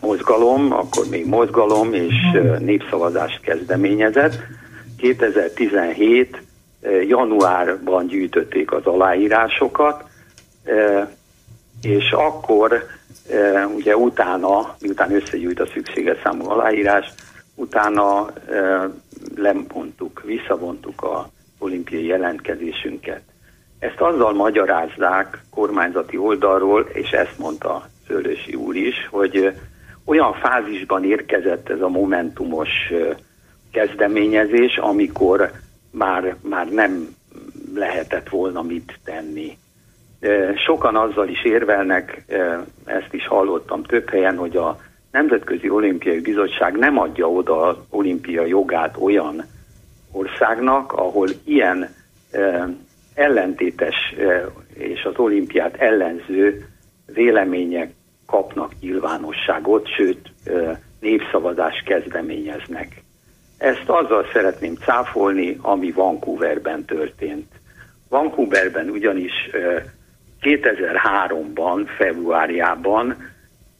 mozgalom, 0.00 0.72
akkor 0.72 1.08
még 1.10 1.26
mozgalom 1.26 1.92
és 1.92 2.14
népszavazást 2.58 3.40
kezdeményezett. 3.40 4.38
2017 4.96 6.42
januárban 7.08 8.06
gyűjtötték 8.06 8.72
az 8.72 8.84
aláírásokat, 8.84 10.04
és 11.82 12.10
akkor 12.10 12.86
ugye 13.74 13.96
utána, 13.96 14.76
miután 14.80 15.14
összegyűjt 15.14 15.60
a 15.60 15.66
szükséges 15.72 16.18
számú 16.22 16.50
aláírás, 16.50 17.12
utána 17.54 18.30
lemondtuk, 19.36 20.22
visszavontuk 20.24 21.02
a 21.02 21.30
olimpiai 21.58 22.06
jelentkezésünket. 22.06 23.22
Ezt 23.78 24.00
azzal 24.00 24.32
magyarázzák 24.32 25.42
kormányzati 25.50 26.16
oldalról, 26.16 26.88
és 26.92 27.10
ezt 27.10 27.38
mondta 27.38 27.88
Szőlősi 28.06 28.54
úr 28.54 28.76
is, 28.76 29.08
hogy 29.10 29.52
olyan 30.04 30.32
fázisban 30.32 31.04
érkezett 31.04 31.68
ez 31.68 31.80
a 31.80 31.88
momentumos 31.88 32.68
kezdeményezés, 33.72 34.76
amikor 34.76 35.50
már, 35.90 36.36
már 36.42 36.68
nem 36.68 37.16
lehetett 37.74 38.28
volna 38.28 38.62
mit 38.62 38.98
tenni. 39.04 39.58
Sokan 40.66 40.96
azzal 40.96 41.28
is 41.28 41.44
érvelnek, 41.44 42.24
ezt 42.84 43.12
is 43.12 43.26
hallottam 43.26 43.82
több 43.82 44.10
helyen, 44.10 44.36
hogy 44.36 44.56
a 44.56 44.80
Nemzetközi 45.10 45.70
Olimpiai 45.70 46.20
Bizottság 46.20 46.76
nem 46.76 46.98
adja 46.98 47.30
oda 47.30 47.84
olimpia 47.90 48.44
jogát 48.44 48.96
olyan 49.00 49.44
országnak, 50.18 50.92
ahol 50.92 51.28
ilyen 51.44 51.94
ellentétes 53.14 54.14
és 54.74 55.02
az 55.02 55.16
olimpiát 55.16 55.76
ellenző 55.76 56.66
vélemények 57.06 57.92
kapnak 58.26 58.72
nyilvánosságot, 58.80 59.88
sőt 59.96 60.32
népszavazást 61.00 61.84
kezdeményeznek. 61.84 63.02
Ezt 63.58 63.88
azzal 63.88 64.26
szeretném 64.32 64.74
cáfolni, 64.74 65.58
ami 65.62 65.90
Vancouverben 65.90 66.84
történt. 66.84 67.52
Vancouverben 68.08 68.88
ugyanis 68.88 69.32
2003-ban, 70.40 71.86
februárjában 71.96 73.16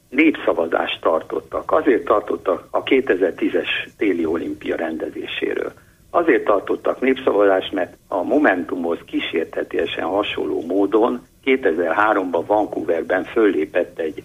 népszavazást 0.09 1.01
tartottak. 1.01 1.73
Azért 1.73 2.05
tartottak 2.05 2.67
a 2.71 2.83
2010-es 2.83 3.69
téli 3.97 4.25
olimpia 4.25 4.77
rendezéséről. 4.77 5.73
Azért 6.11 6.45
tartottak 6.45 7.01
népszavazást, 7.01 7.73
mert 7.73 7.97
a 8.09 8.23
Momentumhoz 8.23 8.99
kísértetésen 9.07 10.05
hasonló 10.05 10.65
módon 10.67 11.27
2003-ban 11.45 12.43
Vancouverben 12.47 13.25
föllépett 13.25 13.99
egy 13.99 14.23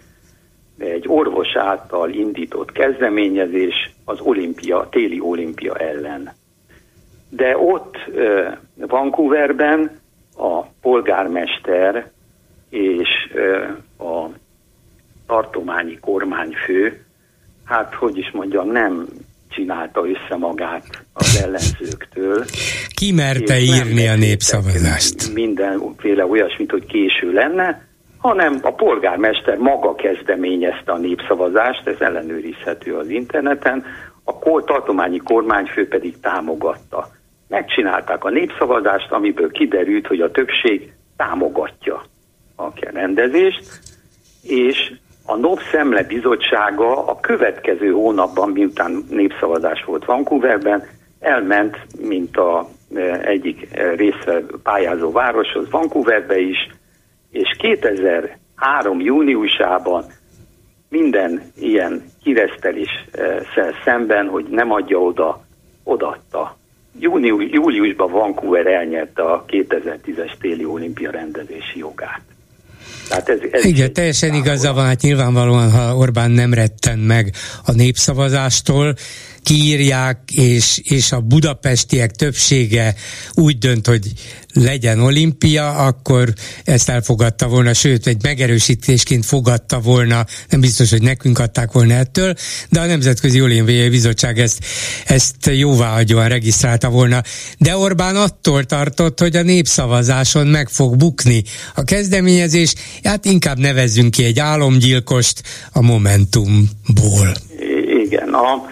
egy 0.77 1.05
orvos 1.07 1.55
által 1.55 2.09
indított 2.09 2.71
kezdeményezés 2.71 3.93
az 4.05 4.19
olimpia, 4.19 4.87
téli 4.91 5.19
olimpia 5.19 5.75
ellen. 5.75 6.33
De 7.29 7.57
ott 7.57 7.97
Vancouverben 8.75 9.99
a 10.37 10.61
polgármester 10.81 12.11
és 12.69 13.09
a 13.99 14.25
tartományi 15.27 15.99
kormányfő, 15.99 17.05
hát 17.65 17.93
hogy 17.93 18.17
is 18.17 18.31
mondjam, 18.31 18.67
nem 18.67 19.07
csinálta 19.55 20.01
össze 20.07 20.35
magát 20.35 21.05
az 21.13 21.41
ellenzőktől. 21.43 22.45
Ki 22.95 23.11
merte 23.11 23.59
írni 23.59 24.07
a 24.07 24.15
népszavazást? 24.15 25.33
Mindenféle 25.33 26.25
olyasmit, 26.25 26.71
hogy 26.71 26.85
késő 26.85 27.31
lenne, 27.31 27.87
hanem 28.17 28.59
a 28.61 28.73
polgármester 28.73 29.57
maga 29.57 29.95
kezdeményezte 29.95 30.91
a 30.91 30.97
népszavazást, 30.97 31.87
ez 31.87 31.99
ellenőrizhető 31.99 32.95
az 32.95 33.09
interneten, 33.09 33.85
a 34.23 34.63
tartományi 34.65 35.17
kormányfő 35.17 35.87
pedig 35.87 36.19
támogatta. 36.19 37.09
Megcsinálták 37.47 38.23
a 38.23 38.29
népszavazást, 38.29 39.11
amiből 39.11 39.51
kiderült, 39.51 40.07
hogy 40.07 40.19
a 40.19 40.31
többség 40.31 40.93
támogatja 41.17 42.05
a 42.55 42.69
rendezést, 42.93 43.79
és 44.43 44.91
a 45.25 45.35
NOP 45.35 45.59
Szemle 45.71 46.03
Bizottsága 46.03 47.07
a 47.07 47.19
következő 47.19 47.91
hónapban, 47.91 48.49
miután 48.49 49.03
népszavazás 49.09 49.83
volt 49.83 50.05
Vancouverben, 50.05 50.83
elment, 51.19 51.77
mint 52.01 52.37
a 52.37 52.67
e, 52.95 53.19
egyik 53.23 53.67
e, 53.71 53.89
részre 53.95 54.43
pályázó 54.63 55.11
városhoz, 55.11 55.69
Vancouverbe 55.69 56.39
is, 56.39 56.69
és 57.31 57.55
2003. 57.57 58.99
júniusában 58.99 60.03
minden 60.89 61.41
ilyen 61.59 62.03
híreszteléssel 62.23 63.73
szemben, 63.83 64.27
hogy 64.27 64.45
nem 64.49 64.71
adja 64.71 64.97
oda, 64.97 65.41
odatta. 65.83 66.57
Júniu, 66.99 67.39
júliusban 67.39 68.11
Vancouver 68.11 68.67
elnyerte 68.67 69.23
a 69.23 69.45
2010-es 69.47 70.37
téli 70.39 70.65
olimpia 70.65 71.11
rendezési 71.11 71.79
jogát. 71.79 72.21
Tehát 73.07 73.29
ez, 73.29 73.37
ez 73.51 73.65
Igen, 73.65 73.93
teljesen 73.93 74.33
igaza 74.33 74.73
van, 74.73 74.85
hát 74.85 75.01
nyilvánvalóan, 75.01 75.71
ha 75.71 75.95
Orbán 75.95 76.31
nem 76.31 76.53
retten 76.53 76.99
meg 76.99 77.33
a 77.65 77.71
népszavazástól, 77.71 78.95
kiírják, 79.43 80.19
és, 80.31 80.81
és 80.83 81.11
a 81.11 81.19
budapestiek 81.19 82.11
többsége 82.11 82.95
úgy 83.33 83.57
dönt, 83.57 83.87
hogy 83.87 84.11
legyen 84.53 84.99
olimpia, 84.99 85.69
akkor 85.69 86.33
ezt 86.63 86.89
elfogadta 86.89 87.47
volna, 87.47 87.73
sőt, 87.73 88.07
egy 88.07 88.23
megerősítésként 88.23 89.25
fogadta 89.25 89.79
volna, 89.79 90.25
nem 90.49 90.59
biztos, 90.59 90.89
hogy 90.89 91.01
nekünk 91.01 91.39
adták 91.39 91.71
volna 91.71 91.93
ettől, 91.93 92.33
de 92.69 92.79
a 92.79 92.85
Nemzetközi 92.85 93.41
Olimpiai 93.41 93.89
Bizottság 93.89 94.39
ezt, 94.39 94.65
ezt 95.05 95.35
jóváhagyóan 95.45 96.27
regisztrálta 96.27 96.89
volna. 96.89 97.21
De 97.57 97.77
Orbán 97.77 98.15
attól 98.15 98.63
tartott, 98.63 99.19
hogy 99.19 99.35
a 99.35 99.41
népszavazáson 99.41 100.47
meg 100.47 100.69
fog 100.69 100.97
bukni 100.97 101.43
a 101.75 101.83
kezdeményezés, 101.83 102.73
hát 103.03 103.25
inkább 103.25 103.57
nevezzünk 103.57 104.11
ki 104.11 104.23
egy 104.23 104.39
álomgyilkost 104.39 105.41
a 105.71 105.81
Momentumból. 105.81 107.33
Igen, 108.05 108.33
a, 108.33 108.65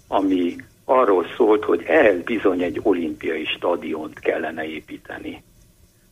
ami 0.08 0.56
arról 0.84 1.26
szólt, 1.36 1.64
hogy 1.64 1.82
ehhez 1.82 2.22
bizony 2.22 2.62
egy 2.62 2.80
olimpiai 2.82 3.44
stadiont 3.44 4.18
kellene 4.18 4.64
építeni. 4.64 5.42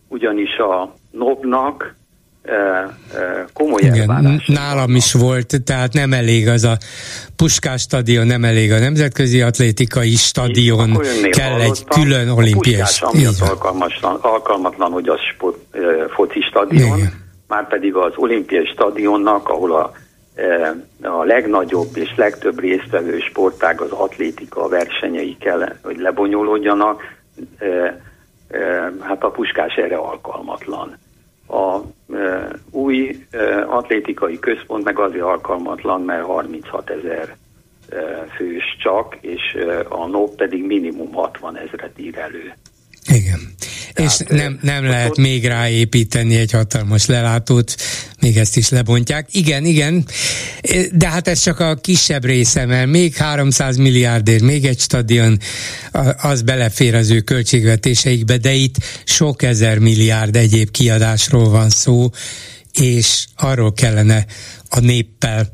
Ugyanis 0.09 0.56
a 0.56 0.94
NOB-nak 1.18 1.94
komoly 3.52 3.82
Igen, 3.82 4.43
Nálam 4.47 4.94
is 4.94 5.12
volt, 5.12 5.62
tehát 5.64 5.93
nem 5.93 6.12
elég 6.12 6.48
az 6.48 6.64
a 6.64 6.76
Puskás 7.36 7.80
stadion, 7.80 8.26
nem 8.26 8.44
elég 8.44 8.72
a 8.72 8.78
Nemzetközi 8.78 9.43
Atlétikai 9.43 10.14
Stadion, 10.14 11.01
kell 11.30 11.51
hallottam, 11.51 11.70
egy 11.70 11.84
külön 11.84 12.28
olimpiai 12.28 12.84
stadion. 12.84 13.34
alkalmatlan, 13.40 14.18
alkalmatlan, 14.20 14.90
hogy 14.93 15.09
az 15.09 15.20
sport, 15.34 15.56
foci 16.14 16.40
stadion, 16.40 16.98
Igen. 16.98 17.12
már 17.48 17.68
pedig 17.68 17.94
az 17.94 18.12
olimpiai 18.16 18.66
stadionnak, 18.66 19.48
ahol 19.48 19.74
a 19.76 19.93
a 21.02 21.24
legnagyobb 21.24 21.97
és 21.97 22.14
legtöbb 22.16 22.60
résztvevő 22.60 23.18
sportág 23.18 23.80
az 23.80 23.90
atlétika 23.90 24.68
versenyei 24.68 25.36
kell, 25.40 25.72
hogy 25.82 25.98
lebonyolódjanak, 25.98 27.02
hát 29.01 29.22
a 29.22 29.30
puskás 29.30 29.74
erre 29.74 29.97
alkalmatlan. 29.97 30.98
A 31.48 31.81
új 32.70 33.27
atlétikai 33.66 34.39
központ 34.39 34.85
meg 34.85 34.98
azért 34.98 35.24
alkalmatlan, 35.24 36.01
mert 36.01 36.24
36 36.24 36.90
ezer 36.90 37.36
fős 38.36 38.77
csak, 38.78 39.16
és 39.20 39.56
a 39.89 40.06
NOP 40.06 40.35
pedig 40.36 40.64
minimum 40.64 41.12
60 41.12 41.56
ezeret 41.56 41.98
ír 41.98 42.18
elő. 42.18 42.52
Igen. 43.06 43.40
Tehát, 43.97 44.20
és 44.20 44.27
nem, 44.28 44.59
nem 44.62 44.85
lehet 44.85 45.10
ott... 45.10 45.16
még 45.16 45.47
ráépíteni 45.47 46.36
egy 46.36 46.51
hatalmas 46.51 47.06
lelátót, 47.06 47.77
még 48.20 48.36
ezt 48.36 48.56
is 48.56 48.68
lebontják. 48.68 49.28
Igen, 49.31 49.64
igen, 49.64 50.06
de 50.93 51.09
hát 51.09 51.28
ez 51.28 51.40
csak 51.40 51.60
a 51.60 51.74
kisebb 51.74 52.24
része, 52.24 52.64
mert 52.64 52.89
még 52.89 53.14
300 53.14 53.77
milliárdért 53.77 54.43
még 54.43 54.64
egy 54.64 54.81
stadion, 54.81 55.39
az 56.16 56.43
belefér 56.43 56.94
az 56.94 57.10
ő 57.10 57.20
költségvetéseikbe, 57.20 58.36
de 58.36 58.52
itt 58.52 58.77
sok 59.05 59.43
ezer 59.43 59.78
milliárd 59.78 60.36
egyéb 60.36 60.70
kiadásról 60.70 61.48
van 61.48 61.70
szó, 61.70 62.10
és 62.73 63.27
arról 63.36 63.73
kellene 63.73 64.27
a 64.68 64.81
néppel 64.81 65.51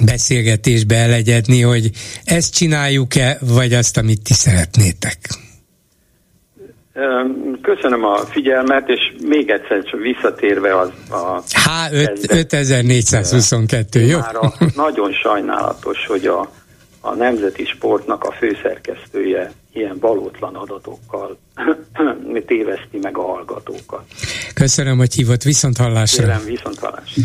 beszélgetésbe 0.00 0.96
elegyedni, 0.96 1.60
hogy 1.60 1.90
ezt 2.24 2.54
csináljuk-e, 2.54 3.38
vagy 3.40 3.74
azt, 3.74 3.96
amit 3.96 4.22
ti 4.22 4.34
szeretnétek. 4.34 5.18
Köszönöm 7.62 8.04
a 8.04 8.16
figyelmet, 8.16 8.88
és 8.88 9.12
még 9.22 9.50
egyszer 9.50 9.84
csak 9.84 10.00
visszatérve 10.00 10.78
az 10.78 10.88
a... 11.10 11.42
H5, 11.42 12.30
5422, 12.30 14.00
jó? 14.00 14.18
Nagyon 14.74 15.12
sajnálatos, 15.12 16.06
hogy 16.06 16.26
a, 16.26 16.50
a 17.00 17.14
nemzeti 17.14 17.64
sportnak 17.64 18.24
a 18.24 18.32
főszerkesztője 18.32 19.52
ilyen 19.72 19.98
valótlan 20.00 20.54
adatokkal 20.54 21.38
téveszti 22.46 22.98
meg 23.02 23.18
a 23.18 23.22
hallgatókat. 23.22 24.02
Köszönöm, 24.54 24.98
hogy 24.98 25.14
hívott 25.14 25.42
viszont 25.42 25.76
hallásra. 25.76 26.24
Kérem, 26.24 26.44
viszont 26.44 26.78
hallásra 26.78 27.22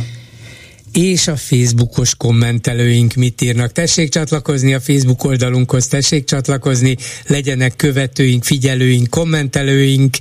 és 0.96 1.28
a 1.28 1.36
Facebookos 1.36 2.16
kommentelőink 2.16 3.14
mit 3.14 3.42
írnak. 3.42 3.72
Tessék 3.72 4.10
csatlakozni 4.10 4.74
a 4.74 4.80
Facebook 4.80 5.24
oldalunkhoz, 5.24 5.88
tessék 5.88 6.26
csatlakozni, 6.26 6.98
legyenek 7.28 7.76
követőink, 7.76 8.44
figyelőink, 8.44 9.10
kommentelőink, 9.10 10.18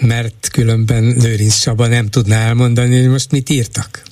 mert 0.00 0.48
különben 0.52 1.04
Lőrinc 1.04 1.58
Csaba 1.58 1.86
nem 1.86 2.08
tudná 2.08 2.46
elmondani, 2.46 3.00
hogy 3.00 3.08
most 3.08 3.30
mit 3.30 3.50
írtak. 3.50 4.02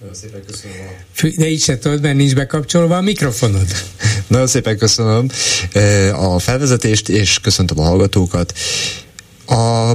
Nagyon 0.00 0.14
szépen 0.14 0.42
köszönöm. 0.46 1.36
De 1.36 1.50
így 1.50 1.62
se 1.62 1.78
tudod, 1.78 2.00
mert 2.00 2.16
nincs 2.16 2.34
bekapcsolva 2.34 2.96
a 2.96 3.00
mikrofonod. 3.00 3.66
Nagyon 4.26 4.46
szépen 4.46 4.78
köszönöm 4.78 5.30
eh, 5.72 6.32
a 6.32 6.38
felvezetést, 6.38 7.08
és 7.08 7.38
köszöntöm 7.38 7.78
a 7.78 7.82
hallgatókat. 7.82 8.52
A, 9.48 9.92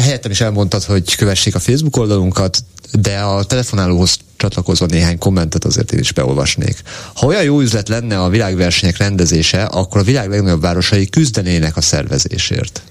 helyettem 0.00 0.30
is 0.30 0.40
elmondtad, 0.40 0.84
hogy 0.84 1.16
kövessék 1.16 1.54
a 1.54 1.58
Facebook 1.58 1.96
oldalunkat, 1.96 2.64
de 2.92 3.18
a 3.18 3.44
telefonálóhoz 3.44 4.18
csatlakozva 4.36 4.86
néhány 4.86 5.18
kommentet 5.18 5.64
azért 5.64 5.92
én 5.92 5.98
is 5.98 6.12
beolvasnék. 6.12 6.82
Ha 7.14 7.26
olyan 7.26 7.42
jó 7.42 7.60
üzlet 7.60 7.88
lenne 7.88 8.20
a 8.20 8.28
világversenyek 8.28 8.96
rendezése, 8.96 9.62
akkor 9.62 10.00
a 10.00 10.04
világ 10.04 10.28
legnagyobb 10.28 10.60
városai 10.60 11.08
küzdenének 11.08 11.76
a 11.76 11.80
szervezésért. 11.80 12.82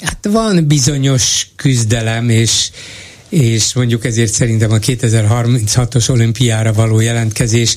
Hát 0.00 0.28
van 0.30 0.66
bizonyos 0.66 1.46
küzdelem, 1.56 2.28
és 2.28 2.70
és 3.28 3.74
mondjuk 3.74 4.04
ezért 4.04 4.32
szerintem 4.32 4.72
a 4.72 4.76
2036-os 4.76 6.10
olimpiára 6.10 6.72
való 6.72 7.00
jelentkezés 7.00 7.76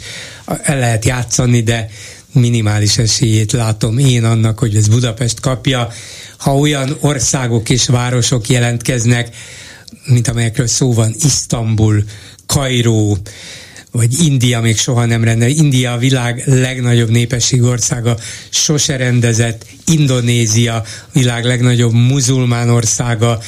el 0.63 0.79
lehet 0.79 1.05
játszani, 1.05 1.61
de 1.61 1.89
minimális 2.39 2.97
esélyét 2.97 3.51
látom 3.51 3.97
én 3.97 4.23
annak, 4.23 4.59
hogy 4.59 4.75
ez 4.75 4.87
Budapest 4.87 5.39
kapja. 5.39 5.89
Ha 6.37 6.55
olyan 6.55 6.97
országok 6.99 7.69
és 7.69 7.87
városok 7.87 8.49
jelentkeznek, 8.49 9.35
mint 10.05 10.27
amelyekről 10.27 10.67
szó 10.67 10.93
van, 10.93 11.15
Isztambul, 11.23 12.03
Kairó, 12.45 13.17
vagy 13.91 14.19
India 14.23 14.61
még 14.61 14.77
soha 14.77 15.05
nem 15.05 15.23
rendel. 15.23 15.49
India 15.49 15.91
a 15.91 15.97
világ 15.97 16.43
legnagyobb 16.45 17.09
népesség 17.09 17.63
országa, 17.63 18.17
sose 18.49 18.97
rendezett. 18.97 19.65
Indonézia, 19.85 20.83
világ 21.13 21.45
legnagyobb 21.45 21.93
muzulmán 21.93 22.69
országa. 22.69 23.39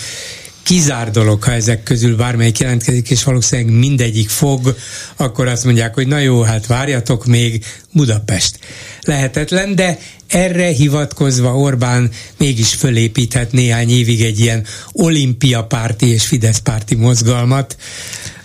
Kizár 0.69 1.11
dolog, 1.11 1.43
ha 1.43 1.51
ezek 1.51 1.83
közül 1.83 2.15
bármelyik 2.15 2.59
jelentkezik, 2.59 3.09
és 3.09 3.23
valószínűleg 3.23 3.73
mindegyik 3.73 4.29
fog, 4.29 4.75
akkor 5.15 5.47
azt 5.47 5.63
mondják, 5.63 5.93
hogy 5.93 6.07
na 6.07 6.19
jó, 6.19 6.41
hát 6.41 6.65
várjatok 6.65 7.25
még, 7.25 7.65
Budapest. 7.93 8.59
Lehetetlen, 9.01 9.75
de 9.75 9.99
erre 10.27 10.67
hivatkozva 10.67 11.57
Orbán 11.57 12.11
mégis 12.37 12.73
fölépíthet 12.73 13.51
néhány 13.51 13.89
évig 13.89 14.21
egy 14.21 14.39
ilyen 14.39 14.65
olimpia 14.91 15.63
párti 15.63 16.07
és 16.07 16.25
Fidesz 16.25 16.59
párti 16.59 16.95
mozgalmat, 16.95 17.77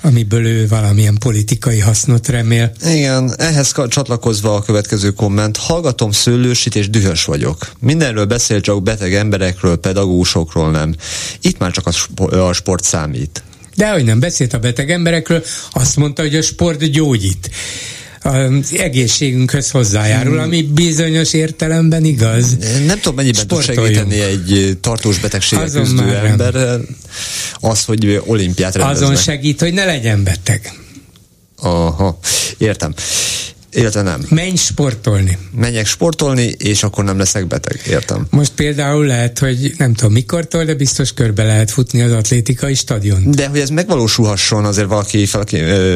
amiből 0.04 0.46
ő 0.46 0.68
valamilyen 0.68 1.18
politikai 1.18 1.80
hasznot 1.80 2.28
remél. 2.28 2.72
Igen, 2.84 3.34
ehhez 3.36 3.74
csatlakozva 3.88 4.54
a 4.54 4.62
következő 4.62 5.10
komment. 5.10 5.56
Hallgatom 5.56 6.10
szőlősit 6.10 6.76
és 6.76 6.90
dühös 6.90 7.24
vagyok. 7.24 7.72
Mindenről 7.78 8.24
beszél 8.24 8.60
csak 8.60 8.82
beteg 8.82 9.14
emberekről, 9.14 9.76
pedagógusokról 9.76 10.70
nem. 10.70 10.94
Itt 11.40 11.58
már 11.58 11.70
csak 11.70 11.86
a 12.16 12.52
sport 12.52 12.84
számít. 12.84 13.42
De 13.76 13.92
hogy 13.92 14.04
nem 14.04 14.20
beszélt 14.20 14.52
a 14.52 14.58
beteg 14.58 14.90
emberekről, 14.90 15.42
azt 15.72 15.96
mondta, 15.96 16.22
hogy 16.22 16.34
a 16.34 16.42
sport 16.42 16.90
gyógyít 16.90 17.50
az 18.24 18.74
egészségünkhöz 18.76 19.70
hozzájárul, 19.70 20.38
ami 20.38 20.62
bizonyos 20.62 21.32
értelemben 21.32 22.04
igaz. 22.04 22.56
Nem 22.86 22.98
tudom, 22.98 23.14
mennyiben 23.14 23.46
tud 23.46 23.62
segíteni 23.62 24.20
egy 24.20 24.78
tartós 24.80 25.18
betegséggel 25.18 25.70
küzdő 25.70 26.16
ember 26.16 26.80
az, 27.60 27.84
hogy 27.84 28.22
olimpiát 28.26 28.74
rendeznek. 28.74 29.08
Azon 29.08 29.22
segít, 29.22 29.60
hogy 29.60 29.72
ne 29.72 29.84
legyen 29.84 30.24
beteg. 30.24 30.72
Aha, 31.56 32.18
értem 32.58 32.94
illetve 33.74 34.02
nem. 34.02 34.20
Menj 34.28 34.56
sportolni. 34.56 35.38
Menjek 35.56 35.86
sportolni, 35.86 36.54
és 36.58 36.82
akkor 36.82 37.04
nem 37.04 37.18
leszek 37.18 37.46
beteg, 37.46 37.80
értem. 37.88 38.26
Most 38.30 38.52
például 38.54 39.06
lehet, 39.06 39.38
hogy 39.38 39.74
nem 39.78 39.94
tudom 39.94 40.12
mikortól, 40.12 40.64
de 40.64 40.74
biztos 40.74 41.12
körbe 41.12 41.44
lehet 41.44 41.70
futni 41.70 42.02
az 42.02 42.12
atlétikai 42.12 42.74
stadion. 42.74 43.30
De 43.30 43.48
hogy 43.48 43.58
ez 43.58 43.68
megvalósulhasson, 43.68 44.64
azért 44.64 44.88
valaki 44.88 45.26
fel, 45.26 45.44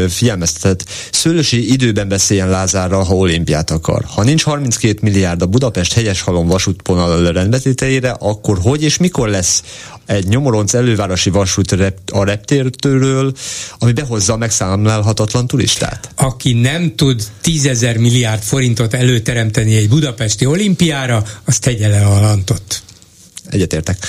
figyelmeztetett. 0.08 0.84
Szőlősi 1.12 1.72
időben 1.72 2.08
beszéljen 2.08 2.48
Lázárral, 2.48 3.02
ha 3.02 3.14
olimpiát 3.14 3.70
akar. 3.70 4.04
Ha 4.04 4.22
nincs 4.22 4.42
32 4.42 4.98
milliárd 5.02 5.42
a 5.42 5.46
Budapest 5.46 5.92
hegyes 5.92 6.20
halom 6.20 6.46
vasútponal 6.46 7.32
rendbetételére, 7.32 8.10
akkor 8.10 8.58
hogy 8.62 8.82
és 8.82 8.96
mikor 8.96 9.28
lesz 9.28 9.62
egy 10.08 10.26
nyomoronc 10.26 10.74
elővárosi 10.74 11.30
vasút 11.30 11.76
a 12.12 12.24
reptértől, 12.24 13.32
ami 13.78 13.92
behozza 13.92 14.32
a 14.32 14.36
megszámlálhatatlan 14.36 15.46
turistát? 15.46 16.10
Aki 16.16 16.52
nem 16.52 16.94
tud 16.96 17.22
tízezer 17.40 17.96
milliárd 17.96 18.42
forintot 18.42 18.94
előteremteni 18.94 19.76
egy 19.76 19.88
budapesti 19.88 20.46
olimpiára, 20.46 21.24
azt 21.44 21.62
tegye 21.62 21.88
le 21.88 22.06
a 22.06 22.20
lantot. 22.20 22.82
Egyetértek. 23.50 24.06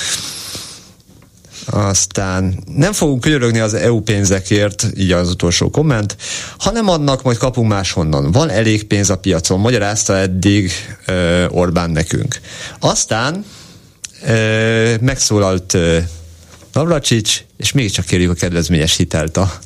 Aztán 1.66 2.62
nem 2.76 2.92
fogunk 2.92 3.20
könyörögni 3.20 3.58
az 3.58 3.74
EU 3.74 4.00
pénzekért, 4.00 4.86
így 4.96 5.12
az 5.12 5.30
utolsó 5.30 5.70
komment, 5.70 6.16
hanem 6.58 6.88
adnak, 6.88 7.22
majd 7.22 7.36
kapunk 7.36 7.68
máshonnan. 7.68 8.32
Van 8.32 8.50
elég 8.50 8.84
pénz 8.84 9.10
a 9.10 9.18
piacon, 9.18 9.60
magyarázta 9.60 10.16
eddig 10.16 10.70
uh, 11.08 11.44
Orbán 11.48 11.90
nekünk. 11.90 12.40
Aztán 12.78 13.44
megszólalt 15.00 15.76
Navracsics, 16.72 17.44
és 17.56 17.72
mégiscsak 17.72 18.04
kérjük 18.04 18.30
a 18.30 18.34
kedvezményes 18.34 18.96
hitelt 18.96 19.36
a... 19.36 19.58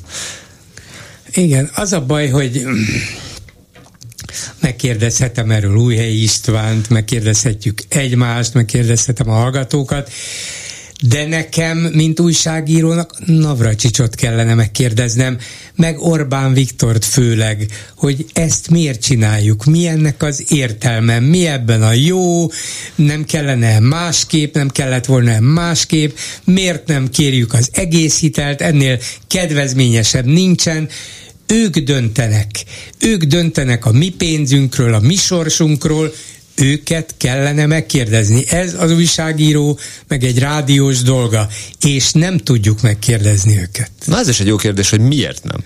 Igen, 1.33 1.69
az 1.75 1.93
a 1.93 2.01
baj, 2.01 2.29
hogy 2.29 2.65
megkérdezhetem 4.59 5.51
erről 5.51 5.75
Újhelyi 5.75 6.23
Istvánt, 6.23 6.89
megkérdezhetjük 6.89 7.79
egymást, 7.87 8.53
megkérdezhetem 8.53 9.29
a 9.29 9.33
hallgatókat, 9.33 10.11
de 11.09 11.25
nekem, 11.27 11.77
mint 11.77 12.19
újságírónak, 12.19 13.25
Navracsicsot 13.25 14.15
kellene 14.15 14.53
megkérdeznem, 14.53 15.37
meg 15.75 15.99
Orbán 15.99 16.53
Viktort 16.53 17.05
főleg, 17.05 17.65
hogy 17.95 18.25
ezt 18.33 18.69
miért 18.69 19.01
csináljuk, 19.01 19.65
mi 19.65 19.87
ennek 19.87 20.23
az 20.23 20.45
értelme, 20.49 21.19
mi 21.19 21.45
ebben 21.47 21.83
a 21.83 21.93
jó, 21.93 22.47
nem 22.95 23.25
kellene 23.25 23.79
másképp, 23.79 24.55
nem 24.55 24.69
kellett 24.69 25.05
volna 25.05 25.39
másképp, 25.39 26.15
miért 26.43 26.87
nem 26.87 27.09
kérjük 27.09 27.53
az 27.53 27.69
egész 27.73 28.19
hitelt, 28.19 28.61
ennél 28.61 28.99
kedvezményesebb 29.27 30.25
nincsen, 30.25 30.89
ők 31.47 31.77
döntenek. 31.77 32.49
Ők 32.99 33.23
döntenek 33.23 33.85
a 33.85 33.91
mi 33.91 34.09
pénzünkről, 34.09 34.93
a 34.93 34.99
mi 34.99 35.15
sorsunkról, 35.15 36.13
őket 36.55 37.13
kellene 37.17 37.65
megkérdezni. 37.65 38.43
Ez 38.49 38.73
az 38.73 38.91
újságíró, 38.91 39.79
meg 40.07 40.23
egy 40.23 40.39
rádiós 40.39 41.01
dolga, 41.01 41.47
és 41.81 42.11
nem 42.11 42.37
tudjuk 42.37 42.81
megkérdezni 42.81 43.57
őket. 43.57 43.91
Na 44.05 44.17
ez 44.17 44.27
is 44.27 44.39
egy 44.39 44.47
jó 44.47 44.55
kérdés, 44.55 44.89
hogy 44.89 44.99
miért 44.99 45.43
nem? 45.43 45.63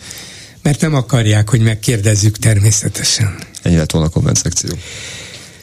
Mert 0.63 0.81
nem 0.81 0.93
akarják, 0.93 1.49
hogy 1.49 1.61
megkérdezzük 1.61 2.37
természetesen. 2.37 3.37
Ennyi 3.61 3.75
lett 3.75 3.91
volna 3.91 4.07
a 4.07 4.11
komment 4.11 4.37
szekció. 4.37 4.69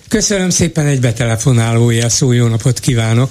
Köszönöm 0.08 0.50
szépen 0.50 0.86
egy 0.86 1.00
betelefonnálója, 1.00 2.08
szó 2.08 2.32
jó 2.32 2.46
napot 2.46 2.78
kívánok! 2.78 3.30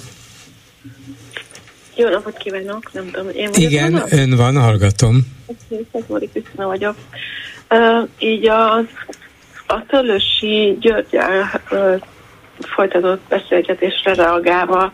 Jó 1.94 2.08
napot 2.08 2.36
kívánok, 2.36 2.92
nem 2.92 3.10
tudom, 3.10 3.28
én 3.28 3.50
vagyok. 3.50 3.70
Igen, 3.70 3.92
van? 3.92 4.02
ön 4.10 4.36
van, 4.36 4.56
hallgatom. 4.56 5.26
Szegmori 5.92 6.28
Krisztina 6.32 6.66
vagyok. 6.66 6.96
Uh, 7.70 8.08
így 8.18 8.48
az 8.48 8.84
a 9.66 9.82
Szörlősi 9.90 10.76
Györgyel 10.80 11.60
folytatott 12.60 13.20
beszélgetésre 13.28 14.14
reagálva 14.14 14.92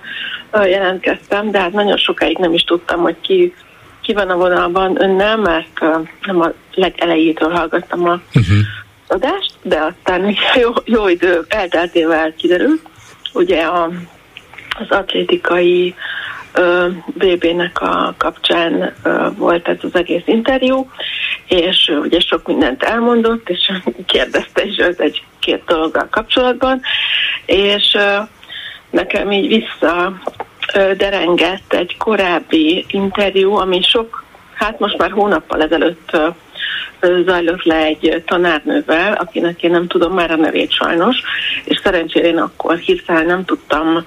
jelentkeztem, 0.52 1.50
de 1.50 1.60
hát 1.60 1.72
nagyon 1.72 1.96
sokáig 1.96 2.38
nem 2.38 2.52
is 2.52 2.64
tudtam, 2.64 3.00
hogy 3.00 3.16
ki, 3.20 3.54
ki 4.00 4.12
van 4.12 4.30
a 4.30 4.36
vonalban 4.36 5.02
önnel, 5.02 5.36
mert 5.36 5.80
nem 6.26 6.40
a 6.40 6.52
legelejétől 6.74 7.50
hallgattam 7.50 8.04
a 8.04 8.20
uh-huh. 8.34 8.58
adást, 9.06 9.54
de 9.62 9.78
aztán 9.80 10.34
jó, 10.62 10.70
jó 10.84 11.08
idő 11.08 11.44
elteltével 11.48 12.34
kiderült. 12.34 12.80
Ugye 13.32 13.62
a, 13.62 13.90
az 14.78 14.86
atlétikai 14.88 15.94
BB-nek 17.06 17.80
a 17.80 18.14
kapcsán 18.18 18.94
volt 19.36 19.68
ez 19.68 19.76
az 19.82 19.94
egész 19.94 20.22
interjú, 20.24 20.90
és 21.48 21.92
ugye 22.02 22.20
sok 22.20 22.46
mindent 22.46 22.82
elmondott, 22.82 23.48
és 23.48 23.72
kérdezte 24.06 24.64
is 24.64 24.78
az 24.78 25.00
egy 25.00 25.22
két 25.38 25.64
dologgal 25.66 26.08
kapcsolatban, 26.10 26.80
és 27.46 27.96
nekem 28.90 29.32
így 29.32 29.48
vissza 29.48 30.20
derengett 30.96 31.72
egy 31.72 31.96
korábbi 31.96 32.84
interjú, 32.88 33.54
ami 33.54 33.82
sok, 33.82 34.24
hát 34.54 34.78
most 34.78 34.98
már 34.98 35.10
hónappal 35.10 35.62
ezelőtt 35.62 36.16
zajlott 37.26 37.62
le 37.62 37.76
egy 37.76 38.22
tanárnővel, 38.26 39.12
akinek 39.12 39.62
én 39.62 39.70
nem 39.70 39.86
tudom 39.86 40.12
már 40.12 40.30
a 40.30 40.36
nevét 40.36 40.72
sajnos, 40.72 41.16
és 41.64 41.80
szerencsére 41.82 42.26
én 42.26 42.38
akkor 42.38 42.78
hirtelen 42.78 43.26
nem 43.26 43.44
tudtam 43.44 44.04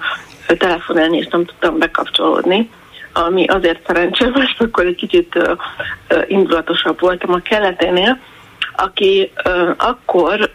telefonálni, 0.58 1.16
és 1.16 1.26
nem 1.26 1.44
tudtam 1.44 1.78
bekapcsolódni 1.78 2.70
ami 3.18 3.46
azért 3.46 3.86
szerencsém, 3.86 4.30
mert 4.30 4.60
akkor 4.70 4.86
egy 4.86 4.94
kicsit 4.94 5.38
indulatosabb 6.26 7.00
voltam 7.00 7.32
a 7.32 7.38
keleténél, 7.38 8.18
aki 8.76 9.32
akkor 9.76 10.50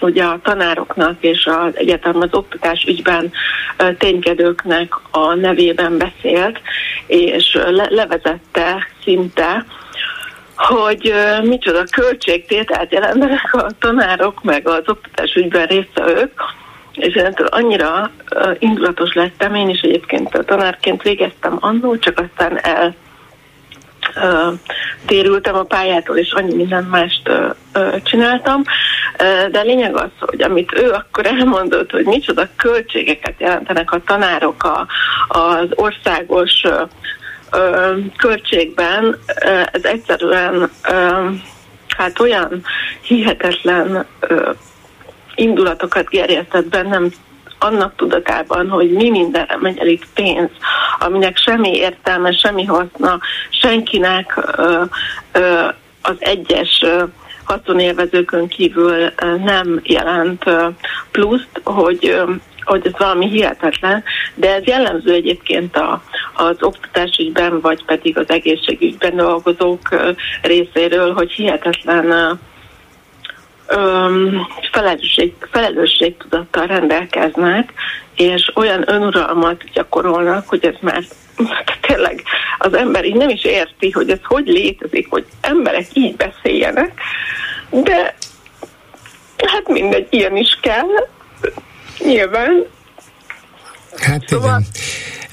ugye 0.00 0.24
a 0.24 0.40
tanároknak 0.42 1.16
és 1.20 1.46
az 1.46 1.76
egyetem 1.76 2.16
az 2.20 2.28
oktatás 2.30 2.84
ügyben 2.88 3.32
ténykedőknek 3.98 4.94
a 5.10 5.34
nevében 5.34 5.98
beszélt, 5.98 6.60
és 7.06 7.58
le- 7.70 7.88
levezette 7.90 8.86
szinte, 9.02 9.64
hogy 10.56 11.14
micsoda 11.42 11.82
költségtételt 11.90 12.92
jelentenek 12.92 13.54
a 13.54 13.66
tanárok, 13.78 14.42
meg 14.42 14.68
az 14.68 14.82
oktatás 14.86 15.34
ügyben 15.34 15.66
résztvevők, 15.66 16.32
és 17.00 17.14
ettől 17.14 17.46
annyira 17.46 18.10
uh, 18.34 18.56
indulatos 18.58 19.12
lettem, 19.12 19.54
én 19.54 19.68
is 19.68 19.80
egyébként 19.80 20.34
a 20.34 20.44
tanárként 20.44 21.02
végeztem 21.02 21.56
annó, 21.60 21.98
csak 21.98 22.18
aztán 22.18 22.58
el 22.62 22.94
uh, 24.16 24.58
térültem 25.06 25.54
a 25.54 25.62
pályától, 25.62 26.16
és 26.16 26.32
annyi 26.32 26.54
minden 26.54 26.84
mást 26.84 27.28
uh, 27.28 27.50
uh, 27.74 28.02
csináltam. 28.02 28.62
Uh, 29.12 29.50
de 29.50 29.58
a 29.58 29.62
lényeg 29.62 29.96
az, 29.96 30.10
hogy 30.18 30.42
amit 30.42 30.72
ő 30.74 30.90
akkor 30.90 31.26
elmondott, 31.26 31.90
hogy 31.90 32.04
micsoda 32.04 32.48
költségeket 32.56 33.34
jelentenek 33.38 33.92
a 33.92 34.02
tanárok 34.06 34.62
a, 34.62 34.86
az 35.38 35.68
országos 35.74 36.62
uh, 36.64 36.88
uh, 37.52 37.96
költségben, 38.16 39.04
uh, 39.04 39.62
ez 39.72 39.84
egyszerűen 39.84 40.70
uh, 40.90 41.34
hát 41.88 42.20
olyan 42.20 42.64
hihetetlen 43.00 44.06
uh, 44.30 44.56
indulatokat 45.34 46.08
gerjesztett 46.08 46.68
bennem 46.68 47.10
annak 47.58 47.96
tudatában, 47.96 48.68
hogy 48.68 48.92
mi 48.92 49.10
mindenre 49.10 49.56
megy 49.60 49.78
elég 49.78 50.06
pénz, 50.14 50.50
aminek 50.98 51.36
semmi 51.36 51.76
értelme, 51.76 52.32
semmi 52.32 52.64
haszna, 52.64 53.20
senkinek 53.50 54.38
ö, 54.56 54.82
ö, 55.32 55.68
az 56.02 56.16
egyes 56.18 56.80
ö, 56.82 57.04
haszonélvezőkön 57.44 58.48
kívül 58.48 58.92
ö, 58.92 59.36
nem 59.44 59.80
jelent 59.82 60.46
ö, 60.46 60.68
pluszt, 61.10 61.60
hogy 61.64 62.08
ö, 62.08 62.32
hogy 62.64 62.86
ez 62.86 62.98
valami 62.98 63.28
hihetetlen, 63.28 64.04
de 64.34 64.54
ez 64.54 64.64
jellemző 64.64 65.12
egyébként 65.12 65.76
a, 65.76 66.02
az 66.34 66.56
oktatásügyben, 66.60 67.60
vagy 67.60 67.84
pedig 67.84 68.18
az 68.18 68.28
egészségügyben 68.28 69.16
dolgozók 69.16 69.88
részéről, 70.42 71.12
hogy 71.12 71.30
hihetetlen 71.30 72.38
öm, 73.70 74.46
felelősség, 74.72 75.32
felelősségtudattal 75.50 76.66
rendelkeznek, 76.66 77.72
és 78.14 78.50
olyan 78.54 78.90
önuralmat 78.90 79.64
gyakorolnak, 79.72 80.48
hogy 80.48 80.64
ez 80.64 80.74
már 80.80 81.02
tényleg 81.80 82.22
az 82.58 82.74
ember 82.74 83.04
így 83.04 83.14
nem 83.14 83.28
is 83.28 83.44
érti, 83.44 83.90
hogy 83.90 84.10
ez 84.10 84.18
hogy 84.22 84.46
létezik, 84.46 85.06
hogy 85.10 85.26
emberek 85.40 85.86
így 85.92 86.16
beszéljenek, 86.16 87.00
de 87.70 88.14
hát 89.46 89.68
mindegy, 89.68 90.06
ilyen 90.10 90.36
is 90.36 90.58
kell, 90.60 90.88
nyilván. 91.98 92.64
Hát 93.96 94.28
szóval... 94.28 94.60
igen. 94.60 94.89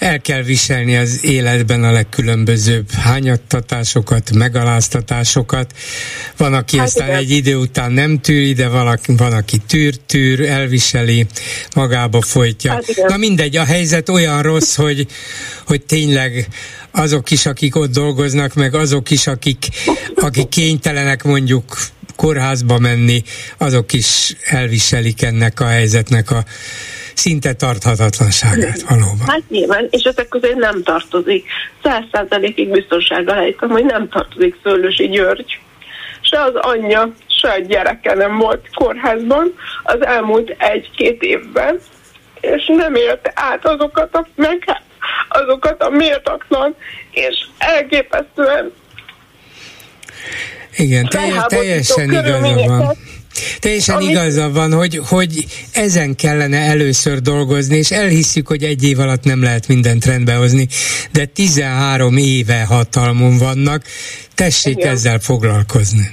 El 0.08 0.22
kell 0.22 0.42
viselni 0.42 0.96
az 0.98 1.20
életben 1.24 1.84
a 1.84 1.92
legkülönbözőbb 1.92 2.92
hányattatásokat, 2.92 4.32
megaláztatásokat. 4.32 5.74
Van, 6.38 6.54
aki 6.54 6.78
hát 6.78 6.88
aztán 6.88 7.08
igen. 7.08 7.20
egy 7.20 7.30
idő 7.30 7.56
után 7.56 7.92
nem 7.92 8.20
tűri, 8.20 8.54
de 8.54 8.68
valaki, 8.68 9.16
van, 9.16 9.34
aki 9.34 9.58
tűr, 9.58 9.96
tűr, 10.06 10.42
elviseli, 10.42 11.26
magába 11.76 12.22
folytja. 12.22 12.72
Hát 12.72 12.86
Na 13.08 13.18
mindegy, 13.18 13.58
a 13.58 13.64
helyzet 13.64 14.10
olyan 14.10 14.42
rossz, 14.42 14.76
hogy, 14.76 15.08
hogy 15.66 15.82
tényleg 15.82 16.48
azok 16.92 17.32
is, 17.32 17.46
akik 17.46 17.76
ott 17.76 17.92
dolgoznak, 17.92 18.54
meg 18.54 18.76
azok 18.76 19.10
is, 19.10 19.28
akik, 19.28 19.68
akik 20.16 20.50
kénytelenek 20.50 21.24
mondjuk 21.24 21.78
kórházba 22.16 22.78
menni, 22.78 23.24
azok 23.58 23.94
is 23.94 24.36
elviselik 24.46 25.22
ennek 25.22 25.60
a 25.60 25.68
helyzetnek 25.68 26.32
a 26.32 26.46
szinte 27.18 27.54
tarthatatlanságát 27.54 28.82
valóban. 28.90 29.28
Hát 29.28 29.50
nyilván, 29.50 29.88
és 29.90 30.04
ezek 30.04 30.28
közé 30.28 30.54
nem 30.54 30.84
tartozik. 30.84 31.46
Száz 31.84 32.04
százalékig 32.12 32.70
biztonsággal 32.70 33.36
helytem, 33.36 33.70
hogy 33.70 33.86
nem 33.86 34.10
tartozik 34.10 34.56
Szőlősi 34.64 35.08
György. 35.08 35.60
Se 36.22 36.42
az 36.42 36.56
anyja, 36.56 37.14
se 37.28 37.50
a 37.50 37.60
gyereke 37.60 38.14
nem 38.14 38.38
volt 38.38 38.70
kórházban 38.76 39.54
az 39.84 40.06
elmúlt 40.06 40.56
egy-két 40.58 41.22
évben, 41.22 41.80
és 42.42 42.66
nem 42.68 42.96
élte 42.96 43.32
át 43.36 43.66
azokat 43.66 44.16
a 44.16 44.28
meg, 44.36 44.82
azokat 45.30 45.82
a 45.84 45.90
méltatlan 45.90 46.76
és 47.12 47.36
elképesztően 47.58 48.72
igen, 50.78 51.06
teljes, 51.10 51.44
teljesen 51.48 52.12
igaza 52.12 52.68
van. 52.68 52.96
Teljesen 53.60 53.96
Amit... 53.96 54.10
igaza 54.10 54.52
van, 54.52 54.74
hogy, 54.74 55.00
hogy 55.10 55.46
ezen 55.74 56.16
kellene 56.16 56.58
először 56.58 57.20
dolgozni, 57.20 57.78
és 57.78 57.92
elhisszük, 57.92 58.48
hogy 58.48 58.64
egy 58.64 58.84
év 58.84 59.00
alatt 59.00 59.24
nem 59.24 59.44
lehet 59.44 59.68
mindent 59.68 60.06
rendbe 60.06 60.34
hozni, 60.34 60.68
de 61.12 61.26
13 61.26 62.18
éve 62.18 62.66
hatalmon 62.66 63.38
vannak, 63.38 63.84
tessék 64.36 64.78
Igen. 64.78 64.92
ezzel 64.92 65.20
foglalkozni. 65.20 66.12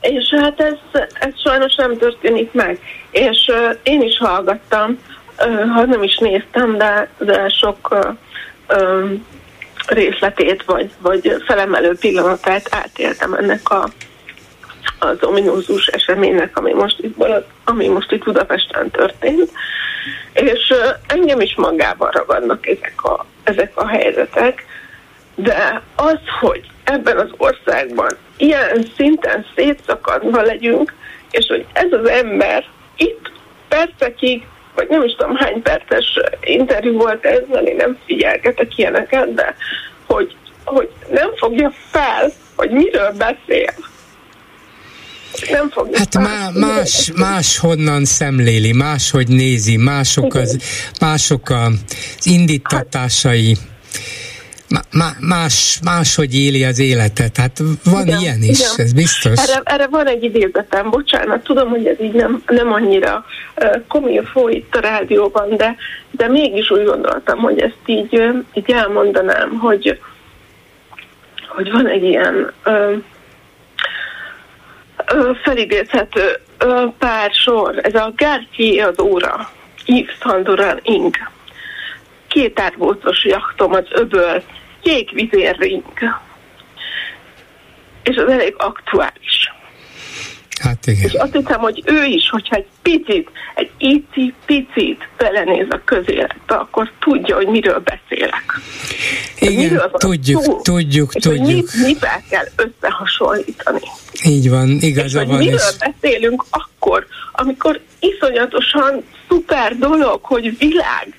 És 0.00 0.34
hát 0.40 0.60
ez, 0.60 1.00
ez 1.20 1.32
sajnos 1.44 1.74
nem 1.74 1.98
történik 1.98 2.52
meg. 2.52 2.78
És 3.10 3.48
uh, 3.48 3.78
én 3.82 4.02
is 4.02 4.18
hallgattam, 4.18 4.98
uh, 5.38 5.74
ha 5.74 5.84
nem 5.84 6.02
is 6.02 6.16
néztem, 6.16 6.76
de, 6.78 7.08
de 7.18 7.48
sok 7.48 7.88
uh, 7.90 8.78
um, 8.78 9.24
részletét, 9.86 10.64
vagy, 10.64 10.90
vagy 10.98 11.42
felemelő 11.46 11.96
pillanatát 12.00 12.68
átéltem 12.70 13.34
ennek 13.34 13.68
a, 13.68 13.88
az 14.98 15.16
ominózus 15.20 15.86
eseménynek, 15.86 16.56
ami 16.56 16.72
most 16.72 16.98
itt, 17.00 17.24
ami 17.64 17.88
most 17.88 18.12
itt 18.12 18.24
Budapesten 18.24 18.90
történt. 18.90 19.50
És 20.32 20.74
engem 21.06 21.40
is 21.40 21.54
magában 21.56 22.10
ragadnak 22.10 22.66
ezek 22.66 23.04
a, 23.04 23.26
ezek 23.44 23.72
a 23.74 23.86
helyzetek, 23.86 24.64
de 25.34 25.82
az, 25.96 26.18
hogy 26.40 26.70
ebben 26.84 27.18
az 27.18 27.30
országban 27.36 28.16
ilyen 28.36 28.86
szinten 28.96 29.46
szétszakadva 29.54 30.42
legyünk, 30.42 30.94
és 31.30 31.46
hogy 31.46 31.66
ez 31.72 31.92
az 31.92 32.08
ember 32.08 32.64
itt 32.96 33.30
percekig, 33.68 34.46
vagy 34.74 34.88
nem 34.88 35.02
is 35.02 35.14
tudom 35.14 35.36
hány 35.36 35.62
perces 35.62 36.20
interjú 36.40 36.92
volt 36.92 37.24
ezzel, 37.24 37.66
én 37.66 37.76
nem 37.76 37.98
figyelgetek 38.06 38.78
ilyeneket, 38.78 39.34
de 39.34 39.54
hogy, 40.06 40.36
hogy 40.64 40.90
nem 41.10 41.30
fogja 41.36 41.72
fel, 41.90 42.30
hogy 42.56 42.70
miről 42.70 43.12
beszél. 43.18 43.72
Nem 45.50 45.70
fogja 45.70 45.98
hát 45.98 46.18
má, 46.18 46.50
más, 46.54 47.12
más 47.16 47.58
honnan 47.58 48.04
szemléli, 48.04 48.72
máshogy 48.72 49.28
nézi, 49.28 49.76
mások 49.76 50.34
az, 50.34 50.58
mások 51.00 51.50
az 51.50 52.26
indítatásai. 52.26 53.56
Má, 54.90 55.10
más, 55.20 55.78
máshogy 55.84 56.34
éli 56.34 56.64
az 56.64 56.78
életet. 56.78 57.36
Hát 57.36 57.62
van 57.84 58.06
igen, 58.06 58.20
ilyen 58.20 58.42
is, 58.42 58.60
igen. 58.60 58.86
ez 58.86 58.92
biztos. 58.92 59.48
Erre, 59.48 59.60
erre 59.64 59.86
van 59.86 60.06
egy 60.06 60.22
idézetem, 60.22 60.90
bocsánat, 60.90 61.42
tudom, 61.42 61.68
hogy 61.68 61.86
ez 61.86 62.00
így 62.00 62.12
nem, 62.12 62.42
nem 62.46 62.72
annyira 62.72 63.24
uh, 63.56 63.82
komoly 63.88 64.20
folyt 64.32 64.76
a 64.76 64.80
rádióban, 64.80 65.56
de, 65.56 65.76
de 66.10 66.28
mégis 66.28 66.70
úgy 66.70 66.84
gondoltam, 66.84 67.38
hogy 67.38 67.60
ezt 67.60 67.78
így, 67.86 68.22
így 68.54 68.70
elmondanám, 68.70 69.58
hogy, 69.58 70.00
hogy 71.48 71.70
van 71.70 71.88
egy 71.88 72.02
ilyen 72.02 72.52
uh, 72.66 73.02
felidézhető 75.42 76.40
pár 76.98 77.30
sor, 77.32 77.78
ez 77.82 77.94
a 77.94 78.12
Gártyi 78.16 78.80
az 78.80 79.00
óra, 79.00 79.50
Yves 79.86 80.16
Saint 80.20 80.80
Ing 80.82 81.16
két 82.34 82.60
árbócos 82.60 83.24
jachtom 83.24 83.72
az 83.72 83.84
öböl, 83.90 84.42
kék 84.82 85.10
vizérring. 85.10 85.84
És 88.02 88.16
az 88.16 88.30
elég 88.30 88.54
aktuális. 88.58 89.52
Hát 90.64 90.86
igen. 90.86 91.04
És 91.04 91.12
azt 91.12 91.32
hiszem, 91.32 91.60
hogy 91.60 91.82
ő 91.86 92.04
is, 92.04 92.30
hogyha 92.30 92.56
egy 92.56 92.66
picit, 92.82 93.28
egy 93.54 93.70
ici 93.78 94.34
picit 94.46 95.08
belenéz 95.16 95.66
a 95.70 95.80
közéletbe, 95.84 96.54
akkor 96.54 96.90
tudja, 97.00 97.36
hogy 97.36 97.46
miről 97.46 97.82
beszélek. 97.84 98.44
Igen, 99.38 99.54
miről 99.54 99.90
tudjuk, 99.90 100.42
szó, 100.42 100.60
tudjuk, 100.60 101.14
és 101.14 101.22
tudjuk. 101.22 101.46
Hogy 101.46 101.54
mit, 101.54 101.94
mivel 101.94 102.22
kell 102.30 102.44
összehasonlítani. 102.56 103.80
Így 104.24 104.50
van, 104.50 104.68
igaza 104.80 105.20
és 105.20 105.26
van. 105.26 105.38
miről 105.38 105.54
és... 105.54 105.92
beszélünk 105.92 106.44
akkor, 106.50 107.06
amikor 107.32 107.80
iszonyatosan 108.00 109.04
szuper 109.28 109.78
dolog, 109.78 110.20
hogy 110.22 110.58
világ, 110.58 111.14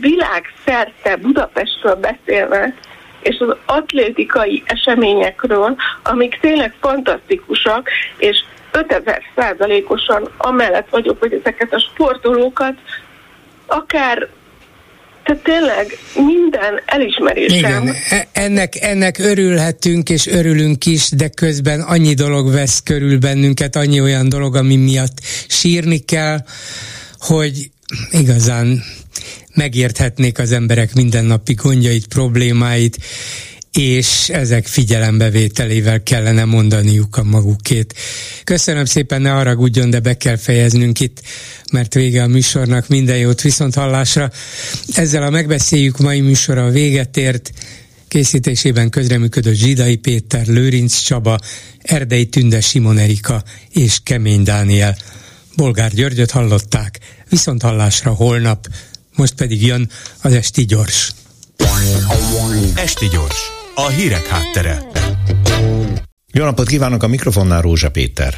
világszerte 0.00 1.16
Budapestről 1.16 1.94
beszélve, 1.94 2.74
és 3.24 3.36
az 3.38 3.56
atlétikai 3.64 4.62
eseményekről, 4.66 5.76
amik 6.02 6.38
tényleg 6.40 6.74
fantasztikusak, 6.80 7.88
és 8.16 8.36
5000 8.70 9.22
százalékosan 9.36 10.28
amellett 10.36 10.88
vagyok, 10.90 11.20
hogy 11.20 11.32
ezeket 11.32 11.72
a 11.72 11.78
sportolókat 11.78 12.74
akár 13.66 14.28
tehát 15.24 15.42
tényleg 15.42 15.98
minden 16.14 16.80
elismerésem. 16.84 17.58
Igen, 17.58 17.94
e- 18.10 18.28
ennek, 18.32 18.74
ennek 18.80 19.18
örülhetünk 19.18 20.10
és 20.10 20.26
örülünk 20.26 20.86
is, 20.86 21.10
de 21.10 21.28
közben 21.28 21.80
annyi 21.80 22.14
dolog 22.14 22.52
vesz 22.52 22.82
körül 22.82 23.18
bennünket, 23.18 23.76
annyi 23.76 24.00
olyan 24.00 24.28
dolog, 24.28 24.56
ami 24.56 24.76
miatt 24.76 25.18
sírni 25.48 25.98
kell, 25.98 26.38
hogy 27.18 27.70
igazán 28.10 28.82
megérthetnék 29.54 30.38
az 30.38 30.52
emberek 30.52 30.94
mindennapi 30.94 31.54
gondjait, 31.54 32.06
problémáit, 32.06 32.98
és 33.72 34.28
ezek 34.28 34.66
figyelembevételével 34.66 36.02
kellene 36.02 36.44
mondaniuk 36.44 37.16
a 37.16 37.22
magukét. 37.22 37.94
Köszönöm 38.44 38.84
szépen, 38.84 39.22
ne 39.22 39.30
haragudjon, 39.30 39.90
de 39.90 40.00
be 40.00 40.16
kell 40.16 40.36
fejeznünk 40.36 41.00
itt, 41.00 41.22
mert 41.72 41.94
vége 41.94 42.22
a 42.22 42.26
műsornak, 42.26 42.88
minden 42.88 43.16
jót 43.16 43.40
viszont 43.40 43.74
hallásra. 43.74 44.30
Ezzel 44.92 45.22
a 45.22 45.30
megbeszéljük 45.30 45.98
mai 45.98 46.20
műsora 46.20 46.64
a 46.64 46.70
véget 46.70 47.16
ért, 47.16 47.50
készítésében 48.08 48.90
közreműködött 48.90 49.54
Zsidai 49.54 49.96
Péter, 49.96 50.46
Lőrinc 50.46 50.98
Csaba, 50.98 51.38
Erdei 51.82 52.26
Tünde 52.26 52.60
Simon 52.60 52.98
Erika 52.98 53.42
és 53.70 53.98
Kemény 54.02 54.42
Dániel. 54.42 54.96
Bolgár 55.56 55.92
Györgyöt 55.92 56.30
hallották, 56.30 56.98
viszont 57.28 57.62
hallásra 57.62 58.10
holnap, 58.10 58.68
most 59.14 59.34
pedig 59.34 59.66
jön 59.66 59.90
az 60.22 60.32
Esti 60.32 60.64
Gyors. 60.64 61.10
Esti 62.74 63.08
Gyors, 63.08 63.38
a 63.74 63.88
hírek 63.88 64.26
háttere. 64.26 64.82
Jó 66.32 66.44
napot 66.44 66.68
kívánok 66.68 67.02
a 67.02 67.06
mikrofonnál 67.06 67.62
Rózsa 67.62 67.90
Péter. 67.90 68.34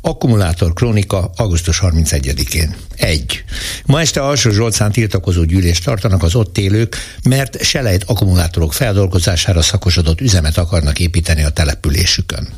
Akkumulátor 0.00 0.72
krónika 0.72 1.30
augusztus 1.36 1.80
31-én. 1.82 2.76
1. 2.96 3.44
Ma 3.86 4.00
este 4.00 4.20
Alsó 4.20 4.50
Zsolcán 4.50 4.92
tiltakozó 4.92 5.44
gyűlést 5.44 5.84
tartanak 5.84 6.22
az 6.22 6.34
ott 6.34 6.58
élők, 6.58 6.96
mert 7.22 7.62
selejt 7.62 8.04
akkumulátorok 8.06 8.72
feldolgozására 8.72 9.62
szakosodott 9.62 10.20
üzemet 10.20 10.58
akarnak 10.58 10.98
építeni 10.98 11.44
a 11.44 11.50
településükön. 11.50 12.48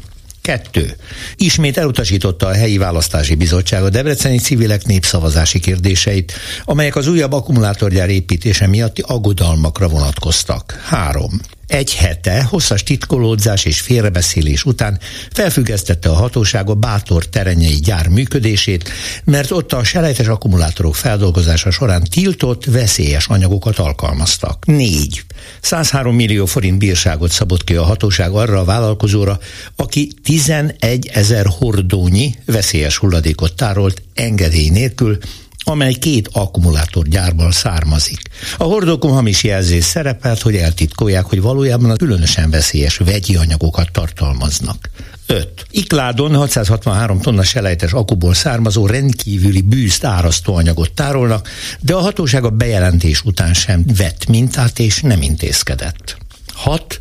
Kettő. 0.42 0.96
Ismét 1.36 1.78
elutasította 1.78 2.46
a 2.46 2.54
helyi 2.54 2.78
választási 2.78 3.34
bizottság 3.34 3.82
a 3.82 3.90
debreceni 3.90 4.38
civilek 4.38 4.84
népszavazási 4.84 5.60
kérdéseit, 5.60 6.32
amelyek 6.64 6.96
az 6.96 7.08
újabb 7.08 7.32
akkumulátorgyár 7.32 8.08
építése 8.08 8.66
miatti 8.66 9.02
aggodalmakra 9.06 9.88
vonatkoztak. 9.88 10.80
Három 10.84 11.40
egy 11.70 11.94
hete 11.94 12.42
hosszas 12.42 12.82
titkolódzás 12.82 13.64
és 13.64 13.80
félrebeszélés 13.80 14.64
után 14.64 14.98
felfüggesztette 15.32 16.08
a 16.08 16.14
hatóság 16.14 16.70
a 16.70 16.74
Bátor 16.74 17.26
terenyei 17.26 17.74
gyár 17.74 18.08
működését, 18.08 18.88
mert 19.24 19.50
ott 19.50 19.72
a 19.72 19.84
selejtes 19.84 20.26
akkumulátorok 20.26 20.94
feldolgozása 20.94 21.70
során 21.70 22.04
tiltott, 22.10 22.64
veszélyes 22.64 23.26
anyagokat 23.26 23.78
alkalmaztak. 23.78 24.66
4. 24.66 25.22
103 25.60 26.14
millió 26.14 26.46
forint 26.46 26.78
bírságot 26.78 27.30
szabott 27.30 27.64
ki 27.64 27.74
a 27.74 27.84
hatóság 27.84 28.30
arra 28.30 28.58
a 28.58 28.64
vállalkozóra, 28.64 29.38
aki 29.76 30.12
11 30.22 31.10
ezer 31.12 31.46
hordónyi 31.46 32.34
veszélyes 32.44 32.96
hulladékot 32.96 33.54
tárolt 33.54 34.02
engedély 34.14 34.70
nélkül, 34.70 35.18
amely 35.64 35.92
két 35.92 36.28
akkumulátorgyárból 36.32 37.52
származik. 37.52 38.20
A 38.58 38.64
hordókon 38.64 39.12
hamis 39.12 39.42
jelzés 39.42 39.84
szerepelt, 39.84 40.40
hogy 40.40 40.56
eltitkolják, 40.56 41.24
hogy 41.24 41.40
valójában 41.40 41.90
a 41.90 41.96
különösen 41.96 42.50
veszélyes 42.50 42.96
vegyi 42.96 43.36
anyagokat 43.36 43.92
tartalmaznak. 43.92 44.90
5. 45.26 45.66
Ikládon 45.70 46.34
663 46.34 47.20
tonna 47.20 47.42
selejtes 47.42 47.92
akuból 47.92 48.34
származó 48.34 48.86
rendkívüli 48.86 49.60
bűzt 49.60 50.04
árasztóanyagot 50.04 50.92
tárolnak, 50.92 51.48
de 51.80 51.94
a 51.94 52.00
hatóság 52.00 52.44
a 52.44 52.50
bejelentés 52.50 53.22
után 53.24 53.54
sem 53.54 53.84
vett 53.96 54.26
mintát 54.26 54.78
és 54.78 55.00
nem 55.00 55.22
intézkedett. 55.22 56.16
6. 56.52 57.00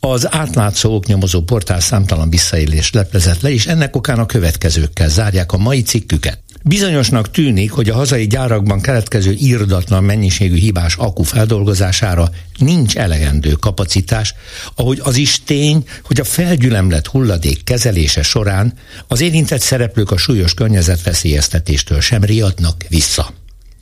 Az 0.00 0.32
átlátszó 0.32 0.94
oknyomozó 0.94 1.40
portál 1.42 1.80
számtalan 1.80 2.30
visszaélést 2.30 2.94
leplezett 2.94 3.40
le, 3.40 3.50
és 3.50 3.66
ennek 3.66 3.96
okán 3.96 4.18
a 4.18 4.26
következőkkel 4.26 5.08
zárják 5.08 5.52
a 5.52 5.56
mai 5.56 5.82
cikküket. 5.82 6.38
Bizonyosnak 6.68 7.30
tűnik, 7.30 7.70
hogy 7.70 7.88
a 7.88 7.94
hazai 7.94 8.26
gyárakban 8.26 8.80
keletkező 8.80 9.32
írdatlan 9.32 10.04
mennyiségű 10.04 10.56
hibás 10.56 10.96
akku 10.96 11.22
feldolgozására 11.22 12.30
nincs 12.58 12.96
elegendő 12.96 13.52
kapacitás, 13.52 14.34
ahogy 14.74 15.00
az 15.02 15.16
is 15.16 15.42
tény, 15.44 15.84
hogy 16.02 16.20
a 16.20 16.24
felgyülemlett 16.24 17.06
hulladék 17.06 17.64
kezelése 17.64 18.22
során 18.22 18.72
az 19.06 19.20
érintett 19.20 19.60
szereplők 19.60 20.10
a 20.10 20.16
súlyos 20.16 20.54
környezetveszélyeztetéstől 20.54 22.00
sem 22.00 22.24
riadnak 22.24 22.84
vissza. 22.88 23.32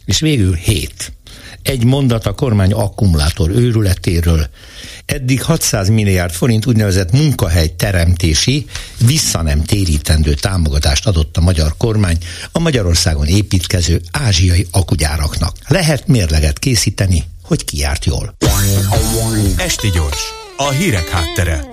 És 0.04 0.20
végül 0.20 0.54
hét. 0.54 1.12
Egy 1.66 1.84
mondat 1.84 2.26
a 2.26 2.32
kormány 2.32 2.72
akkumulátor 2.72 3.51
őrületéről. 3.51 4.48
Eddig 5.06 5.43
600 5.43 5.88
milliárd 5.88 6.32
forint 6.32 6.66
úgynevezett 6.66 7.12
munkahely 7.12 7.74
teremtési, 7.76 8.66
vissza 8.98 9.43
nem 9.43 9.64
térítendő 9.64 10.34
támogatást 10.34 11.06
adott 11.06 11.36
a 11.36 11.40
magyar 11.40 11.74
kormány 11.76 12.18
a 12.52 12.59
Magyarországon 12.59 13.26
építkező 13.26 14.01
ázsiai 14.10 14.66
akugyáraknak. 14.70 15.56
Lehet 15.68 16.06
mérleget 16.06 16.59
készíteni, 16.59 17.24
hogy 17.43 17.64
ki 17.64 17.78
járt 17.78 18.05
jól. 18.05 18.36
Esti 19.56 19.90
gyors, 19.90 20.20
a 20.56 20.70
hírek 20.70 21.09
háttere. 21.09 21.64